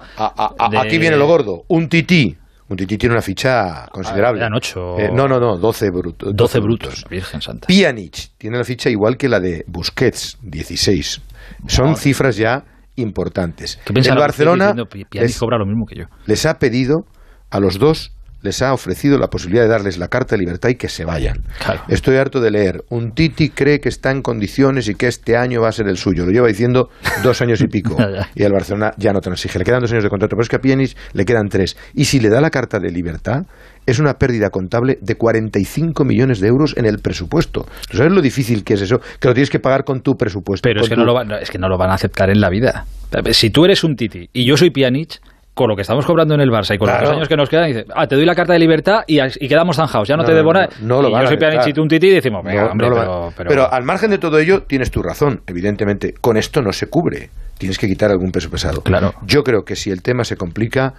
aquí 0.79 0.99
viene 0.99 1.17
lo 1.17 1.25
gordo. 1.25 1.63
Un 1.69 1.89
tití. 1.89 2.37
Un 2.67 2.77
tití 2.77 2.97
tiene 2.97 3.13
una 3.13 3.21
ficha 3.21 3.87
considerable. 3.91 4.41
eran 4.41 4.53
8. 4.53 4.99
Eh, 4.99 5.09
no, 5.13 5.27
no, 5.27 5.39
no, 5.39 5.57
12, 5.57 5.89
brutos 5.91 6.35
12, 6.35 6.59
brutos. 6.59 7.05
Virgen 7.09 7.41
Santa. 7.41 7.67
Pjanic 7.67 8.31
tiene 8.37 8.57
la 8.57 8.63
ficha 8.63 8.89
igual 8.89 9.17
que 9.17 9.29
la 9.29 9.39
de 9.39 9.63
Busquets, 9.67 10.37
16. 10.41 11.21
Son 11.67 11.95
cifras 11.95 12.37
ya 12.37 12.63
importantes. 12.95 13.79
El 13.87 14.15
Barcelona 14.15 14.73
les, 15.11 15.37
cobra 15.37 15.57
lo 15.57 15.65
mismo 15.65 15.85
que 15.85 15.95
yo. 15.95 16.05
les 16.25 16.45
ha 16.45 16.57
pedido 16.57 17.05
a 17.51 17.59
los 17.59 17.77
dos 17.77 18.15
les 18.45 18.61
ha 18.61 18.73
ofrecido 18.73 19.17
la 19.17 19.27
posibilidad 19.27 19.63
de 19.63 19.69
darles 19.69 19.97
la 19.97 20.07
carta 20.07 20.35
de 20.35 20.39
libertad 20.39 20.69
y 20.69 20.75
que 20.75 20.87
se 20.87 21.03
vayan. 21.03 21.43
Estoy 21.89 22.17
harto 22.17 22.39
de 22.39 22.51
leer. 22.51 22.83
Un 22.89 23.11
Titi 23.11 23.49
cree 23.49 23.79
que 23.79 23.89
está 23.89 24.11
en 24.11 24.21
condiciones 24.21 24.87
y 24.87 24.95
que 24.95 25.07
este 25.07 25.35
año 25.35 25.61
va 25.61 25.69
a 25.69 25.71
ser 25.71 25.87
el 25.87 25.97
suyo. 25.97 26.25
Lo 26.25 26.31
lleva 26.31 26.47
diciendo 26.47 26.89
dos 27.23 27.41
años 27.41 27.59
y 27.61 27.67
pico. 27.67 27.97
y 28.35 28.43
el 28.43 28.53
Barcelona 28.53 28.93
ya 28.97 29.11
no 29.11 29.19
transige. 29.19 29.59
Le 29.59 29.65
quedan 29.65 29.81
dos 29.81 29.91
años 29.91 30.03
de 30.03 30.09
contrato, 30.09 30.35
pero 30.35 30.43
es 30.43 30.49
que 30.49 30.55
a 30.55 30.59
Pjanic 30.59 30.95
le 31.13 31.25
quedan 31.25 31.49
tres. 31.49 31.75
Y 31.93 32.05
si 32.05 32.19
le 32.19 32.29
da 32.29 32.39
la 32.39 32.51
carta 32.51 32.79
de 32.79 32.91
libertad, 32.91 33.45
es 33.85 33.99
una 33.99 34.13
pérdida 34.13 34.49
contable 34.49 34.97
de 35.01 35.15
45 35.15 36.05
millones 36.05 36.39
de 36.39 36.47
euros 36.47 36.75
en 36.77 36.85
el 36.85 36.99
presupuesto. 36.99 37.65
sabes 37.91 38.11
lo 38.11 38.21
difícil 38.21 38.63
que 38.63 38.75
es 38.75 38.81
eso? 38.81 38.99
Que 39.19 39.27
lo 39.27 39.33
tienes 39.33 39.49
que 39.49 39.59
pagar 39.59 39.83
con 39.83 40.01
tu 40.01 40.15
presupuesto. 40.15 40.63
Pero 40.63 40.81
es 40.81 40.89
que, 40.89 40.95
no 40.95 41.03
lo 41.03 41.19
es 41.37 41.49
que 41.49 41.57
no 41.57 41.67
lo 41.67 41.77
van 41.77 41.89
a 41.89 41.95
aceptar 41.95 42.29
en 42.29 42.41
la 42.41 42.49
vida. 42.49 42.85
Si 43.31 43.49
tú 43.49 43.65
eres 43.65 43.83
un 43.83 43.95
Titi 43.95 44.29
y 44.33 44.45
yo 44.45 44.57
soy 44.57 44.71
Pjanic 44.71 45.19
con 45.55 45.69
lo 45.69 45.75
que 45.75 45.83
estamos 45.83 46.05
cobrando 46.05 46.35
en 46.35 46.41
el 46.41 46.49
Barça 46.49 46.75
y 46.75 46.77
con 46.77 46.89
los 46.89 47.09
años 47.09 47.29
que 47.29 47.37
nos 47.37 47.49
quedan, 47.49 47.67
dice, 47.67 47.85
ah, 47.95 48.05
te 48.07 48.15
doy 48.15 48.25
la 48.25 48.35
carta 48.35 48.51
de 48.51 48.59
libertad 48.59 48.99
y, 49.07 49.17
quedamos 49.47 49.77
zanjados, 49.77 50.07
ya 50.07 50.17
no, 50.17 50.25
te 50.25 50.33
debo 50.33 50.51
nada. 50.51 50.67
No, 50.81 51.01
lo 51.01 51.09
y 51.09 51.13
yo 51.13 51.27
soy 51.27 51.37
Pianichito 51.37 51.81
un 51.81 51.87
titi 51.87 52.07
y 52.07 52.15
decimos, 52.15 52.43
venga, 52.43 52.71
hombre, 52.71 52.89
pero, 52.89 53.33
pero, 53.35 53.73
al 53.73 53.83
margen 53.83 54.11
de 54.11 54.17
todo 54.17 54.37
ello, 54.37 54.63
tienes 54.63 54.91
tu 54.91 55.01
razón, 55.01 55.41
evidentemente. 55.47 56.13
Con 56.19 56.35
esto 56.35 56.61
no 56.61 56.73
se 56.73 56.87
cubre. 56.87 57.29
Tienes 57.57 57.77
que 57.77 57.87
quitar 57.87 58.11
algún 58.11 58.31
peso 58.31 58.49
pesado. 58.49 58.81
Claro. 58.81 59.13
Yo 59.25 59.43
creo 59.43 59.63
que 59.63 59.77
si 59.77 59.91
el 59.91 60.01
tema 60.01 60.25
se 60.25 60.35
complica, 60.35 60.93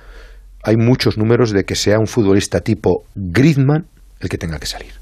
hay 0.65 0.77
muchos 0.77 1.19
números 1.19 1.53
de 1.53 1.65
que 1.65 1.75
sea 1.75 1.99
un 1.99 2.07
futbolista 2.07 2.61
tipo 2.61 3.05
Griezmann 3.15 3.87
el 4.21 4.29
que 4.31 4.39
tenga 4.39 4.59
que 4.59 4.67
salir. 4.67 4.93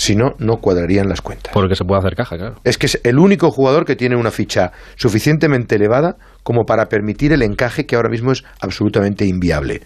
Si 0.00 0.16
no, 0.16 0.34
no 0.38 0.56
cuadrarían 0.62 1.10
las 1.10 1.20
cuentas. 1.20 1.52
Porque 1.52 1.74
se 1.74 1.84
puede 1.84 1.98
hacer 1.98 2.14
caja, 2.14 2.38
claro. 2.38 2.54
Es 2.64 2.78
que 2.78 2.86
es 2.86 2.98
el 3.04 3.18
único 3.18 3.50
jugador 3.50 3.84
que 3.84 3.96
tiene 3.96 4.16
una 4.16 4.30
ficha 4.30 4.72
suficientemente 4.96 5.74
elevada 5.74 6.16
como 6.42 6.64
para 6.64 6.86
permitir 6.86 7.34
el 7.34 7.42
encaje 7.42 7.84
que 7.84 7.96
ahora 7.96 8.08
mismo 8.08 8.32
es 8.32 8.42
absolutamente 8.62 9.26
inviable. 9.26 9.82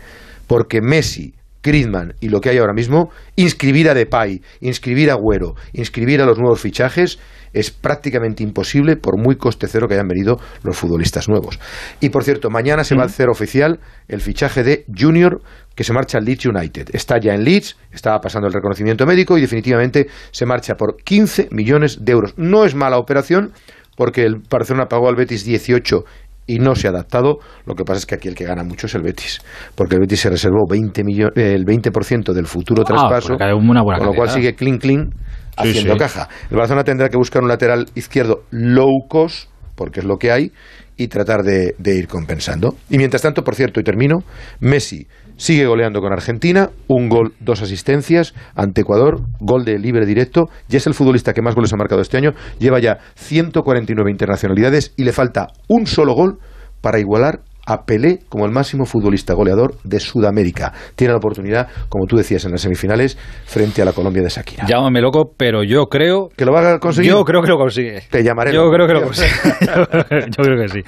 Porque 0.46 0.80
Messi, 0.80 1.34
Griezmann 1.64 2.14
y 2.20 2.28
lo 2.28 2.40
que 2.40 2.50
hay 2.50 2.58
ahora 2.58 2.74
mismo, 2.74 3.10
inscribir 3.34 3.88
a 3.88 3.94
Depay, 3.94 4.42
inscribir 4.60 5.10
a 5.10 5.14
Güero, 5.14 5.54
inscribir 5.72 6.20
a 6.20 6.26
los 6.26 6.38
nuevos 6.38 6.60
fichajes, 6.60 7.18
es 7.54 7.70
prácticamente 7.70 8.42
imposible 8.42 8.96
por 8.96 9.16
muy 9.16 9.36
coste 9.36 9.68
cero 9.68 9.86
que 9.88 9.94
hayan 9.94 10.08
venido 10.08 10.38
los 10.62 10.76
futbolistas 10.76 11.28
nuevos. 11.28 11.58
Y 12.00 12.10
por 12.10 12.24
cierto, 12.24 12.50
mañana 12.50 12.84
se 12.84 12.96
va 12.96 13.04
a 13.04 13.06
hacer 13.06 13.28
oficial 13.28 13.80
el 14.08 14.20
fichaje 14.20 14.62
de 14.62 14.84
Junior 14.94 15.40
que 15.74 15.84
se 15.84 15.92
marcha 15.92 16.18
al 16.18 16.24
Leeds 16.24 16.46
United. 16.46 16.90
Está 16.92 17.18
ya 17.18 17.34
en 17.34 17.44
Leeds, 17.44 17.76
estaba 17.92 18.20
pasando 18.20 18.48
el 18.48 18.52
reconocimiento 18.52 19.06
médico 19.06 19.38
y 19.38 19.40
definitivamente 19.40 20.08
se 20.30 20.46
marcha 20.46 20.74
por 20.74 20.96
15 20.96 21.48
millones 21.52 22.04
de 22.04 22.12
euros. 22.12 22.34
No 22.36 22.64
es 22.64 22.74
mala 22.74 22.98
operación 22.98 23.52
porque 23.96 24.24
el 24.24 24.42
Barcelona 24.50 24.86
pagó 24.88 25.08
al 25.08 25.16
Betis 25.16 25.44
18 25.44 26.04
y 26.46 26.58
no 26.58 26.74
se 26.74 26.86
ha 26.86 26.90
adaptado. 26.90 27.38
Lo 27.66 27.74
que 27.74 27.84
pasa 27.84 27.98
es 27.98 28.06
que 28.06 28.14
aquí 28.16 28.28
el 28.28 28.34
que 28.34 28.44
gana 28.44 28.64
mucho 28.64 28.86
es 28.86 28.94
el 28.94 29.02
Betis, 29.02 29.40
porque 29.74 29.96
el 29.96 30.00
Betis 30.02 30.20
se 30.20 30.30
reservó 30.30 30.66
20 30.68 31.02
el 31.34 31.64
20% 31.64 32.32
del 32.32 32.46
futuro 32.46 32.82
ah, 32.82 32.84
traspaso, 32.84 33.34
una 33.56 33.82
buena 33.82 33.98
con 33.98 34.08
lo 34.08 34.14
cual 34.14 34.30
sigue 34.30 34.54
clean 34.54 34.78
clean 34.78 35.10
haciendo 35.56 35.96
caja. 35.96 36.28
El 36.50 36.56
Barcelona 36.56 36.84
tendrá 36.84 37.08
que 37.08 37.16
buscar 37.16 37.42
un 37.42 37.48
lateral 37.48 37.86
izquierdo 37.94 38.44
low 38.50 39.06
cost, 39.08 39.48
porque 39.74 40.00
es 40.00 40.06
lo 40.06 40.16
que 40.16 40.30
hay, 40.32 40.52
y 40.96 41.08
tratar 41.08 41.42
de, 41.42 41.74
de 41.78 41.96
ir 41.96 42.08
compensando. 42.08 42.76
Y 42.88 42.98
mientras 42.98 43.22
tanto, 43.22 43.42
por 43.42 43.54
cierto, 43.54 43.80
y 43.80 43.84
termino, 43.84 44.22
Messi 44.60 45.06
Sigue 45.36 45.66
goleando 45.66 46.00
con 46.00 46.12
Argentina, 46.12 46.70
un 46.86 47.08
gol, 47.08 47.34
dos 47.40 47.60
asistencias 47.60 48.34
ante 48.54 48.82
Ecuador, 48.82 49.22
gol 49.40 49.64
de 49.64 49.78
libre 49.78 50.06
directo, 50.06 50.48
y 50.68 50.76
es 50.76 50.86
el 50.86 50.94
futbolista 50.94 51.32
que 51.32 51.42
más 51.42 51.56
goles 51.56 51.72
ha 51.72 51.76
marcado 51.76 52.00
este 52.00 52.16
año, 52.16 52.34
lleva 52.58 52.78
ya 52.78 52.98
149 53.16 54.10
internacionalidades 54.10 54.94
y 54.96 55.04
le 55.04 55.12
falta 55.12 55.48
un 55.68 55.86
solo 55.86 56.14
gol 56.14 56.38
para 56.80 57.00
igualar 57.00 57.40
a 57.66 57.84
Pelé 57.84 58.20
como 58.28 58.46
el 58.46 58.52
máximo 58.52 58.84
futbolista 58.84 59.34
goleador 59.34 59.76
de 59.84 60.00
Sudamérica. 60.00 60.72
Tiene 60.96 61.12
la 61.12 61.18
oportunidad, 61.18 61.68
como 61.88 62.06
tú 62.06 62.16
decías 62.16 62.44
en 62.44 62.52
las 62.52 62.60
semifinales, 62.60 63.16
frente 63.44 63.82
a 63.82 63.84
la 63.84 63.92
Colombia 63.92 64.22
de 64.22 64.28
Shakira. 64.28 64.66
Llámame 64.66 65.00
loco, 65.00 65.32
pero 65.36 65.62
yo 65.62 65.86
creo... 65.86 66.28
¿Que 66.36 66.44
lo 66.44 66.52
va 66.52 66.74
a 66.74 66.78
conseguir? 66.78 67.10
Yo 67.10 67.24
creo 67.24 67.42
que 67.42 67.48
lo 67.48 67.56
consigue. 67.56 68.02
Te 68.10 68.22
llamaré. 68.22 68.52
Yo 68.52 68.70
creo 68.70 68.86
que 68.86 68.94
lo 68.94 69.02
consigue. 69.04 69.28
yo 69.60 70.44
creo 70.44 70.62
que 70.62 70.68
sí. 70.68 70.80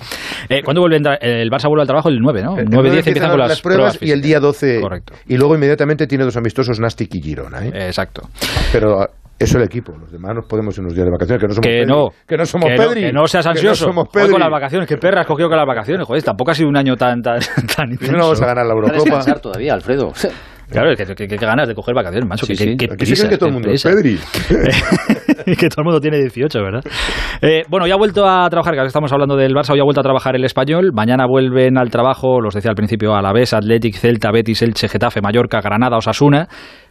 Eh, 0.49 0.63
¿Cuándo 0.63 0.81
vuelve? 0.83 0.97
El 1.21 1.51
Barça 1.51 1.69
vuelve 1.69 1.83
al 1.83 1.89
trabajo 1.89 2.09
el 2.09 2.19
9, 2.21 2.43
¿no? 2.43 2.59
El 2.59 2.67
9 2.71 2.91
10 2.91 3.07
empiezan 3.07 3.31
con 3.31 3.41
las, 3.41 3.61
pruebas, 3.61 3.99
y 4.01 4.11
el 4.11 4.21
día 4.21 4.41
12... 4.41 4.81
Correcto. 4.81 5.15
Y 5.27 5.37
luego 5.37 5.55
inmediatamente 5.55 6.07
tiene 6.07 6.25
dos 6.25 6.37
amistosos, 6.37 6.81
Nastic 6.81 7.15
y 7.15 7.23
Girona. 7.23 7.65
¿eh? 7.67 7.87
Exacto. 7.87 8.29
Pero 8.73 9.07
eso 9.39 9.59
el 9.59 9.65
equipo. 9.65 9.93
Los 9.99 10.11
demás 10.11 10.35
nos 10.35 10.47
podemos 10.47 10.77
ir 10.77 10.83
unos 10.83 10.95
días 10.95 11.05
de 11.05 11.11
vacaciones, 11.11 11.43
que 11.43 11.47
no 11.47 11.55
somos 11.55 11.67
que 11.67 11.71
Pedri. 11.71 11.87
No, 11.87 12.09
que 12.27 12.37
no 12.37 12.47
somos 12.47 12.69
que 12.69 12.77
Pedri. 12.77 13.01
No, 13.03 13.07
que 13.09 13.13
no 13.13 13.27
seas 13.27 13.47
ansioso. 13.47 13.85
Que 13.85 13.89
no 13.89 13.93
somos 13.93 14.09
Pedri. 14.09 14.31
con 14.31 14.41
las 14.41 14.51
vacaciones. 14.51 14.89
Que 14.89 14.97
perra 14.97 15.21
has 15.21 15.27
cogido 15.27 15.49
con 15.49 15.59
las 15.59 15.67
vacaciones. 15.67 16.07
Joder, 16.07 16.23
tampoco 16.23 16.51
ha 16.51 16.55
sido 16.55 16.69
un 16.69 16.77
año 16.77 16.97
tan, 16.97 17.21
tan, 17.21 17.41
tan 17.77 17.91
intenso. 17.91 18.13
No 18.17 18.25
vamos 18.25 18.43
a 18.43 18.47
ganar 18.47 18.67
la 18.67 18.73
Eurocopa. 18.73 19.41
todavía, 19.41 19.75
Alfredo. 19.75 20.13
Claro, 20.71 20.97
que, 20.97 21.05
que, 21.15 21.29
que, 21.29 21.37
ganas 21.37 21.69
de 21.69 21.75
coger 21.75 21.95
vacaciones, 21.95 22.29
macho. 22.29 22.45
Sí, 22.45 22.55
que, 22.55 22.65
sí. 22.65 22.77
que, 22.77 22.87
Aquí 22.93 23.05
dicen 23.05 23.31
que 23.31 23.39
todo 23.39 23.49
el 23.49 23.55
mundo 23.55 23.71
es 23.71 23.85
Pedri. 23.85 24.19
y 25.47 25.57
que 25.57 25.69
todo 25.69 25.83
el 25.83 25.85
mundo 25.85 26.01
tiene 26.01 26.19
18, 26.19 26.59
¿verdad? 26.61 26.81
Eh, 27.41 27.63
bueno, 27.69 27.87
ya 27.87 27.95
ha 27.95 27.97
vuelto 27.97 28.27
a 28.27 28.49
trabajar, 28.51 28.75
que 28.75 28.85
estamos 28.85 29.13
hablando 29.13 29.37
del 29.37 29.53
Barça, 29.53 29.75
hoy 29.75 29.81
ha 29.81 29.85
vuelto 29.85 30.01
a 30.01 30.03
trabajar 30.03 30.35
el 30.35 30.45
español. 30.45 30.91
Mañana 30.93 31.27
vuelven 31.29 31.79
al 31.79 31.91
trabajo, 31.91 32.41
los 32.41 32.55
decía 32.55 32.71
al 32.71 32.75
principio, 32.75 33.15
Alavés, 33.15 33.55
Athletic, 33.55 33.95
Celta, 33.95 34.33
Betis, 34.33 34.63
Elche, 34.63 34.89
Getafe, 34.89 35.21
Mallorca, 35.21 35.61
Granada, 35.61 35.99
Osasuna. 35.99 36.49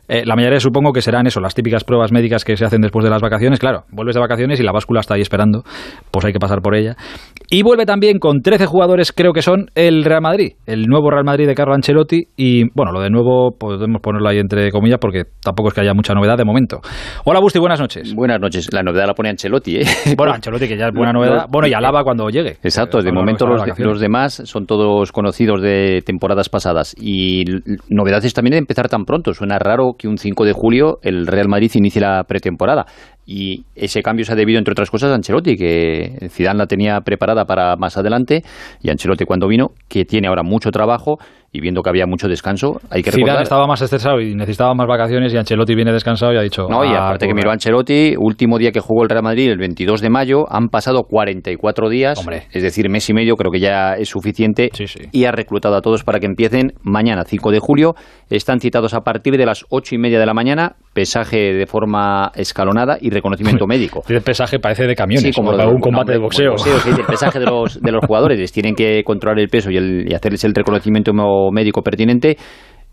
Eh, 0.08 0.24
la 0.26 0.36
mayoría 0.36 0.60
supongo 0.60 0.92
que 0.94 1.02
serán 1.02 1.28
eso, 1.28 1.40
las 1.40 1.56
típicas 1.56 1.84
pruebas 1.84 2.12
médicas 2.12 2.44
que 2.44 2.56
se 2.56 2.66
hacen 2.66 2.82
después 2.82 3.04
de 3.04 3.10
las 3.10 3.22
vacaciones. 3.22 3.60
Claro, 3.60 3.86
vuelves 3.92 4.16
de 4.16 4.22
vacaciones 4.22 4.60
y 4.60 4.64
la 4.64 4.72
báscula 4.72 5.00
está 5.00 5.16
ahí 5.16 5.22
esperando, 5.22 5.64
pues 6.12 6.26
hay 6.26 6.34
que 6.34 6.40
pasar 6.40 6.62
por 6.62 6.76
ella. 6.76 6.96
Y 7.50 7.64
vuelve 7.64 7.86
también 7.86 8.20
con 8.20 8.42
13 8.42 8.66
jugadores, 8.66 9.12
creo 9.12 9.34
que 9.34 9.42
son 9.42 9.68
el 9.76 10.04
Real 10.04 10.22
Madrid, 10.22 10.54
el 10.66 10.88
nuevo 10.88 11.10
Real 11.10 11.26
Madrid 11.26 11.48
de 11.48 11.56
Carlo 11.56 11.74
Ancelotti. 11.74 12.24
Y 12.36 12.70
bueno, 12.74 12.92
lo 12.92 13.02
de 13.02 13.10
nuevo 13.10 13.52
podemos 13.58 14.02
ponerlo 14.02 14.30
ahí 14.30 14.40
entre 14.40 14.72
comillas 14.72 15.00
porque 15.00 15.24
tampoco 15.42 15.70
es 15.70 15.76
que 15.76 15.82
haya 15.82 15.94
mucha 15.94 16.14
novedad 16.14 16.38
de 16.38 16.46
momento. 16.46 16.82
Hola 17.26 17.40
Busti, 17.40 17.60
buenas 17.60 17.80
noches. 17.80 18.14
Buenas 18.14 18.40
noches. 18.40 18.70
La 18.74 18.84
novedad 18.84 19.06
la 19.08 19.14
pone 19.14 19.30
Ancelotti, 19.30 19.78
¿eh? 19.78 19.86
Bueno, 20.18 20.34
Ancelotti, 20.34 20.68
que 20.68 20.78
ya 20.78 20.88
es 20.88 20.94
buena 20.94 21.14
novedad. 21.14 21.46
Bueno, 21.50 21.68
y 21.68 21.74
Alaba 21.74 22.04
cuando 22.04 22.30
llegue. 22.30 22.58
Exacto, 22.64 23.02
de 23.02 23.12
momento 23.12 23.46
los, 23.48 23.64
los, 23.78 24.00
demás 24.00 24.42
son 24.46 24.66
todos 24.66 25.12
conocidos 25.12 25.62
de 25.62 26.02
temporadas 26.06 26.50
pasadas. 26.50 26.96
Y 27.00 27.44
novedades 27.90 28.34
también 28.34 28.54
de 28.54 28.58
empezar 28.60 28.88
tan 28.90 29.06
pronto. 29.06 29.34
Suena 29.34 29.60
raro 29.60 29.95
que 29.98 30.08
un 30.08 30.18
5 30.18 30.46
de 30.46 30.54
julio 30.54 31.00
el 31.02 31.28
Real 31.28 31.48
Madrid 31.48 31.72
inicie 31.76 32.02
la 32.02 32.24
pretemporada. 32.24 32.86
Y 33.26 33.64
ese 33.76 34.02
cambio 34.02 34.26
se 34.26 34.34
ha 34.34 34.36
debido, 34.36 34.60
entre 34.60 34.72
otras 34.74 34.90
cosas, 34.92 35.12
a 35.12 35.16
Ancelotti, 35.16 35.56
que 35.56 36.28
Zidane 36.30 36.60
la 36.60 36.68
tenía 36.68 37.02
preparada 37.02 37.46
para 37.46 37.76
más 37.76 37.98
adelante, 37.98 38.44
y 38.82 38.90
Ancelotti 38.90 39.26
cuando 39.26 39.48
vino, 39.48 39.72
que 39.90 40.06
tiene 40.06 40.28
ahora 40.28 40.44
mucho 40.44 40.70
trabajo, 40.72 41.18
y 41.52 41.62
viendo 41.62 41.82
que 41.82 41.90
había 41.90 42.06
mucho 42.06 42.28
descanso, 42.28 42.82
hay 42.90 43.02
que 43.02 43.12
Zidane 43.12 43.24
recordar... 43.28 43.44
estaba 43.44 43.66
más 43.66 43.82
estresado 43.82 44.20
y 44.20 44.36
necesitaba 44.36 44.74
más 44.76 44.88
vacaciones, 44.88 45.34
y 45.34 45.38
Ancelotti 45.38 45.74
viene 45.74 45.92
descansado 45.94 46.34
y 46.34 46.38
ha 46.38 46.42
dicho... 46.42 46.68
No, 46.70 46.84
y 46.84 46.90
"Ah, 46.90 47.06
aparte 47.06 47.28
que 47.28 47.34
miró 47.34 47.50
a 47.50 47.54
Ancelotti, 47.54 48.16
último 48.18 48.58
día 48.58 48.72
que 48.72 48.80
jugó 48.82 49.04
el 49.04 49.10
Real 49.10 49.24
Madrid, 49.24 49.50
el 49.50 49.58
22 49.58 50.02
de 50.02 50.10
mayo, 50.10 50.46
han 50.50 50.68
pasado 50.68 51.04
44 51.04 51.90
días, 51.90 52.20
es 52.52 52.62
decir, 52.62 52.90
mes 52.90 53.10
y 53.10 53.14
medio, 53.14 53.36
creo 53.38 53.52
que 53.52 53.60
ya 53.60 53.94
es 53.96 54.10
suficiente, 54.10 54.70
y 55.12 55.26
ha 55.26 55.32
reclutado 55.32 55.76
a 55.78 55.82
todos 55.82 56.04
para 56.04 56.20
que 56.20 56.26
empiecen 56.26 56.74
mañana, 56.84 57.24
5 57.26 57.52
de 57.52 57.60
julio. 57.60 57.96
Están 58.30 58.60
citados 58.60 58.94
a 58.94 59.02
partir 59.02 59.38
de 59.38 59.46
las 59.46 59.66
8 59.70 59.96
y 59.96 59.98
media 59.98 60.20
de 60.20 60.26
la 60.26 60.34
mañana, 60.34 60.76
pesaje 60.94 61.54
de 61.54 61.66
forma 61.68 62.32
escalonada 62.36 62.98
y 63.00 63.10
reconocimiento 63.16 63.66
médico. 63.68 64.04
El 64.08 64.22
pesaje 64.22 64.60
parece 64.60 64.86
de 64.86 64.96
camiones, 64.96 65.24
Sí, 65.24 65.32
como 65.34 65.56
de- 65.58 65.66
un 65.66 65.80
combate 65.80 66.12
de 66.12 66.20
boxeo. 66.20 66.58
sí, 66.58 66.70
el 66.96 67.06
pesaje 67.06 67.40
de 67.40 67.46
los, 67.46 67.82
de 67.82 67.92
los 67.92 68.02
jugadores. 68.08 68.38
Les 68.40 68.52
tienen 68.52 68.76
que 68.76 69.04
controlar 69.04 69.40
el 69.40 69.48
peso 69.50 69.72
y, 69.72 69.78
el- 69.78 70.06
y 70.08 70.14
hacerles 70.14 70.44
el 70.44 70.54
reconocimiento 70.54 71.12
médico 71.52 71.82
pertinente. 71.82 72.38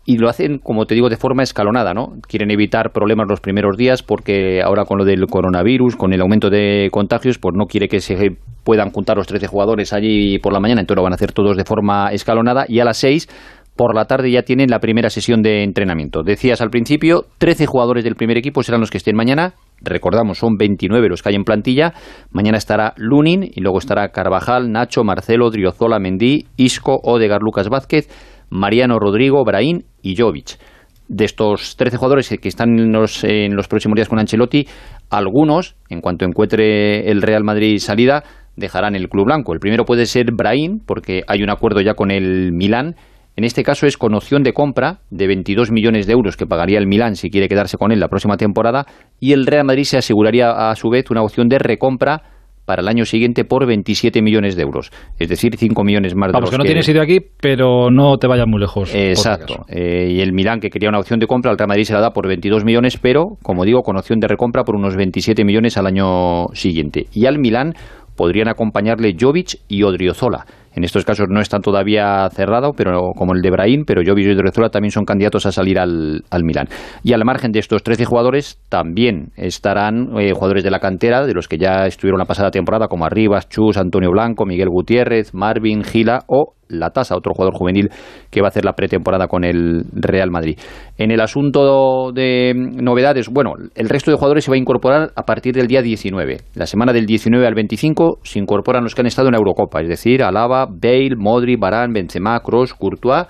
Y 0.05 0.17
lo 0.17 0.27
hacen, 0.27 0.57
como 0.59 0.85
te 0.85 0.95
digo, 0.95 1.07
de 1.07 1.15
forma 1.15 1.43
escalonada, 1.43 1.93
¿no? 1.93 2.07
Quieren 2.27 2.51
evitar 2.51 2.91
problemas 2.91 3.25
los 3.29 3.39
primeros 3.39 3.77
días 3.77 4.03
porque 4.03 4.61
ahora 4.61 4.83
con 4.83 4.97
lo 4.97 5.05
del 5.05 5.27
coronavirus, 5.27 5.95
con 5.95 6.11
el 6.11 6.19
aumento 6.19 6.49
de 6.49 6.89
contagios, 6.91 7.37
pues 7.37 7.55
no 7.57 7.67
quiere 7.67 7.87
que 7.87 8.01
se 8.01 8.17
puedan 8.65 8.91
juntar 8.91 9.15
los 9.15 9.27
13 9.27 9.47
jugadores 9.47 9.93
allí 9.93 10.39
por 10.39 10.51
la 10.51 10.59
mañana, 10.59 10.81
entonces 10.81 10.97
lo 10.97 11.03
van 11.03 11.13
a 11.13 11.15
hacer 11.15 11.31
todos 11.31 11.55
de 11.55 11.63
forma 11.63 12.09
escalonada 12.11 12.65
y 12.67 12.79
a 12.81 12.85
las 12.85 12.97
6 12.97 13.29
por 13.75 13.95
la 13.95 14.05
tarde 14.05 14.31
ya 14.31 14.43
tienen 14.43 14.69
la 14.69 14.79
primera 14.79 15.09
sesión 15.09 15.41
de 15.41 15.63
entrenamiento. 15.63 16.23
Decías 16.23 16.61
al 16.61 16.69
principio, 16.69 17.25
13 17.39 17.65
jugadores 17.65 18.03
del 18.03 18.15
primer 18.15 18.37
equipo 18.37 18.61
serán 18.61 18.81
los 18.81 18.91
que 18.91 18.97
estén 18.97 19.15
mañana. 19.15 19.53
Recordamos, 19.81 20.37
son 20.37 20.55
29 20.57 21.09
los 21.09 21.21
que 21.21 21.29
hay 21.29 21.35
en 21.35 21.43
plantilla. 21.43 21.93
Mañana 22.31 22.57
estará 22.57 22.93
Lunin 22.97 23.43
y 23.43 23.61
luego 23.61 23.79
estará 23.79 24.09
Carvajal, 24.09 24.71
Nacho, 24.71 25.03
Marcelo, 25.03 25.49
Driozola, 25.49 25.99
Mendí, 25.99 26.45
Isco, 26.55 26.99
Odegar, 27.03 27.41
Lucas 27.41 27.69
Vázquez, 27.69 28.07
Mariano, 28.49 28.99
Rodrigo, 28.99 29.43
Brahim 29.43 29.81
y 30.01 30.15
Jovic. 30.15 30.59
De 31.07 31.25
estos 31.25 31.75
13 31.75 31.97
jugadores 31.97 32.29
que 32.29 32.47
están 32.47 32.79
en 32.79 32.91
los, 32.91 33.23
en 33.23 33.55
los 33.55 33.67
próximos 33.67 33.95
días 33.95 34.07
con 34.07 34.19
Ancelotti, 34.19 34.67
algunos, 35.09 35.75
en 35.89 36.01
cuanto 36.01 36.25
encuentre 36.25 37.09
el 37.11 37.21
Real 37.21 37.43
Madrid 37.43 37.77
salida, 37.79 38.23
dejarán 38.55 38.95
el 38.95 39.09
club 39.09 39.25
blanco. 39.25 39.53
El 39.53 39.59
primero 39.59 39.85
puede 39.85 40.05
ser 40.05 40.31
Brahim, 40.31 40.79
porque 40.85 41.23
hay 41.27 41.43
un 41.43 41.49
acuerdo 41.49 41.81
ya 41.81 41.93
con 41.93 42.11
el 42.11 42.51
Milán. 42.53 42.95
En 43.35 43.43
este 43.43 43.63
caso 43.63 43.87
es 43.87 43.97
con 43.97 44.13
opción 44.13 44.43
de 44.43 44.53
compra 44.53 44.99
de 45.09 45.27
22 45.27 45.71
millones 45.71 46.05
de 46.05 46.13
euros 46.13 46.37
que 46.37 46.45
pagaría 46.45 46.77
el 46.77 46.85
Milán 46.85 47.15
si 47.15 47.31
quiere 47.31 47.47
quedarse 47.47 47.77
con 47.77 47.91
él 47.91 47.99
la 47.99 48.07
próxima 48.07 48.37
temporada 48.37 48.85
y 49.19 49.33
el 49.33 49.47
Real 49.47 49.65
Madrid 49.65 49.85
se 49.85 49.97
aseguraría 49.97 50.69
a 50.69 50.75
su 50.75 50.89
vez 50.89 51.09
una 51.09 51.23
opción 51.23 51.47
de 51.47 51.57
recompra 51.57 52.21
para 52.65 52.81
el 52.81 52.87
año 52.87 53.05
siguiente 53.05 53.43
por 53.43 53.65
27 53.67 54.21
millones 54.21 54.55
de 54.55 54.63
euros, 54.63 54.91
es 55.19 55.27
decir, 55.27 55.55
5 55.57 55.83
millones 55.83 56.15
más 56.15 56.29
de 56.29 56.33
Vamos, 56.33 56.49
los 56.49 56.51
que 56.51 56.57
no 56.57 56.63
tienes 56.63 56.85
sitio 56.85 57.01
aquí, 57.01 57.19
pero 57.41 57.89
no 57.91 58.17
te 58.17 58.27
vayas 58.27 58.47
muy 58.47 58.59
lejos. 58.59 58.93
Exacto. 58.95 59.65
Eh, 59.67 60.11
y 60.11 60.21
el 60.21 60.31
Milán, 60.31 60.59
que 60.59 60.69
quería 60.69 60.89
una 60.89 60.99
opción 60.99 61.19
de 61.19 61.27
compra, 61.27 61.51
al 61.51 61.57
Real 61.57 61.67
Madrid 61.67 61.83
se 61.83 61.93
la 61.93 61.99
da 61.99 62.11
por 62.11 62.27
22 62.27 62.63
millones, 62.63 62.97
pero, 62.97 63.37
como 63.41 63.65
digo, 63.65 63.81
con 63.81 63.97
opción 63.97 64.19
de 64.19 64.27
recompra 64.27 64.63
por 64.63 64.75
unos 64.75 64.95
27 64.95 65.43
millones 65.43 65.77
al 65.77 65.87
año 65.87 66.45
siguiente. 66.53 67.07
Y 67.11 67.25
al 67.25 67.37
Milán 67.37 67.73
podrían 68.15 68.47
acompañarle 68.47 69.15
Jovic 69.19 69.59
y 69.67 69.83
Odriozola. 69.83 70.45
En 70.75 70.83
estos 70.83 71.05
casos 71.05 71.27
no 71.29 71.39
están 71.39 71.61
todavía 71.61 72.27
cerrado, 72.31 72.73
pero 72.75 73.11
como 73.15 73.33
el 73.33 73.41
de 73.41 73.51
Brahim, 73.51 73.83
pero 73.85 74.01
Jovic 74.05 74.27
y 74.27 74.31
Odriozola 74.31 74.69
también 74.69 74.91
son 74.91 75.05
candidatos 75.05 75.45
a 75.45 75.51
salir 75.51 75.79
al, 75.79 76.23
al 76.29 76.43
Milán. 76.43 76.67
Y 77.03 77.13
al 77.13 77.23
margen 77.25 77.51
de 77.51 77.59
estos 77.59 77.83
13 77.83 78.05
jugadores, 78.05 78.59
también 78.69 79.31
estarán 79.35 80.17
eh, 80.19 80.33
jugadores 80.33 80.63
de 80.63 80.71
la 80.71 80.79
cantera, 80.79 81.25
de 81.25 81.33
los 81.33 81.47
que 81.47 81.57
ya 81.57 81.85
estuvieron 81.85 82.19
la 82.19 82.25
pasada 82.25 82.51
temporada, 82.51 82.87
como 82.87 83.05
Arribas, 83.05 83.49
Chus, 83.49 83.77
Antonio 83.77 84.11
Blanco, 84.11 84.45
Miguel 84.45 84.69
Gutiérrez, 84.69 85.33
Marvin, 85.33 85.83
Gila 85.83 86.21
o 86.27 86.53
La 86.73 86.91
Tasa, 86.91 87.15
otro 87.15 87.33
jugador 87.33 87.55
juvenil 87.55 87.89
que 88.29 88.41
va 88.41 88.47
a 88.47 88.49
hacer 88.49 88.65
la 88.65 88.73
pretemporada 88.73 89.27
con 89.27 89.43
el 89.43 89.83
Real 89.93 90.31
Madrid. 90.31 90.57
En 90.97 91.11
el 91.11 91.21
asunto 91.21 92.11
de 92.13 92.53
novedades, 92.55 93.29
bueno, 93.29 93.53
el 93.75 93.89
resto 93.89 94.11
de 94.11 94.17
jugadores 94.17 94.43
se 94.45 94.51
va 94.51 94.55
a 94.55 94.59
incorporar 94.59 95.11
a 95.15 95.23
partir 95.23 95.53
del 95.53 95.67
día 95.67 95.81
19. 95.81 96.37
La 96.55 96.65
semana 96.65 96.93
del 96.93 97.05
19 97.05 97.45
al 97.45 97.55
25 97.55 98.19
se 98.23 98.39
incorporan 98.39 98.83
los 98.83 98.95
que 98.95 99.01
han 99.01 99.07
estado 99.07 99.27
en 99.29 99.35
Eurocopa, 99.35 99.81
es 99.81 99.87
decir, 99.87 100.23
Alaba, 100.23 100.65
Bale, 100.65 101.15
Modri, 101.17 101.55
Barán, 101.55 101.93
Benzema, 101.93 102.39
Kroos, 102.39 102.73
Courtois 102.73 103.25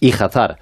y 0.00 0.12
Hazard. 0.12 0.58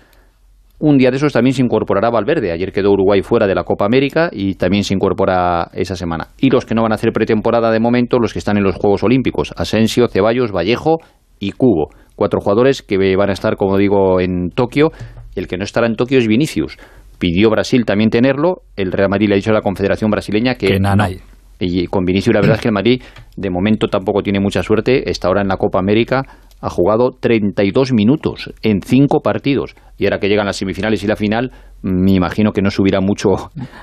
Un 0.79 0.99
día 0.99 1.11
de 1.11 1.17
esos 1.17 1.33
también 1.33 1.55
se 1.55 1.63
incorporará 1.63 2.11
Valverde. 2.11 2.53
Ayer 2.53 2.71
quedó 2.71 2.93
Uruguay 2.93 3.23
fuera 3.23 3.47
de 3.47 3.55
la 3.55 3.65
Copa 3.65 3.87
América 3.87 4.29
y 4.31 4.57
también 4.57 4.85
se 4.85 4.93
incorpora 4.93 5.71
esa 5.73 5.97
semana. 5.97 6.29
Y 6.39 6.51
los 6.51 6.67
que 6.67 6.75
no 6.75 6.83
van 6.83 6.93
a 6.93 6.97
hacer 6.97 7.13
pretemporada 7.13 7.71
de 7.71 7.81
momento, 7.81 8.19
los 8.19 8.35
que 8.35 8.39
están 8.39 8.59
en 8.59 8.65
los 8.65 8.77
Juegos 8.77 9.03
Olímpicos. 9.03 9.55
Asensio, 9.57 10.07
Ceballos, 10.09 10.53
Vallejo 10.53 10.99
y 11.39 11.53
Cubo. 11.53 11.91
Cuatro 12.15 12.41
jugadores 12.41 12.83
que 12.83 12.97
van 13.17 13.31
a 13.31 13.33
estar, 13.35 13.57
como 13.57 13.77
digo, 13.77 14.21
en 14.21 14.51
Tokio. 14.51 14.91
El 15.35 15.47
que 15.47 15.57
no 15.59 15.65
estará 15.65 15.87
en 15.87 15.97
Tokio 15.97 16.19
es 16.19 16.27
Vinicius. 16.27 16.79
Pidió 17.19 17.51
Brasil 17.51 17.85
también 17.85 18.11
tenerlo. 18.11 18.63
El 18.77 18.93
Real 18.93 19.09
Madrid 19.11 19.29
le 19.29 19.35
ha 19.35 19.37
dicho 19.37 19.51
a 19.51 19.55
la 19.55 19.61
Confederación 19.63 20.11
Brasileña 20.11 20.55
que, 20.55 20.67
Que 20.69 20.79
nanay. 20.81 21.17
no. 21.17 21.21
Y 21.59 21.87
con 21.87 22.05
Vinicius 22.05 22.35
la 22.35 22.41
verdad 22.41 22.57
es 22.57 22.63
que 22.63 22.69
el 22.69 22.75
Madrid 22.75 23.03
de 23.37 23.51
momento 23.51 23.87
tampoco 23.89 24.23
tiene 24.23 24.41
mucha 24.41 24.63
suerte. 24.63 25.11
Está 25.11 25.29
ahora 25.29 25.41
en 25.41 25.49
la 25.49 25.57
Copa 25.57 25.79
América. 25.79 26.23
Ha 26.61 26.71
jugado 26.71 27.11
32 27.21 27.93
minutos 27.93 28.53
en 28.63 28.81
cinco 28.83 29.21
partidos. 29.21 29.75
Y 29.99 30.05
ahora 30.05 30.19
que 30.19 30.29
llegan 30.29 30.47
las 30.47 30.57
semifinales 30.57 31.03
y 31.05 31.07
la 31.07 31.17
final, 31.17 31.53
me 31.83 32.13
imagino 32.13 32.53
que 32.53 32.61
no 32.61 32.71
subirá 32.71 33.01
mucho. 33.01 33.29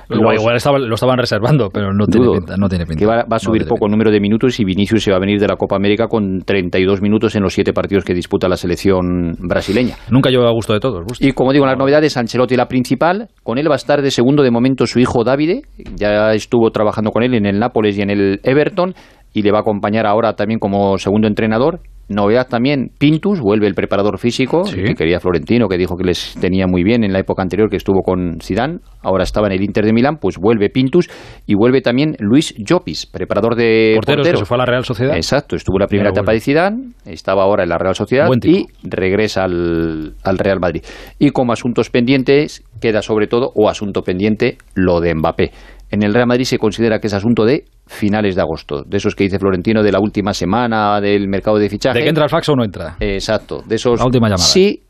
Igual, 0.09 0.35
los- 0.35 0.41
igual 0.41 0.55
estaba- 0.55 0.77
lo 0.79 0.93
estaban 0.93 1.17
reservando, 1.17 1.69
pero 1.73 1.91
no 1.93 2.05
tiene 2.05 2.25
Dudo 2.27 2.37
pinta. 2.37 2.57
No 2.57 2.69
tiene 2.69 2.85
pinta. 2.85 2.99
que 2.99 3.05
va, 3.05 3.15
va 3.31 3.37
a 3.37 3.39
subir 3.39 3.61
No 3.63 3.67
poco 3.69 3.85
el 3.85 3.91
número 3.91 4.11
de 4.11 4.19
minutos 4.19 4.59
y 4.59 4.65
Vinicius 4.65 5.03
se 5.03 5.11
va 5.11 5.17
a 5.17 5.19
venir 5.19 5.39
de 5.39 5.47
la 5.47 5.55
Copa 5.55 5.75
América 5.75 6.07
con 6.07 6.39
32 6.41 7.01
minutos 7.01 7.35
en 7.35 7.43
los 7.43 7.53
siete 7.53 7.73
partidos 7.73 8.03
que 8.03 8.13
disputa 8.13 8.47
la 8.47 8.57
selección 8.57 9.35
brasileña. 9.39 9.95
Nunca 10.09 10.29
lleva 10.29 10.49
a 10.49 10.53
gusto 10.53 10.73
de 10.73 10.79
todos. 10.79 11.03
Y 11.19 11.31
como 11.31 11.51
digo, 11.53 11.65
las 11.65 11.77
novedades, 11.77 12.15
Ancelotti 12.17 12.55
la 12.55 12.67
principal, 12.67 13.29
con 13.43 13.57
él 13.57 13.69
va 13.69 13.73
a 13.73 13.77
estar 13.77 14.01
de 14.01 14.11
segundo 14.11 14.43
de 14.43 14.51
momento 14.51 14.85
su 14.85 14.99
hijo 14.99 15.23
Davide, 15.23 15.61
ya 15.95 16.33
estuvo 16.33 16.69
trabajando 16.71 17.11
con 17.11 17.23
él 17.23 17.33
en 17.35 17.45
el 17.45 17.59
Nápoles 17.59 17.97
y 17.97 18.01
en 18.01 18.09
el 18.11 18.39
Everton, 18.43 18.93
y 19.33 19.41
le 19.41 19.51
va 19.51 19.59
a 19.59 19.61
acompañar 19.61 20.05
ahora 20.05 20.33
también 20.33 20.59
como 20.59 20.97
segundo 20.97 21.27
entrenador. 21.27 21.81
Novedad 22.09 22.47
también, 22.49 22.91
Pintus, 22.99 23.39
vuelve 23.39 23.65
el 23.65 23.75
preparador 23.75 24.19
físico, 24.19 24.63
que 24.63 24.93
quería 24.93 25.21
Florentino, 25.21 25.69
que 25.69 25.77
dijo 25.77 25.95
que 25.95 26.03
les 26.03 26.35
tenía 26.35 26.67
muy 26.67 26.83
bien 26.83 27.05
en 27.05 27.13
la 27.13 27.19
época 27.19 27.41
anterior 27.41 27.69
que 27.69 27.77
estuvo 27.77 28.01
con 28.01 28.39
Zidane, 28.41 28.79
ahora 29.01 29.23
estaba 29.23 29.47
en 29.47 29.53
el 29.53 29.63
Inter 29.63 29.85
de 29.85 29.93
Milán, 29.93 30.17
pues 30.17 30.35
vuelve 30.37 30.69
Pintus, 30.69 31.09
y 31.47 31.55
vuelve 31.55 31.81
también 31.81 32.17
Luis 32.19 32.53
Llopis, 32.57 33.05
preparador 33.05 33.55
de 33.55 33.93
Porteros, 33.95 34.17
porteros. 34.17 34.31
que 34.31 34.37
se 34.37 34.45
fue 34.45 34.55
a 34.55 34.59
la 34.59 34.65
Real 34.65 34.83
Sociedad. 34.83 35.15
Exacto, 35.15 35.55
estuvo 35.55 35.79
la 35.79 35.87
primera 35.87 36.09
etapa 36.09 36.33
de 36.33 36.41
Zidane, 36.41 36.91
estaba 37.05 37.43
ahora 37.43 37.63
en 37.63 37.69
la 37.69 37.77
Real 37.77 37.95
Sociedad 37.95 38.27
y 38.43 38.65
regresa 38.83 39.45
al, 39.45 40.15
al 40.23 40.37
Real 40.37 40.59
Madrid. 40.59 40.83
Y 41.19 41.29
como 41.29 41.53
asuntos 41.53 41.89
pendientes, 41.89 42.65
queda 42.81 43.01
sobre 43.01 43.27
todo, 43.27 43.53
o 43.55 43.69
asunto 43.69 44.01
pendiente, 44.01 44.57
lo 44.75 44.99
de 44.99 45.15
Mbappé. 45.15 45.51
En 45.93 46.01
el 46.01 46.11
Real 46.11 46.25
Madrid 46.25 46.45
se 46.45 46.57
considera 46.57 46.97
que 46.97 47.05
es 47.05 47.13
asunto 47.13 47.45
de 47.45 47.65
finales 47.85 48.33
de 48.33 48.41
agosto, 48.41 48.81
de 48.83 48.97
esos 48.97 49.13
que 49.13 49.25
dice 49.25 49.37
Florentino 49.37 49.83
de 49.83 49.91
la 49.91 49.99
última 49.99 50.33
semana 50.33 50.99
del 50.99 51.27
mercado 51.27 51.59
de 51.59 51.69
fichaje. 51.69 51.99
¿De 51.99 52.03
que 52.03 52.09
entra 52.09 52.23
el 52.23 52.31
fax 52.31 52.49
o 52.49 52.55
no 52.55 52.63
entra? 52.63 52.95
Exacto, 52.99 53.61
de 53.63 53.75
esos. 53.75 53.99
La 53.99 54.07
última 54.07 54.27
llamada. 54.27 54.43
Sí, 54.43 54.81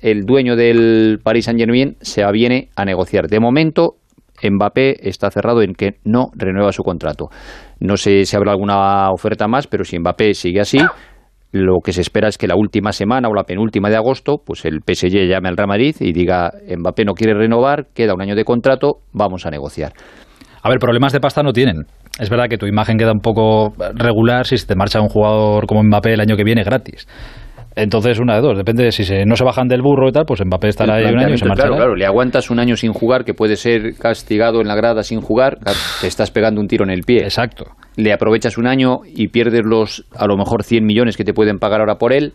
el 0.00 0.22
dueño 0.22 0.56
del 0.56 1.18
Paris 1.22 1.44
Saint 1.44 1.60
Germain 1.60 1.98
se 2.00 2.24
aviene 2.24 2.70
a 2.76 2.86
negociar. 2.86 3.26
De 3.28 3.38
momento, 3.40 3.96
Mbappé 4.42 5.06
está 5.06 5.30
cerrado 5.30 5.60
en 5.60 5.74
que 5.74 5.96
no 6.04 6.28
renueva 6.34 6.72
su 6.72 6.82
contrato. 6.82 7.28
No 7.78 7.98
sé 7.98 8.24
si 8.24 8.34
habrá 8.34 8.52
alguna 8.52 9.10
oferta 9.10 9.48
más, 9.48 9.66
pero 9.66 9.84
si 9.84 9.98
Mbappé 9.98 10.32
sigue 10.32 10.62
así, 10.62 10.78
lo 11.52 11.80
que 11.84 11.92
se 11.92 12.00
espera 12.00 12.28
es 12.28 12.38
que 12.38 12.46
la 12.46 12.56
última 12.56 12.92
semana 12.92 13.28
o 13.28 13.34
la 13.34 13.44
penúltima 13.44 13.90
de 13.90 13.96
agosto, 13.96 14.38
pues 14.42 14.64
el 14.64 14.80
PSG 14.80 15.28
llame 15.28 15.50
al 15.50 15.58
Real 15.58 15.68
Madrid 15.68 15.94
y 16.00 16.14
diga 16.14 16.52
Mbappé 16.74 17.04
no 17.04 17.12
quiere 17.12 17.34
renovar, 17.34 17.88
queda 17.92 18.14
un 18.14 18.22
año 18.22 18.34
de 18.34 18.44
contrato, 18.44 19.00
vamos 19.12 19.44
a 19.44 19.50
negociar. 19.50 19.92
A 20.62 20.68
ver, 20.68 20.78
problemas 20.78 21.12
de 21.12 21.20
pasta 21.20 21.42
no 21.42 21.52
tienen. 21.52 21.86
Es 22.18 22.30
verdad 22.30 22.46
que 22.48 22.58
tu 22.58 22.66
imagen 22.66 22.98
queda 22.98 23.12
un 23.12 23.20
poco 23.20 23.72
regular 23.94 24.46
si 24.46 24.58
se 24.58 24.66
te 24.66 24.74
marcha 24.74 25.00
un 25.00 25.08
jugador 25.08 25.66
como 25.66 25.82
Mbappé 25.82 26.14
el 26.14 26.20
año 26.20 26.36
que 26.36 26.44
viene 26.44 26.64
gratis. 26.64 27.06
Entonces, 27.76 28.18
una 28.18 28.34
de 28.34 28.40
dos. 28.40 28.56
Depende 28.56 28.82
de 28.82 28.90
si 28.90 29.04
se, 29.04 29.24
no 29.24 29.36
se 29.36 29.44
bajan 29.44 29.68
del 29.68 29.82
burro 29.82 30.08
y 30.08 30.12
tal, 30.12 30.24
pues 30.26 30.44
Mbappé 30.44 30.68
estará 30.68 30.96
ahí 30.96 31.04
un 31.04 31.20
año 31.20 31.34
y 31.34 31.38
se 31.38 31.46
marchará. 31.46 31.68
claro, 31.68 31.82
claro, 31.82 31.94
le 31.94 32.06
aguantas 32.06 32.50
un 32.50 32.58
año 32.58 32.76
sin 32.76 32.92
jugar, 32.92 33.24
que 33.24 33.34
puede 33.34 33.54
ser 33.54 33.94
castigado 33.96 34.60
en 34.60 34.66
la 34.66 34.74
grada 34.74 35.04
sin 35.04 35.20
jugar, 35.20 35.58
te 36.00 36.08
estás 36.08 36.32
pegando 36.32 36.60
un 36.60 36.66
tiro 36.66 36.84
en 36.84 36.90
el 36.90 37.02
pie. 37.02 37.22
Exacto. 37.22 37.66
Le 37.96 38.12
aprovechas 38.12 38.58
un 38.58 38.66
año 38.66 39.00
y 39.06 39.28
pierdes 39.28 39.64
los, 39.64 40.04
a 40.16 40.26
lo 40.26 40.36
mejor, 40.36 40.64
100 40.64 40.84
millones 40.84 41.16
que 41.16 41.24
te 41.24 41.32
pueden 41.32 41.58
pagar 41.58 41.80
ahora 41.80 41.98
por 41.98 42.12
él. 42.12 42.32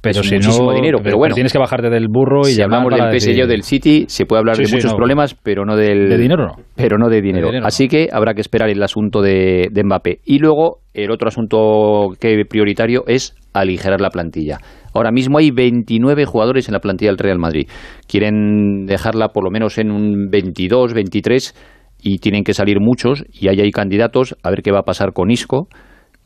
Pero 0.00 0.20
Es 0.20 0.28
si 0.28 0.36
muchísimo 0.36 0.70
no, 0.70 0.76
dinero, 0.76 1.00
pero 1.02 1.16
bueno. 1.16 1.34
tienes 1.34 1.52
que 1.52 1.58
bajarte 1.58 1.90
del 1.90 2.06
burro 2.08 2.42
y 2.42 2.52
si 2.52 2.62
hablamos 2.62 2.92
del 2.94 3.00
PSG 3.18 3.30
decir- 3.32 3.42
o 3.42 3.46
del 3.48 3.62
City, 3.64 4.04
se 4.06 4.26
puede 4.26 4.38
hablar 4.38 4.54
Sí, 4.54 4.62
de 4.62 4.68
sí, 4.68 4.74
muchos 4.76 4.92
no. 4.92 4.96
problemas, 4.96 5.34
pero 5.34 5.64
no 5.64 5.74
del... 5.74 6.08
¿De 6.08 6.16
dinero 6.16 6.46
no? 6.46 6.54
Pero 6.76 6.98
no 6.98 7.08
de 7.08 7.20
dinero. 7.20 7.46
De 7.46 7.52
dinero 7.52 7.62
no. 7.62 7.66
Así 7.66 7.88
que 7.88 8.08
habrá 8.12 8.34
que 8.34 8.40
esperar 8.40 8.70
el 8.70 8.80
asunto 8.80 9.22
de, 9.22 9.66
de 9.72 9.82
Mbappé. 9.84 10.20
Y 10.24 10.38
luego, 10.38 10.82
el 10.94 11.10
otro 11.10 11.26
asunto 11.26 12.10
que 12.20 12.44
prioritario 12.48 13.02
es 13.08 13.34
aligerar 13.52 14.00
la 14.00 14.10
plantilla. 14.10 14.58
Ahora 14.94 15.10
mismo 15.10 15.38
hay 15.38 15.50
29 15.50 16.26
jugadores 16.26 16.68
en 16.68 16.74
la 16.74 16.80
plantilla 16.80 17.10
del 17.10 17.18
Real 17.18 17.38
Madrid. 17.40 17.66
Quieren 18.06 18.86
dejarla 18.86 19.28
por 19.30 19.42
lo 19.42 19.50
menos 19.50 19.78
en 19.78 19.90
un 19.90 20.28
22, 20.30 20.94
23 20.94 21.54
y 22.02 22.18
tienen 22.18 22.44
que 22.44 22.54
salir 22.54 22.78
muchos 22.80 23.24
y 23.32 23.48
ahí 23.48 23.60
hay 23.60 23.70
candidatos 23.72 24.36
a 24.44 24.50
ver 24.50 24.62
qué 24.62 24.70
va 24.70 24.78
a 24.80 24.84
pasar 24.84 25.12
con 25.12 25.32
Isco, 25.32 25.66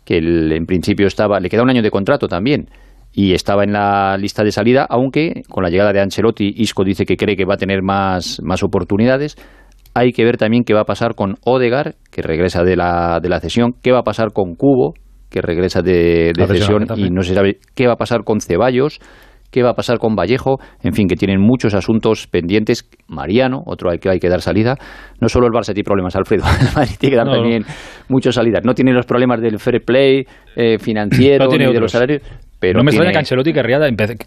que 0.04 0.18
en 0.18 0.66
principio 0.66 1.06
estaba, 1.06 1.40
le 1.40 1.48
queda 1.48 1.62
un 1.62 1.70
año 1.70 1.80
de 1.82 1.90
contrato 1.90 2.28
también 2.28 2.66
y 3.12 3.34
estaba 3.34 3.64
en 3.64 3.72
la 3.72 4.16
lista 4.16 4.42
de 4.42 4.52
salida, 4.52 4.86
aunque 4.88 5.42
con 5.48 5.62
la 5.62 5.70
llegada 5.70 5.92
de 5.92 6.00
Ancelotti, 6.00 6.52
Isco 6.56 6.84
dice 6.84 7.04
que 7.04 7.16
cree 7.16 7.36
que 7.36 7.44
va 7.44 7.54
a 7.54 7.58
tener 7.58 7.82
más, 7.82 8.40
más 8.42 8.62
oportunidades. 8.62 9.36
Hay 9.94 10.12
que 10.12 10.24
ver 10.24 10.38
también 10.38 10.64
qué 10.64 10.72
va 10.72 10.80
a 10.80 10.86
pasar 10.86 11.14
con 11.14 11.36
Odegar, 11.44 11.96
que 12.10 12.22
regresa 12.22 12.62
de 12.62 12.76
la, 12.76 13.20
de 13.20 13.28
la 13.28 13.40
cesión, 13.40 13.74
qué 13.82 13.92
va 13.92 13.98
a 13.98 14.04
pasar 14.04 14.32
con 14.32 14.54
Cubo, 14.54 14.94
que 15.30 15.42
regresa 15.42 15.82
de, 15.82 16.32
de 16.34 16.46
cesión 16.46 16.86
y 16.96 17.10
no 17.10 17.22
se 17.22 17.34
sabe 17.34 17.58
qué 17.74 17.86
va 17.86 17.94
a 17.94 17.96
pasar 17.96 18.24
con 18.24 18.40
Ceballos 18.40 19.00
qué 19.52 19.62
va 19.62 19.70
a 19.70 19.74
pasar 19.74 19.98
con 19.98 20.16
Vallejo, 20.16 20.58
en 20.82 20.94
fin, 20.94 21.06
que 21.06 21.14
tienen 21.14 21.40
muchos 21.40 21.74
asuntos 21.74 22.26
pendientes. 22.26 22.88
Mariano, 23.06 23.62
otro 23.66 23.90
al 23.90 24.00
que 24.00 24.08
hay 24.08 24.18
que 24.18 24.28
dar 24.28 24.40
salida. 24.40 24.76
No 25.20 25.28
solo 25.28 25.46
el 25.46 25.52
Barça 25.52 25.74
tiene 25.74 25.84
problemas, 25.84 26.16
Alfredo, 26.16 26.44
el 26.60 26.74
Madrid 26.74 26.94
tiene 26.98 27.12
que 27.12 27.16
dar 27.16 27.30
también 27.30 27.64
muchas 28.08 28.34
salidas. 28.34 28.62
No 28.64 28.74
tiene 28.74 28.92
los 28.92 29.06
problemas 29.06 29.40
del 29.40 29.58
fair 29.58 29.82
play 29.84 30.24
eh, 30.56 30.78
financiero 30.80 31.46
ni 31.48 31.72
de 31.72 31.80
los 31.80 31.92
salarios, 31.92 32.22
pero 32.62 32.78
no 32.78 32.84
me 32.84 32.92
tiene... 32.92 33.06
extraña 33.06 33.12
que 33.12 33.18
Ancelotti 33.18 33.52
querría 33.52 33.80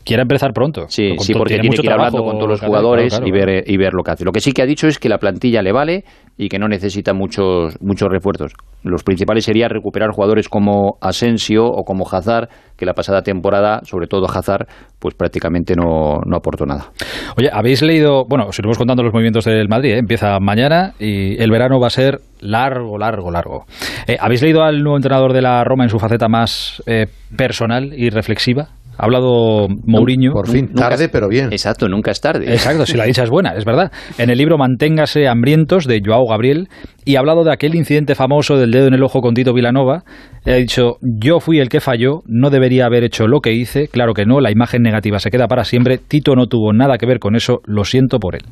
quiera 0.03 0.23
empezar 0.23 0.51
pronto. 0.51 0.87
Sí, 0.89 1.15
sí 1.19 1.33
porque 1.33 1.57
tiene, 1.57 1.73
que 1.73 1.85
ir 1.85 1.89
hablando 1.89 2.21
con 2.21 2.35
todos 2.37 2.49
los 2.49 2.59
jugadores 2.59 3.13
claro, 3.13 3.23
claro, 3.23 3.45
y, 3.45 3.45
ver, 3.45 3.63
y 3.65 3.77
ver 3.77 3.93
lo 3.93 4.03
que 4.03 4.11
hace. 4.11 4.25
Lo 4.25 4.33
que 4.33 4.41
sí 4.41 4.51
que 4.51 4.61
ha 4.61 4.65
dicho 4.65 4.87
es 4.87 4.99
que 4.99 5.07
la 5.07 5.19
plantilla 5.19 5.61
le 5.61 5.71
vale 5.71 6.03
y 6.37 6.49
que 6.49 6.59
no 6.59 6.67
necesita 6.67 7.13
muchos, 7.13 7.77
muchos 7.79 8.09
refuerzos. 8.09 8.51
Los 8.83 9.03
principales 9.03 9.45
serían 9.45 9.69
recuperar 9.69 10.09
jugadores 10.11 10.49
como 10.49 10.97
Asensio 10.99 11.63
o 11.63 11.85
como 11.85 12.05
Hazard, 12.11 12.49
que 12.75 12.85
la 12.85 12.93
pasada 12.93 13.21
temporada, 13.21 13.79
sobre 13.83 14.07
todo 14.07 14.27
Hazard, 14.27 14.67
pues 14.99 15.15
prácticamente 15.15 15.73
no, 15.73 16.19
no 16.25 16.35
aportó 16.35 16.65
nada. 16.65 16.91
Oye, 17.37 17.49
habéis 17.53 17.81
leído, 17.83 18.25
bueno, 18.27 18.47
os 18.47 18.59
iremos 18.59 18.77
contando 18.77 19.01
los 19.01 19.13
movimientos 19.13 19.45
del 19.45 19.69
Madrid, 19.69 19.93
¿eh? 19.93 19.99
empieza 19.99 20.37
mañana 20.41 20.91
y 20.99 21.41
el 21.41 21.49
verano 21.51 21.79
va 21.79 21.87
a 21.87 21.91
ser 21.91 22.19
largo, 22.39 22.97
largo, 22.97 23.31
largo. 23.31 23.65
Eh, 24.07 24.17
¿Habéis 24.19 24.41
leído 24.41 24.63
al 24.63 24.81
nuevo 24.81 24.97
entrenador 24.97 25.33
de 25.33 25.41
la 25.41 25.63
Roma 25.63 25.83
en 25.83 25.89
su 25.89 25.99
faceta 25.99 26.27
más 26.27 26.81
eh, 26.85 27.07
personal 27.35 27.93
y 27.95 28.09
reflexiva? 28.09 28.69
Ha 28.97 29.03
hablado 29.03 29.67
Mourinho. 29.85 30.31
Por 30.31 30.47
fin, 30.47 30.73
tarde 30.73 31.09
pero 31.09 31.27
bien. 31.27 31.47
Exacto, 31.51 31.89
nunca 31.89 32.11
es 32.11 32.21
tarde. 32.21 32.51
Exacto, 32.51 32.85
si 32.85 32.95
la 32.95 33.03
dicha 33.03 33.23
es 33.23 33.29
buena, 33.29 33.53
es 33.53 33.65
verdad. 33.65 33.91
En 34.17 34.29
el 34.29 34.37
libro 34.37 34.57
Manténgase 34.57 35.27
hambrientos 35.27 35.85
de 35.85 36.01
Joao 36.03 36.25
Gabriel 36.27 36.69
y 37.03 37.15
ha 37.15 37.19
hablado 37.19 37.43
de 37.43 37.51
aquel 37.51 37.75
incidente 37.75 38.15
famoso 38.15 38.55
del 38.55 38.71
dedo 38.71 38.87
en 38.87 38.93
el 38.93 39.03
ojo 39.03 39.19
con 39.19 39.33
Tito 39.33 39.53
Vilanova. 39.53 40.03
Ha 40.45 40.53
dicho, 40.53 40.97
yo 41.01 41.39
fui 41.39 41.59
el 41.59 41.67
que 41.67 41.81
falló, 41.81 42.21
no 42.25 42.49
debería 42.49 42.85
haber 42.85 43.03
hecho 43.03 43.27
lo 43.27 43.41
que 43.41 43.53
hice, 43.53 43.89
claro 43.89 44.13
que 44.13 44.25
no, 44.25 44.39
la 44.39 44.51
imagen 44.51 44.81
negativa 44.81 45.19
se 45.19 45.29
queda 45.29 45.47
para 45.47 45.65
siempre, 45.65 45.97
Tito 45.97 46.35
no 46.35 46.47
tuvo 46.47 46.71
nada 46.71 46.97
que 46.97 47.05
ver 47.05 47.19
con 47.19 47.35
eso, 47.35 47.59
lo 47.65 47.83
siento 47.83 48.19
por 48.19 48.35
él. 48.35 48.43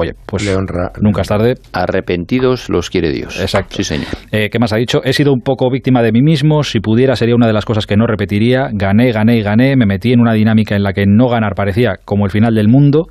Oye, 0.00 0.12
pues 0.26 0.44
Le 0.44 0.54
honra. 0.54 0.92
nunca 1.00 1.22
es 1.22 1.28
tarde. 1.28 1.54
Arrepentidos 1.72 2.70
los 2.70 2.88
quiere 2.88 3.10
Dios. 3.10 3.40
Exacto. 3.40 3.74
Sí, 3.76 3.82
señor. 3.82 4.06
Eh, 4.30 4.48
¿Qué 4.48 4.60
más 4.60 4.72
ha 4.72 4.76
dicho? 4.76 5.00
He 5.02 5.12
sido 5.12 5.32
un 5.32 5.40
poco 5.40 5.68
víctima 5.70 6.02
de 6.02 6.12
mí 6.12 6.22
mismo. 6.22 6.62
Si 6.62 6.78
pudiera, 6.78 7.16
sería 7.16 7.34
una 7.34 7.48
de 7.48 7.52
las 7.52 7.64
cosas 7.64 7.84
que 7.84 7.96
no 7.96 8.06
repetiría. 8.06 8.68
Gané, 8.72 9.10
gané 9.10 9.38
y 9.38 9.42
gané. 9.42 9.74
Me 9.74 9.86
metí 9.86 10.12
en 10.12 10.20
una 10.20 10.34
dinámica 10.34 10.76
en 10.76 10.84
la 10.84 10.92
que 10.92 11.04
no 11.04 11.26
ganar 11.28 11.54
parecía 11.56 11.96
como 12.04 12.26
el 12.26 12.30
final 12.30 12.54
del 12.54 12.68
mundo. 12.68 13.06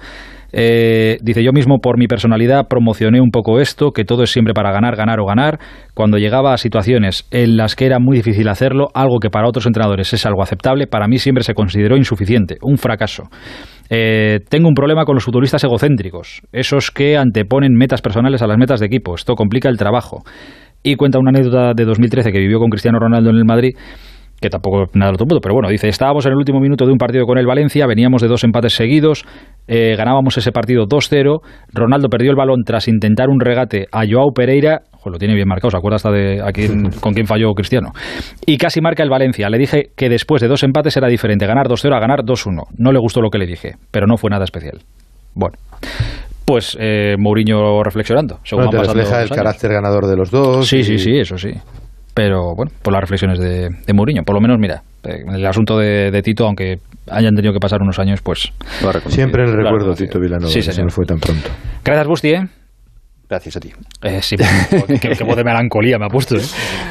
Eh, 0.54 1.18
dice, 1.22 1.44
yo 1.44 1.52
mismo 1.52 1.80
por 1.80 2.00
mi 2.00 2.08
personalidad 2.08 2.68
promocioné 2.70 3.20
un 3.20 3.32
poco 3.32 3.60
esto, 3.60 3.92
que 3.92 4.06
todo 4.06 4.24
es 4.24 4.32
siempre 4.32 4.54
para 4.54 4.72
ganar, 4.72 4.96
ganar 4.96 5.20
o 5.20 5.26
ganar. 5.26 5.60
Cuando 5.94 6.18
llegaba 6.18 6.54
a 6.54 6.58
situaciones 6.58 7.28
en 7.32 7.58
las 7.58 7.76
que 7.76 7.86
era 7.86 8.00
muy 8.00 8.18
difícil 8.18 8.48
hacerlo, 8.48 8.88
algo 8.94 9.20
que 9.20 9.30
para 9.30 9.48
otros 9.48 9.66
entrenadores 9.66 10.14
es 10.14 10.26
algo 10.26 10.42
aceptable, 10.42 10.88
para 10.88 11.08
mí 11.08 11.18
siempre 11.18 11.44
se 11.44 11.54
consideró 11.54 11.98
insuficiente, 11.98 12.56
un 12.62 12.78
fracaso. 12.78 13.24
Eh, 13.90 14.40
tengo 14.50 14.68
un 14.68 14.74
problema 14.74 15.06
con 15.06 15.16
los 15.16 15.24
futbolistas 15.24 15.64
egocéntricros, 15.64 16.42
esos 16.52 16.92
que 16.92 17.18
anteponen 17.18 17.74
metas 17.74 18.02
personales 18.02 18.42
a 18.42 18.48
las 18.48 18.58
metas 18.58 18.80
de 18.80 18.88
equipo. 18.88 19.16
Esto 19.16 19.36
complica 19.36 19.70
el 19.70 19.78
trabajo. 19.78 20.24
Y 20.84 20.96
cuenta 20.96 21.20
una 21.20 21.30
anécdota 21.30 21.74
de 21.74 21.86
2013 21.86 22.32
que 22.32 22.40
vivió 22.40 22.60
con 22.60 22.70
Cristiano 22.70 23.00
Ronaldo 23.00 23.30
en 23.30 23.38
el 23.38 23.46
Madrid 23.46 23.72
que 24.40 24.50
tampoco 24.50 24.86
nada 24.94 25.10
del 25.10 25.16
otro 25.16 25.26
mundo, 25.26 25.40
pero 25.42 25.56
bueno, 25.56 25.70
dice, 25.70 25.88
estábamos 25.88 26.26
en 26.26 26.34
el 26.34 26.38
último 26.38 26.60
minuto 26.60 26.86
de 26.86 26.92
un 26.92 26.98
partido 26.98 27.26
con 27.26 27.38
el 27.38 27.48
Valencia, 27.48 27.88
veníamos 27.88 28.22
de 28.22 28.28
dos 28.28 28.44
empates 28.44 28.74
seguidos, 28.74 29.26
eh, 29.68 29.96
ganábamos 29.98 30.38
ese 30.38 30.52
partido 30.52 30.86
2-0, 30.86 31.40
Ronaldo 31.74 32.08
perdió 32.08 32.30
el 32.30 32.36
balón 32.36 32.64
tras 32.64 32.88
intentar 32.88 33.30
un 33.30 33.40
regate 33.40 33.88
a 33.92 34.04
Joao 34.08 34.32
Pereira, 34.34 34.82
ojo, 35.08 35.12
lo 35.12 35.18
tiene 35.18 35.34
bien 35.36 35.48
marcado, 35.48 35.72
se 35.72 35.78
acuerda 35.78 35.96
hasta 35.96 36.12
de 36.12 36.42
a 36.42 36.52
quién, 36.52 36.92
con 37.00 37.14
quién 37.14 37.26
falló 37.28 37.54
Cristiano, 37.54 37.92
y 38.46 38.58
casi 38.58 38.82
marca 38.82 39.04
el 39.04 39.10
Valencia. 39.10 39.50
Le 39.50 39.58
dije 39.58 39.90
que 39.96 40.10
después 40.10 40.42
de 40.42 40.48
dos 40.48 40.64
empates 40.64 40.96
era 40.98 41.08
diferente 41.08 41.46
ganar 41.46 41.68
2-0 41.68 41.96
a 41.96 42.00
ganar 42.00 42.24
2-1. 42.24 42.64
No 42.78 42.92
le 42.92 43.00
gustó 43.00 43.22
lo 43.22 43.30
que 43.30 43.38
le 43.38 43.46
dije, 43.48 43.76
pero 43.92 44.08
no 44.08 44.18
fue 44.18 44.30
nada 44.30 44.44
especial. 44.44 44.80
Bueno, 45.34 45.58
pues 46.46 46.78
eh, 46.80 47.16
Mourinho 47.18 47.84
reflexionando. 47.84 48.40
Según 48.44 48.66
Bueno, 48.66 48.82
te 48.82 48.88
refleja 48.88 49.18
el 49.18 49.24
años. 49.28 49.38
carácter 49.38 49.72
ganador 49.74 50.08
de 50.08 50.16
los 50.16 50.32
dos. 50.32 50.68
Sí, 50.68 50.78
y- 50.78 50.84
sí, 50.84 50.98
sí, 51.00 51.18
eso 51.18 51.38
sí. 51.38 51.52
Pero 52.14 52.56
bueno, 52.56 52.72
por 52.82 52.94
las 52.94 53.02
reflexiones 53.02 53.38
de, 53.38 53.70
de 53.86 53.94
Mourinho. 53.94 54.24
Por 54.24 54.34
lo 54.34 54.42
menos, 54.42 54.58
mira, 54.58 54.82
eh, 55.04 55.24
el 55.36 55.46
asunto 55.46 55.78
de, 55.78 56.10
de 56.10 56.22
Tito, 56.24 56.46
aunque 56.48 56.80
hayan 57.12 57.36
tenido 57.36 57.54
que 57.54 57.60
pasar 57.60 57.82
unos 57.84 58.00
años, 58.00 58.22
pues... 58.24 58.52
Siempre 59.10 59.44
el 59.44 59.54
recuerdo. 59.54 59.94
Tito 59.94 60.20
Vilanova, 60.20 60.50
Sí, 60.52 60.64
se 60.64 60.72
señor. 60.72 60.86
nos 60.86 60.96
fue 60.96 61.06
tan 61.06 61.20
pronto. 61.20 61.48
Gracias, 61.86 62.08
Busti, 62.08 62.30
¿eh? 62.30 62.48
Gracias 63.30 63.58
a 63.58 63.60
ti. 63.60 63.72
Eh, 64.04 64.22
sí, 64.22 64.38
qué, 65.02 65.10
qué 65.10 65.24
voz 65.26 65.36
de 65.36 65.44
melancolía 65.44 65.98
me 66.00 66.06
ha 66.06 66.10
puesto, 66.10 66.38
¿eh? 66.38 66.42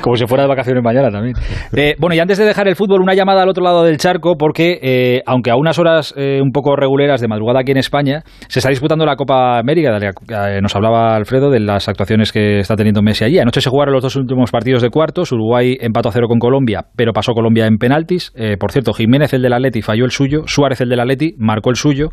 Como 0.03 0.17
si 0.17 0.27
fuera 0.27 0.43
de 0.45 0.49
vacaciones 0.49 0.83
mañana 0.85 1.11
también. 1.11 1.35
Eh, 1.75 1.97
bueno, 1.99 2.15
y 2.15 2.19
antes 2.19 2.37
de 2.37 2.45
dejar 2.45 2.69
el 2.69 2.77
fútbol, 2.77 3.01
una 3.01 3.15
llamada 3.15 3.43
al 3.43 3.49
otro 3.49 3.65
lado 3.65 3.85
del 3.85 3.97
charco, 3.97 4.37
porque 4.37 4.79
eh, 4.83 5.23
aunque 5.25 5.51
a 5.51 5.57
unas 5.57 5.79
horas 5.79 6.13
eh, 6.17 6.41
un 6.43 6.51
poco 6.53 6.77
reguleras 6.77 7.23
de 7.23 7.29
madrugada 7.29 7.61
aquí 7.61 7.73
en 7.73 7.79
España, 7.79 8.23
se 8.49 8.59
está 8.59 8.69
disputando 8.69 9.07
la 9.07 9.17
Copa 9.17 9.59
América. 9.59 9.93
de 9.93 10.13
la 10.29 10.57
eh, 10.57 10.61
nos 10.61 10.77
hablaba 10.77 11.17
Alfredo 11.17 11.51
de 11.51 11.61
las 11.61 11.89
actuaciones 11.89 12.33
que 12.33 12.59
está 12.59 12.77
teniendo 12.77 13.01
Messi 13.01 13.25
allí. 13.25 13.39
Anoche 13.39 13.63
se 13.63 13.71
jugaron 13.71 13.95
los 13.95 14.03
dos 14.03 14.17
últimos 14.17 14.51
partidos 14.51 14.83
de 14.83 14.91
cuartos. 14.91 15.33
Uruguay 15.33 15.79
empató 15.81 16.11
a 16.11 16.13
cero 16.13 16.27
con 16.29 16.39
Colombia, 16.39 16.85
pero 16.97 17.15
pasó 17.15 17.33
Colombia 17.33 17.67
en 17.67 17.79
penaltis. 17.79 18.33
Por 18.61 18.73
cierto, 18.73 18.93
Jiménez, 18.93 19.33
el 19.33 19.43
del 19.43 19.55
Atleti, 19.55 19.81
falló 19.81 20.05
el 20.05 20.11
suyo. 20.11 20.43
Suárez, 20.47 20.81
el 20.83 20.91
del 20.91 21.01
Atleti, 21.01 21.35
marcó 21.39 21.71
el 21.71 21.77
suyo. 21.77 22.09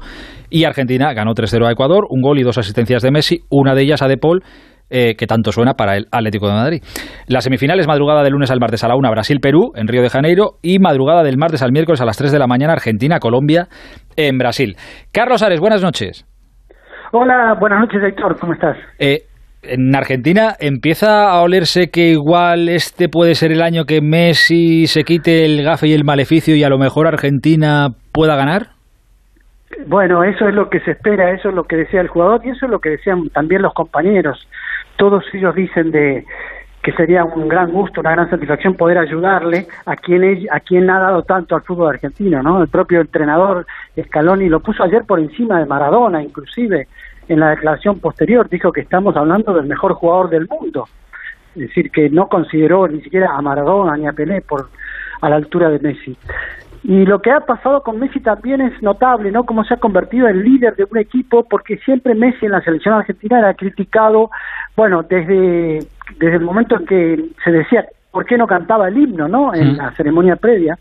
Y 0.49 0.63
Argentina 0.63 1.13
ganó 1.13 1.33
3-0 1.33 1.67
a 1.67 1.71
Ecuador. 1.71 2.05
Un 2.09 2.21
gol 2.21 2.39
y 2.39 2.43
dos 2.43 2.57
asistencias 2.57 3.01
de 3.01 3.11
Messi. 3.11 3.41
Una 3.49 3.75
de 3.75 3.81
ellas 3.83 4.01
a 4.01 4.07
De 4.13 4.17
Paul 4.17 4.43
eh, 4.95 5.15
que 5.15 5.25
tanto 5.25 5.51
suena 5.51 5.73
para 5.73 5.97
el 5.97 6.05
Atlético 6.11 6.47
de 6.47 6.53
Madrid. 6.53 6.83
La 7.27 7.41
semifinal 7.41 7.79
es 7.79 7.87
madrugada 7.87 8.21
del 8.21 8.33
lunes 8.33 8.51
al 8.51 8.59
martes 8.59 8.83
a 8.83 8.87
la 8.87 8.95
1 8.95 9.09
Brasil-Perú 9.09 9.71
en 9.75 9.87
Río 9.87 10.03
de 10.03 10.09
Janeiro 10.09 10.57
y 10.61 10.77
madrugada 10.77 11.23
del 11.23 11.35
martes 11.35 11.63
al 11.63 11.71
miércoles 11.71 11.99
a 11.99 12.05
las 12.05 12.15
3 12.17 12.31
de 12.31 12.37
la 12.37 12.45
mañana 12.45 12.73
Argentina-Colombia 12.73 13.69
en 14.15 14.37
Brasil. 14.37 14.75
Carlos 15.11 15.41
Ares, 15.41 15.59
buenas 15.59 15.81
noches. 15.81 16.27
Hola, 17.11 17.55
buenas 17.59 17.79
noches, 17.79 18.03
Héctor, 18.03 18.37
¿cómo 18.39 18.53
estás? 18.53 18.77
Eh, 18.99 19.23
en 19.63 19.95
Argentina 19.95 20.55
empieza 20.59 21.31
a 21.31 21.41
olerse 21.41 21.89
que 21.89 22.09
igual 22.09 22.69
este 22.69 23.09
puede 23.09 23.33
ser 23.33 23.51
el 23.51 23.63
año 23.63 23.85
que 23.85 23.99
Messi 24.01 24.85
se 24.85 25.03
quite 25.03 25.45
el 25.45 25.63
gafe 25.63 25.87
y 25.87 25.93
el 25.93 26.03
maleficio 26.03 26.55
y 26.55 26.63
a 26.63 26.69
lo 26.69 26.77
mejor 26.77 27.07
Argentina 27.07 27.87
pueda 28.11 28.35
ganar. 28.35 28.72
Bueno, 29.87 30.23
eso 30.23 30.47
es 30.47 30.55
lo 30.55 30.69
que 30.69 30.79
se 30.81 30.91
espera, 30.91 31.31
eso 31.31 31.49
es 31.49 31.55
lo 31.55 31.63
que 31.65 31.77
desea 31.77 32.01
el 32.01 32.07
jugador 32.07 32.41
y 32.43 32.49
eso 32.49 32.65
es 32.65 32.71
lo 32.71 32.79
que 32.79 32.89
desean 32.89 33.29
también 33.29 33.61
los 33.61 33.73
compañeros. 33.73 34.47
Todos 34.97 35.25
ellos 35.33 35.55
dicen 35.55 35.91
de 35.91 36.25
que 36.81 36.91
sería 36.91 37.23
un 37.23 37.47
gran 37.47 37.71
gusto, 37.71 38.01
una 38.01 38.11
gran 38.11 38.29
satisfacción 38.29 38.75
poder 38.75 38.97
ayudarle 38.97 39.67
a 39.85 39.95
quien 39.95 40.47
a 40.51 40.59
quien 40.59 40.89
ha 40.89 40.99
dado 40.99 41.23
tanto 41.23 41.55
al 41.55 41.61
fútbol 41.61 41.89
argentino, 41.89 42.43
¿no? 42.43 42.61
El 42.61 42.67
propio 42.67 42.99
entrenador 42.99 43.65
Scaloni 43.99 44.49
lo 44.49 44.59
puso 44.59 44.83
ayer 44.83 45.03
por 45.05 45.19
encima 45.19 45.59
de 45.59 45.65
Maradona, 45.65 46.21
inclusive 46.21 46.87
en 47.29 47.39
la 47.39 47.51
declaración 47.51 47.99
posterior 47.99 48.49
dijo 48.49 48.73
que 48.73 48.81
estamos 48.81 49.15
hablando 49.15 49.53
del 49.53 49.65
mejor 49.65 49.93
jugador 49.93 50.29
del 50.29 50.47
mundo. 50.47 50.87
Es 51.55 51.67
decir, 51.67 51.89
que 51.89 52.09
no 52.09 52.27
consideró 52.27 52.87
ni 52.87 53.01
siquiera 53.01 53.29
a 53.33 53.41
Maradona 53.41 53.95
ni 53.95 54.07
a 54.07 54.11
Pelé 54.11 54.41
por 54.41 54.67
a 55.21 55.29
la 55.29 55.37
altura 55.37 55.69
de 55.69 55.79
Messi. 55.79 56.17
Y 56.83 57.05
lo 57.05 57.21
que 57.21 57.31
ha 57.31 57.39
pasado 57.39 57.81
con 57.81 57.97
Messi 57.97 58.19
también 58.19 58.59
es 58.59 58.81
notable, 58.81 59.31
¿no? 59.31 59.45
Cómo 59.45 59.63
se 59.63 59.73
ha 59.73 59.77
convertido 59.77 60.27
en 60.27 60.43
líder 60.43 60.75
de 60.75 60.85
un 60.89 60.97
equipo, 60.97 61.43
porque 61.43 61.77
siempre 61.77 62.13
Messi 62.13 62.45
en 62.45 62.51
la 62.51 62.61
selección 62.61 62.95
argentina 62.95 63.39
era 63.39 63.53
criticado, 63.53 64.29
bueno, 64.75 65.01
desde, 65.03 65.79
desde 66.19 66.35
el 66.35 66.41
momento 66.41 66.77
en 66.77 66.85
que 66.85 67.25
se 67.43 67.51
decía 67.51 67.85
por 68.11 68.25
qué 68.25 68.37
no 68.37 68.47
cantaba 68.47 68.89
el 68.89 68.97
himno, 68.97 69.29
¿no? 69.29 69.53
En 69.55 69.77
la 69.77 69.91
ceremonia 69.91 70.35
previa. 70.35 70.77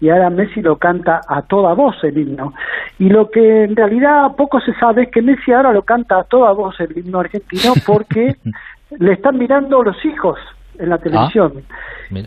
Y 0.00 0.10
ahora 0.10 0.30
Messi 0.30 0.60
lo 0.60 0.76
canta 0.76 1.22
a 1.26 1.42
toda 1.42 1.72
voz 1.72 1.96
el 2.04 2.18
himno. 2.18 2.52
Y 2.98 3.08
lo 3.08 3.30
que 3.30 3.64
en 3.64 3.74
realidad 3.74 4.36
poco 4.36 4.60
se 4.60 4.74
sabe 4.74 5.04
es 5.04 5.10
que 5.10 5.22
Messi 5.22 5.50
ahora 5.50 5.72
lo 5.72 5.82
canta 5.82 6.18
a 6.18 6.24
toda 6.24 6.52
voz 6.52 6.78
el 6.78 6.96
himno 6.96 7.20
argentino 7.20 7.72
porque 7.86 8.36
le 8.98 9.12
están 9.14 9.38
mirando 9.38 9.82
los 9.82 10.04
hijos 10.04 10.38
en 10.78 10.88
la 10.90 10.98
televisión. 10.98 11.52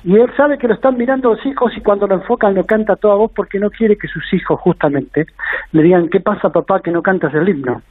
Y 0.04 0.16
él 0.16 0.32
sabe 0.38 0.58
que 0.58 0.68
lo 0.68 0.76
están 0.76 0.98
mirando 0.98 1.34
los 1.34 1.46
hijos 1.46 1.72
y 1.76 1.82
cuando 1.82 2.06
lo 2.08 2.16
enfocan 2.16 2.54
lo 2.54 2.66
canta 2.66 2.94
a 2.94 2.96
toda 2.98 3.16
voz 3.16 3.32
porque 3.36 3.60
no 3.60 3.70
quiere 3.70 3.98
que 3.98 4.08
sus 4.08 4.24
hijos 4.34 4.60
justamente 4.60 5.26
le 5.72 5.82
digan 5.84 6.10
¿qué 6.10 6.20
pasa 6.20 6.50
papá 6.52 6.82
que 6.82 6.92
no 6.92 7.02
cantas 7.02 7.34
el 7.34 7.50
himno? 7.50 7.82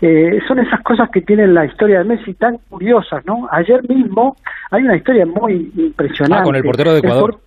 Eh, 0.00 0.38
son 0.46 0.58
esas 0.58 0.80
cosas 0.82 1.08
que 1.10 1.22
tienen 1.22 1.54
la 1.54 1.64
historia 1.64 1.98
de 1.98 2.04
Messi 2.04 2.34
tan 2.34 2.58
curiosas, 2.68 3.24
¿no? 3.26 3.48
Ayer 3.50 3.80
mismo 3.88 4.36
hay 4.70 4.82
una 4.82 4.96
historia 4.96 5.24
muy 5.26 5.72
impresionante. 5.76 6.42
Ah, 6.42 6.44
con 6.44 6.54
el 6.56 6.62
portero 6.62 6.92
de 6.92 6.98
El 6.98 7.04
Ecuador. 7.04 7.30
por- 7.32 7.40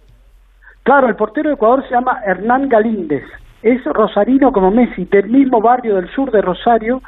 Claro, 0.84 1.08
el 1.08 1.16
portero 1.16 1.50
de 1.50 1.56
Ecuador 1.56 1.84
se 1.88 1.94
llama 1.94 2.20
Hernán 2.26 2.68
Galíndez. 2.68 3.24
Es 3.62 3.84
rosarino 3.86 4.52
como 4.52 4.72
Messi, 4.72 5.06
del 5.06 5.30
mismo 5.30 5.62
barrio 5.62 5.96
del 5.98 6.10
sur 6.10 6.32
de 6.32 6.42
Rosario, 6.42 7.02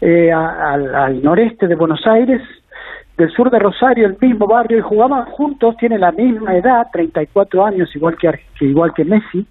eh, 0.00 0.30
al 0.32 1.22
noreste 1.22 1.66
de 1.66 1.74
Buenos 1.74 2.06
Aires. 2.06 2.40
Del 3.18 3.30
sur 3.32 3.50
de 3.50 3.58
Rosario, 3.58 4.06
el 4.06 4.16
mismo 4.20 4.46
barrio, 4.46 4.78
y 4.78 4.80
jugaban 4.80 5.24
juntos, 5.24 5.76
tienen 5.76 6.00
la 6.00 6.12
misma 6.12 6.56
edad, 6.56 6.86
34 6.92 7.66
años, 7.66 7.94
igual 7.96 8.16
que, 8.16 8.30
igual 8.60 8.94
que 8.94 9.04
Messi, 9.04 9.44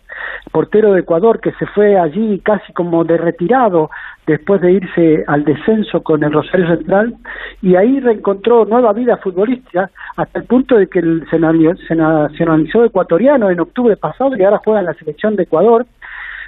portero 0.53 0.94
de 0.94 1.02
Ecuador 1.02 1.41
que 1.41 1.52
se 1.53 1.65
fue 1.68 1.99
allí 1.99 2.39
casi 2.39 2.72
como 2.72 3.03
de 3.03 3.18
retirado 3.18 3.89
después 4.26 4.61
de 4.61 4.72
irse 4.72 5.23
al 5.27 5.44
descenso 5.44 6.02
con 6.02 6.23
el 6.23 6.31
Rosario 6.31 6.68
Central 6.77 7.15
y 7.61 7.76
ahí 7.76 7.99
reencontró 7.99 8.65
nueva 8.65 8.94
vida 8.94 9.18
futbolística 9.18 9.89
hasta 10.15 10.39
el 10.39 10.45
punto 10.45 10.77
de 10.77 10.88
que 10.88 11.02
se 11.30 11.38
nacionalizó 11.38 12.85
ecuatoriano 12.85 13.49
en 13.49 13.60
octubre 13.60 13.98
pasado 13.98 14.35
y 14.35 14.44
ahora 14.44 14.61
juega 14.64 14.80
en 14.80 14.85
la 14.85 14.94
selección 14.94 15.35
de 15.35 15.44
Ecuador. 15.44 15.85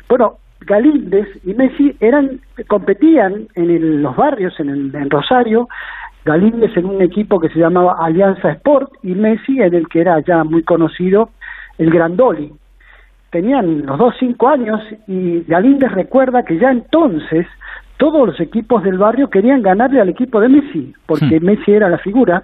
Bueno, 0.08 0.38
Galíndez 0.62 1.28
y 1.46 1.54
Messi 1.54 1.96
eran 2.00 2.40
competían 2.68 3.48
en 3.56 4.02
los 4.02 4.16
barrios 4.16 4.60
en, 4.60 4.70
en 4.70 5.10
Rosario 5.10 5.68
Galíndez 6.30 6.78
en 6.78 6.86
un 6.86 7.02
equipo 7.02 7.40
que 7.40 7.50
se 7.50 7.60
llamaba 7.60 7.98
Alianza 8.00 8.52
Sport 8.52 8.92
y 9.02 9.16
Messi 9.16 9.60
en 9.60 9.74
el 9.74 9.88
que 9.88 10.02
era 10.02 10.20
ya 10.20 10.44
muy 10.44 10.64
conocido 10.64 11.30
el 11.80 11.90
Grandoli 11.90 12.52
tenían 13.32 13.86
los 13.86 13.98
dos 13.98 14.14
cinco 14.20 14.48
años 14.48 14.80
y 15.08 15.42
Galíndez 15.42 15.92
recuerda 15.92 16.44
que 16.44 16.58
ya 16.58 16.72
entonces 16.72 17.48
todos 17.98 18.28
los 18.28 18.40
equipos 18.40 18.84
del 18.84 18.98
barrio 18.98 19.30
querían 19.30 19.62
ganarle 19.62 20.00
al 20.02 20.10
equipo 20.10 20.40
de 20.40 20.50
Messi, 20.50 20.94
porque 21.06 21.40
hmm. 21.40 21.44
Messi 21.44 21.72
era 21.72 21.90
la 21.90 21.98
figura. 21.98 22.44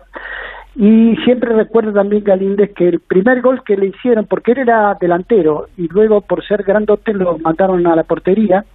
Y 0.75 1.15
siempre 1.23 1.55
recuerda 1.55 1.93
también 1.93 2.23
Galíndez 2.25 2.73
que 2.75 2.89
el 2.89 2.99
primer 2.99 3.41
gol 3.41 3.63
que 3.63 3.77
le 3.77 3.87
hicieron, 3.87 4.25
porque 4.25 4.51
él 4.51 4.59
era 4.59 4.97
delantero 4.99 5.67
y 5.77 5.87
luego 5.87 6.19
por 6.21 6.45
ser 6.45 6.63
grandote 6.63 7.13
lo 7.13 7.37
mandaron 7.37 7.87
a 7.87 7.95
la 7.95 8.03
portería, 8.03 8.65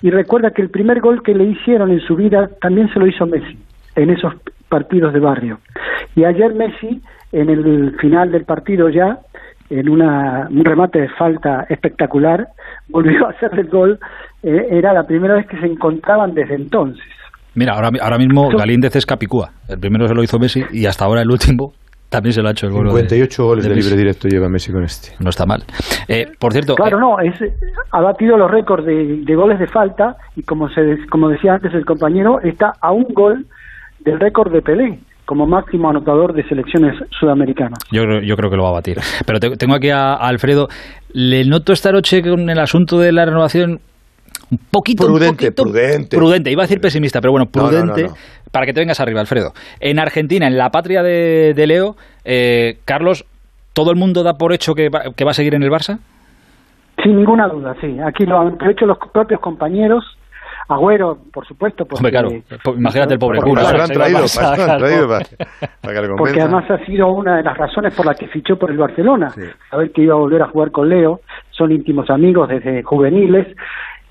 y 0.00 0.10
recuerda 0.10 0.52
que 0.52 0.62
el 0.62 0.70
primer 0.70 1.00
gol 1.00 1.22
que 1.22 1.34
le 1.34 1.44
hicieron 1.44 1.90
en 1.90 2.00
su 2.00 2.14
vida 2.14 2.48
también 2.60 2.88
se 2.92 3.00
lo 3.00 3.06
hizo 3.06 3.26
Messi, 3.26 3.58
en 3.96 4.10
esos 4.10 4.34
partidos 4.68 5.12
de 5.12 5.20
barrio. 5.20 5.58
Y 6.16 6.24
ayer 6.24 6.54
Messi, 6.54 7.00
en 7.32 7.50
el 7.50 7.96
final 8.00 8.32
del 8.32 8.44
partido 8.44 8.88
ya, 8.88 9.18
en 9.70 9.88
una, 9.88 10.48
un 10.50 10.64
remate 10.64 11.00
de 11.00 11.08
falta 11.10 11.66
espectacular, 11.68 12.48
volvió 12.88 13.26
a 13.26 13.30
hacer 13.30 13.58
el 13.58 13.68
gol. 13.68 13.98
Eh, 14.42 14.68
era 14.70 14.92
la 14.92 15.06
primera 15.06 15.34
vez 15.34 15.46
que 15.46 15.58
se 15.58 15.66
encontraban 15.66 16.34
desde 16.34 16.54
entonces. 16.54 17.04
Mira, 17.54 17.74
ahora, 17.74 17.90
ahora 18.00 18.18
mismo 18.18 18.48
Galíndez 18.48 18.96
es 18.96 19.06
Capicúa. 19.06 19.50
El 19.68 19.78
primero 19.78 20.08
se 20.08 20.14
lo 20.14 20.22
hizo 20.22 20.38
Messi 20.38 20.64
y 20.72 20.86
hasta 20.86 21.04
ahora 21.04 21.20
el 21.20 21.30
último 21.30 21.74
también 22.08 22.32
se 22.32 22.42
lo 22.42 22.48
ha 22.48 22.52
hecho 22.52 22.66
el 22.66 22.72
gol. 22.72 22.88
58 22.88 23.44
goles 23.44 23.68
de, 23.68 23.74
libre 23.74 23.96
directo 23.96 24.28
lleva 24.28 24.48
Messi 24.48 24.72
con 24.72 24.84
este. 24.84 25.12
No 25.20 25.30
está 25.30 25.46
mal. 25.46 25.64
Eh, 26.08 26.28
por 26.38 26.52
cierto. 26.52 26.74
Claro, 26.76 26.98
no, 26.98 27.20
es, 27.20 27.34
ha 27.90 28.00
batido 28.00 28.36
los 28.36 28.50
récords 28.50 28.86
de, 28.86 29.22
de, 29.24 29.34
goles 29.34 29.58
de 29.58 29.66
falta 29.66 30.16
y 30.34 30.42
como, 30.42 30.68
se, 30.70 31.06
como 31.08 31.28
decía 31.28 31.54
antes 31.54 31.72
el 31.74 31.84
compañero, 31.84 32.40
está 32.40 32.72
a 32.80 32.92
un 32.92 33.04
gol 33.12 33.46
del 34.04 34.20
récord 34.20 34.52
de 34.52 34.62
Pelé 34.62 34.98
como 35.24 35.46
máximo 35.46 35.88
anotador 35.88 36.34
de 36.34 36.42
selecciones 36.48 36.94
sudamericanas. 37.18 37.78
Yo, 37.90 38.02
yo 38.20 38.36
creo 38.36 38.50
que 38.50 38.56
lo 38.56 38.64
va 38.64 38.70
a 38.70 38.72
batir. 38.72 38.98
Pero 39.26 39.38
tengo 39.56 39.74
aquí 39.74 39.90
a, 39.90 40.14
Alfredo. 40.14 40.68
Le 41.12 41.44
noto 41.44 41.72
esta 41.72 41.92
noche 41.92 42.22
con 42.22 42.48
el 42.50 42.58
asunto 42.58 42.98
de 42.98 43.12
la 43.12 43.24
renovación 43.24 43.80
un 44.50 44.58
poquito 44.70 45.06
prudente, 45.06 45.48
un 45.48 45.54
prudente. 45.54 46.16
Prudente, 46.16 46.50
iba 46.50 46.62
a 46.62 46.66
decir 46.66 46.80
pesimista, 46.80 47.20
pero 47.20 47.32
bueno, 47.32 47.46
prudente. 47.46 48.08
para 48.50 48.66
que 48.66 48.74
te 48.74 48.80
vengas 48.80 49.00
arriba, 49.00 49.20
Alfredo. 49.20 49.52
En 49.80 49.98
Argentina, 49.98 50.46
en 50.46 50.58
la 50.58 50.68
patria 50.68 51.02
de, 51.02 51.64
Leo, 51.66 51.94
eh, 52.24 52.78
Carlos, 52.84 53.24
¿todo 53.72 53.90
el 53.90 53.96
mundo 53.96 54.22
da 54.22 54.34
por 54.34 54.52
hecho 54.52 54.74
que 54.74 54.90
va, 54.90 55.04
que 55.16 55.24
va 55.24 55.30
a 55.30 55.34
seguir 55.34 55.54
en 55.54 55.62
el 55.62 55.70
Barça? 55.70 56.00
Sin 57.02 57.16
ninguna 57.16 57.48
duda, 57.48 57.74
sí. 57.80 57.96
Aquí 58.06 58.26
lo 58.26 58.40
han 58.40 58.58
hecho 58.68 58.84
los 58.84 58.98
propios 59.12 59.40
compañeros 59.40 60.04
Agüero, 60.68 61.18
por 61.32 61.46
supuesto. 61.46 61.84
Porque, 61.84 62.10
claro, 62.10 62.30
imagínate 62.76 63.14
el 63.14 63.18
pobre 63.18 63.40
culo. 63.40 63.60
han 63.66 63.90
traído, 63.90 64.26
Porque 66.16 66.40
además 66.40 66.70
ha 66.70 66.78
sido 66.84 67.08
una 67.08 67.36
de 67.36 67.42
las 67.42 67.56
razones 67.56 67.94
por 67.94 68.06
las 68.06 68.16
que 68.16 68.28
fichó 68.28 68.56
por 68.56 68.70
el 68.70 68.78
Barcelona. 68.78 69.32
Saber 69.70 69.90
que 69.92 70.02
iba 70.02 70.14
a 70.14 70.18
volver 70.18 70.42
a 70.42 70.48
jugar 70.48 70.70
con 70.70 70.88
Leo, 70.88 71.20
son 71.50 71.72
íntimos 71.72 72.08
amigos 72.10 72.48
desde 72.48 72.82
juveniles. 72.82 73.48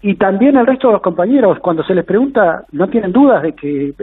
Y 0.04 0.16
también 0.16 0.58
el 0.58 0.66
resto 0.66 0.88
de 0.88 0.94
los 0.94 1.02
compañeros, 1.04 1.60
cuando 1.60 1.84
se 1.84 1.94
les 1.94 2.04
pregunta, 2.04 2.66
no 2.72 2.88
tienen 2.88 3.12
dudas 3.12 3.44
de 3.44 3.54
que, 3.54 3.94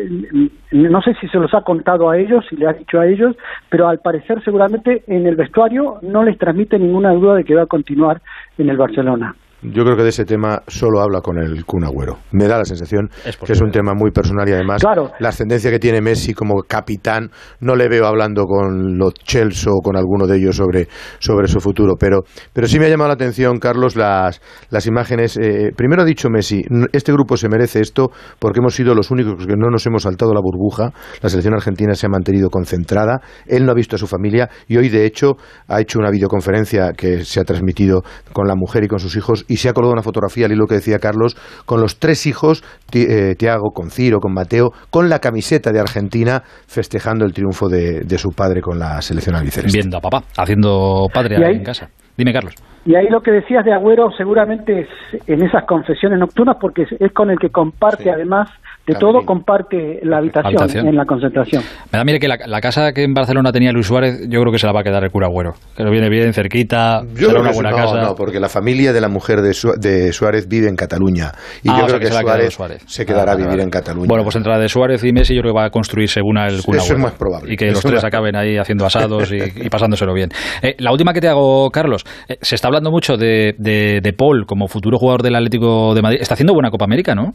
no 0.71 1.03
sé 1.03 1.15
si 1.15 1.27
se 1.27 1.39
los 1.39 1.53
ha 1.55 1.63
contado 1.63 2.09
a 2.09 2.17
ellos, 2.17 2.45
si 2.49 2.57
le 2.57 2.69
ha 2.69 2.73
dicho 2.73 3.01
a 3.01 3.07
ellos, 3.07 3.35
pero 3.69 3.89
al 3.89 3.99
parecer 3.99 4.41
seguramente 4.45 5.03
en 5.09 5.27
el 5.27 5.35
vestuario 5.35 5.99
no 6.03 6.23
les 6.23 6.39
transmite 6.39 6.79
ninguna 6.79 7.13
duda 7.13 7.35
de 7.35 7.45
que 7.45 7.57
va 7.57 7.63
a 7.63 7.67
continuar 7.67 8.21
en 8.59 8.71
el 8.71 8.77
Barcelona. 8.77 9.35
Yo 9.63 9.83
creo 9.83 9.97
que 9.97 10.05
de 10.05 10.11
ese 10.11 10.25
tema 10.25 10.63
solo 10.69 11.01
habla 11.01 11.21
con 11.21 11.37
el 11.37 11.65
Kun 11.65 11.83
Agüero. 11.85 12.19
Me 12.31 12.47
da 12.47 12.59
la 12.59 12.65
sensación 12.65 13.11
que 13.45 13.53
es 13.53 13.61
un 13.61 13.73
tema 13.73 13.93
muy 13.93 14.13
personal 14.13 14.49
y 14.49 14.53
además 14.53 14.83
la 15.19 15.29
ascendencia 15.29 15.69
que 15.71 15.81
tiene 15.81 16.01
Messi 16.01 16.33
como 16.33 16.63
capitán 16.63 17.31
no 17.59 17.75
le 17.75 17.89
veo 17.89 18.07
hablando 18.07 18.45
con 18.45 18.97
los 18.97 19.15
Chelsea 19.15 19.73
o 19.73 19.81
con 19.81 19.97
alguno 19.97 20.29
de 20.29 20.37
ellos 20.37 20.55
sobre, 20.55 20.87
sobre 21.19 21.49
su 21.49 21.59
futuro. 21.59 21.95
Pero, 21.99 22.21
pero 22.53 22.69
sí 22.69 22.79
me 22.79 22.87
ha 22.87 22.89
llamado 22.89 23.09
la 23.09 23.15
atención, 23.15 23.59
Carlos, 23.59 23.97
las, 23.97 24.41
las 24.71 24.87
imágenes. 24.87 25.37
Eh, 25.37 25.73
primero 25.77 26.03
ha 26.03 26.05
dicho 26.05 26.31
Messi, 26.31 26.63
este 26.93 27.13
grupo 27.13 27.37
se 27.37 27.49
merece 27.49 27.81
esto 27.81 28.13
porque 28.39 28.61
hemos 28.61 28.77
sido 28.77 28.95
los 28.95 29.11
únicos 29.11 29.45
que 29.45 29.57
no 29.57 29.71
nos 29.71 29.85
hemos 29.87 30.05
saltado 30.05 30.33
la 30.35 30.41
burbuja. 30.41 30.93
La 31.21 31.29
selección 31.29 31.55
argentina 31.55 31.95
se 31.95 32.07
ha 32.07 32.11
mantenido 32.11 32.49
concentrada. 32.49 33.21
Él 33.45 33.67
no 33.67 33.73
ha 33.73 33.75
visto 33.75 33.97
a 33.97 33.99
su 33.99 34.07
familia 34.07 34.49
y 34.69 34.77
hoy, 34.77 34.89
de 34.89 35.05
hecho, 35.05 35.33
ha 35.67 35.81
hecho 35.81 35.99
una 35.99 36.11
videoconferencia 36.11 36.93
que 36.93 37.25
se 37.25 37.41
ha 37.41 37.45
transmitido 37.45 38.03
con 38.33 38.47
la 38.47 38.55
mujer 38.55 38.85
y 38.85 38.89
con 38.89 39.01
sus 39.01 39.17
hijos 39.17 39.47
y 39.49 39.57
se 39.57 39.69
ha 39.69 39.73
colgado 39.73 39.93
una 39.93 40.03
fotografía, 40.03 40.47
al 40.47 40.53
hilo 40.53 40.67
que 40.67 40.77
decía 40.77 40.99
Carlos, 40.99 41.37
con 41.67 41.81
los 41.81 41.99
tres 41.99 42.27
hijos, 42.27 42.63
eh, 42.93 43.35
Tiago, 43.37 43.71
con 43.73 43.91
Ciro, 43.91 44.21
con 44.21 44.33
Mateo, 44.33 44.71
con 44.91 45.09
la 45.09 45.19
camiseta 45.19 45.73
de 45.73 45.81
Argentina, 45.81 46.43
festejando 46.67 47.25
el 47.25 47.33
triunfo 47.33 47.69
de, 47.69 48.19
su 48.19 48.31
padre 48.31 48.61
con 48.61 48.79
la 48.79 49.01
selección 49.01 49.37
albiceleste. 49.37 49.79
Viendo 49.79 49.99
a 49.99 50.01
papá, 50.01 50.23
haciendo 50.37 51.07
padre 51.13 51.37
en 51.37 51.63
casa. 51.63 51.89
Dime, 52.17 52.33
Carlos. 52.33 52.55
Y 52.85 52.97
ahí 52.97 53.07
lo 53.09 53.21
que 53.21 53.31
decías 53.31 53.65
de 53.65 53.73
Agüero 53.73 54.11
seguramente 54.17 54.81
es 54.81 54.89
en 55.29 55.45
esas 55.45 55.65
confesiones 55.67 56.19
nocturnas 56.19 56.57
porque 56.61 56.83
es 56.83 57.13
con 57.13 57.31
el 57.31 57.39
que 57.39 57.51
comparte 57.51 58.11
además 58.11 58.51
de 58.89 58.95
todo 58.99 59.25
comparte 59.25 60.01
la 60.03 60.19
habitación, 60.19 60.89
en 60.89 60.97
la 60.97 61.05
concentración. 61.05 61.63
Me 61.93 61.99
da 61.99 62.05
mire 62.05 62.19
que 62.19 62.29
la, 62.29 62.61
casa 62.61 62.93
que 62.93 63.05
en 63.05 63.13
Barcelona 63.13 63.53
tenía 63.53 63.71
Luis 63.71 63.87
Suárez, 63.87 64.21
yo 64.29 64.41
creo 64.41 64.51
que 64.51 64.59
se 64.59 64.67
la 64.67 64.73
va 64.73 64.81
a 64.81 64.83
quedar 64.83 65.05
el 65.05 65.11
cura 65.11 65.27
Agüero, 65.27 65.53
que 65.77 65.85
lo 65.85 65.91
viene 65.91 66.09
bien 66.09 66.33
cerquita, 66.33 67.03
yo 67.15 67.29
creo 67.29 67.43
una 67.43 67.53
buena 67.53 67.71
casa. 67.71 68.01
No, 68.01 68.15
porque 68.15 68.41
la 68.41 68.49
familia 68.49 68.93
de 68.93 69.01
la 69.01 69.09
mujer 69.09 69.43
de, 69.43 70.13
Suárez 70.13 70.49
vive 70.49 70.69
en 70.69 70.77
Cataluña 70.77 71.33
y 71.63 71.69
yo 71.69 71.75
ah, 71.75 71.85
creo 71.87 72.01
que, 72.01 72.51
Suárez, 72.51 72.83
se 72.87 73.05
quedará 73.05 73.33
a 73.33 73.37
vivir 73.37 73.61
en 73.61 73.71
Cataluña. 73.71 74.09
Bueno, 74.09 74.25
pues 74.25 74.37
entre 74.37 74.53
la 74.53 74.59
de 74.59 74.69
Suárez 74.69 75.05
y 75.05 75.13
Messi 75.13 75.35
yo 75.35 75.43
creo 75.43 75.53
que 75.53 75.59
va 75.59 75.67
a 75.67 75.71
construir 75.71 76.09
según 76.09 76.39
el 76.39 76.63
cura 76.63 76.79
Eso 76.79 76.95
es 76.95 76.99
más 76.99 77.13
probable. 77.13 77.53
Y 77.53 77.57
que 77.57 77.71
los 77.71 77.83
tres 77.83 78.03
acaben 78.05 78.37
ahí 78.37 78.57
haciendo 78.57 78.87
asados 78.87 79.31
y, 79.33 79.69
pasándoselo 79.69 80.15
bien. 80.15 80.31
Eh, 80.61 80.75
la 80.79 80.91
última 80.91 81.13
que 81.13 81.21
te 81.21 81.29
hago, 81.29 81.71
Carlos, 81.71 82.05
eh, 82.27 82.37
se 82.41 82.57
está 82.57 82.67
hablando 82.67 82.91
mucho 82.91 83.17
de, 83.17 83.55
de, 83.59 84.01
de 84.03 84.13
Paul 84.13 84.45
como 84.45 84.67
futuro 84.67 84.99
jugador 84.99 85.23
del 85.23 85.37
Atlético 85.37 85.95
de 85.95 86.03
Madrid. 86.03 86.19
Está 86.21 86.35
haciendo 86.35 86.53
buena 86.53 86.71
Copa 86.71 86.85
América, 86.85 87.15
¿no? 87.15 87.35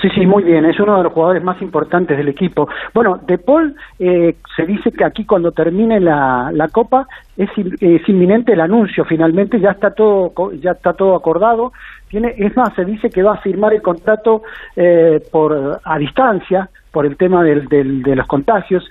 Sí, 0.00 0.08
sí, 0.14 0.26
muy 0.26 0.42
bien. 0.42 0.64
Es 0.64 0.78
uno 0.80 0.96
de 0.96 1.04
los 1.04 1.12
jugadores 1.12 1.42
más 1.42 1.60
importantes 1.62 2.16
del 2.16 2.28
equipo. 2.28 2.68
Bueno, 2.92 3.18
De 3.26 3.38
Paul 3.38 3.74
eh, 3.98 4.36
se 4.54 4.64
dice 4.64 4.92
que 4.92 5.04
aquí 5.04 5.24
cuando 5.24 5.52
termine 5.52 6.00
la, 6.00 6.50
la 6.52 6.68
Copa 6.68 7.06
es, 7.36 7.50
inminente 8.08 8.52
el 8.52 8.60
anuncio. 8.60 9.04
Finalmente 9.04 9.60
ya 9.60 9.70
está 9.70 9.90
todo 9.92 10.32
ya 10.60 10.72
está 10.72 10.92
todo 10.92 11.14
acordado. 11.14 11.72
Tiene, 12.08 12.34
es 12.36 12.56
más, 12.56 12.74
se 12.74 12.84
dice 12.84 13.10
que 13.10 13.22
va 13.22 13.34
a 13.34 13.40
firmar 13.40 13.72
el 13.72 13.82
contrato 13.82 14.42
eh, 14.76 15.20
por 15.30 15.80
a 15.82 15.98
distancia 15.98 16.68
por 16.90 17.06
el 17.06 17.16
tema 17.16 17.42
del, 17.42 17.68
del, 17.68 18.02
de 18.02 18.16
los 18.16 18.26
contagios. 18.26 18.84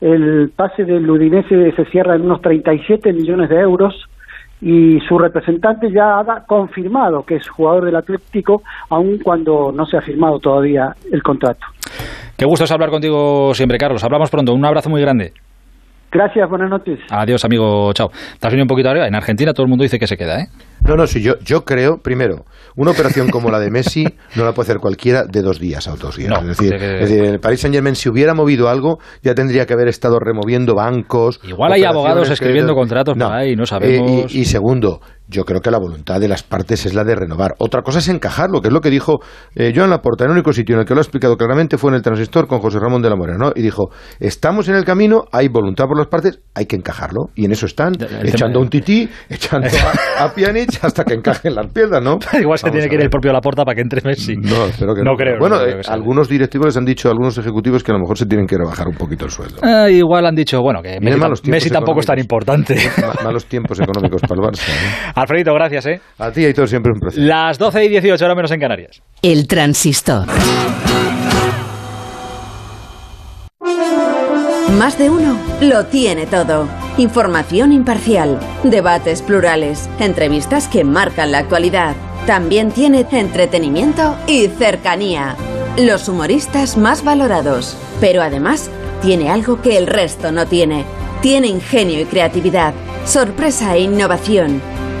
El 0.00 0.50
pase 0.56 0.84
del 0.84 1.08
Udinese 1.10 1.72
se 1.72 1.84
cierra 1.86 2.14
en 2.14 2.22
unos 2.22 2.40
37 2.40 3.12
millones 3.12 3.50
de 3.50 3.60
euros 3.60 4.09
y 4.60 4.98
su 5.08 5.18
representante 5.18 5.90
ya 5.92 6.20
ha 6.20 6.44
confirmado 6.46 7.22
que 7.22 7.36
es 7.36 7.48
jugador 7.48 7.86
del 7.86 7.96
Atlético, 7.96 8.62
aun 8.90 9.18
cuando 9.18 9.72
no 9.72 9.86
se 9.86 9.96
ha 9.96 10.02
firmado 10.02 10.38
todavía 10.38 10.94
el 11.10 11.22
contrato. 11.22 11.66
Qué 12.36 12.44
gusto 12.44 12.64
es 12.64 12.72
hablar 12.72 12.90
contigo 12.90 13.52
siempre, 13.54 13.78
Carlos. 13.78 14.02
Hablamos 14.04 14.30
pronto. 14.30 14.54
Un 14.54 14.64
abrazo 14.64 14.88
muy 14.88 15.00
grande. 15.00 15.32
Gracias, 16.12 16.48
buenas 16.48 16.70
noches. 16.70 16.98
Adiós, 17.10 17.44
amigo. 17.44 17.92
Chao. 17.92 18.08
Te 18.08 18.46
has 18.46 18.52
venido 18.52 18.64
un 18.64 18.68
poquito 18.68 18.88
arriba. 18.88 19.06
En 19.06 19.14
Argentina 19.14 19.52
todo 19.52 19.64
el 19.64 19.70
mundo 19.70 19.82
dice 19.82 19.98
que 19.98 20.08
se 20.08 20.16
queda, 20.16 20.40
¿eh? 20.40 20.48
No, 20.86 20.96
no, 20.96 21.06
sí, 21.06 21.22
yo, 21.22 21.38
yo 21.44 21.64
creo, 21.64 21.98
primero, 21.98 22.46
una 22.74 22.90
operación 22.90 23.28
como 23.28 23.50
la 23.50 23.60
de 23.60 23.70
Messi 23.70 24.04
no 24.34 24.44
la 24.44 24.52
puede 24.52 24.70
hacer 24.70 24.78
cualquiera 24.78 25.24
de 25.24 25.42
dos 25.42 25.60
días 25.60 25.86
a 25.86 25.94
dos 25.94 26.16
días. 26.16 26.32
es, 26.42 26.58
decir, 26.58 27.24
el 27.24 27.38
Paris 27.38 27.60
Saint 27.60 27.74
Germain, 27.74 27.94
si 27.94 28.08
hubiera 28.08 28.34
movido 28.34 28.68
algo, 28.68 28.98
ya 29.22 29.34
tendría 29.34 29.66
que 29.66 29.74
haber 29.74 29.88
estado 29.88 30.18
removiendo 30.18 30.74
bancos. 30.74 31.38
Igual 31.44 31.72
hay 31.74 31.84
abogados 31.84 32.30
escribiendo 32.30 32.74
contratos 32.74 33.16
no, 33.16 33.26
por 33.26 33.34
ahí, 33.36 33.54
no 33.54 33.66
sabemos. 33.66 34.34
y, 34.34 34.44
segundo, 34.46 35.00
yo 35.30 35.44
creo 35.44 35.60
que 35.60 35.70
la 35.70 35.78
voluntad 35.78 36.20
de 36.20 36.28
las 36.28 36.42
partes 36.42 36.84
es 36.86 36.94
la 36.94 37.04
de 37.04 37.14
renovar. 37.14 37.54
Otra 37.58 37.82
cosa 37.82 38.00
es 38.00 38.08
encajarlo, 38.08 38.60
que 38.60 38.68
es 38.68 38.74
lo 38.74 38.80
que 38.80 38.90
dijo 38.90 39.20
eh, 39.54 39.72
Joan 39.74 39.90
Laporta. 39.90 40.24
El 40.24 40.30
único 40.32 40.52
sitio 40.52 40.74
en 40.74 40.80
el 40.80 40.86
que 40.86 40.94
lo 40.94 41.00
ha 41.00 41.02
explicado 41.02 41.36
claramente 41.36 41.78
fue 41.78 41.90
en 41.90 41.96
el 41.96 42.02
transistor 42.02 42.46
con 42.46 42.58
José 42.60 42.78
Ramón 42.80 43.00
de 43.02 43.10
la 43.10 43.16
Morena, 43.16 43.38
¿no? 43.38 43.52
Y 43.54 43.62
dijo, 43.62 43.90
estamos 44.18 44.68
en 44.68 44.74
el 44.74 44.84
camino, 44.84 45.24
hay 45.32 45.48
voluntad 45.48 45.84
por 45.86 45.96
las 45.96 46.08
partes, 46.08 46.40
hay 46.54 46.66
que 46.66 46.76
encajarlo. 46.76 47.30
Y 47.34 47.44
en 47.44 47.52
eso 47.52 47.66
están, 47.66 47.92
echando 48.24 48.60
un 48.60 48.68
tití, 48.68 49.08
echando 49.28 49.68
a, 50.18 50.24
a 50.24 50.34
Pjanic 50.34 50.82
hasta 50.82 51.04
que 51.04 51.14
encajen 51.14 51.54
las 51.54 51.72
piedras, 51.72 52.02
¿no? 52.02 52.18
Igual 52.40 52.58
se 52.58 52.70
tiene 52.70 52.88
que 52.88 52.94
ir 52.96 53.02
el 53.02 53.10
propio 53.10 53.32
Laporta 53.32 53.64
para 53.64 53.74
que 53.76 53.82
entre 53.82 54.00
Messi. 54.02 54.34
No, 54.36 54.66
espero 54.66 54.94
que 54.94 55.02
no. 55.02 55.12
No 55.12 55.16
creo. 55.16 55.36
Bueno, 55.38 55.56
no 55.56 55.62
creo 55.62 55.78
eh, 55.78 55.80
que 55.84 55.90
algunos 55.90 56.28
directivos 56.28 56.66
les 56.66 56.76
han 56.76 56.84
dicho 56.84 57.08
a 57.08 57.12
algunos 57.12 57.36
ejecutivos 57.38 57.82
que 57.84 57.92
a 57.92 57.94
lo 57.94 58.00
mejor 58.00 58.18
se 58.18 58.26
tienen 58.26 58.46
que 58.46 58.56
rebajar 58.56 58.88
un 58.88 58.94
poquito 58.96 59.24
el 59.24 59.30
sueldo. 59.30 59.58
Ah, 59.62 59.88
igual 59.90 60.26
han 60.26 60.34
dicho, 60.34 60.60
bueno, 60.60 60.80
que 60.82 60.98
Messi, 61.00 61.50
Messi 61.50 61.70
tampoco 61.70 62.00
es 62.00 62.06
tan 62.06 62.18
importante. 62.18 62.74
Ma- 63.00 63.14
malos 63.24 63.46
tiempos 63.46 63.78
económicos 63.80 64.20
para 64.22 64.34
el 64.34 64.40
Barça. 64.48 64.68
¿eh? 64.68 65.12
Alfredito, 65.20 65.52
gracias, 65.52 65.84
¿eh? 65.84 66.00
A 66.18 66.32
ti, 66.32 66.46
Aitor, 66.46 66.66
siempre 66.66 66.92
un 66.94 66.98
placer. 66.98 67.22
Las 67.22 67.58
12 67.58 67.84
y 67.84 67.88
18, 67.90 68.24
ahora 68.24 68.34
menos 68.34 68.50
en 68.52 68.60
Canarias. 68.60 69.02
El 69.20 69.46
transistor. 69.46 70.26
Más 74.78 74.96
de 74.96 75.10
uno 75.10 75.36
lo 75.60 75.84
tiene 75.84 76.24
todo. 76.24 76.66
Información 76.96 77.70
imparcial, 77.72 78.40
debates 78.64 79.20
plurales, 79.20 79.90
entrevistas 79.98 80.68
que 80.68 80.84
marcan 80.84 81.32
la 81.32 81.38
actualidad. 81.40 81.94
También 82.26 82.70
tiene 82.70 83.06
entretenimiento 83.10 84.16
y 84.26 84.46
cercanía. 84.46 85.36
Los 85.76 86.08
humoristas 86.08 86.78
más 86.78 87.04
valorados. 87.04 87.76
Pero 88.00 88.22
además 88.22 88.70
tiene 89.02 89.28
algo 89.28 89.60
que 89.60 89.76
el 89.76 89.86
resto 89.86 90.32
no 90.32 90.46
tiene. 90.46 90.86
Tiene 91.20 91.48
ingenio 91.48 92.00
y 92.00 92.06
creatividad, 92.06 92.72
sorpresa 93.04 93.76
e 93.76 93.80
innovación. 93.80 94.62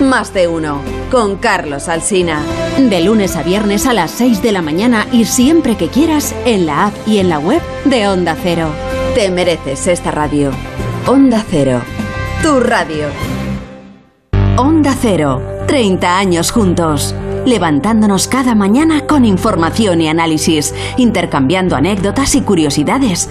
Más 0.00 0.32
de 0.32 0.48
uno. 0.48 0.80
Con 1.10 1.36
Carlos 1.36 1.88
Alsina. 1.88 2.42
De 2.78 3.00
lunes 3.00 3.36
a 3.36 3.42
viernes 3.42 3.86
a 3.86 3.92
las 3.92 4.10
6 4.12 4.42
de 4.42 4.52
la 4.52 4.62
mañana 4.62 5.06
y 5.12 5.24
siempre 5.24 5.76
que 5.76 5.88
quieras 5.88 6.34
en 6.44 6.66
la 6.66 6.86
app 6.86 6.94
y 7.06 7.18
en 7.18 7.28
la 7.28 7.38
web 7.38 7.60
de 7.84 8.08
Onda 8.08 8.36
Cero. 8.42 8.68
Te 9.14 9.30
mereces 9.30 9.86
esta 9.86 10.10
radio. 10.10 10.50
Onda 11.06 11.44
Cero. 11.50 11.80
Tu 12.42 12.60
radio. 12.60 13.06
Onda 14.56 14.94
Cero. 15.00 15.42
30 15.66 16.18
años 16.18 16.50
juntos. 16.50 17.14
Levantándonos 17.46 18.28
cada 18.28 18.54
mañana 18.54 19.06
con 19.06 19.24
información 19.24 20.00
y 20.00 20.08
análisis, 20.08 20.74
intercambiando 20.96 21.76
anécdotas 21.76 22.34
y 22.34 22.42
curiosidades, 22.42 23.30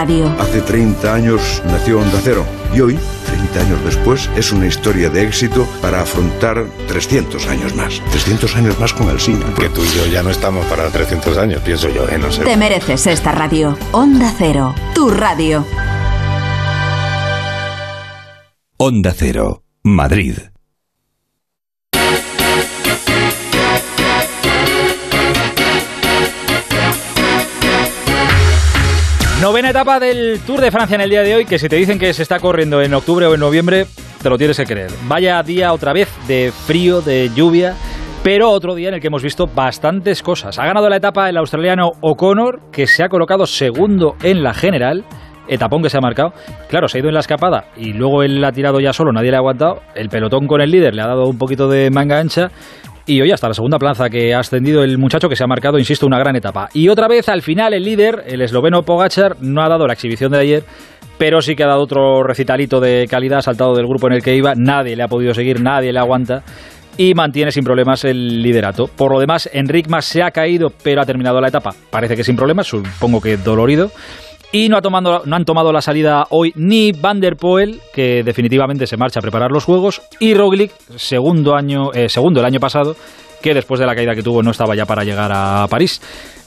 Hace 0.01 0.61
30 0.61 1.13
años 1.13 1.61
nació 1.67 1.99
Onda 1.99 2.19
Cero 2.23 2.43
y 2.73 2.81
hoy, 2.81 2.97
30 3.27 3.59
años 3.59 3.85
después, 3.85 4.31
es 4.35 4.51
una 4.51 4.65
historia 4.65 5.11
de 5.11 5.21
éxito 5.21 5.67
para 5.79 6.01
afrontar 6.01 6.65
300 6.87 7.45
años 7.47 7.75
más. 7.75 8.01
300 8.09 8.55
años 8.55 8.79
más 8.79 8.93
con 8.93 9.09
Alsina. 9.09 9.45
Que 9.53 9.69
tú 9.69 9.83
y 9.83 9.95
yo 9.95 10.07
ya 10.07 10.23
no 10.23 10.31
estamos 10.31 10.65
para 10.65 10.89
300 10.89 11.37
años, 11.37 11.61
pienso 11.61 11.87
yo, 11.89 12.09
¿eh? 12.09 12.17
No 12.17 12.31
sé. 12.31 12.43
Te 12.43 12.57
mereces 12.57 13.05
esta 13.05 13.31
radio. 13.31 13.77
Onda 13.91 14.33
Cero, 14.35 14.73
tu 14.95 15.11
radio. 15.11 15.63
Onda 18.77 19.13
Cero, 19.15 19.63
Madrid. 19.83 20.50
Novena 29.41 29.71
etapa 29.71 29.99
del 29.99 30.39
Tour 30.45 30.61
de 30.61 30.69
Francia 30.69 30.93
en 30.93 31.01
el 31.01 31.09
día 31.09 31.23
de 31.23 31.33
hoy, 31.33 31.45
que 31.45 31.57
si 31.57 31.67
te 31.67 31.75
dicen 31.75 31.97
que 31.97 32.13
se 32.13 32.21
está 32.21 32.39
corriendo 32.39 32.79
en 32.79 32.93
octubre 32.93 33.25
o 33.25 33.33
en 33.33 33.39
noviembre, 33.39 33.87
te 34.21 34.29
lo 34.29 34.37
tienes 34.37 34.55
que 34.55 34.65
creer. 34.65 34.91
Vaya 35.07 35.41
día 35.41 35.73
otra 35.73 35.93
vez 35.93 36.09
de 36.27 36.53
frío, 36.67 37.01
de 37.01 37.31
lluvia, 37.33 37.73
pero 38.23 38.51
otro 38.51 38.75
día 38.75 38.89
en 38.89 38.93
el 38.93 39.01
que 39.01 39.07
hemos 39.07 39.23
visto 39.23 39.47
bastantes 39.47 40.21
cosas. 40.21 40.59
Ha 40.59 40.65
ganado 40.67 40.87
la 40.89 40.97
etapa 40.97 41.27
el 41.27 41.37
australiano 41.37 41.93
O'Connor, 42.01 42.69
que 42.71 42.85
se 42.85 43.03
ha 43.03 43.09
colocado 43.09 43.47
segundo 43.47 44.15
en 44.21 44.43
la 44.43 44.53
general. 44.53 45.05
Etapón 45.47 45.81
que 45.81 45.89
se 45.89 45.97
ha 45.97 46.01
marcado. 46.01 46.33
Claro, 46.69 46.87
se 46.87 46.99
ha 46.99 47.01
ido 47.01 47.09
en 47.09 47.15
la 47.15 47.21
escapada 47.21 47.65
y 47.75 47.93
luego 47.93 48.21
él 48.21 48.43
ha 48.45 48.51
tirado 48.51 48.79
ya 48.79 48.93
solo, 48.93 49.11
nadie 49.11 49.31
le 49.31 49.37
ha 49.37 49.39
aguantado. 49.39 49.81
El 49.95 50.09
pelotón 50.09 50.45
con 50.45 50.61
el 50.61 50.69
líder 50.69 50.93
le 50.93 51.01
ha 51.01 51.07
dado 51.07 51.25
un 51.25 51.39
poquito 51.39 51.67
de 51.67 51.89
manga 51.89 52.19
ancha. 52.19 52.51
Y 53.05 53.19
hoy 53.19 53.31
hasta 53.31 53.47
la 53.47 53.53
segunda 53.53 53.79
plaza 53.79 54.09
que 54.09 54.33
ha 54.33 54.39
ascendido 54.39 54.83
el 54.83 54.97
muchacho 54.97 55.27
que 55.27 55.35
se 55.35 55.43
ha 55.43 55.47
marcado, 55.47 55.79
insisto, 55.79 56.05
una 56.05 56.19
gran 56.19 56.35
etapa. 56.35 56.69
Y 56.73 56.87
otra 56.89 57.07
vez 57.07 57.29
al 57.29 57.41
final 57.41 57.73
el 57.73 57.83
líder, 57.83 58.23
el 58.27 58.41
esloveno 58.41 58.83
Pogachar, 58.83 59.37
no 59.41 59.63
ha 59.63 59.69
dado 59.69 59.87
la 59.87 59.93
exhibición 59.93 60.31
de 60.31 60.39
ayer, 60.39 60.63
pero 61.17 61.41
sí 61.41 61.55
que 61.55 61.63
ha 61.63 61.67
dado 61.67 61.81
otro 61.81 62.23
recitalito 62.23 62.79
de 62.79 63.07
calidad, 63.09 63.41
saltado 63.41 63.75
del 63.75 63.87
grupo 63.87 64.07
en 64.07 64.13
el 64.13 64.23
que 64.23 64.35
iba. 64.35 64.53
Nadie 64.55 64.95
le 64.95 65.03
ha 65.03 65.07
podido 65.07 65.33
seguir, 65.33 65.61
nadie 65.61 65.91
le 65.91 65.99
aguanta. 65.99 66.43
Y 66.97 67.13
mantiene 67.13 67.51
sin 67.51 67.63
problemas 67.63 68.03
el 68.05 68.43
liderato. 68.43 68.85
Por 68.87 69.13
lo 69.13 69.19
demás, 69.19 69.49
Enric 69.51 69.87
Mas 69.87 70.05
se 70.05 70.21
ha 70.21 70.29
caído, 70.29 70.71
pero 70.83 71.01
ha 71.01 71.05
terminado 71.05 71.41
la 71.41 71.47
etapa. 71.47 71.71
Parece 71.89 72.15
que 72.15 72.23
sin 72.23 72.35
problemas, 72.35 72.67
supongo 72.67 73.21
que 73.21 73.37
dolorido. 73.37 73.91
Y 74.53 74.67
no, 74.67 74.75
ha 74.75 74.81
tomado, 74.81 75.21
no 75.25 75.35
han 75.35 75.45
tomado 75.45 75.71
la 75.71 75.81
salida 75.81 76.25
hoy 76.29 76.51
ni 76.55 76.91
Van 76.91 77.21
der 77.21 77.37
Poel, 77.37 77.79
que 77.93 78.21
definitivamente 78.23 78.85
se 78.85 78.97
marcha 78.97 79.19
a 79.19 79.21
preparar 79.21 79.49
los 79.49 79.63
juegos, 79.63 80.01
y 80.19 80.33
Roglic, 80.33 80.71
segundo, 80.97 81.55
año, 81.55 81.93
eh, 81.93 82.09
segundo 82.09 82.41
el 82.41 82.45
año 82.45 82.59
pasado, 82.59 82.95
que 83.41 83.53
después 83.53 83.79
de 83.79 83.85
la 83.85 83.95
caída 83.95 84.13
que 84.13 84.23
tuvo 84.23 84.43
no 84.43 84.51
estaba 84.51 84.75
ya 84.75 84.85
para 84.85 85.05
llegar 85.05 85.31
a 85.33 85.67
París. 85.69 86.01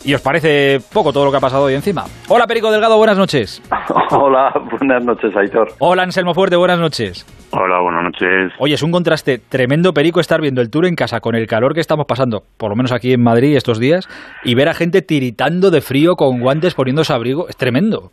¿Y 0.04 0.12
os 0.12 0.20
parece 0.20 0.80
poco 0.92 1.14
todo 1.14 1.24
lo 1.24 1.30
que 1.30 1.38
ha 1.38 1.40
pasado 1.40 1.64
hoy 1.64 1.74
encima? 1.74 2.04
Hola 2.28 2.46
Perico 2.46 2.70
Delgado, 2.70 2.98
buenas 2.98 3.16
noches. 3.16 3.62
Hola, 4.10 4.52
buenas 4.78 5.02
noches, 5.02 5.34
Aitor. 5.34 5.72
Hola 5.78 6.02
Anselmo 6.02 6.34
Fuerte, 6.34 6.56
buenas 6.56 6.78
noches. 6.78 7.24
Hola, 7.56 7.78
buenas 7.78 8.02
noches. 8.02 8.52
Oye, 8.58 8.74
es 8.74 8.82
un 8.82 8.90
contraste 8.90 9.38
tremendo, 9.38 9.94
Perico, 9.94 10.18
estar 10.18 10.40
viendo 10.40 10.60
el 10.60 10.70
Tour 10.70 10.86
en 10.86 10.96
casa 10.96 11.20
con 11.20 11.36
el 11.36 11.46
calor 11.46 11.72
que 11.72 11.80
estamos 11.80 12.04
pasando, 12.04 12.42
por 12.58 12.70
lo 12.70 12.74
menos 12.74 12.90
aquí 12.90 13.12
en 13.12 13.22
Madrid 13.22 13.56
estos 13.56 13.78
días, 13.78 14.08
y 14.42 14.56
ver 14.56 14.68
a 14.68 14.74
gente 14.74 15.02
tiritando 15.02 15.70
de 15.70 15.80
frío 15.80 16.16
con 16.16 16.40
guantes 16.40 16.74
poniéndose 16.74 17.12
abrigo. 17.12 17.48
Es 17.48 17.56
tremendo. 17.56 18.10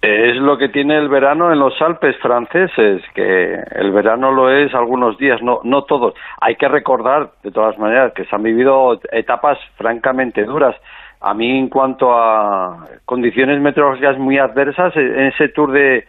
Es 0.00 0.36
lo 0.36 0.58
que 0.58 0.68
tiene 0.68 0.96
el 0.96 1.08
verano 1.08 1.52
en 1.52 1.58
los 1.58 1.80
Alpes 1.82 2.14
franceses, 2.22 3.02
que 3.14 3.54
el 3.74 3.90
verano 3.90 4.30
lo 4.30 4.48
es 4.48 4.72
algunos 4.74 5.18
días, 5.18 5.42
no, 5.42 5.60
no 5.64 5.82
todos. 5.82 6.14
Hay 6.40 6.54
que 6.54 6.68
recordar, 6.68 7.30
de 7.42 7.50
todas 7.50 7.76
maneras, 7.78 8.12
que 8.14 8.24
se 8.26 8.36
han 8.36 8.44
vivido 8.44 9.00
etapas 9.10 9.58
francamente 9.76 10.44
duras. 10.44 10.76
A 11.20 11.34
mí, 11.34 11.58
en 11.58 11.68
cuanto 11.68 12.12
a 12.12 12.84
condiciones 13.06 13.60
meteorológicas 13.60 14.18
muy 14.18 14.38
adversas, 14.38 14.94
en 14.94 15.26
ese 15.26 15.48
Tour 15.48 15.72
de 15.72 16.04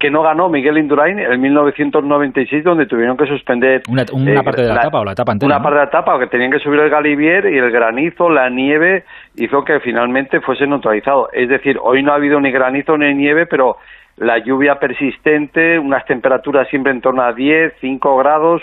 que 0.00 0.10
no 0.10 0.22
ganó 0.22 0.48
Miguel 0.48 0.78
Indurain 0.78 1.18
en 1.18 1.40
1996, 1.42 2.64
donde 2.64 2.86
tuvieron 2.86 3.18
que 3.18 3.26
suspender 3.26 3.82
Una, 3.86 4.06
una 4.14 4.40
eh, 4.40 4.42
parte 4.42 4.62
de 4.62 4.68
la, 4.68 4.76
etapa 4.76 5.00
o 5.00 5.04
la 5.04 5.12
etapa 5.12 5.32
entera. 5.32 5.46
una 5.46 5.58
¿no? 5.58 5.62
parte 5.62 5.74
de 5.74 5.84
la 5.84 5.88
etapa, 5.88 6.18
que 6.18 6.26
tenían 6.28 6.50
que 6.50 6.58
subir 6.58 6.80
el 6.80 6.88
Galivier 6.88 7.44
y 7.52 7.58
el 7.58 7.70
granizo, 7.70 8.30
la 8.30 8.48
nieve, 8.48 9.04
hizo 9.36 9.62
que 9.62 9.78
finalmente 9.80 10.40
fuese 10.40 10.66
neutralizado. 10.66 11.28
Es 11.34 11.50
decir, 11.50 11.78
hoy 11.82 12.02
no 12.02 12.12
ha 12.12 12.14
habido 12.14 12.40
ni 12.40 12.50
granizo 12.50 12.96
ni 12.96 13.12
nieve, 13.12 13.44
pero 13.44 13.76
la 14.16 14.38
lluvia 14.38 14.76
persistente, 14.76 15.78
unas 15.78 16.06
temperaturas 16.06 16.66
siempre 16.70 16.92
en 16.92 17.02
torno 17.02 17.22
a 17.22 17.34
10, 17.34 17.74
5 17.82 18.16
grados, 18.16 18.62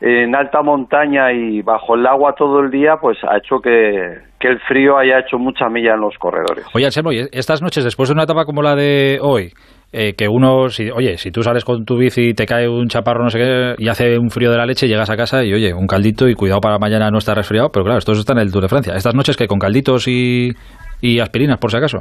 en 0.00 0.34
alta 0.34 0.60
montaña 0.62 1.32
y 1.32 1.62
bajo 1.62 1.94
el 1.94 2.04
agua 2.04 2.34
todo 2.36 2.58
el 2.58 2.72
día, 2.72 2.96
pues 3.00 3.16
ha 3.22 3.38
hecho 3.38 3.60
que, 3.60 4.18
que 4.40 4.48
el 4.48 4.58
frío 4.66 4.98
haya 4.98 5.20
hecho 5.20 5.38
mucha 5.38 5.68
milla 5.68 5.94
en 5.94 6.00
los 6.00 6.18
corredores. 6.18 6.66
Oye, 6.74 6.84
Anselmo, 6.84 7.12
estas 7.12 7.62
noches, 7.62 7.84
después 7.84 8.08
de 8.08 8.14
una 8.14 8.24
etapa 8.24 8.44
como 8.44 8.60
la 8.60 8.74
de 8.74 9.18
hoy, 9.22 9.52
eh, 9.96 10.14
que 10.16 10.26
uno, 10.28 10.68
si, 10.68 10.90
oye, 10.90 11.16
si 11.18 11.30
tú 11.30 11.42
sales 11.42 11.64
con 11.64 11.84
tu 11.84 11.96
bici 11.96 12.30
y 12.30 12.34
te 12.34 12.46
cae 12.46 12.68
un 12.68 12.88
chaparro, 12.88 13.22
no 13.22 13.30
sé 13.30 13.38
qué, 13.38 13.74
y 13.78 13.88
hace 13.88 14.18
un 14.18 14.28
frío 14.28 14.50
de 14.50 14.58
la 14.58 14.66
leche, 14.66 14.88
llegas 14.88 15.08
a 15.08 15.16
casa 15.16 15.44
y, 15.44 15.54
oye, 15.54 15.72
un 15.72 15.86
caldito 15.86 16.28
y 16.28 16.34
cuidado 16.34 16.60
para 16.60 16.78
mañana 16.78 17.10
no 17.10 17.18
estar 17.18 17.36
resfriado, 17.36 17.70
pero 17.72 17.84
claro, 17.84 17.98
esto 17.98 18.10
está 18.10 18.32
en 18.32 18.40
el 18.40 18.50
Tour 18.50 18.62
de 18.62 18.68
Francia. 18.68 18.94
Estas 18.96 19.14
noches 19.14 19.36
que 19.36 19.46
con 19.46 19.60
calditos 19.60 20.08
y, 20.08 20.50
aspirinas, 21.20 21.58
por 21.58 21.70
si 21.70 21.76
acaso. 21.76 21.98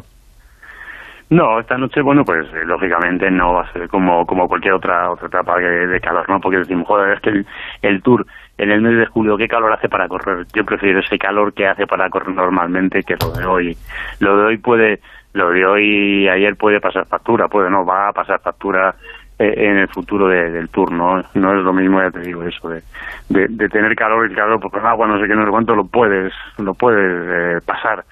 No, 1.29 1.59
esta 1.59 1.77
noche, 1.77 2.01
bueno, 2.01 2.23
pues 2.25 2.47
eh, 2.53 2.65
lógicamente 2.65 3.29
no 3.29 3.53
va 3.53 3.61
a 3.61 3.73
ser 3.73 3.87
como, 3.87 4.25
como 4.25 4.47
cualquier 4.47 4.73
otra 4.73 5.11
otra 5.11 5.27
etapa 5.27 5.57
de, 5.57 5.99
calor, 5.99 6.27
¿no? 6.29 6.39
Porque 6.39 6.57
decimos, 6.57 6.87
joder, 6.87 7.13
es 7.13 7.21
que 7.21 7.29
el, 7.29 7.45
el, 7.81 8.01
Tour 8.01 8.25
en 8.57 8.71
el 8.71 8.81
mes 8.81 8.97
de 8.97 9.05
julio, 9.07 9.37
¿qué 9.37 9.47
calor 9.47 9.71
hace 9.73 9.87
para 9.87 10.07
correr? 10.07 10.45
Yo 10.53 10.63
prefiero 10.63 10.99
ese 10.99 11.17
calor 11.17 11.53
que 11.53 11.67
hace 11.67 11.87
para 11.87 12.09
correr 12.09 12.35
normalmente 12.35 13.01
que 13.03 13.15
lo 13.15 13.31
de 13.31 13.45
hoy. 13.45 13.77
Lo 14.19 14.37
de 14.37 14.43
hoy 14.45 14.57
puede, 14.57 14.99
lo 15.33 15.49
de 15.49 15.65
hoy 15.65 16.27
ayer 16.27 16.55
puede 16.55 16.79
pasar 16.79 17.05
factura, 17.05 17.47
puede 17.47 17.69
no, 17.69 17.85
va 17.85 18.09
a 18.09 18.13
pasar 18.13 18.39
factura 18.39 18.95
eh, 19.39 19.53
en 19.57 19.77
el 19.77 19.87
futuro 19.87 20.27
del 20.27 20.69
Tour, 20.69 20.91
¿no? 20.91 21.23
No 21.33 21.57
es 21.57 21.63
lo 21.63 21.73
mismo, 21.73 22.01
ya 22.01 22.11
te 22.11 22.19
digo, 22.19 22.43
eso 22.43 22.69
de, 22.69 22.81
de, 23.29 23.69
tener 23.69 23.95
calor 23.95 24.31
y 24.31 24.35
calor, 24.35 24.59
porque 24.59 24.79
agua, 24.79 25.07
no 25.07 25.19
sé 25.19 25.27
qué, 25.27 25.35
no 25.35 25.45
sé 25.45 25.51
cuánto, 25.51 25.75
lo 25.75 25.85
puedes, 25.85 26.33
lo 26.57 26.73
puedes 26.73 27.57
eh, 27.57 27.65
pasar 27.65 28.05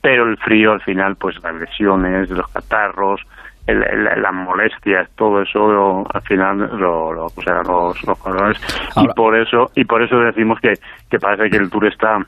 pero 0.00 0.28
el 0.28 0.36
frío 0.38 0.72
al 0.72 0.80
final, 0.80 1.16
pues 1.16 1.36
las 1.42 1.54
lesiones, 1.54 2.30
los 2.30 2.48
catarros, 2.48 3.20
las 3.66 4.32
molestias, 4.32 5.10
todo 5.16 5.42
eso 5.42 6.06
al 6.10 6.22
final 6.22 6.58
lo, 6.78 7.12
lo 7.12 7.26
o 7.26 7.42
sea, 7.42 7.62
los, 7.62 8.02
los 8.04 8.58
y 8.96 9.08
por 9.08 9.36
eso 9.36 9.70
y 9.74 9.84
por 9.84 10.02
eso 10.02 10.18
decimos 10.20 10.58
que, 10.60 10.72
que 11.10 11.18
parece 11.18 11.50
que 11.50 11.58
el 11.58 11.68
Tour 11.68 11.86
está 11.86 12.18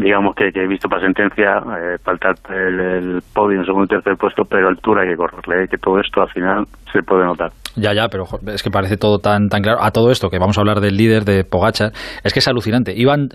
digamos 0.00 0.34
que, 0.34 0.50
que 0.52 0.64
he 0.64 0.68
visto 0.68 0.88
para 0.88 1.02
sentencia 1.02 1.58
eh, 1.58 1.98
faltar 2.02 2.34
el, 2.50 2.80
el 2.80 3.22
podio 3.34 3.60
en 3.60 3.66
segundo 3.66 3.84
y 3.84 3.88
tercer 3.88 4.16
puesto, 4.16 4.44
pero 4.44 4.68
el 4.68 4.78
Tour 4.78 5.00
hay 5.00 5.10
que 5.10 5.16
correrle, 5.16 5.68
que 5.68 5.78
todo 5.78 6.00
esto 6.00 6.22
al 6.22 6.30
final 6.30 6.64
se 6.92 7.02
puede 7.02 7.24
notar. 7.24 7.50
Ya, 7.76 7.92
ya, 7.92 8.08
pero 8.08 8.24
es 8.46 8.62
que 8.62 8.70
parece 8.70 8.96
todo 8.96 9.18
tan, 9.18 9.48
tan 9.48 9.62
claro. 9.62 9.82
A 9.82 9.90
todo 9.90 10.10
esto, 10.10 10.30
que 10.30 10.38
vamos 10.38 10.56
a 10.56 10.60
hablar 10.60 10.80
del 10.80 10.96
líder 10.96 11.24
de 11.24 11.44
Pogachar, 11.44 11.90
es 12.22 12.32
que 12.32 12.38
es 12.38 12.48
alucinante. 12.48 12.94
Iban 12.96 13.28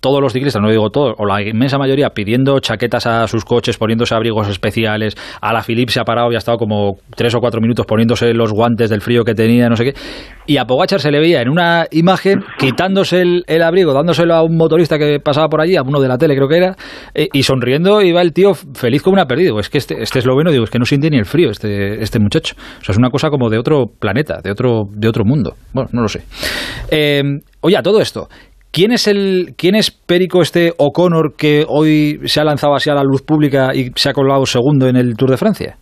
todos 0.00 0.20
los 0.20 0.32
ciclistas, 0.32 0.62
no 0.62 0.70
digo 0.70 0.90
todos, 0.90 1.14
o 1.18 1.26
la 1.26 1.42
inmensa 1.42 1.78
mayoría, 1.78 2.10
pidiendo 2.10 2.58
chaquetas 2.58 3.06
a 3.06 3.26
sus 3.26 3.44
coches, 3.44 3.76
poniéndose 3.76 4.14
abrigos 4.14 4.48
especiales. 4.48 5.16
A 5.40 5.52
la 5.52 5.62
Philippe 5.62 5.92
se 5.92 6.00
ha 6.00 6.04
parado 6.04 6.32
y 6.32 6.34
ha 6.34 6.38
estado 6.38 6.58
como 6.58 6.96
tres 7.14 7.34
o 7.34 7.40
cuatro 7.40 7.60
minutos 7.60 7.86
poniéndose 7.86 8.32
los 8.34 8.52
guantes 8.52 8.90
del 8.90 9.00
frío 9.00 9.24
que 9.24 9.34
tenía, 9.34 9.68
no 9.68 9.76
sé 9.76 9.84
qué. 9.84 9.94
Y 10.46 10.56
a 10.56 10.64
Pogachar 10.64 11.00
se 11.00 11.10
le 11.10 11.20
veía 11.20 11.42
en 11.42 11.48
una 11.48 11.86
imagen 11.90 12.42
quitándose 12.58 13.22
el, 13.46 13.62
abrigo, 13.62 13.92
dándoselo 13.92 14.34
a 14.34 14.42
un 14.42 14.56
motorista 14.56 14.98
que 14.98 15.20
pasaba 15.20 15.48
por 15.48 15.60
allí, 15.60 15.76
a 15.76 15.82
uno 15.82 16.00
de 16.00 16.08
la 16.08 16.18
tele 16.18 16.34
creo 16.34 16.48
que 16.48 16.56
era, 16.56 16.76
eh, 17.14 17.28
y 17.32 17.42
sonriendo 17.42 18.02
iba 18.02 18.20
el 18.22 18.32
tío 18.32 18.54
feliz 18.54 19.02
como 19.02 19.14
una 19.14 19.26
perdido. 19.26 19.60
Es 19.60 19.68
que 19.68 19.78
este, 19.78 20.02
este 20.02 20.18
esloveno, 20.18 20.50
digo, 20.50 20.64
es 20.64 20.70
que 20.70 20.78
no 20.78 20.84
siente 20.84 21.10
ni 21.10 21.18
el 21.18 21.26
frío 21.26 21.50
este, 21.50 22.02
este 22.02 22.18
muchacho. 22.18 22.54
O 22.80 22.84
sea, 22.84 22.92
es 22.92 22.98
una 22.98 23.10
cosa 23.10 23.28
como 23.28 23.50
de 23.50 23.58
otro 23.58 23.86
planeta, 23.98 24.40
de 24.42 24.50
otro, 24.50 24.84
de 24.92 25.08
otro 25.08 25.24
mundo. 25.24 25.54
Bueno, 25.72 25.90
no 25.92 26.02
lo 26.02 26.08
sé. 26.08 26.22
Eh, 26.90 27.22
oye, 27.60 27.76
a 27.76 27.82
todo 27.82 28.00
esto, 28.00 28.28
¿Quién 28.72 28.92
es 28.92 29.08
el 29.08 29.54
quién 29.58 29.74
es 29.74 29.90
Perico 29.90 30.42
este 30.42 30.72
O'Connor 30.78 31.34
que 31.36 31.64
hoy 31.68 32.20
se 32.26 32.40
ha 32.40 32.44
lanzado 32.44 32.74
así 32.74 32.88
a 32.88 32.94
la 32.94 33.02
luz 33.02 33.20
pública 33.22 33.74
y 33.74 33.90
se 33.96 34.10
ha 34.10 34.12
colgado 34.12 34.46
segundo 34.46 34.86
en 34.86 34.94
el 34.96 35.16
Tour 35.16 35.30
de 35.30 35.36
Francia? 35.36 35.74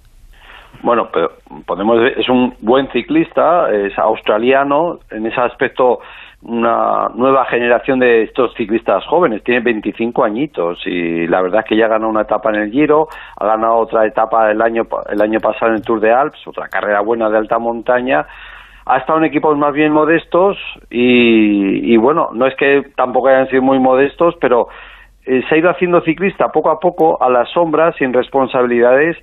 Bueno, 0.82 1.08
pero 1.12 1.32
podemos 1.66 1.98
es 2.16 2.28
un 2.30 2.54
buen 2.62 2.88
ciclista, 2.90 3.70
es 3.70 3.98
australiano, 3.98 5.00
en 5.10 5.26
ese 5.26 5.40
aspecto 5.40 5.98
una 6.40 7.08
nueva 7.14 7.44
generación 7.46 7.98
de 7.98 8.22
estos 8.22 8.54
ciclistas 8.54 9.04
jóvenes, 9.06 9.42
tiene 9.42 9.60
25 9.60 10.24
añitos 10.24 10.78
y 10.86 11.26
la 11.26 11.42
verdad 11.42 11.60
es 11.64 11.66
que 11.68 11.76
ya 11.76 11.88
ganó 11.88 12.08
una 12.08 12.22
etapa 12.22 12.50
en 12.50 12.62
el 12.62 12.70
Giro, 12.70 13.08
ha 13.36 13.44
ganado 13.44 13.74
otra 13.74 14.06
etapa 14.06 14.50
el 14.50 14.62
año 14.62 14.84
el 15.10 15.20
año 15.20 15.40
pasado 15.40 15.72
en 15.72 15.78
el 15.78 15.82
Tour 15.82 16.00
de 16.00 16.12
Alps, 16.12 16.46
otra 16.46 16.68
carrera 16.68 17.00
buena 17.02 17.28
de 17.28 17.38
alta 17.38 17.58
montaña 17.58 18.24
ha 18.88 18.98
estado 18.98 19.18
en 19.18 19.26
equipos 19.26 19.56
más 19.58 19.74
bien 19.74 19.92
modestos 19.92 20.56
y, 20.90 21.96
bueno, 21.98 22.30
no 22.32 22.46
es 22.46 22.54
que 22.56 22.82
tampoco 22.96 23.28
hayan 23.28 23.48
sido 23.48 23.62
muy 23.62 23.78
modestos, 23.78 24.34
pero 24.40 24.68
eh, 25.26 25.42
se 25.48 25.54
ha 25.54 25.58
ido 25.58 25.70
haciendo 25.70 26.00
ciclista 26.00 26.48
poco 26.48 26.70
a 26.70 26.80
poco 26.80 27.22
a 27.22 27.28
la 27.28 27.44
sombra, 27.46 27.92
sin 27.98 28.14
responsabilidades 28.14 29.16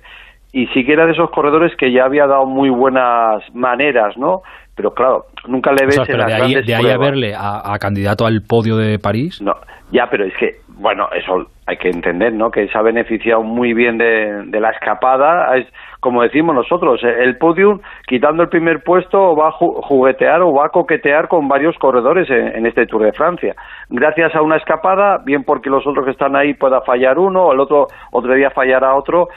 y 0.52 0.68
siquiera 0.68 1.04
de 1.04 1.12
esos 1.12 1.30
corredores 1.30 1.74
que 1.76 1.90
ya 1.90 2.04
había 2.04 2.28
dado 2.28 2.46
muy 2.46 2.70
buenas 2.70 3.42
maneras, 3.54 4.16
¿no? 4.16 4.42
Pero 4.76 4.90
claro, 4.92 5.24
nunca 5.48 5.72
le 5.72 5.86
ves 5.86 5.98
en 6.06 6.18
las 6.18 6.26
de 6.26 6.34
ahí, 6.34 6.54
de 6.62 6.74
ahí 6.74 6.90
a 6.90 6.98
verle 6.98 7.34
a, 7.34 7.76
candidato 7.80 8.26
al 8.26 8.42
podio 8.46 8.76
de 8.76 8.98
París. 8.98 9.40
No, 9.40 9.54
ya, 9.90 10.06
pero 10.10 10.24
es 10.26 10.34
que, 10.36 10.56
bueno, 10.78 11.08
eso 11.14 11.46
hay 11.66 11.78
que 11.78 11.88
entender, 11.88 12.34
¿no? 12.34 12.50
Que 12.50 12.68
se 12.68 12.78
ha 12.78 12.82
beneficiado 12.82 13.42
muy 13.42 13.72
bien 13.72 13.96
de, 13.96 14.44
de 14.46 14.60
la 14.60 14.70
escapada. 14.70 15.56
Es, 15.56 15.66
como 16.06 16.22
decimos 16.22 16.54
nosotros, 16.54 17.02
eh, 17.02 17.24
el 17.24 17.36
podium, 17.36 17.80
quitando 18.06 18.44
el 18.44 18.48
primer 18.48 18.82
puesto, 18.84 19.34
va 19.34 19.48
a 19.48 19.52
juguetear 19.52 20.40
o 20.42 20.52
va 20.52 20.66
a 20.66 20.68
coquetear 20.68 21.26
con 21.26 21.48
varios 21.48 21.76
corredores 21.78 22.30
en, 22.30 22.64
este 22.64 22.86
Tour 22.86 23.02
de 23.02 23.12
Francia. 23.12 23.56
Gracias 23.88 24.32
a 24.36 24.42
una 24.42 24.56
escapada, 24.56 25.18
bien 25.24 25.42
porque 25.42 25.68
los 25.68 25.84
otros 25.84 26.04
que 26.04 26.12
están 26.12 26.36
ahí 26.36 26.54
pueda 26.54 26.80
fallar 26.82 27.18
uno, 27.18 27.46
o 27.46 27.52
el 27.52 27.58
otro 27.58 27.86
otro 28.12 28.34
día 28.34 28.50
fallará 28.50 28.94
otro, 28.94 29.28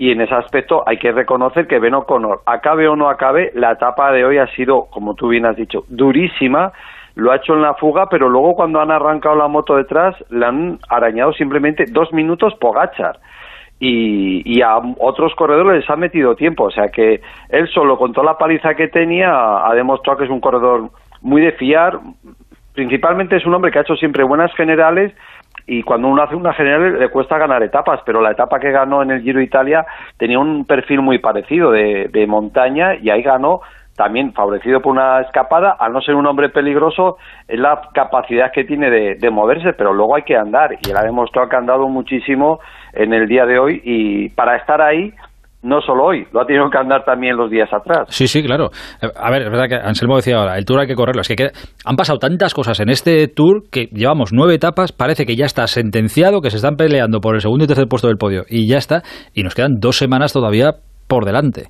y 0.00 0.12
en 0.12 0.22
ese 0.22 0.34
aspecto 0.34 0.82
hay 0.86 0.96
que 0.96 1.12
reconocer 1.12 1.66
que 1.66 1.78
Ben 1.78 1.92
O'Connor, 1.92 2.40
acabe 2.46 2.88
o 2.88 2.96
no 2.96 3.10
acabe, 3.10 3.52
la 3.54 3.72
etapa 3.72 4.10
de 4.12 4.24
hoy 4.24 4.38
ha 4.38 4.46
sido, 4.56 4.86
como 4.86 5.14
tú 5.14 5.28
bien 5.28 5.44
has 5.44 5.56
dicho, 5.56 5.84
durísima, 5.88 6.72
lo 7.16 7.30
ha 7.30 7.36
hecho 7.36 7.52
en 7.52 7.60
la 7.60 7.74
fuga, 7.74 8.06
pero 8.08 8.30
luego 8.30 8.54
cuando 8.54 8.80
han 8.80 8.90
arrancado 8.90 9.36
la 9.36 9.46
moto 9.46 9.76
detrás, 9.76 10.16
le 10.30 10.46
han 10.46 10.78
arañado 10.88 11.34
simplemente 11.34 11.84
dos 11.90 12.14
minutos 12.14 12.54
Pogachar 12.58 13.18
y, 13.78 14.62
a 14.62 14.78
otros 15.00 15.34
corredores 15.34 15.82
les 15.82 15.90
ha 15.90 15.96
metido 15.96 16.34
tiempo. 16.34 16.64
O 16.64 16.70
sea 16.70 16.88
que 16.88 17.20
él 17.50 17.68
solo 17.68 17.98
con 17.98 18.14
toda 18.14 18.24
la 18.24 18.38
paliza 18.38 18.74
que 18.74 18.88
tenía 18.88 19.30
ha 19.66 19.74
demostrado 19.74 20.16
que 20.16 20.24
es 20.24 20.30
un 20.30 20.40
corredor 20.40 20.88
muy 21.20 21.42
de 21.42 21.52
fiar. 21.52 22.00
Principalmente 22.72 23.36
es 23.36 23.44
un 23.44 23.52
hombre 23.52 23.70
que 23.70 23.80
ha 23.80 23.82
hecho 23.82 23.96
siempre 23.96 24.24
buenas 24.24 24.54
generales 24.54 25.12
y 25.70 25.84
cuando 25.84 26.08
uno 26.08 26.24
hace 26.24 26.34
una 26.34 26.52
general 26.52 26.98
le 26.98 27.08
cuesta 27.10 27.38
ganar 27.38 27.62
etapas, 27.62 28.00
pero 28.04 28.20
la 28.20 28.32
etapa 28.32 28.58
que 28.58 28.72
ganó 28.72 29.04
en 29.04 29.12
el 29.12 29.22
Giro 29.22 29.40
Italia 29.40 29.86
tenía 30.18 30.40
un 30.40 30.64
perfil 30.64 31.00
muy 31.00 31.20
parecido 31.20 31.70
de, 31.70 32.08
de 32.12 32.26
montaña 32.26 32.96
y 32.96 33.08
ahí 33.08 33.22
ganó 33.22 33.60
también 34.00 34.32
favorecido 34.32 34.80
por 34.80 34.92
una 34.92 35.20
escapada, 35.20 35.76
al 35.78 35.92
no 35.92 36.00
ser 36.00 36.14
un 36.14 36.26
hombre 36.26 36.48
peligroso, 36.48 37.18
es 37.46 37.60
la 37.60 37.82
capacidad 37.92 38.50
que 38.50 38.64
tiene 38.64 38.90
de, 38.90 39.30
moverse, 39.30 39.74
pero 39.74 39.92
luego 39.92 40.16
hay 40.16 40.22
que 40.22 40.38
andar, 40.38 40.72
y 40.72 40.90
él 40.90 40.96
ha 40.96 41.02
demostrado 41.02 41.50
que 41.50 41.56
ha 41.56 41.58
andado 41.58 41.86
muchísimo 41.86 42.60
en 42.94 43.12
el 43.12 43.28
día 43.28 43.44
de 43.44 43.58
hoy, 43.58 43.82
y 43.84 44.30
para 44.30 44.56
estar 44.56 44.80
ahí, 44.80 45.12
no 45.62 45.80
solo 45.82 46.04
hoy, 46.04 46.26
lo 46.32 46.40
ha 46.40 46.46
tenido 46.46 46.70
que 46.70 46.78
andar 46.78 47.04
también 47.04 47.36
los 47.36 47.50
días 47.50 47.68
atrás. 47.72 48.06
Sí, 48.08 48.26
sí, 48.26 48.42
claro. 48.42 48.70
A 49.16 49.30
ver, 49.30 49.42
es 49.42 49.50
verdad 49.50 49.68
que 49.68 49.74
Anselmo 49.74 50.16
decía 50.16 50.36
ahora, 50.38 50.56
el 50.56 50.64
Tour 50.64 50.80
hay 50.80 50.86
que 50.86 50.94
correrlo. 50.94 51.20
Es 51.20 51.28
que 51.28 51.50
han 51.84 51.96
pasado 51.96 52.18
tantas 52.18 52.54
cosas 52.54 52.80
en 52.80 52.88
este 52.88 53.28
Tour 53.28 53.64
que 53.70 53.88
llevamos 53.92 54.30
nueve 54.32 54.54
etapas, 54.54 54.92
parece 54.92 55.26
que 55.26 55.36
ya 55.36 55.44
está 55.44 55.66
sentenciado, 55.66 56.40
que 56.40 56.50
se 56.50 56.56
están 56.56 56.76
peleando 56.76 57.20
por 57.20 57.34
el 57.34 57.40
segundo 57.40 57.64
y 57.64 57.68
tercer 57.68 57.86
puesto 57.88 58.08
del 58.08 58.16
podio, 58.16 58.44
y 58.48 58.68
ya 58.68 58.78
está, 58.78 59.02
y 59.34 59.42
nos 59.42 59.54
quedan 59.54 59.80
dos 59.80 59.96
semanas 59.98 60.32
todavía 60.32 60.76
por 61.08 61.24
delante. 61.24 61.66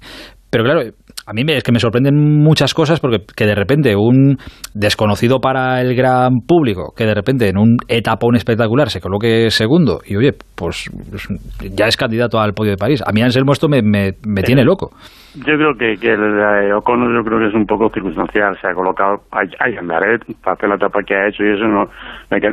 Pero 0.50 0.64
claro, 0.64 0.80
a 1.26 1.32
mí 1.32 1.44
me, 1.44 1.56
es 1.56 1.62
que 1.62 1.72
me 1.72 1.78
sorprenden 1.78 2.14
muchas 2.16 2.74
cosas 2.74 3.00
porque 3.00 3.18
que 3.36 3.46
de 3.46 3.54
repente 3.54 3.94
un 3.96 4.36
desconocido 4.74 5.38
para 5.40 5.80
el 5.80 5.94
gran 5.94 6.40
público, 6.46 6.92
que 6.96 7.04
de 7.04 7.14
repente 7.14 7.48
en 7.48 7.58
un 7.58 7.76
etapón 7.88 8.36
espectacular 8.36 8.88
se 8.88 9.00
coloque 9.00 9.50
segundo 9.50 10.00
y 10.04 10.16
oye, 10.16 10.32
pues, 10.56 10.90
pues 11.10 11.28
ya 11.74 11.86
es 11.86 11.96
candidato 11.96 12.38
al 12.40 12.52
podio 12.52 12.72
de 12.72 12.76
París. 12.76 13.02
A 13.06 13.12
mí 13.12 13.22
Anselmo 13.22 13.52
esto 13.52 13.68
me, 13.68 13.82
me, 13.82 14.42
tiene 14.42 14.64
loco. 14.64 14.90
Yo 15.34 15.54
creo 15.56 15.74
que, 15.78 15.96
que 16.00 16.12
el 16.12 16.72
Ocon 16.72 17.14
yo 17.14 17.22
creo 17.22 17.38
que 17.38 17.48
es 17.48 17.54
un 17.54 17.66
poco 17.66 17.90
circunstancial. 17.90 18.56
Se 18.60 18.68
ha 18.68 18.74
colocado 18.74 19.22
ahí 19.30 19.76
Andaret 19.76 20.22
para 20.42 20.54
hacer 20.54 20.68
la 20.68 20.76
etapa 20.76 21.00
que 21.06 21.14
ha 21.14 21.28
hecho 21.28 21.44
y 21.44 21.54
eso 21.54 21.66
no 21.66 21.86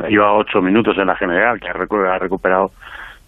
lleva 0.08 0.36
ocho 0.36 0.60
minutos 0.60 0.96
en 0.98 1.06
la 1.06 1.16
general, 1.16 1.58
que 1.60 1.68
ha 1.68 2.18
recuperado 2.18 2.70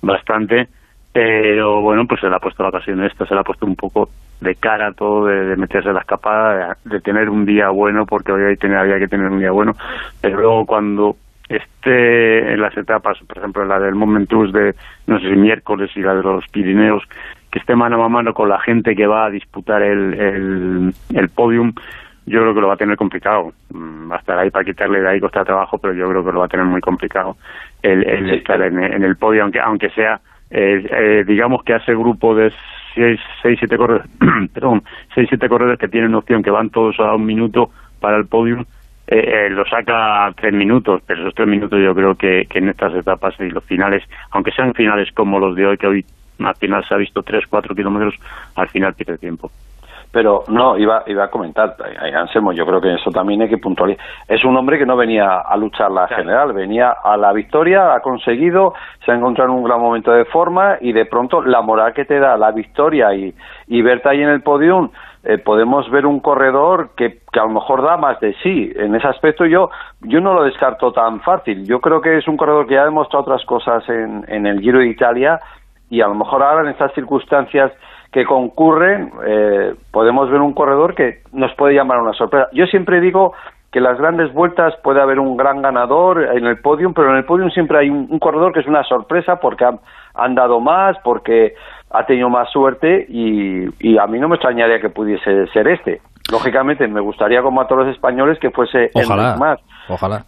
bastante 0.03 0.69
pero 1.13 1.83
bueno, 1.83 2.05
pues 2.09 2.21
se 2.21 2.29
le 2.29 2.37
ha 2.37 2.39
puesto 2.39 2.63
la 2.63 2.69
ocasión 2.69 3.03
esta, 3.03 3.27
se 3.27 3.35
le 3.35 3.41
ha 3.41 3.45
puesto 3.45 3.67
un 3.67 3.75
poco 3.75 4.09
de 4.41 4.55
cara 4.55 4.89
a 4.89 4.93
todo, 4.93 5.27
de, 5.27 5.57
meterse 5.57 5.89
en 5.89 5.95
la 5.95 6.01
escapada, 6.01 6.77
de, 6.85 7.01
tener 7.01 7.29
un 7.29 7.45
día 7.45 7.69
bueno, 7.71 8.07
porque 8.07 8.33
hoy 8.33 8.43
había 8.43 8.99
que 8.99 9.09
tener 9.09 9.29
un 9.29 9.39
día 9.39 9.51
bueno, 9.51 9.73
pero 10.21 10.41
luego 10.41 10.67
cuando 10.67 11.17
esté 11.49 12.53
en 12.53 12.61
las 12.61 12.77
etapas, 12.77 13.19
por 13.27 13.39
ejemplo, 13.39 13.65
la 13.65 13.79
del 13.79 13.95
Momentus 13.95 14.53
de, 14.53 14.75
no 15.07 15.19
sé 15.19 15.29
si 15.29 15.37
miércoles 15.37 15.91
y 15.97 16.01
la 16.01 16.15
de 16.15 16.23
los 16.23 16.47
Pirineos, 16.49 17.03
que 17.51 17.59
esté 17.59 17.75
mano 17.75 18.03
a 18.05 18.09
mano 18.09 18.33
con 18.33 18.49
la 18.49 18.61
gente 18.61 18.95
que 18.95 19.07
va 19.07 19.27
a 19.27 19.31
disputar 19.31 19.83
el, 19.83 20.15
el, 20.15 20.95
el 21.15 21.29
podium, 21.31 21.73
yo 22.27 22.41
creo 22.41 22.55
que 22.55 22.61
lo 22.61 22.69
va 22.69 22.75
a 22.75 22.77
tener 22.77 22.97
complicado. 22.97 23.53
Mm, 23.71 24.11
va 24.11 24.17
a 24.17 24.19
estar 24.21 24.39
ahí 24.39 24.51
para 24.51 24.65
quitarle 24.65 25.01
de 25.01 25.09
ahí 25.09 25.21
costa 25.21 25.45
trabajo, 25.45 25.79
pero 25.79 25.95
yo 25.95 26.09
creo 26.09 26.25
que 26.25 26.33
lo 26.33 26.41
va 26.41 26.45
a 26.47 26.49
tener 26.49 26.67
muy 26.67 26.81
complicado 26.81 27.37
el, 27.83 28.07
el 28.09 28.31
estar 28.31 28.61
en, 28.63 28.79
en, 28.79 29.03
el 29.03 29.17
podio, 29.17 29.43
aunque, 29.43 29.59
aunque 29.59 29.91
sea 29.91 30.21
eh, 30.51 30.85
eh, 30.91 31.25
digamos 31.27 31.63
que 31.63 31.75
hace 31.75 31.95
grupo 31.95 32.35
de 32.35 32.53
6, 32.95 33.21
7 33.43 33.77
corredores, 33.77 34.11
perdón, 34.53 34.83
seis, 35.15 35.29
siete 35.29 35.49
corredores 35.49 35.79
que 35.79 35.89
tienen 35.89 36.15
opción, 36.15 36.43
que 36.43 36.51
van 36.51 36.71
todos 36.71 36.99
a 37.01 37.15
un 37.15 37.25
minuto 37.25 37.71
para 38.01 38.17
el 38.17 38.27
podium, 38.27 38.65
eh, 39.07 39.49
lo 39.51 39.65
saca 39.67 40.33
tres 40.37 40.53
minutos, 40.53 41.03
pero 41.07 41.21
esos 41.21 41.35
tres 41.35 41.49
minutos 41.49 41.81
yo 41.83 41.95
creo 41.95 42.15
que, 42.15 42.47
que 42.49 42.59
en 42.59 42.69
estas 42.69 42.95
etapas 42.95 43.35
y 43.41 43.51
los 43.51 43.65
finales, 43.65 44.05
aunque 44.31 44.53
sean 44.53 44.73
finales 44.73 45.11
como 45.13 45.39
los 45.39 45.57
de 45.57 45.67
hoy, 45.67 45.77
que 45.77 45.87
hoy 45.87 46.05
al 46.39 46.55
final 46.57 46.85
se 46.87 46.95
ha 46.95 46.97
visto 46.97 47.23
tres, 47.23 47.45
cuatro 47.49 47.75
kilómetros, 47.75 48.15
al 48.55 48.69
final 48.69 48.95
pierde 48.95 49.19
tiempo. 49.19 49.51
Pero 50.13 50.43
no, 50.49 50.77
iba, 50.77 51.05
iba 51.07 51.25
a 51.25 51.31
comentar, 51.31 51.77
Anselmo, 52.15 52.53
yo 52.53 52.67
creo 52.67 52.81
que 52.81 52.95
eso 52.95 53.11
también 53.11 53.43
hay 53.43 53.49
que 53.49 53.59
puntualizar. 53.59 54.05
Es 54.27 54.45
un 54.45 54.57
hombre 54.57 54.77
que 54.77 54.87
no 54.87 54.97
venía 54.97 55.39
a 55.39 55.57
luchar 55.57 55.91
la 55.93 56.09
general, 56.09 56.53
venía 56.53 56.91
a 56.91 57.17
la 57.17 57.33
victoria, 57.33 57.95
ha 57.95 58.01
conseguido, 58.01 58.75
se 59.05 59.13
ha 59.13 59.15
encontrado 59.15 59.51
en 59.51 59.59
un 59.59 59.65
gran 59.65 59.81
momento 59.81 60.11
de 60.11 60.25
forma 60.25 60.79
y 60.81 60.93
de 60.93 61.07
pronto 61.07 61.43
la 61.43 61.63
moral 61.63 61.95
que 61.95 62.05
te 62.05 62.19
da 62.19 62.37
la 62.37 62.51
victoria 62.51 63.15
y, 63.15 63.33
y 63.69 63.83
verte 63.83 64.09
ahí 64.09 64.21
en 64.21 64.31
el 64.31 64.43
podium, 64.43 64.91
eh, 65.23 65.39
podemos 65.39 65.89
ver 65.91 66.07
un 66.07 66.21
corredor 66.21 66.91
que, 66.97 67.19
que 67.31 67.39
a 67.39 67.45
lo 67.45 67.51
mejor 67.51 67.83
da 67.83 67.97
más 67.97 68.19
de 68.21 68.35
sí. 68.43 68.73
En 68.75 68.95
ese 68.95 69.07
aspecto 69.07 69.45
yo, 69.45 69.71
yo 70.01 70.21
no 70.21 70.35
lo 70.35 70.45
descarto 70.45 70.93
tan 70.93 71.21
fácil. 71.21 71.67
Yo 71.67 71.81
creo 71.81 72.01
que 72.01 72.19
es 72.19 72.27
un 72.27 72.37
corredor 72.37 72.67
que 72.67 72.75
ya 72.75 72.83
ha 72.83 72.87
demostrado 72.87 73.23
otras 73.23 73.45
cosas 73.45 73.87
en, 73.89 74.25
en 74.29 74.47
el 74.47 74.61
Giro 74.61 74.79
de 74.79 74.89
Italia 74.89 75.39
y 75.91 76.01
a 76.01 76.09
lo 76.09 76.15
mejor 76.15 76.43
ahora 76.43 76.63
en 76.63 76.69
estas 76.69 76.93
circunstancias 76.95 77.73
que 78.13 78.25
concurren, 78.25 79.13
eh, 79.27 79.75
podemos 79.93 80.31
ver 80.31 80.41
un 80.41 80.53
corredor 80.53 80.95
que 80.95 81.23
nos 81.33 81.55
puede 81.55 81.75
llamar 81.75 82.01
una 82.01 82.13
sorpresa. 82.13 82.49
Yo 82.53 82.67
siempre 82.67 83.01
digo 83.01 83.35
que 83.71 83.79
en 83.79 83.85
las 83.85 83.99
grandes 83.99 84.33
vueltas 84.33 84.75
puede 84.83 85.01
haber 85.01 85.21
un 85.21 85.37
gran 85.37 85.63
ganador 85.63 86.25
en 86.37 86.45
el 86.45 86.59
podium, 86.59 86.93
pero 86.93 87.11
en 87.11 87.19
el 87.19 87.25
podium 87.25 87.51
siempre 87.51 87.79
hay 87.79 87.91
un, 87.91 88.09
un 88.11 88.19
corredor 88.19 88.53
que 88.53 88.61
es 88.61 88.67
una 88.67 88.83
sorpresa 88.83 89.37
porque 89.37 89.65
han, 89.65 89.79
han, 90.15 90.35
dado 90.35 90.59
más, 90.59 90.97
porque 91.05 91.55
ha 91.91 92.05
tenido 92.05 92.29
más 92.29 92.51
suerte 92.51 93.07
y, 93.09 93.67
y, 93.79 93.99
a 93.99 94.07
mí 94.07 94.19
no 94.19 94.29
me 94.29 94.37
extrañaría 94.37 94.81
que 94.81 94.89
pudiese 94.89 95.47
ser 95.49 95.69
este. 95.69 96.01
Lógicamente 96.33 96.87
me 96.89 97.01
gustaría 97.01 97.43
como 97.43 97.61
a 97.61 97.69
todos 97.69 97.87
los 97.87 97.95
españoles 97.95 98.39
que 98.41 98.51
fuese 98.51 98.91
ojalá, 98.95 99.35
el 99.35 99.39
más. 99.39 99.61
Ojalá. 99.89 100.25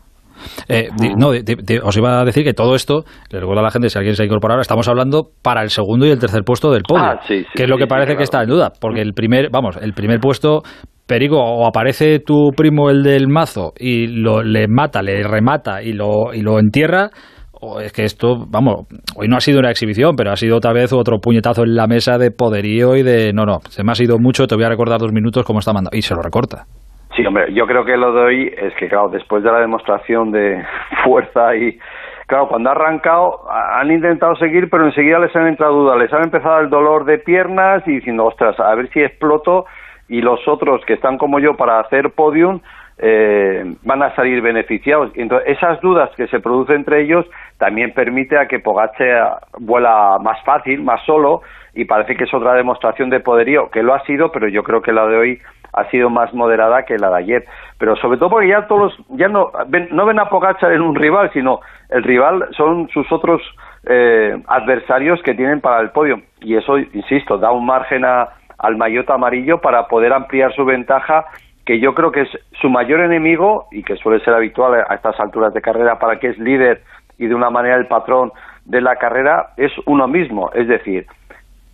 Eh, 0.68 0.88
no, 1.16 1.30
de, 1.32 1.42
de, 1.42 1.80
os 1.82 1.96
iba 1.96 2.20
a 2.20 2.24
decir 2.24 2.44
que 2.44 2.54
todo 2.54 2.74
esto, 2.74 3.04
le 3.30 3.40
recuerdo 3.40 3.60
a 3.60 3.64
la 3.64 3.70
gente, 3.70 3.88
si 3.88 3.98
alguien 3.98 4.14
se 4.14 4.22
ha 4.22 4.26
incorporado, 4.26 4.60
estamos 4.60 4.88
hablando 4.88 5.30
para 5.42 5.62
el 5.62 5.70
segundo 5.70 6.06
y 6.06 6.10
el 6.10 6.18
tercer 6.18 6.42
puesto 6.44 6.70
del 6.70 6.82
podio, 6.82 7.04
ah, 7.04 7.20
sí, 7.26 7.40
sí, 7.40 7.46
que 7.54 7.64
es 7.64 7.68
lo 7.68 7.76
que 7.76 7.84
sí, 7.84 7.88
parece 7.88 8.12
claro. 8.12 8.18
que 8.18 8.24
está 8.24 8.42
en 8.42 8.48
duda, 8.48 8.72
porque 8.80 9.00
el 9.00 9.12
primer, 9.14 9.50
vamos, 9.50 9.76
el 9.80 9.92
primer 9.92 10.20
puesto, 10.20 10.62
Perico, 11.06 11.36
o 11.36 11.66
aparece 11.66 12.20
tu 12.20 12.50
primo 12.56 12.88
el 12.88 13.02
del 13.02 13.28
mazo 13.28 13.72
y 13.78 14.06
lo, 14.06 14.42
le 14.42 14.68
mata, 14.68 15.02
le 15.02 15.22
remata 15.22 15.82
y 15.82 15.92
lo, 15.92 16.32
y 16.32 16.42
lo 16.42 16.58
entierra, 16.58 17.10
o 17.52 17.80
es 17.80 17.92
que 17.92 18.04
esto, 18.04 18.46
vamos, 18.48 18.86
hoy 19.16 19.28
no 19.28 19.36
ha 19.36 19.40
sido 19.40 19.58
una 19.58 19.70
exhibición, 19.70 20.16
pero 20.16 20.32
ha 20.32 20.36
sido 20.36 20.56
otra 20.56 20.72
vez 20.72 20.92
otro 20.92 21.18
puñetazo 21.18 21.62
en 21.62 21.74
la 21.74 21.86
mesa 21.86 22.18
de 22.18 22.30
poderío 22.30 22.96
y 22.96 23.02
de, 23.02 23.32
no, 23.32 23.44
no, 23.44 23.58
se 23.68 23.84
me 23.84 23.92
ha 23.92 23.94
sido 23.94 24.18
mucho, 24.18 24.46
te 24.46 24.54
voy 24.54 24.64
a 24.64 24.68
recordar 24.68 25.00
dos 25.00 25.12
minutos 25.12 25.44
como 25.44 25.58
está 25.58 25.72
mandando, 25.72 25.96
y 25.96 26.02
se 26.02 26.14
lo 26.14 26.22
recorta. 26.22 26.66
Sí, 27.14 27.26
hombre, 27.26 27.52
yo 27.52 27.66
creo 27.66 27.84
que 27.84 27.96
lo 27.96 28.12
de 28.14 28.20
hoy 28.22 28.54
es 28.56 28.74
que, 28.74 28.88
claro, 28.88 29.08
después 29.08 29.42
de 29.42 29.52
la 29.52 29.60
demostración 29.60 30.30
de 30.30 30.64
fuerza 31.04 31.54
y, 31.54 31.78
claro, 32.26 32.48
cuando 32.48 32.70
ha 32.70 32.72
arrancado, 32.72 33.40
han 33.50 33.90
intentado 33.90 34.34
seguir, 34.36 34.70
pero 34.70 34.86
enseguida 34.86 35.18
les 35.18 35.34
han 35.36 35.46
entrado 35.46 35.74
dudas, 35.74 35.98
les 35.98 36.12
han 36.12 36.22
empezado 36.22 36.60
el 36.60 36.70
dolor 36.70 37.04
de 37.04 37.18
piernas 37.18 37.82
y 37.86 37.96
diciendo, 37.96 38.24
ostras, 38.24 38.58
a 38.58 38.74
ver 38.74 38.88
si 38.90 39.00
exploto 39.00 39.66
y 40.08 40.22
los 40.22 40.46
otros 40.48 40.82
que 40.86 40.94
están 40.94 41.18
como 41.18 41.38
yo 41.38 41.54
para 41.54 41.80
hacer 41.80 42.12
podium 42.12 42.60
eh, 42.98 43.74
van 43.82 44.02
a 44.02 44.14
salir 44.14 44.40
beneficiados. 44.40 45.10
Entonces, 45.14 45.56
esas 45.56 45.80
dudas 45.80 46.10
que 46.16 46.28
se 46.28 46.40
producen 46.40 46.76
entre 46.76 47.02
ellos 47.02 47.26
también 47.58 47.92
permite 47.92 48.38
a 48.38 48.46
que 48.46 48.58
Pogacar 48.58 49.40
vuela 49.58 50.18
más 50.20 50.42
fácil, 50.44 50.82
más 50.82 51.04
solo, 51.04 51.42
y 51.74 51.84
parece 51.84 52.16
que 52.16 52.24
es 52.24 52.34
otra 52.34 52.54
demostración 52.54 53.10
de 53.10 53.20
poderío, 53.20 53.70
que 53.70 53.82
lo 53.82 53.94
ha 53.94 54.04
sido, 54.04 54.30
pero 54.30 54.48
yo 54.48 54.62
creo 54.62 54.82
que 54.82 54.92
la 54.92 55.06
de 55.06 55.16
hoy 55.16 55.40
ha 55.72 55.84
sido 55.90 56.10
más 56.10 56.32
moderada 56.34 56.84
que 56.84 56.98
la 56.98 57.10
de 57.10 57.16
ayer. 57.16 57.44
Pero 57.78 57.96
sobre 57.96 58.18
todo 58.18 58.30
porque 58.30 58.48
ya 58.48 58.66
todos, 58.66 58.94
ya 59.10 59.28
no 59.28 59.50
ven, 59.68 59.88
no 59.92 60.06
ven 60.06 60.18
a 60.18 60.28
Pogacar 60.28 60.72
en 60.72 60.82
un 60.82 60.94
rival, 60.94 61.30
sino 61.32 61.60
el 61.88 62.02
rival 62.02 62.48
son 62.56 62.88
sus 62.90 63.10
otros 63.10 63.40
eh, 63.84 64.40
adversarios 64.46 65.20
que 65.22 65.34
tienen 65.34 65.60
para 65.60 65.80
el 65.80 65.90
podio. 65.90 66.20
Y 66.40 66.56
eso, 66.56 66.78
insisto, 66.78 67.38
da 67.38 67.50
un 67.50 67.66
margen 67.66 68.04
a, 68.04 68.28
al 68.58 68.76
maillot 68.76 69.08
amarillo 69.10 69.60
para 69.60 69.88
poder 69.88 70.12
ampliar 70.12 70.54
su 70.54 70.64
ventaja 70.64 71.26
que 71.64 71.78
yo 71.78 71.94
creo 71.94 72.10
que 72.10 72.22
es 72.22 72.28
su 72.60 72.68
mayor 72.68 73.00
enemigo 73.00 73.66
y 73.70 73.82
que 73.82 73.96
suele 73.96 74.22
ser 74.24 74.34
habitual 74.34 74.84
a 74.88 74.94
estas 74.94 75.18
alturas 75.20 75.54
de 75.54 75.60
carrera 75.60 75.98
para 75.98 76.18
que 76.18 76.28
es 76.28 76.38
líder 76.38 76.82
y 77.18 77.26
de 77.26 77.34
una 77.34 77.50
manera 77.50 77.76
el 77.76 77.86
patrón 77.86 78.32
de 78.64 78.80
la 78.80 78.96
carrera 78.96 79.50
es 79.56 79.72
uno 79.86 80.08
mismo, 80.08 80.50
es 80.54 80.66
decir, 80.66 81.06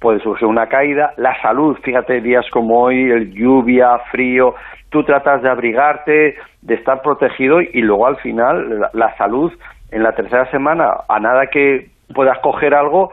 puede 0.00 0.20
surgir 0.20 0.46
una 0.46 0.68
caída, 0.68 1.12
la 1.16 1.40
salud, 1.42 1.76
fíjate 1.82 2.20
días 2.20 2.46
como 2.50 2.82
hoy, 2.82 3.10
el 3.10 3.32
lluvia, 3.32 3.98
frío, 4.10 4.54
tú 4.90 5.04
tratas 5.04 5.42
de 5.42 5.50
abrigarte, 5.50 6.36
de 6.62 6.74
estar 6.74 7.02
protegido 7.02 7.60
y 7.60 7.82
luego 7.82 8.06
al 8.06 8.16
final 8.16 8.88
la, 8.92 9.16
salud 9.16 9.52
en 9.90 10.02
la 10.02 10.12
tercera 10.12 10.50
semana, 10.50 10.90
a 11.08 11.18
nada 11.20 11.46
que 11.46 11.90
puedas 12.14 12.38
coger 12.40 12.74
algo, 12.74 13.10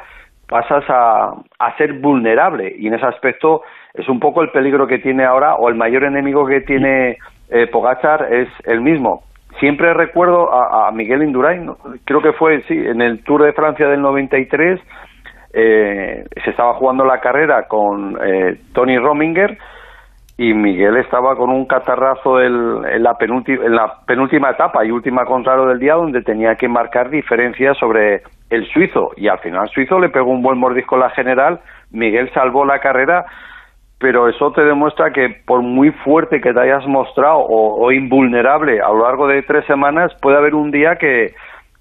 pasas 0.47 0.83
a, 0.89 1.33
a 1.59 1.77
ser 1.77 1.93
vulnerable. 1.93 2.75
Y 2.77 2.87
en 2.87 2.93
ese 2.93 3.05
aspecto 3.05 3.61
es 3.93 4.07
un 4.09 4.19
poco 4.19 4.41
el 4.41 4.51
peligro 4.51 4.87
que 4.87 4.99
tiene 4.99 5.25
ahora 5.25 5.55
o 5.55 5.69
el 5.69 5.75
mayor 5.75 6.03
enemigo 6.03 6.45
que 6.45 6.61
tiene 6.61 7.17
eh, 7.49 7.69
es 8.29 8.49
el 8.65 8.81
mismo. 8.81 9.23
Siempre 9.59 9.93
recuerdo 9.93 10.53
a, 10.53 10.87
a 10.87 10.91
Miguel 10.91 11.23
Indurain, 11.23 11.71
creo 12.03 12.21
que 12.21 12.33
fue 12.33 12.61
sí, 12.63 12.73
en 12.73 13.01
el 13.01 13.23
Tour 13.23 13.43
de 13.43 13.53
Francia 13.53 13.87
del 13.87 14.01
93, 14.01 14.81
eh, 15.57 16.25
se 16.43 16.49
estaba 16.49 16.73
jugando 16.73 17.05
la 17.05 17.21
carrera 17.21 17.65
con 17.67 18.17
eh, 18.21 18.59
Tony 18.73 18.97
Rominger 18.97 19.57
y 20.37 20.53
Miguel 20.53 20.97
estaba 20.97 21.37
con 21.37 21.49
un 21.49 21.65
catarrazo 21.65 22.41
en, 22.41 23.01
la 23.01 23.13
penúltima, 23.13 23.63
en 23.63 23.73
la 23.73 24.01
penúltima 24.05 24.49
etapa 24.49 24.83
y 24.83 24.91
última 24.91 25.23
contrario 25.23 25.65
del 25.67 25.79
día 25.79 25.93
donde 25.93 26.21
tenía 26.23 26.55
que 26.55 26.67
marcar 26.67 27.09
diferencias 27.09 27.77
sobre 27.77 28.21
el 28.49 28.67
suizo. 28.67 29.11
Y 29.15 29.29
al 29.29 29.39
final 29.39 29.63
el 29.63 29.69
suizo 29.69 29.97
le 29.97 30.09
pegó 30.09 30.29
un 30.29 30.41
buen 30.41 30.57
mordisco 30.57 30.97
a 30.97 30.99
la 30.99 31.09
general, 31.11 31.61
Miguel 31.91 32.29
salvó 32.33 32.65
la 32.65 32.79
carrera 32.79 33.25
pero 33.97 34.27
eso 34.27 34.51
te 34.51 34.61
demuestra 34.61 35.11
que 35.11 35.41
por 35.47 35.61
muy 35.61 35.89
fuerte 35.89 36.41
que 36.41 36.53
te 36.53 36.59
hayas 36.59 36.85
mostrado 36.85 37.37
o, 37.37 37.85
o, 37.85 37.91
invulnerable 37.93 38.81
a 38.81 38.89
lo 38.89 39.03
largo 39.03 39.25
de 39.25 39.41
tres 39.43 39.65
semanas, 39.65 40.11
puede 40.21 40.37
haber 40.37 40.53
un 40.53 40.69
día 40.69 40.97
que, 40.97 41.33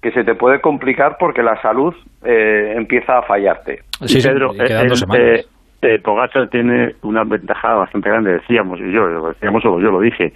que 0.05 0.11
se 0.11 0.23
te 0.23 0.35
puede 0.35 0.61
complicar 0.61 1.17
porque 1.19 1.41
la 1.41 1.59
salud 1.63 1.91
eh, 2.23 2.75
empieza 2.77 3.17
a 3.17 3.23
fallarte. 3.23 3.79
Sí, 4.01 4.21
sí, 4.21 4.27
Pedro, 4.27 4.51
el, 4.53 4.91
eh, 5.17 5.45
eh, 5.81 5.97
Pogacar 5.97 6.47
tiene 6.49 6.93
una 7.01 7.23
ventaja 7.23 7.73
bastante 7.73 8.09
grande, 8.09 8.33
decíamos, 8.33 8.79
y 8.81 8.91
yo, 8.91 9.29
decíamos, 9.29 9.65
o 9.65 9.79
yo 9.79 9.89
lo 9.89 9.99
dije, 9.99 10.31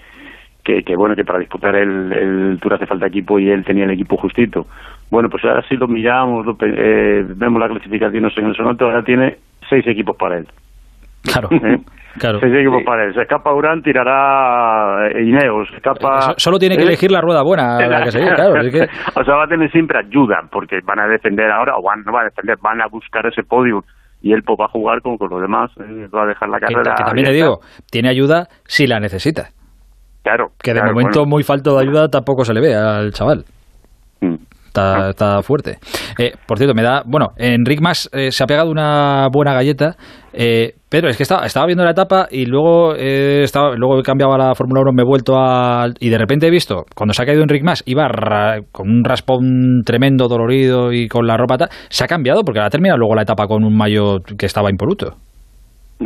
que, 0.64 0.82
que 0.82 0.96
bueno, 0.96 1.16
que 1.16 1.24
para 1.24 1.38
disputar 1.38 1.76
el, 1.76 2.12
el, 2.12 2.60
Tour 2.60 2.74
hace 2.74 2.88
falta 2.88 3.06
equipo 3.06 3.38
y 3.38 3.52
él 3.52 3.64
tenía 3.64 3.84
el 3.84 3.92
equipo 3.92 4.18
justito. 4.18 4.66
Bueno, 5.12 5.30
pues 5.30 5.46
ahora 5.46 5.64
sí 5.70 5.76
lo 5.76 5.88
miramos, 5.88 6.48
lo, 6.48 6.58
eh, 6.62 7.24
vemos 7.28 7.62
la 7.62 7.70
clasificación 7.70 8.26
en 8.26 8.46
el 8.48 8.56
sonato, 8.56 8.86
ahora 8.86 9.04
tiene 9.04 9.38
seis 9.70 9.86
equipos 9.86 10.18
para 10.18 10.40
él. 10.40 10.48
Claro. 11.24 11.50
¿Eh? 11.52 11.78
Claro. 12.18 12.40
Se, 12.40 12.48
sí. 12.48 12.86
para 12.86 13.06
él. 13.06 13.14
se 13.14 13.22
escapa 13.22 13.54
Urán, 13.54 13.82
tirará 13.82 15.10
Ineos, 15.22 15.70
se 15.70 15.78
escapa... 15.78 16.34
Solo 16.38 16.58
tiene 16.58 16.76
que 16.76 16.84
¿Eh? 16.84 16.88
elegir 16.88 17.12
la 17.12 17.22
rueda 17.22 17.44
buena 17.44 17.80
la 17.88 18.04
que 18.04 18.10
claro. 18.10 18.60
Es 18.60 18.74
que... 18.74 18.82
o 19.16 19.24
sea, 19.24 19.36
va 19.36 19.44
a 19.44 19.48
tener 19.48 19.72
siempre 19.72 20.00
ayuda, 20.00 20.42
porque 20.52 20.80
van 20.84 21.00
a 21.00 21.08
defender 21.08 21.50
ahora, 21.52 21.78
o 21.78 21.84
van, 21.84 22.04
no 22.04 22.12
van 22.12 22.24
a 22.24 22.30
defender, 22.30 22.58
van 22.62 22.82
a 22.82 22.88
buscar 22.88 23.26
ese 23.28 23.44
podio 23.44 23.84
y 24.22 24.34
él 24.34 24.44
pues, 24.44 24.58
va 24.60 24.66
a 24.66 24.70
jugar 24.70 25.02
con, 25.02 25.18
con 25.18 25.30
los 25.30 25.42
demás, 25.42 25.72
¿eh? 25.80 26.08
va 26.14 26.24
a 26.24 26.26
dejar 26.26 26.50
la 26.50 26.60
carrera... 26.60 26.84
Que, 26.84 26.98
que 26.98 27.04
también 27.04 27.28
le 27.28 27.34
digo, 27.34 27.60
tiene 27.90 28.10
ayuda 28.10 28.48
si 28.66 28.86
la 28.88 29.00
necesita. 29.00 29.50
Claro. 30.24 30.52
Que 30.62 30.74
de 30.74 30.80
claro, 30.80 30.94
momento 30.94 31.20
bueno. 31.20 31.30
muy 31.30 31.44
falto 31.44 31.76
de 31.76 31.84
ayuda 31.84 32.10
tampoco 32.10 32.44
se 32.44 32.54
le 32.54 32.62
ve 32.62 32.76
al 32.76 33.12
chaval. 33.14 33.46
Mm. 34.22 34.36
Está, 34.70 35.10
está, 35.10 35.42
fuerte. 35.42 35.80
Eh, 36.20 36.34
por 36.46 36.60
cierto, 36.60 36.76
me 36.76 36.84
da. 36.84 37.02
Bueno, 37.04 37.30
Enric 37.38 37.82
Mas 37.82 38.08
eh, 38.14 38.32
se 38.32 38.44
ha 38.44 38.48
pegado 38.48 38.70
una 38.70 39.28
buena 39.32 39.54
galleta, 39.54 39.96
eh, 40.32 40.76
pero 40.90 41.10
es 41.10 41.18
que 41.18 41.24
estaba, 41.24 41.46
estaba 41.46 41.66
viendo 41.66 41.84
la 41.84 41.92
etapa 41.92 42.28
y 42.30 42.46
luego 42.46 42.94
eh, 42.96 43.42
estaba, 43.44 43.76
luego 43.76 44.02
cambiaba 44.04 44.38
la 44.38 44.54
Fórmula 44.54 44.82
1, 44.82 44.92
me 44.94 45.02
he 45.02 45.06
vuelto 45.06 45.34
a. 45.38 45.88
Y 46.00 46.10
de 46.10 46.18
repente 46.20 46.48
he 46.48 46.52
visto, 46.52 46.86
cuando 46.96 47.14
se 47.14 47.24
ha 47.24 47.26
caído 47.26 47.42
Enric 47.42 47.64
Mas, 47.64 47.82
iba 47.88 48.08
ra, 48.08 48.60
con 48.72 48.90
un 48.90 49.04
raspón 49.04 49.82
tremendo, 49.84 50.28
dolorido 50.28 50.94
y 50.94 51.08
con 51.08 51.26
la 51.26 51.36
ropa 51.36 51.58
tal. 51.58 51.70
Se 51.90 52.04
ha 52.04 52.08
cambiado 52.08 52.44
porque 52.44 52.60
ha 52.60 52.70
terminado 52.70 53.00
luego 53.00 53.16
la 53.16 53.24
etapa 53.24 53.48
con 53.48 53.64
un 53.64 53.76
mayo 53.76 54.20
que 54.38 54.46
estaba 54.46 54.70
impoluto. 54.70 55.16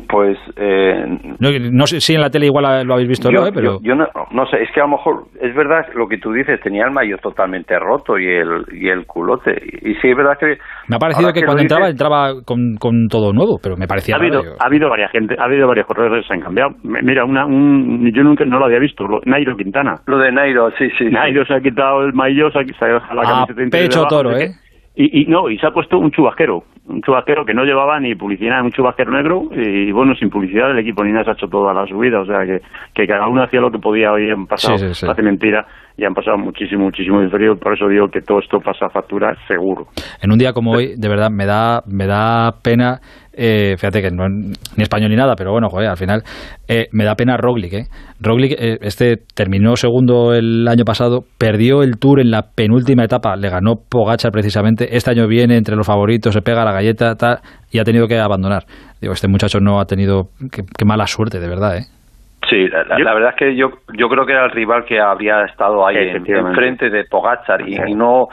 Pues 0.09 0.37
eh, 0.55 1.05
no, 1.39 1.49
no, 1.71 1.85
sé 1.85 1.99
si 1.99 2.15
en 2.15 2.21
la 2.21 2.31
tele 2.31 2.47
igual 2.47 2.85
lo 2.85 2.93
habéis 2.95 3.09
visto, 3.09 3.29
yo, 3.29 3.41
¿no? 3.41 3.47
Eh, 3.47 3.51
pero 3.53 3.73
yo, 3.73 3.79
yo 3.83 3.95
no, 3.95 4.07
no, 4.31 4.45
sé, 4.47 4.63
es 4.63 4.71
que 4.73 4.81
a 4.81 4.85
lo 4.85 4.97
mejor 4.97 5.25
es 5.39 5.55
verdad 5.55 5.85
lo 5.93 6.07
que 6.07 6.17
tú 6.17 6.31
dices, 6.33 6.59
tenía 6.61 6.85
el 6.85 6.91
mayo 6.91 7.17
totalmente 7.21 7.77
roto 7.77 8.17
y 8.17 8.25
el 8.25 8.65
y 8.71 8.89
el 8.89 9.05
culote 9.05 9.51
y 9.53 9.93
sí 9.95 10.09
es 10.09 10.17
verdad 10.17 10.35
que 10.39 10.57
me 10.87 10.95
ha 10.95 10.99
parecido 10.99 11.31
que, 11.31 11.41
que, 11.41 11.45
cuando 11.45 11.61
entraba 11.61 11.85
dices, 11.85 12.01
entraba 12.01 12.41
con, 12.43 12.75
con, 12.79 13.07
todo 13.07 13.31
nuevo, 13.33 13.59
pero 13.61 13.77
me 13.77 13.85
parecía 13.85 14.15
ha 14.15 14.19
habido 14.19 14.41
raro, 14.41 14.55
ha 14.59 14.65
habido 14.65 14.89
varias 14.89 15.11
gente, 15.11 15.35
ha 15.37 15.45
habido 15.45 15.67
varios 15.67 15.85
corredores 15.85 16.23
que 16.23 16.27
se 16.27 16.33
han 16.33 16.41
cambiado. 16.41 16.71
Mira, 16.83 17.23
una 17.23 17.45
un, 17.45 18.11
yo 18.13 18.23
nunca 18.23 18.45
no 18.45 18.57
lo 18.57 18.65
había 18.65 18.79
visto, 18.79 19.05
lo, 19.05 19.21
Nairo 19.25 19.55
Quintana. 19.55 20.01
Lo 20.07 20.17
de 20.17 20.31
Nairo, 20.31 20.71
sí, 20.71 20.89
sí. 20.97 21.05
Nairo 21.05 21.43
sí. 21.43 21.49
se 21.49 21.53
ha 21.53 21.61
quitado 21.61 22.01
el 22.01 22.13
mayo, 22.13 22.49
se 22.51 22.59
ha, 22.59 22.63
se 22.63 22.85
ha 22.85 22.93
dejado 22.95 23.13
la 23.13 23.21
ah, 23.21 23.45
camiseta 23.47 23.77
pecho 23.77 24.05
toro, 24.05 24.35
¿eh? 24.35 24.49
Y, 24.95 25.21
y, 25.21 25.25
no, 25.25 25.49
y 25.49 25.57
se 25.57 25.65
ha 25.65 25.71
puesto 25.71 25.97
un 25.97 26.11
chubasquero, 26.11 26.63
un 26.87 27.01
chubasquero 27.01 27.45
que 27.45 27.53
no 27.53 27.63
llevaba 27.63 27.99
ni 27.99 28.13
publicidad, 28.13 28.61
un 28.61 28.71
chubasquero 28.71 29.11
negro, 29.11 29.49
y 29.51 29.91
bueno, 29.91 30.13
sin 30.13 30.29
publicidad 30.29 30.69
el 30.69 30.79
equipo 30.79 31.03
ni 31.03 31.11
nada 31.11 31.23
se 31.23 31.29
ha 31.31 31.33
hecho 31.33 31.47
toda 31.47 31.73
la 31.73 31.87
subida, 31.87 32.21
o 32.21 32.25
sea 32.25 32.45
que, 32.45 32.61
que 32.93 33.07
cada 33.07 33.27
uno 33.27 33.41
hacía 33.41 33.59
lo 33.59 33.71
que 33.71 33.79
podía 33.79 34.11
hoy 34.11 34.29
en 34.29 34.45
pasado, 34.45 34.77
sí, 34.77 34.89
sí, 34.89 34.93
sí. 34.93 35.07
hace 35.09 35.23
mentira. 35.23 35.65
Y 35.97 36.05
han 36.05 36.13
pasado 36.13 36.37
muchísimo, 36.37 36.85
muchísimo 36.85 37.21
de 37.21 37.29
frío, 37.29 37.55
por 37.55 37.73
eso 37.73 37.87
digo 37.87 38.07
que 38.07 38.21
todo 38.21 38.39
esto 38.39 38.59
pasa 38.59 38.87
a 38.87 38.89
factura 38.89 39.35
seguro. 39.47 39.87
En 40.21 40.31
un 40.31 40.37
día 40.37 40.53
como 40.53 40.71
hoy, 40.71 40.95
de 40.97 41.09
verdad, 41.09 41.29
me 41.29 41.45
da, 41.45 41.81
me 41.87 42.07
da 42.07 42.51
pena 42.63 42.99
eh, 43.35 43.75
fíjate 43.77 44.01
que 44.01 44.11
no 44.11 44.29
ni 44.29 44.53
español 44.83 45.09
ni 45.09 45.15
nada, 45.15 45.35
pero 45.35 45.51
bueno, 45.51 45.67
joder, 45.69 45.89
al 45.89 45.97
final 45.97 46.23
eh, 46.67 46.87
me 46.91 47.03
da 47.03 47.15
pena 47.15 47.35
Roglic. 47.37 47.73
¿eh? 47.73 47.87
Roglic, 48.19 48.51
eh, 48.51 48.77
este 48.81 49.17
terminó 49.33 49.75
segundo 49.75 50.33
el 50.33 50.67
año 50.67 50.85
pasado, 50.85 51.21
perdió 51.37 51.81
el 51.81 51.97
Tour 51.97 52.19
en 52.19 52.29
la 52.29 52.43
penúltima 52.55 53.03
etapa, 53.03 53.35
le 53.35 53.49
ganó 53.49 53.75
Pogachar 53.89 54.31
precisamente. 54.31 54.95
Este 54.95 55.11
año 55.11 55.27
viene 55.27 55.57
entre 55.57 55.75
los 55.75 55.87
favoritos, 55.87 56.33
se 56.33 56.41
pega 56.41 56.63
la 56.63 56.73
galleta 56.73 57.15
tal, 57.15 57.39
y 57.71 57.79
ha 57.79 57.83
tenido 57.83 58.07
que 58.07 58.19
abandonar. 58.19 58.65
Digo, 59.01 59.13
este 59.13 59.27
muchacho 59.27 59.59
no 59.59 59.79
ha 59.79 59.85
tenido, 59.85 60.29
qué, 60.51 60.85
mala 60.85 61.07
suerte, 61.07 61.39
de 61.39 61.47
verdad, 61.47 61.77
¿eh? 61.77 61.85
Sí, 62.49 62.67
la, 62.67 63.13
verdad 63.13 63.29
es 63.29 63.35
que 63.35 63.55
yo 63.55 63.71
yo 63.93 64.09
creo 64.09 64.25
que 64.25 64.33
era 64.33 64.45
el 64.45 64.51
rival 64.51 64.85
que 64.85 64.99
habría 64.99 65.43
estado 65.43 65.85
ahí 65.87 65.97
en, 65.97 66.53
frente 66.53 66.89
de 66.89 67.05
Pogachar 67.05 67.67
y, 67.67 67.75
y 67.75 67.95
no 67.95 68.27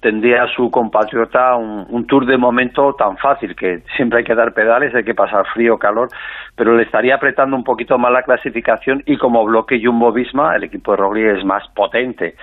tendría 0.00 0.44
a 0.44 0.48
su 0.48 0.70
compatriota 0.70 1.56
un, 1.56 2.06
tour 2.06 2.26
de 2.26 2.36
momento 2.36 2.92
tan 2.94 3.16
fácil, 3.16 3.56
que 3.56 3.80
siempre 3.96 4.20
hay 4.20 4.24
que 4.24 4.36
dar 4.36 4.52
pedales, 4.52 4.94
hay 4.94 5.02
que 5.02 5.14
pasar 5.14 5.44
frío, 5.52 5.78
calor, 5.78 6.08
pero 6.54 6.76
le 6.76 6.84
estaría 6.84 7.16
apretando 7.16 7.56
un 7.56 7.64
poquito 7.64 7.98
más 7.98 8.12
la 8.12 8.22
clasificación 8.22 9.02
y 9.06 9.16
como 9.16 9.44
bloque 9.44 9.80
Jumbo-Visma, 9.82 10.54
el 10.54 10.62
equipo 10.64 10.92
de 10.92 10.98
Roglic 10.98 11.38
es 11.38 11.44
más 11.44 11.66
potente. 11.74 12.34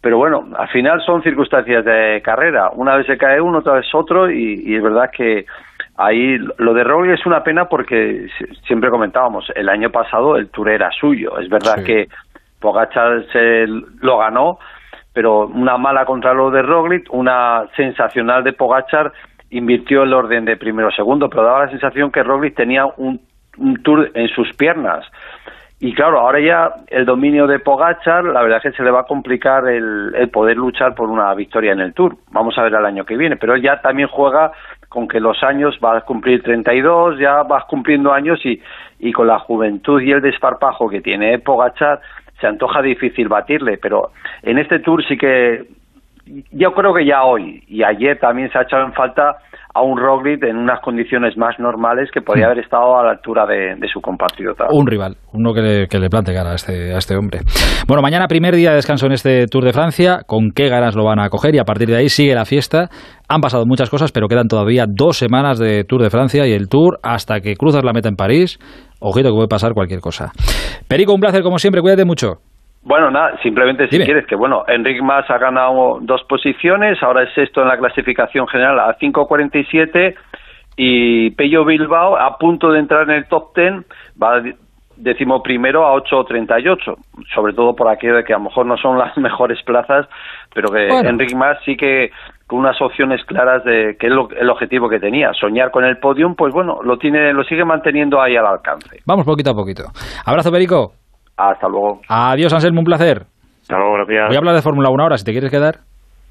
Pero 0.00 0.18
bueno, 0.18 0.44
al 0.58 0.68
final 0.68 1.00
son 1.02 1.22
circunstancias 1.22 1.84
de 1.84 2.20
carrera. 2.22 2.70
Una 2.74 2.96
vez 2.96 3.06
se 3.06 3.16
cae 3.16 3.40
uno, 3.40 3.58
otra 3.58 3.74
vez 3.74 3.86
otro, 3.94 4.30
y, 4.30 4.74
es 4.74 4.82
verdad 4.82 5.10
que 5.16 5.46
ahí 5.96 6.38
lo 6.58 6.74
de 6.74 6.84
Roglic 6.84 7.18
es 7.18 7.26
una 7.26 7.42
pena 7.42 7.66
porque 7.68 8.28
siempre 8.66 8.90
comentábamos, 8.90 9.50
el 9.54 9.68
año 9.68 9.90
pasado 9.90 10.36
el 10.36 10.48
Tour 10.48 10.70
era 10.70 10.90
suyo. 10.90 11.38
Es 11.38 11.48
verdad 11.48 11.82
que 11.84 12.08
Pogachar 12.60 13.26
se 13.32 13.66
lo 13.66 14.18
ganó, 14.18 14.58
pero 15.12 15.46
una 15.46 15.76
mala 15.76 16.04
contra 16.04 16.34
lo 16.34 16.50
de 16.50 16.62
Roglic, 16.62 17.12
una 17.12 17.66
sensacional 17.76 18.42
de 18.42 18.52
Pogachar, 18.52 19.12
invirtió 19.50 20.02
el 20.02 20.12
orden 20.12 20.44
de 20.44 20.56
primero 20.56 20.88
o 20.88 20.92
segundo, 20.92 21.28
pero 21.30 21.44
daba 21.44 21.66
la 21.66 21.70
sensación 21.70 22.10
que 22.10 22.22
Roglic 22.22 22.56
tenía 22.56 22.86
un, 22.86 23.20
tour 23.84 24.10
en 24.14 24.28
sus 24.28 24.52
piernas. 24.54 25.06
Y 25.78 25.92
claro, 25.92 26.18
ahora 26.20 26.40
ya 26.40 26.74
el 26.88 27.04
dominio 27.04 27.46
de 27.46 27.58
Pogachar, 27.58 28.24
la 28.24 28.42
verdad 28.42 28.58
es 28.64 28.72
que 28.72 28.76
se 28.76 28.82
le 28.82 28.90
va 28.90 29.00
a 29.00 29.06
complicar 29.06 29.68
el, 29.68 30.28
poder 30.32 30.56
luchar 30.56 30.94
por 30.94 31.10
una 31.10 31.32
victoria 31.34 31.72
en 31.72 31.80
el 31.80 31.92
Tour. 31.92 32.16
Vamos 32.30 32.56
a 32.56 32.62
ver 32.62 32.74
el 32.74 32.86
año 32.86 33.04
que 33.04 33.16
viene, 33.16 33.36
pero 33.36 33.54
él 33.54 33.62
ya 33.62 33.80
también 33.80 34.08
juega 34.08 34.50
con 34.94 35.08
que 35.08 35.18
los 35.18 35.42
años 35.42 35.76
va 35.84 35.98
a 35.98 36.00
cumplir 36.02 36.40
32, 36.44 37.18
ya 37.18 37.42
vas 37.42 37.64
cumpliendo 37.64 38.12
años 38.12 38.38
y, 38.46 38.62
y 39.00 39.10
con 39.10 39.26
la 39.26 39.40
juventud 39.40 40.00
y 40.00 40.12
el 40.12 40.20
desparpajo 40.20 40.88
que 40.88 41.00
tiene 41.00 41.40
Pogachar, 41.40 42.00
se 42.40 42.46
antoja 42.46 42.80
difícil 42.80 43.26
batirle, 43.26 43.76
pero 43.76 44.12
en 44.42 44.56
este 44.56 44.78
Tour 44.78 45.04
sí 45.04 45.16
que 45.16 45.64
yo 46.52 46.72
creo 46.72 46.94
que 46.94 47.06
ya 47.06 47.24
hoy 47.24 47.62
y 47.68 47.82
ayer 47.82 48.18
también 48.18 48.50
se 48.50 48.58
ha 48.58 48.62
echado 48.62 48.84
en 48.84 48.92
falta 48.92 49.36
a 49.74 49.82
un 49.82 49.98
Roglic 49.98 50.42
en 50.44 50.56
unas 50.56 50.80
condiciones 50.80 51.36
más 51.36 51.58
normales 51.58 52.08
que 52.12 52.22
podría 52.22 52.46
hmm. 52.46 52.50
haber 52.50 52.64
estado 52.64 52.96
a 52.96 53.04
la 53.04 53.10
altura 53.10 53.44
de, 53.44 53.76
su 53.92 54.00
compatriota. 54.00 54.66
Un 54.70 54.86
rival, 54.86 55.16
uno 55.32 55.52
que 55.52 55.60
le, 55.60 55.88
que 55.88 55.98
le 55.98 56.08
plante 56.08 56.32
cara 56.32 56.52
a 56.52 56.54
este, 56.54 56.94
a 56.94 56.98
este 56.98 57.16
hombre. 57.16 57.40
Bueno, 57.88 58.00
mañana 58.00 58.28
primer 58.28 58.54
día 58.54 58.70
de 58.70 58.76
descanso 58.76 59.06
en 59.06 59.12
este 59.12 59.46
Tour 59.46 59.64
de 59.64 59.72
Francia, 59.72 60.20
con 60.26 60.52
qué 60.52 60.68
ganas 60.68 60.94
lo 60.94 61.04
van 61.04 61.18
a 61.18 61.28
coger 61.28 61.54
y 61.56 61.58
a 61.58 61.64
partir 61.64 61.88
de 61.88 61.96
ahí 61.96 62.08
sigue 62.08 62.34
la 62.34 62.44
fiesta. 62.44 62.88
Han 63.28 63.40
pasado 63.40 63.66
muchas 63.66 63.90
cosas, 63.90 64.12
pero 64.12 64.28
quedan 64.28 64.46
todavía 64.46 64.86
dos 64.88 65.18
semanas 65.18 65.58
de 65.58 65.82
Tour 65.84 66.02
de 66.02 66.10
Francia 66.10 66.46
y 66.46 66.52
el 66.52 66.68
Tour 66.68 66.98
hasta 67.02 67.40
que 67.40 67.56
cruzas 67.56 67.84
la 67.84 67.92
meta 67.92 68.08
en 68.08 68.16
París. 68.16 68.58
Ojito 69.00 69.30
que 69.30 69.34
puede 69.34 69.48
pasar 69.48 69.72
cualquier 69.74 70.00
cosa. 70.00 70.30
Perico, 70.88 71.12
un 71.12 71.20
placer 71.20 71.42
como 71.42 71.58
siempre, 71.58 71.82
cuídate 71.82 72.04
mucho. 72.04 72.38
Bueno, 72.84 73.10
nada, 73.10 73.38
simplemente 73.42 73.88
si 73.88 73.98
quieres 73.98 74.26
que, 74.26 74.36
bueno, 74.36 74.64
Enric 74.68 75.02
Mas 75.02 75.28
ha 75.30 75.38
ganado 75.38 75.98
dos 76.02 76.22
posiciones, 76.24 77.02
ahora 77.02 77.22
es 77.22 77.32
sexto 77.34 77.62
en 77.62 77.68
la 77.68 77.78
clasificación 77.78 78.46
general 78.46 78.78
a 78.78 78.98
5.47 78.98 80.14
y 80.76 81.30
Pello 81.30 81.64
Bilbao 81.64 82.18
a 82.18 82.36
punto 82.36 82.70
de 82.70 82.80
entrar 82.80 83.04
en 83.04 83.16
el 83.16 83.26
top 83.26 83.56
10 83.56 83.72
va 84.22 84.42
décimo 84.96 85.42
primero 85.42 85.86
a 85.86 85.94
8.38, 85.94 86.96
sobre 87.34 87.54
todo 87.54 87.74
por 87.74 87.88
aquello 87.88 88.16
de 88.16 88.24
que 88.24 88.34
a 88.34 88.38
lo 88.38 88.44
mejor 88.44 88.66
no 88.66 88.76
son 88.76 88.98
las 88.98 89.16
mejores 89.18 89.62
plazas, 89.64 90.06
pero 90.54 90.68
que 90.70 90.86
Enric 90.86 91.34
Mas 91.34 91.58
sí 91.64 91.76
que 91.76 92.10
con 92.46 92.58
unas 92.58 92.80
opciones 92.82 93.24
claras 93.24 93.64
de 93.64 93.96
que 93.98 94.08
es 94.08 94.12
el 94.12 94.50
objetivo 94.50 94.90
que 94.90 95.00
tenía, 95.00 95.32
soñar 95.32 95.70
con 95.70 95.84
el 95.84 95.96
podium, 95.96 96.34
pues 96.34 96.52
bueno, 96.52 96.80
lo 96.82 96.98
tiene 96.98 97.32
lo 97.32 97.44
sigue 97.44 97.64
manteniendo 97.64 98.20
ahí 98.20 98.36
al 98.36 98.46
alcance. 98.46 98.98
Vamos 99.06 99.24
poquito 99.24 99.52
a 99.52 99.54
poquito. 99.54 99.84
Abrazo, 100.26 100.52
Perico. 100.52 101.03
Hasta 101.36 101.68
luego. 101.68 102.00
Adiós, 102.08 102.52
Anselmo, 102.52 102.80
un 102.80 102.84
placer. 102.84 103.26
Hasta 103.62 103.76
luego, 103.76 103.94
gracias. 103.94 104.28
Voy 104.28 104.36
a 104.36 104.38
hablar 104.38 104.54
de 104.54 104.62
Fórmula 104.62 104.90
1 104.90 105.02
ahora, 105.02 105.16
si 105.16 105.24
te 105.24 105.32
quieres 105.32 105.50
quedar. 105.50 105.80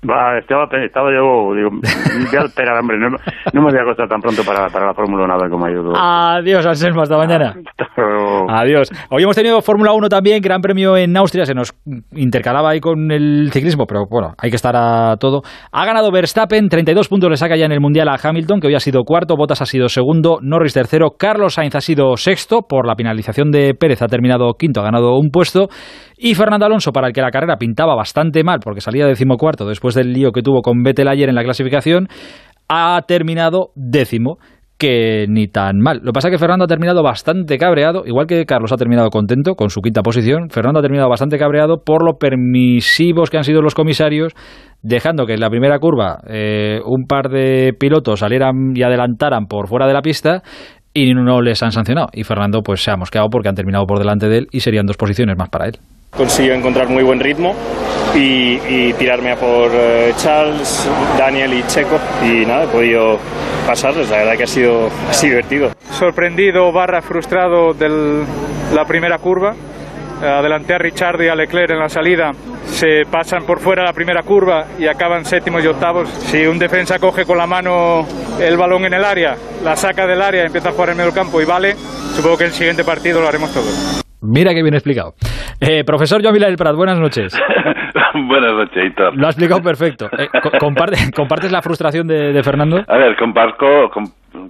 Va, 0.10 0.38
estaba, 0.38 0.68
estaba 0.84 1.10
yo, 1.14 1.56
digo, 1.56 1.70
voy 1.72 2.38
a 2.38 2.44
esperar, 2.44 2.78
hombre, 2.78 2.98
no, 2.98 3.10
no, 3.10 3.18
me 3.54 3.72
voy 3.72 3.80
a 3.80 3.86
costar 3.86 4.10
tan 4.10 4.20
pronto 4.20 4.44
para, 4.44 4.68
para 4.68 4.88
la 4.88 4.94
Fórmula 4.94 5.24
1 5.24 5.50
como 5.50 5.66
ayudo. 5.66 5.94
Adiós, 5.96 6.66
Anselmo, 6.66 7.02
hasta 7.02 7.18
mañana. 7.18 7.56
Adiós. 8.50 8.92
Hoy 9.10 9.24
hemos 9.24 9.36
tenido 9.36 9.62
Fórmula 9.62 9.94
1 9.94 10.10
también, 10.10 10.42
Gran 10.42 10.60
Premio 10.60 10.98
en 10.98 11.16
Austria, 11.16 11.46
se 11.46 11.54
nos 11.54 11.74
intercalaba 12.12 12.72
ahí 12.72 12.82
con 12.82 13.12
el 13.12 13.50
ciclismo, 13.54 13.86
pero 13.88 14.04
bueno, 14.10 14.34
hay 14.38 14.50
que 14.50 14.58
estar 14.58 14.76
a 14.76 15.16
todo. 15.18 15.42
Ha 15.72 15.86
ganado 15.86 16.12
Verstappen, 16.12 16.68
32 16.68 17.08
puntos 17.08 17.30
le 17.30 17.38
saca 17.38 17.56
ya 17.56 17.66
en 17.66 17.72
el 17.72 17.80
Mundial 17.80 18.10
a 18.10 18.18
Hamilton, 18.22 18.60
que 18.60 18.68
hoy 18.68 18.76
ha 18.76 18.82
sido 18.82 19.04
cuarto, 19.04 19.38
Bottas 19.38 19.62
ha 19.62 19.66
sido 19.66 19.88
segundo, 19.88 20.40
Norris 20.42 20.74
tercero, 20.74 21.12
Carlos 21.18 21.54
Sainz 21.54 21.76
ha 21.76 21.82
sido 21.82 22.18
sexto, 22.18 22.64
por 22.68 22.86
la 22.86 22.96
penalización 22.96 23.52
de 23.52 23.74
Pérez 23.74 24.02
ha 24.02 24.08
terminado 24.08 24.54
quinto, 24.60 24.82
ha 24.82 24.84
ganado 24.84 25.18
un 25.18 25.30
puesto, 25.30 25.70
y 26.18 26.36
Fernando 26.36 26.66
Alonso, 26.66 26.92
para 26.92 27.08
el 27.08 27.14
que 27.14 27.22
la 27.22 27.32
carrera 27.32 27.58
pintaba 27.58 27.96
bastante 27.96 28.44
mal, 28.44 28.60
porque 28.64 28.82
salía 28.82 29.06
decimocuarto 29.06 29.66
después 29.66 29.93
del 29.96 30.14
lío 30.14 30.32
que 30.32 30.42
tuvo 30.42 30.62
con 30.62 30.84
Vettel 30.84 31.08
ayer 31.08 31.30
en 31.30 31.36
la 31.36 31.44
clasificación, 31.44 32.08
ha 32.68 33.02
terminado 33.08 33.72
décimo 33.76 34.38
que 34.78 35.28
ni 35.30 35.48
tan 35.48 35.80
mal. 35.80 36.00
Lo 36.00 36.08
que 36.08 36.14
pasa 36.14 36.28
es 36.28 36.34
que 36.34 36.38
Fernando 36.38 36.66
ha 36.66 36.68
terminado 36.68 37.04
bastante 37.04 37.58
cabreado, 37.58 38.04
igual 38.06 38.28
que 38.28 38.46
Carlos 38.46 38.72
ha 38.74 38.76
terminado 38.76 39.10
contento 39.10 39.56
con 39.56 39.70
su 39.70 39.82
quinta 39.82 40.02
posición. 40.02 40.50
Fernando 40.50 40.80
ha 40.80 40.82
terminado 40.82 41.10
bastante 41.10 41.38
cabreado 41.38 41.84
por 41.86 42.04
lo 42.04 42.18
permisivos 42.18 43.30
que 43.30 43.38
han 43.38 43.44
sido 43.44 43.62
los 43.62 43.76
comisarios, 43.76 44.34
dejando 44.82 45.26
que 45.26 45.36
en 45.36 45.40
la 45.40 45.50
primera 45.50 45.80
curva 45.80 46.20
eh, 46.28 46.82
un 46.86 47.06
par 47.06 47.30
de 47.30 47.74
pilotos 47.80 48.20
salieran 48.20 48.76
y 48.76 48.84
adelantaran 48.84 49.46
por 49.46 49.68
fuera 49.68 49.88
de 49.88 49.94
la 49.94 50.02
pista 50.02 50.44
y 50.94 51.14
no 51.14 51.42
les 51.42 51.64
han 51.64 51.72
sancionado. 51.72 52.08
Y 52.12 52.24
Fernando 52.24 52.62
pues 52.62 52.84
se 52.84 52.92
ha 52.92 52.98
mosqueado 52.98 53.30
porque 53.30 53.50
han 53.50 53.56
terminado 53.56 53.86
por 53.86 54.00
delante 54.00 54.28
de 54.28 54.40
él 54.40 54.48
y 54.52 54.60
serían 54.60 54.86
dos 54.86 54.98
posiciones 54.98 55.38
más 55.38 55.50
para 55.50 55.68
él. 55.68 55.78
Consiguió 56.16 56.54
encontrar 56.54 56.90
muy 56.90 57.04
buen 57.04 57.20
ritmo 57.20 57.56
y, 58.16 58.94
tirarme 58.94 59.32
a 59.32 59.36
por 59.36 59.72
eh, 59.74 60.14
Charles, 60.18 60.88
Daniel 61.18 61.54
y 61.54 61.64
Checo 61.64 62.00
y 62.24 62.46
nada, 62.46 62.66
he 62.66 62.68
podido 62.68 63.18
pasarles, 63.66 64.10
la 64.10 64.18
verdad 64.18 64.38
que 64.38 64.44
ha 64.44 64.48
sido, 64.48 64.90
divertido. 65.22 65.72
Sorprendido 65.92 66.72
barra 66.72 67.02
frustrado 67.02 67.74
de 67.74 68.26
la 68.74 68.86
primera 68.86 69.18
curva, 69.18 69.56
adelanté 70.22 70.76
a 70.76 70.78
Richard 70.78 71.22
y 71.24 71.30
a 71.30 71.36
Leclerc 71.36 71.72
en 71.72 71.80
la 71.80 71.90
salida, 71.90 72.32
se 72.68 73.04
pasan 73.10 73.46
por 73.46 73.60
fuera 73.60 73.84
la 73.84 73.94
primera 73.94 74.24
curva 74.24 74.66
y 74.78 74.88
acaban 74.88 75.26
séptimos 75.26 75.64
y 75.64 75.68
octavos. 75.68 76.10
Si 76.10 76.46
un 76.46 76.60
defensa 76.60 77.00
coge 77.00 77.26
con 77.26 77.38
la 77.38 77.48
mano 77.48 78.06
el 78.40 78.58
balón 78.58 78.86
en 78.86 78.94
el 78.94 79.04
área, 79.04 79.36
la 79.64 79.76
saca 79.76 80.06
del 80.06 80.22
área, 80.22 80.44
empieza 80.44 80.70
a 80.70 80.72
jugar 80.72 80.90
en 80.90 80.98
medio 80.98 81.12
del 81.12 81.20
campo 81.20 81.42
y 81.42 81.46
vale, 81.46 81.76
supongo 82.16 82.38
que 82.38 82.46
el 82.46 82.54
siguiente 82.54 82.84
partido 82.84 83.22
lo 83.22 83.28
haremos 83.28 83.52
todos. 83.52 84.03
Mira 84.24 84.54
que 84.54 84.64
bien 84.64 84.74
explicado. 84.74 85.14
Eh, 85.60 85.84
profesor 85.84 86.24
Joan 86.24 86.36
del 86.36 86.56
Prat, 86.56 86.76
buenas 86.76 86.98
noches. 86.98 87.38
buenas 88.14 88.54
noches, 88.54 88.86
Hitor. 88.86 89.18
Lo 89.18 89.28
ha 89.28 89.30
explicado 89.30 89.62
perfecto. 89.62 90.10
Eh, 90.18 90.30
¿Compartes 90.60 91.52
la 91.52 91.62
frustración 91.62 92.08
de, 92.08 92.42
Fernando? 92.42 92.82
A 92.88 92.98
ver, 92.98 93.18
comparto, 93.18 93.92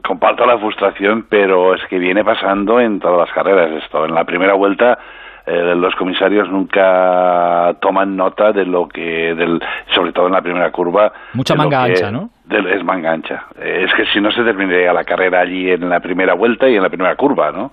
comparto 0.06 0.46
la 0.46 0.60
frustración, 0.60 1.26
pero 1.28 1.74
es 1.74 1.82
que 1.90 1.98
viene 1.98 2.24
pasando 2.24 2.80
en 2.80 3.00
todas 3.00 3.28
las 3.28 3.36
carreras 3.36 3.84
esto. 3.84 4.06
En 4.06 4.14
la 4.14 4.24
primera 4.26 4.54
vuelta 4.54 5.00
eh, 5.48 5.74
los 5.76 5.96
comisarios 5.96 6.48
nunca 6.52 7.76
toman 7.82 8.16
nota 8.16 8.52
de 8.52 8.66
lo 8.66 8.88
que, 8.88 9.34
del, 9.34 9.60
sobre 9.96 10.12
todo 10.12 10.28
en 10.28 10.34
la 10.34 10.42
primera 10.42 10.72
curva. 10.72 11.12
Mucha 11.34 11.56
manga 11.56 11.84
ancha, 11.84 12.12
¿no? 12.12 12.30
es 12.48 12.84
manga 12.84 13.12
ancha. 13.12 13.46
es 13.60 13.92
que 13.96 14.06
si 14.14 14.22
no 14.22 14.32
se 14.32 14.44
terminaría 14.44 14.94
la 14.94 15.04
carrera 15.04 15.40
allí 15.40 15.72
en 15.72 15.90
la 15.90 16.00
primera 16.00 16.36
vuelta 16.36 16.70
y 16.70 16.76
en 16.76 16.84
la 16.84 16.90
primera 16.90 17.16
curva, 17.16 17.52
¿no? 17.52 17.72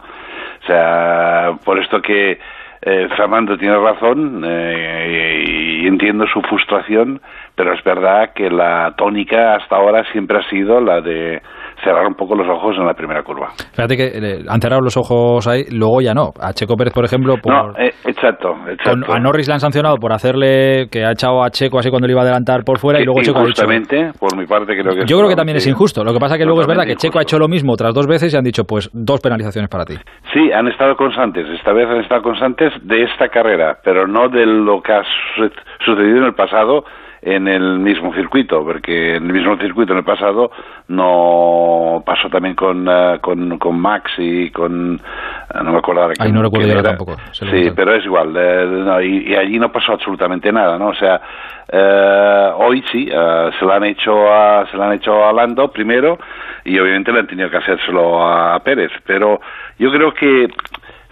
O 0.63 0.67
sea, 0.67 1.53
por 1.65 1.79
esto 1.79 2.03
que 2.03 2.39
eh, 2.83 3.09
Fernando 3.17 3.59
tiene 3.59 3.79
razón 3.79 4.43
eh, 4.45 5.45
y 5.47 5.87
entiendo 5.87 6.27
su 6.27 6.41
frustración, 6.43 7.21
pero 7.55 7.75
es 7.75 7.85
verdad 7.85 8.33
que 8.35 8.51
la 8.51 8.95
tónica 8.97 9.57
hasta 9.57 9.77
ahora 9.77 10.05
siempre 10.13 10.39
ha 10.39 10.49
sido 10.49 10.81
la 10.81 11.01
de 11.01 11.43
cerrar 11.83 12.07
un 12.07 12.15
poco 12.15 12.35
los 12.35 12.49
ojos 12.49 12.77
en 12.79 12.87
la 12.87 12.95
primera 12.95 13.23
curva. 13.23 13.49
Fíjate 13.73 13.97
que 13.97 14.07
eh, 14.07 14.45
han 14.49 14.61
cerrado 14.61 14.83
los 14.83 14.97
ojos 14.97 15.47
ahí, 15.47 15.65
luego 15.71 16.01
ya 16.01 16.15
no. 16.15 16.31
A 16.41 16.53
Checo 16.53 16.77
Pérez, 16.77 16.93
por 16.93 17.05
ejemplo, 17.05 17.37
por, 17.43 17.53
no, 17.53 17.79
eh, 17.79 17.93
exacto, 18.07 18.55
exacto. 18.69 19.07
Con, 19.07 19.17
a 19.17 19.21
Norris 19.21 19.49
le 19.49 19.55
han 19.55 19.61
sancionado 19.61 19.97
por 19.97 20.13
hacerle 20.13 20.89
que 20.91 21.05
ha 21.05 21.13
echado 21.13 21.43
a 21.43 21.51
Checo 21.51 21.79
así 21.79 21.91
cuando 21.91 22.07
le 22.07 22.13
iba 22.13 22.21
a 22.21 22.25
adelantar 22.25 22.65
por 22.65 22.79
fuera 22.79 23.01
y 23.01 23.05
luego 23.05 23.21
Checo 23.23 23.41
ha 23.41 23.45
dicho. 23.45 23.65
por 24.19 24.37
mi 24.37 24.47
parte 24.47 24.77
creo 24.77 24.95
que 24.95 25.07
Yo 25.07 25.17
creo 25.19 25.29
que 25.29 25.37
también 25.37 25.57
es 25.57 25.67
injusto. 25.67 26.05
Lo 26.05 26.13
que 26.13 26.19
pasa 26.19 26.37
que 26.37 26.45
luego 26.45 26.61
es 26.61 26.67
verdad 26.67 26.85
que 26.85 26.97
Checo 26.97 27.19
ha 27.19 27.23
hecho 27.23 27.39
lo 27.39 27.49
mismo 27.49 27.73
otras 27.73 27.95
dos 27.95 28.07
veces 28.07 28.33
y 28.33 28.37
han 28.37 28.45
dicho 28.45 28.65
pues 28.65 28.91
dos 28.93 29.21
penalizaciones 29.21 29.69
para 29.71 29.85
ti. 29.85 29.95
Sí, 30.33 30.53
han 30.53 30.69
estado 30.69 30.97
constantes. 30.97 31.47
Esta 31.49 31.73
vez 31.73 31.89
han 31.89 32.01
estado 32.01 32.23
constantes 32.23 32.73
de 32.83 33.03
esta 33.05 33.29
carrera, 33.29 33.79
pero 33.85 34.07
no 34.07 34.29
de 34.29 34.47
lo 34.47 34.81
que 34.83 34.93
ha 34.93 35.03
sucedido 35.85 36.19
en 36.19 36.25
el 36.25 36.35
pasado 36.35 36.85
en 37.23 37.49
el 37.49 37.79
mismo 37.79 38.15
circuito, 38.15 38.65
porque 38.65 39.17
en 39.17 39.27
el 39.27 39.33
mismo 39.33 39.57
circuito 39.59 39.93
en 39.93 39.99
el 39.99 40.05
pasado 40.05 40.51
no 40.89 42.03
pasó 42.05 42.31
también 42.31 42.55
con, 42.55 42.89
uh, 42.89 43.21
con, 43.21 43.59
con, 43.59 43.79
Max 43.79 44.13
y 44.19 44.51
con... 44.51 44.95
Uh, 44.95 45.63
no 45.63 45.73
me 45.73 45.79
acuerdo 45.79 46.03
ahora 46.03 46.15
Ahí 46.19 46.33
no 46.33 46.43
recuerdo 46.43 46.83
tampoco. 46.83 47.17
Sí, 47.33 47.71
pero 47.77 47.95
es 47.95 48.05
igual. 48.05 48.35
Eh, 48.37 48.67
no, 48.67 49.01
y, 49.03 49.29
y, 49.29 49.35
allí 49.35 49.59
no 49.59 49.71
pasó 49.71 49.93
absolutamente 49.93 50.51
nada, 50.51 50.79
¿no? 50.79 50.89
O 50.89 50.95
sea, 50.95 51.21
eh, 51.71 52.51
hoy 52.57 52.83
sí, 52.91 53.11
uh, 53.11 53.53
se 53.59 53.65
lo 53.65 53.73
han 53.73 53.85
hecho 53.85 54.33
a, 54.33 54.67
se 54.71 54.77
lo 54.77 54.85
han 54.85 54.95
hecho 54.95 55.25
a 55.25 55.33
Lando 55.33 55.71
primero 55.71 56.19
y 56.65 56.79
obviamente 56.79 57.13
le 57.13 57.21
han 57.21 57.27
tenido 57.27 57.51
que 57.51 57.59
hacérselo 57.59 58.27
a 58.27 58.59
Pérez, 58.61 58.93
pero 59.05 59.41
yo 59.79 59.91
creo 59.91 60.15
que 60.15 60.49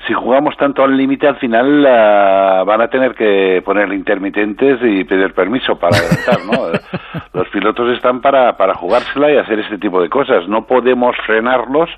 si 0.09 0.14
jugamos 0.14 0.56
tanto 0.56 0.82
al 0.82 0.97
límite, 0.97 1.28
al 1.28 1.36
final 1.36 1.80
uh, 1.80 2.64
van 2.64 2.80
a 2.80 2.89
tener 2.89 3.14
que 3.14 3.60
poner 3.62 3.93
intermitentes 3.93 4.80
y 4.82 5.05
pedir 5.05 5.35
permiso 5.35 5.78
para 5.78 5.98
adelantar, 5.98 6.39
¿no? 6.47 7.20
Los 7.35 7.48
pilotos 7.51 7.94
están 7.94 8.22
para, 8.22 8.56
para 8.56 8.74
jugársela 8.74 9.30
y 9.30 9.36
hacer 9.36 9.59
este 9.60 9.76
tipo 9.76 10.01
de 10.01 10.09
cosas. 10.09 10.48
No 10.48 10.66
podemos 10.66 11.14
frenarlos 11.26 11.90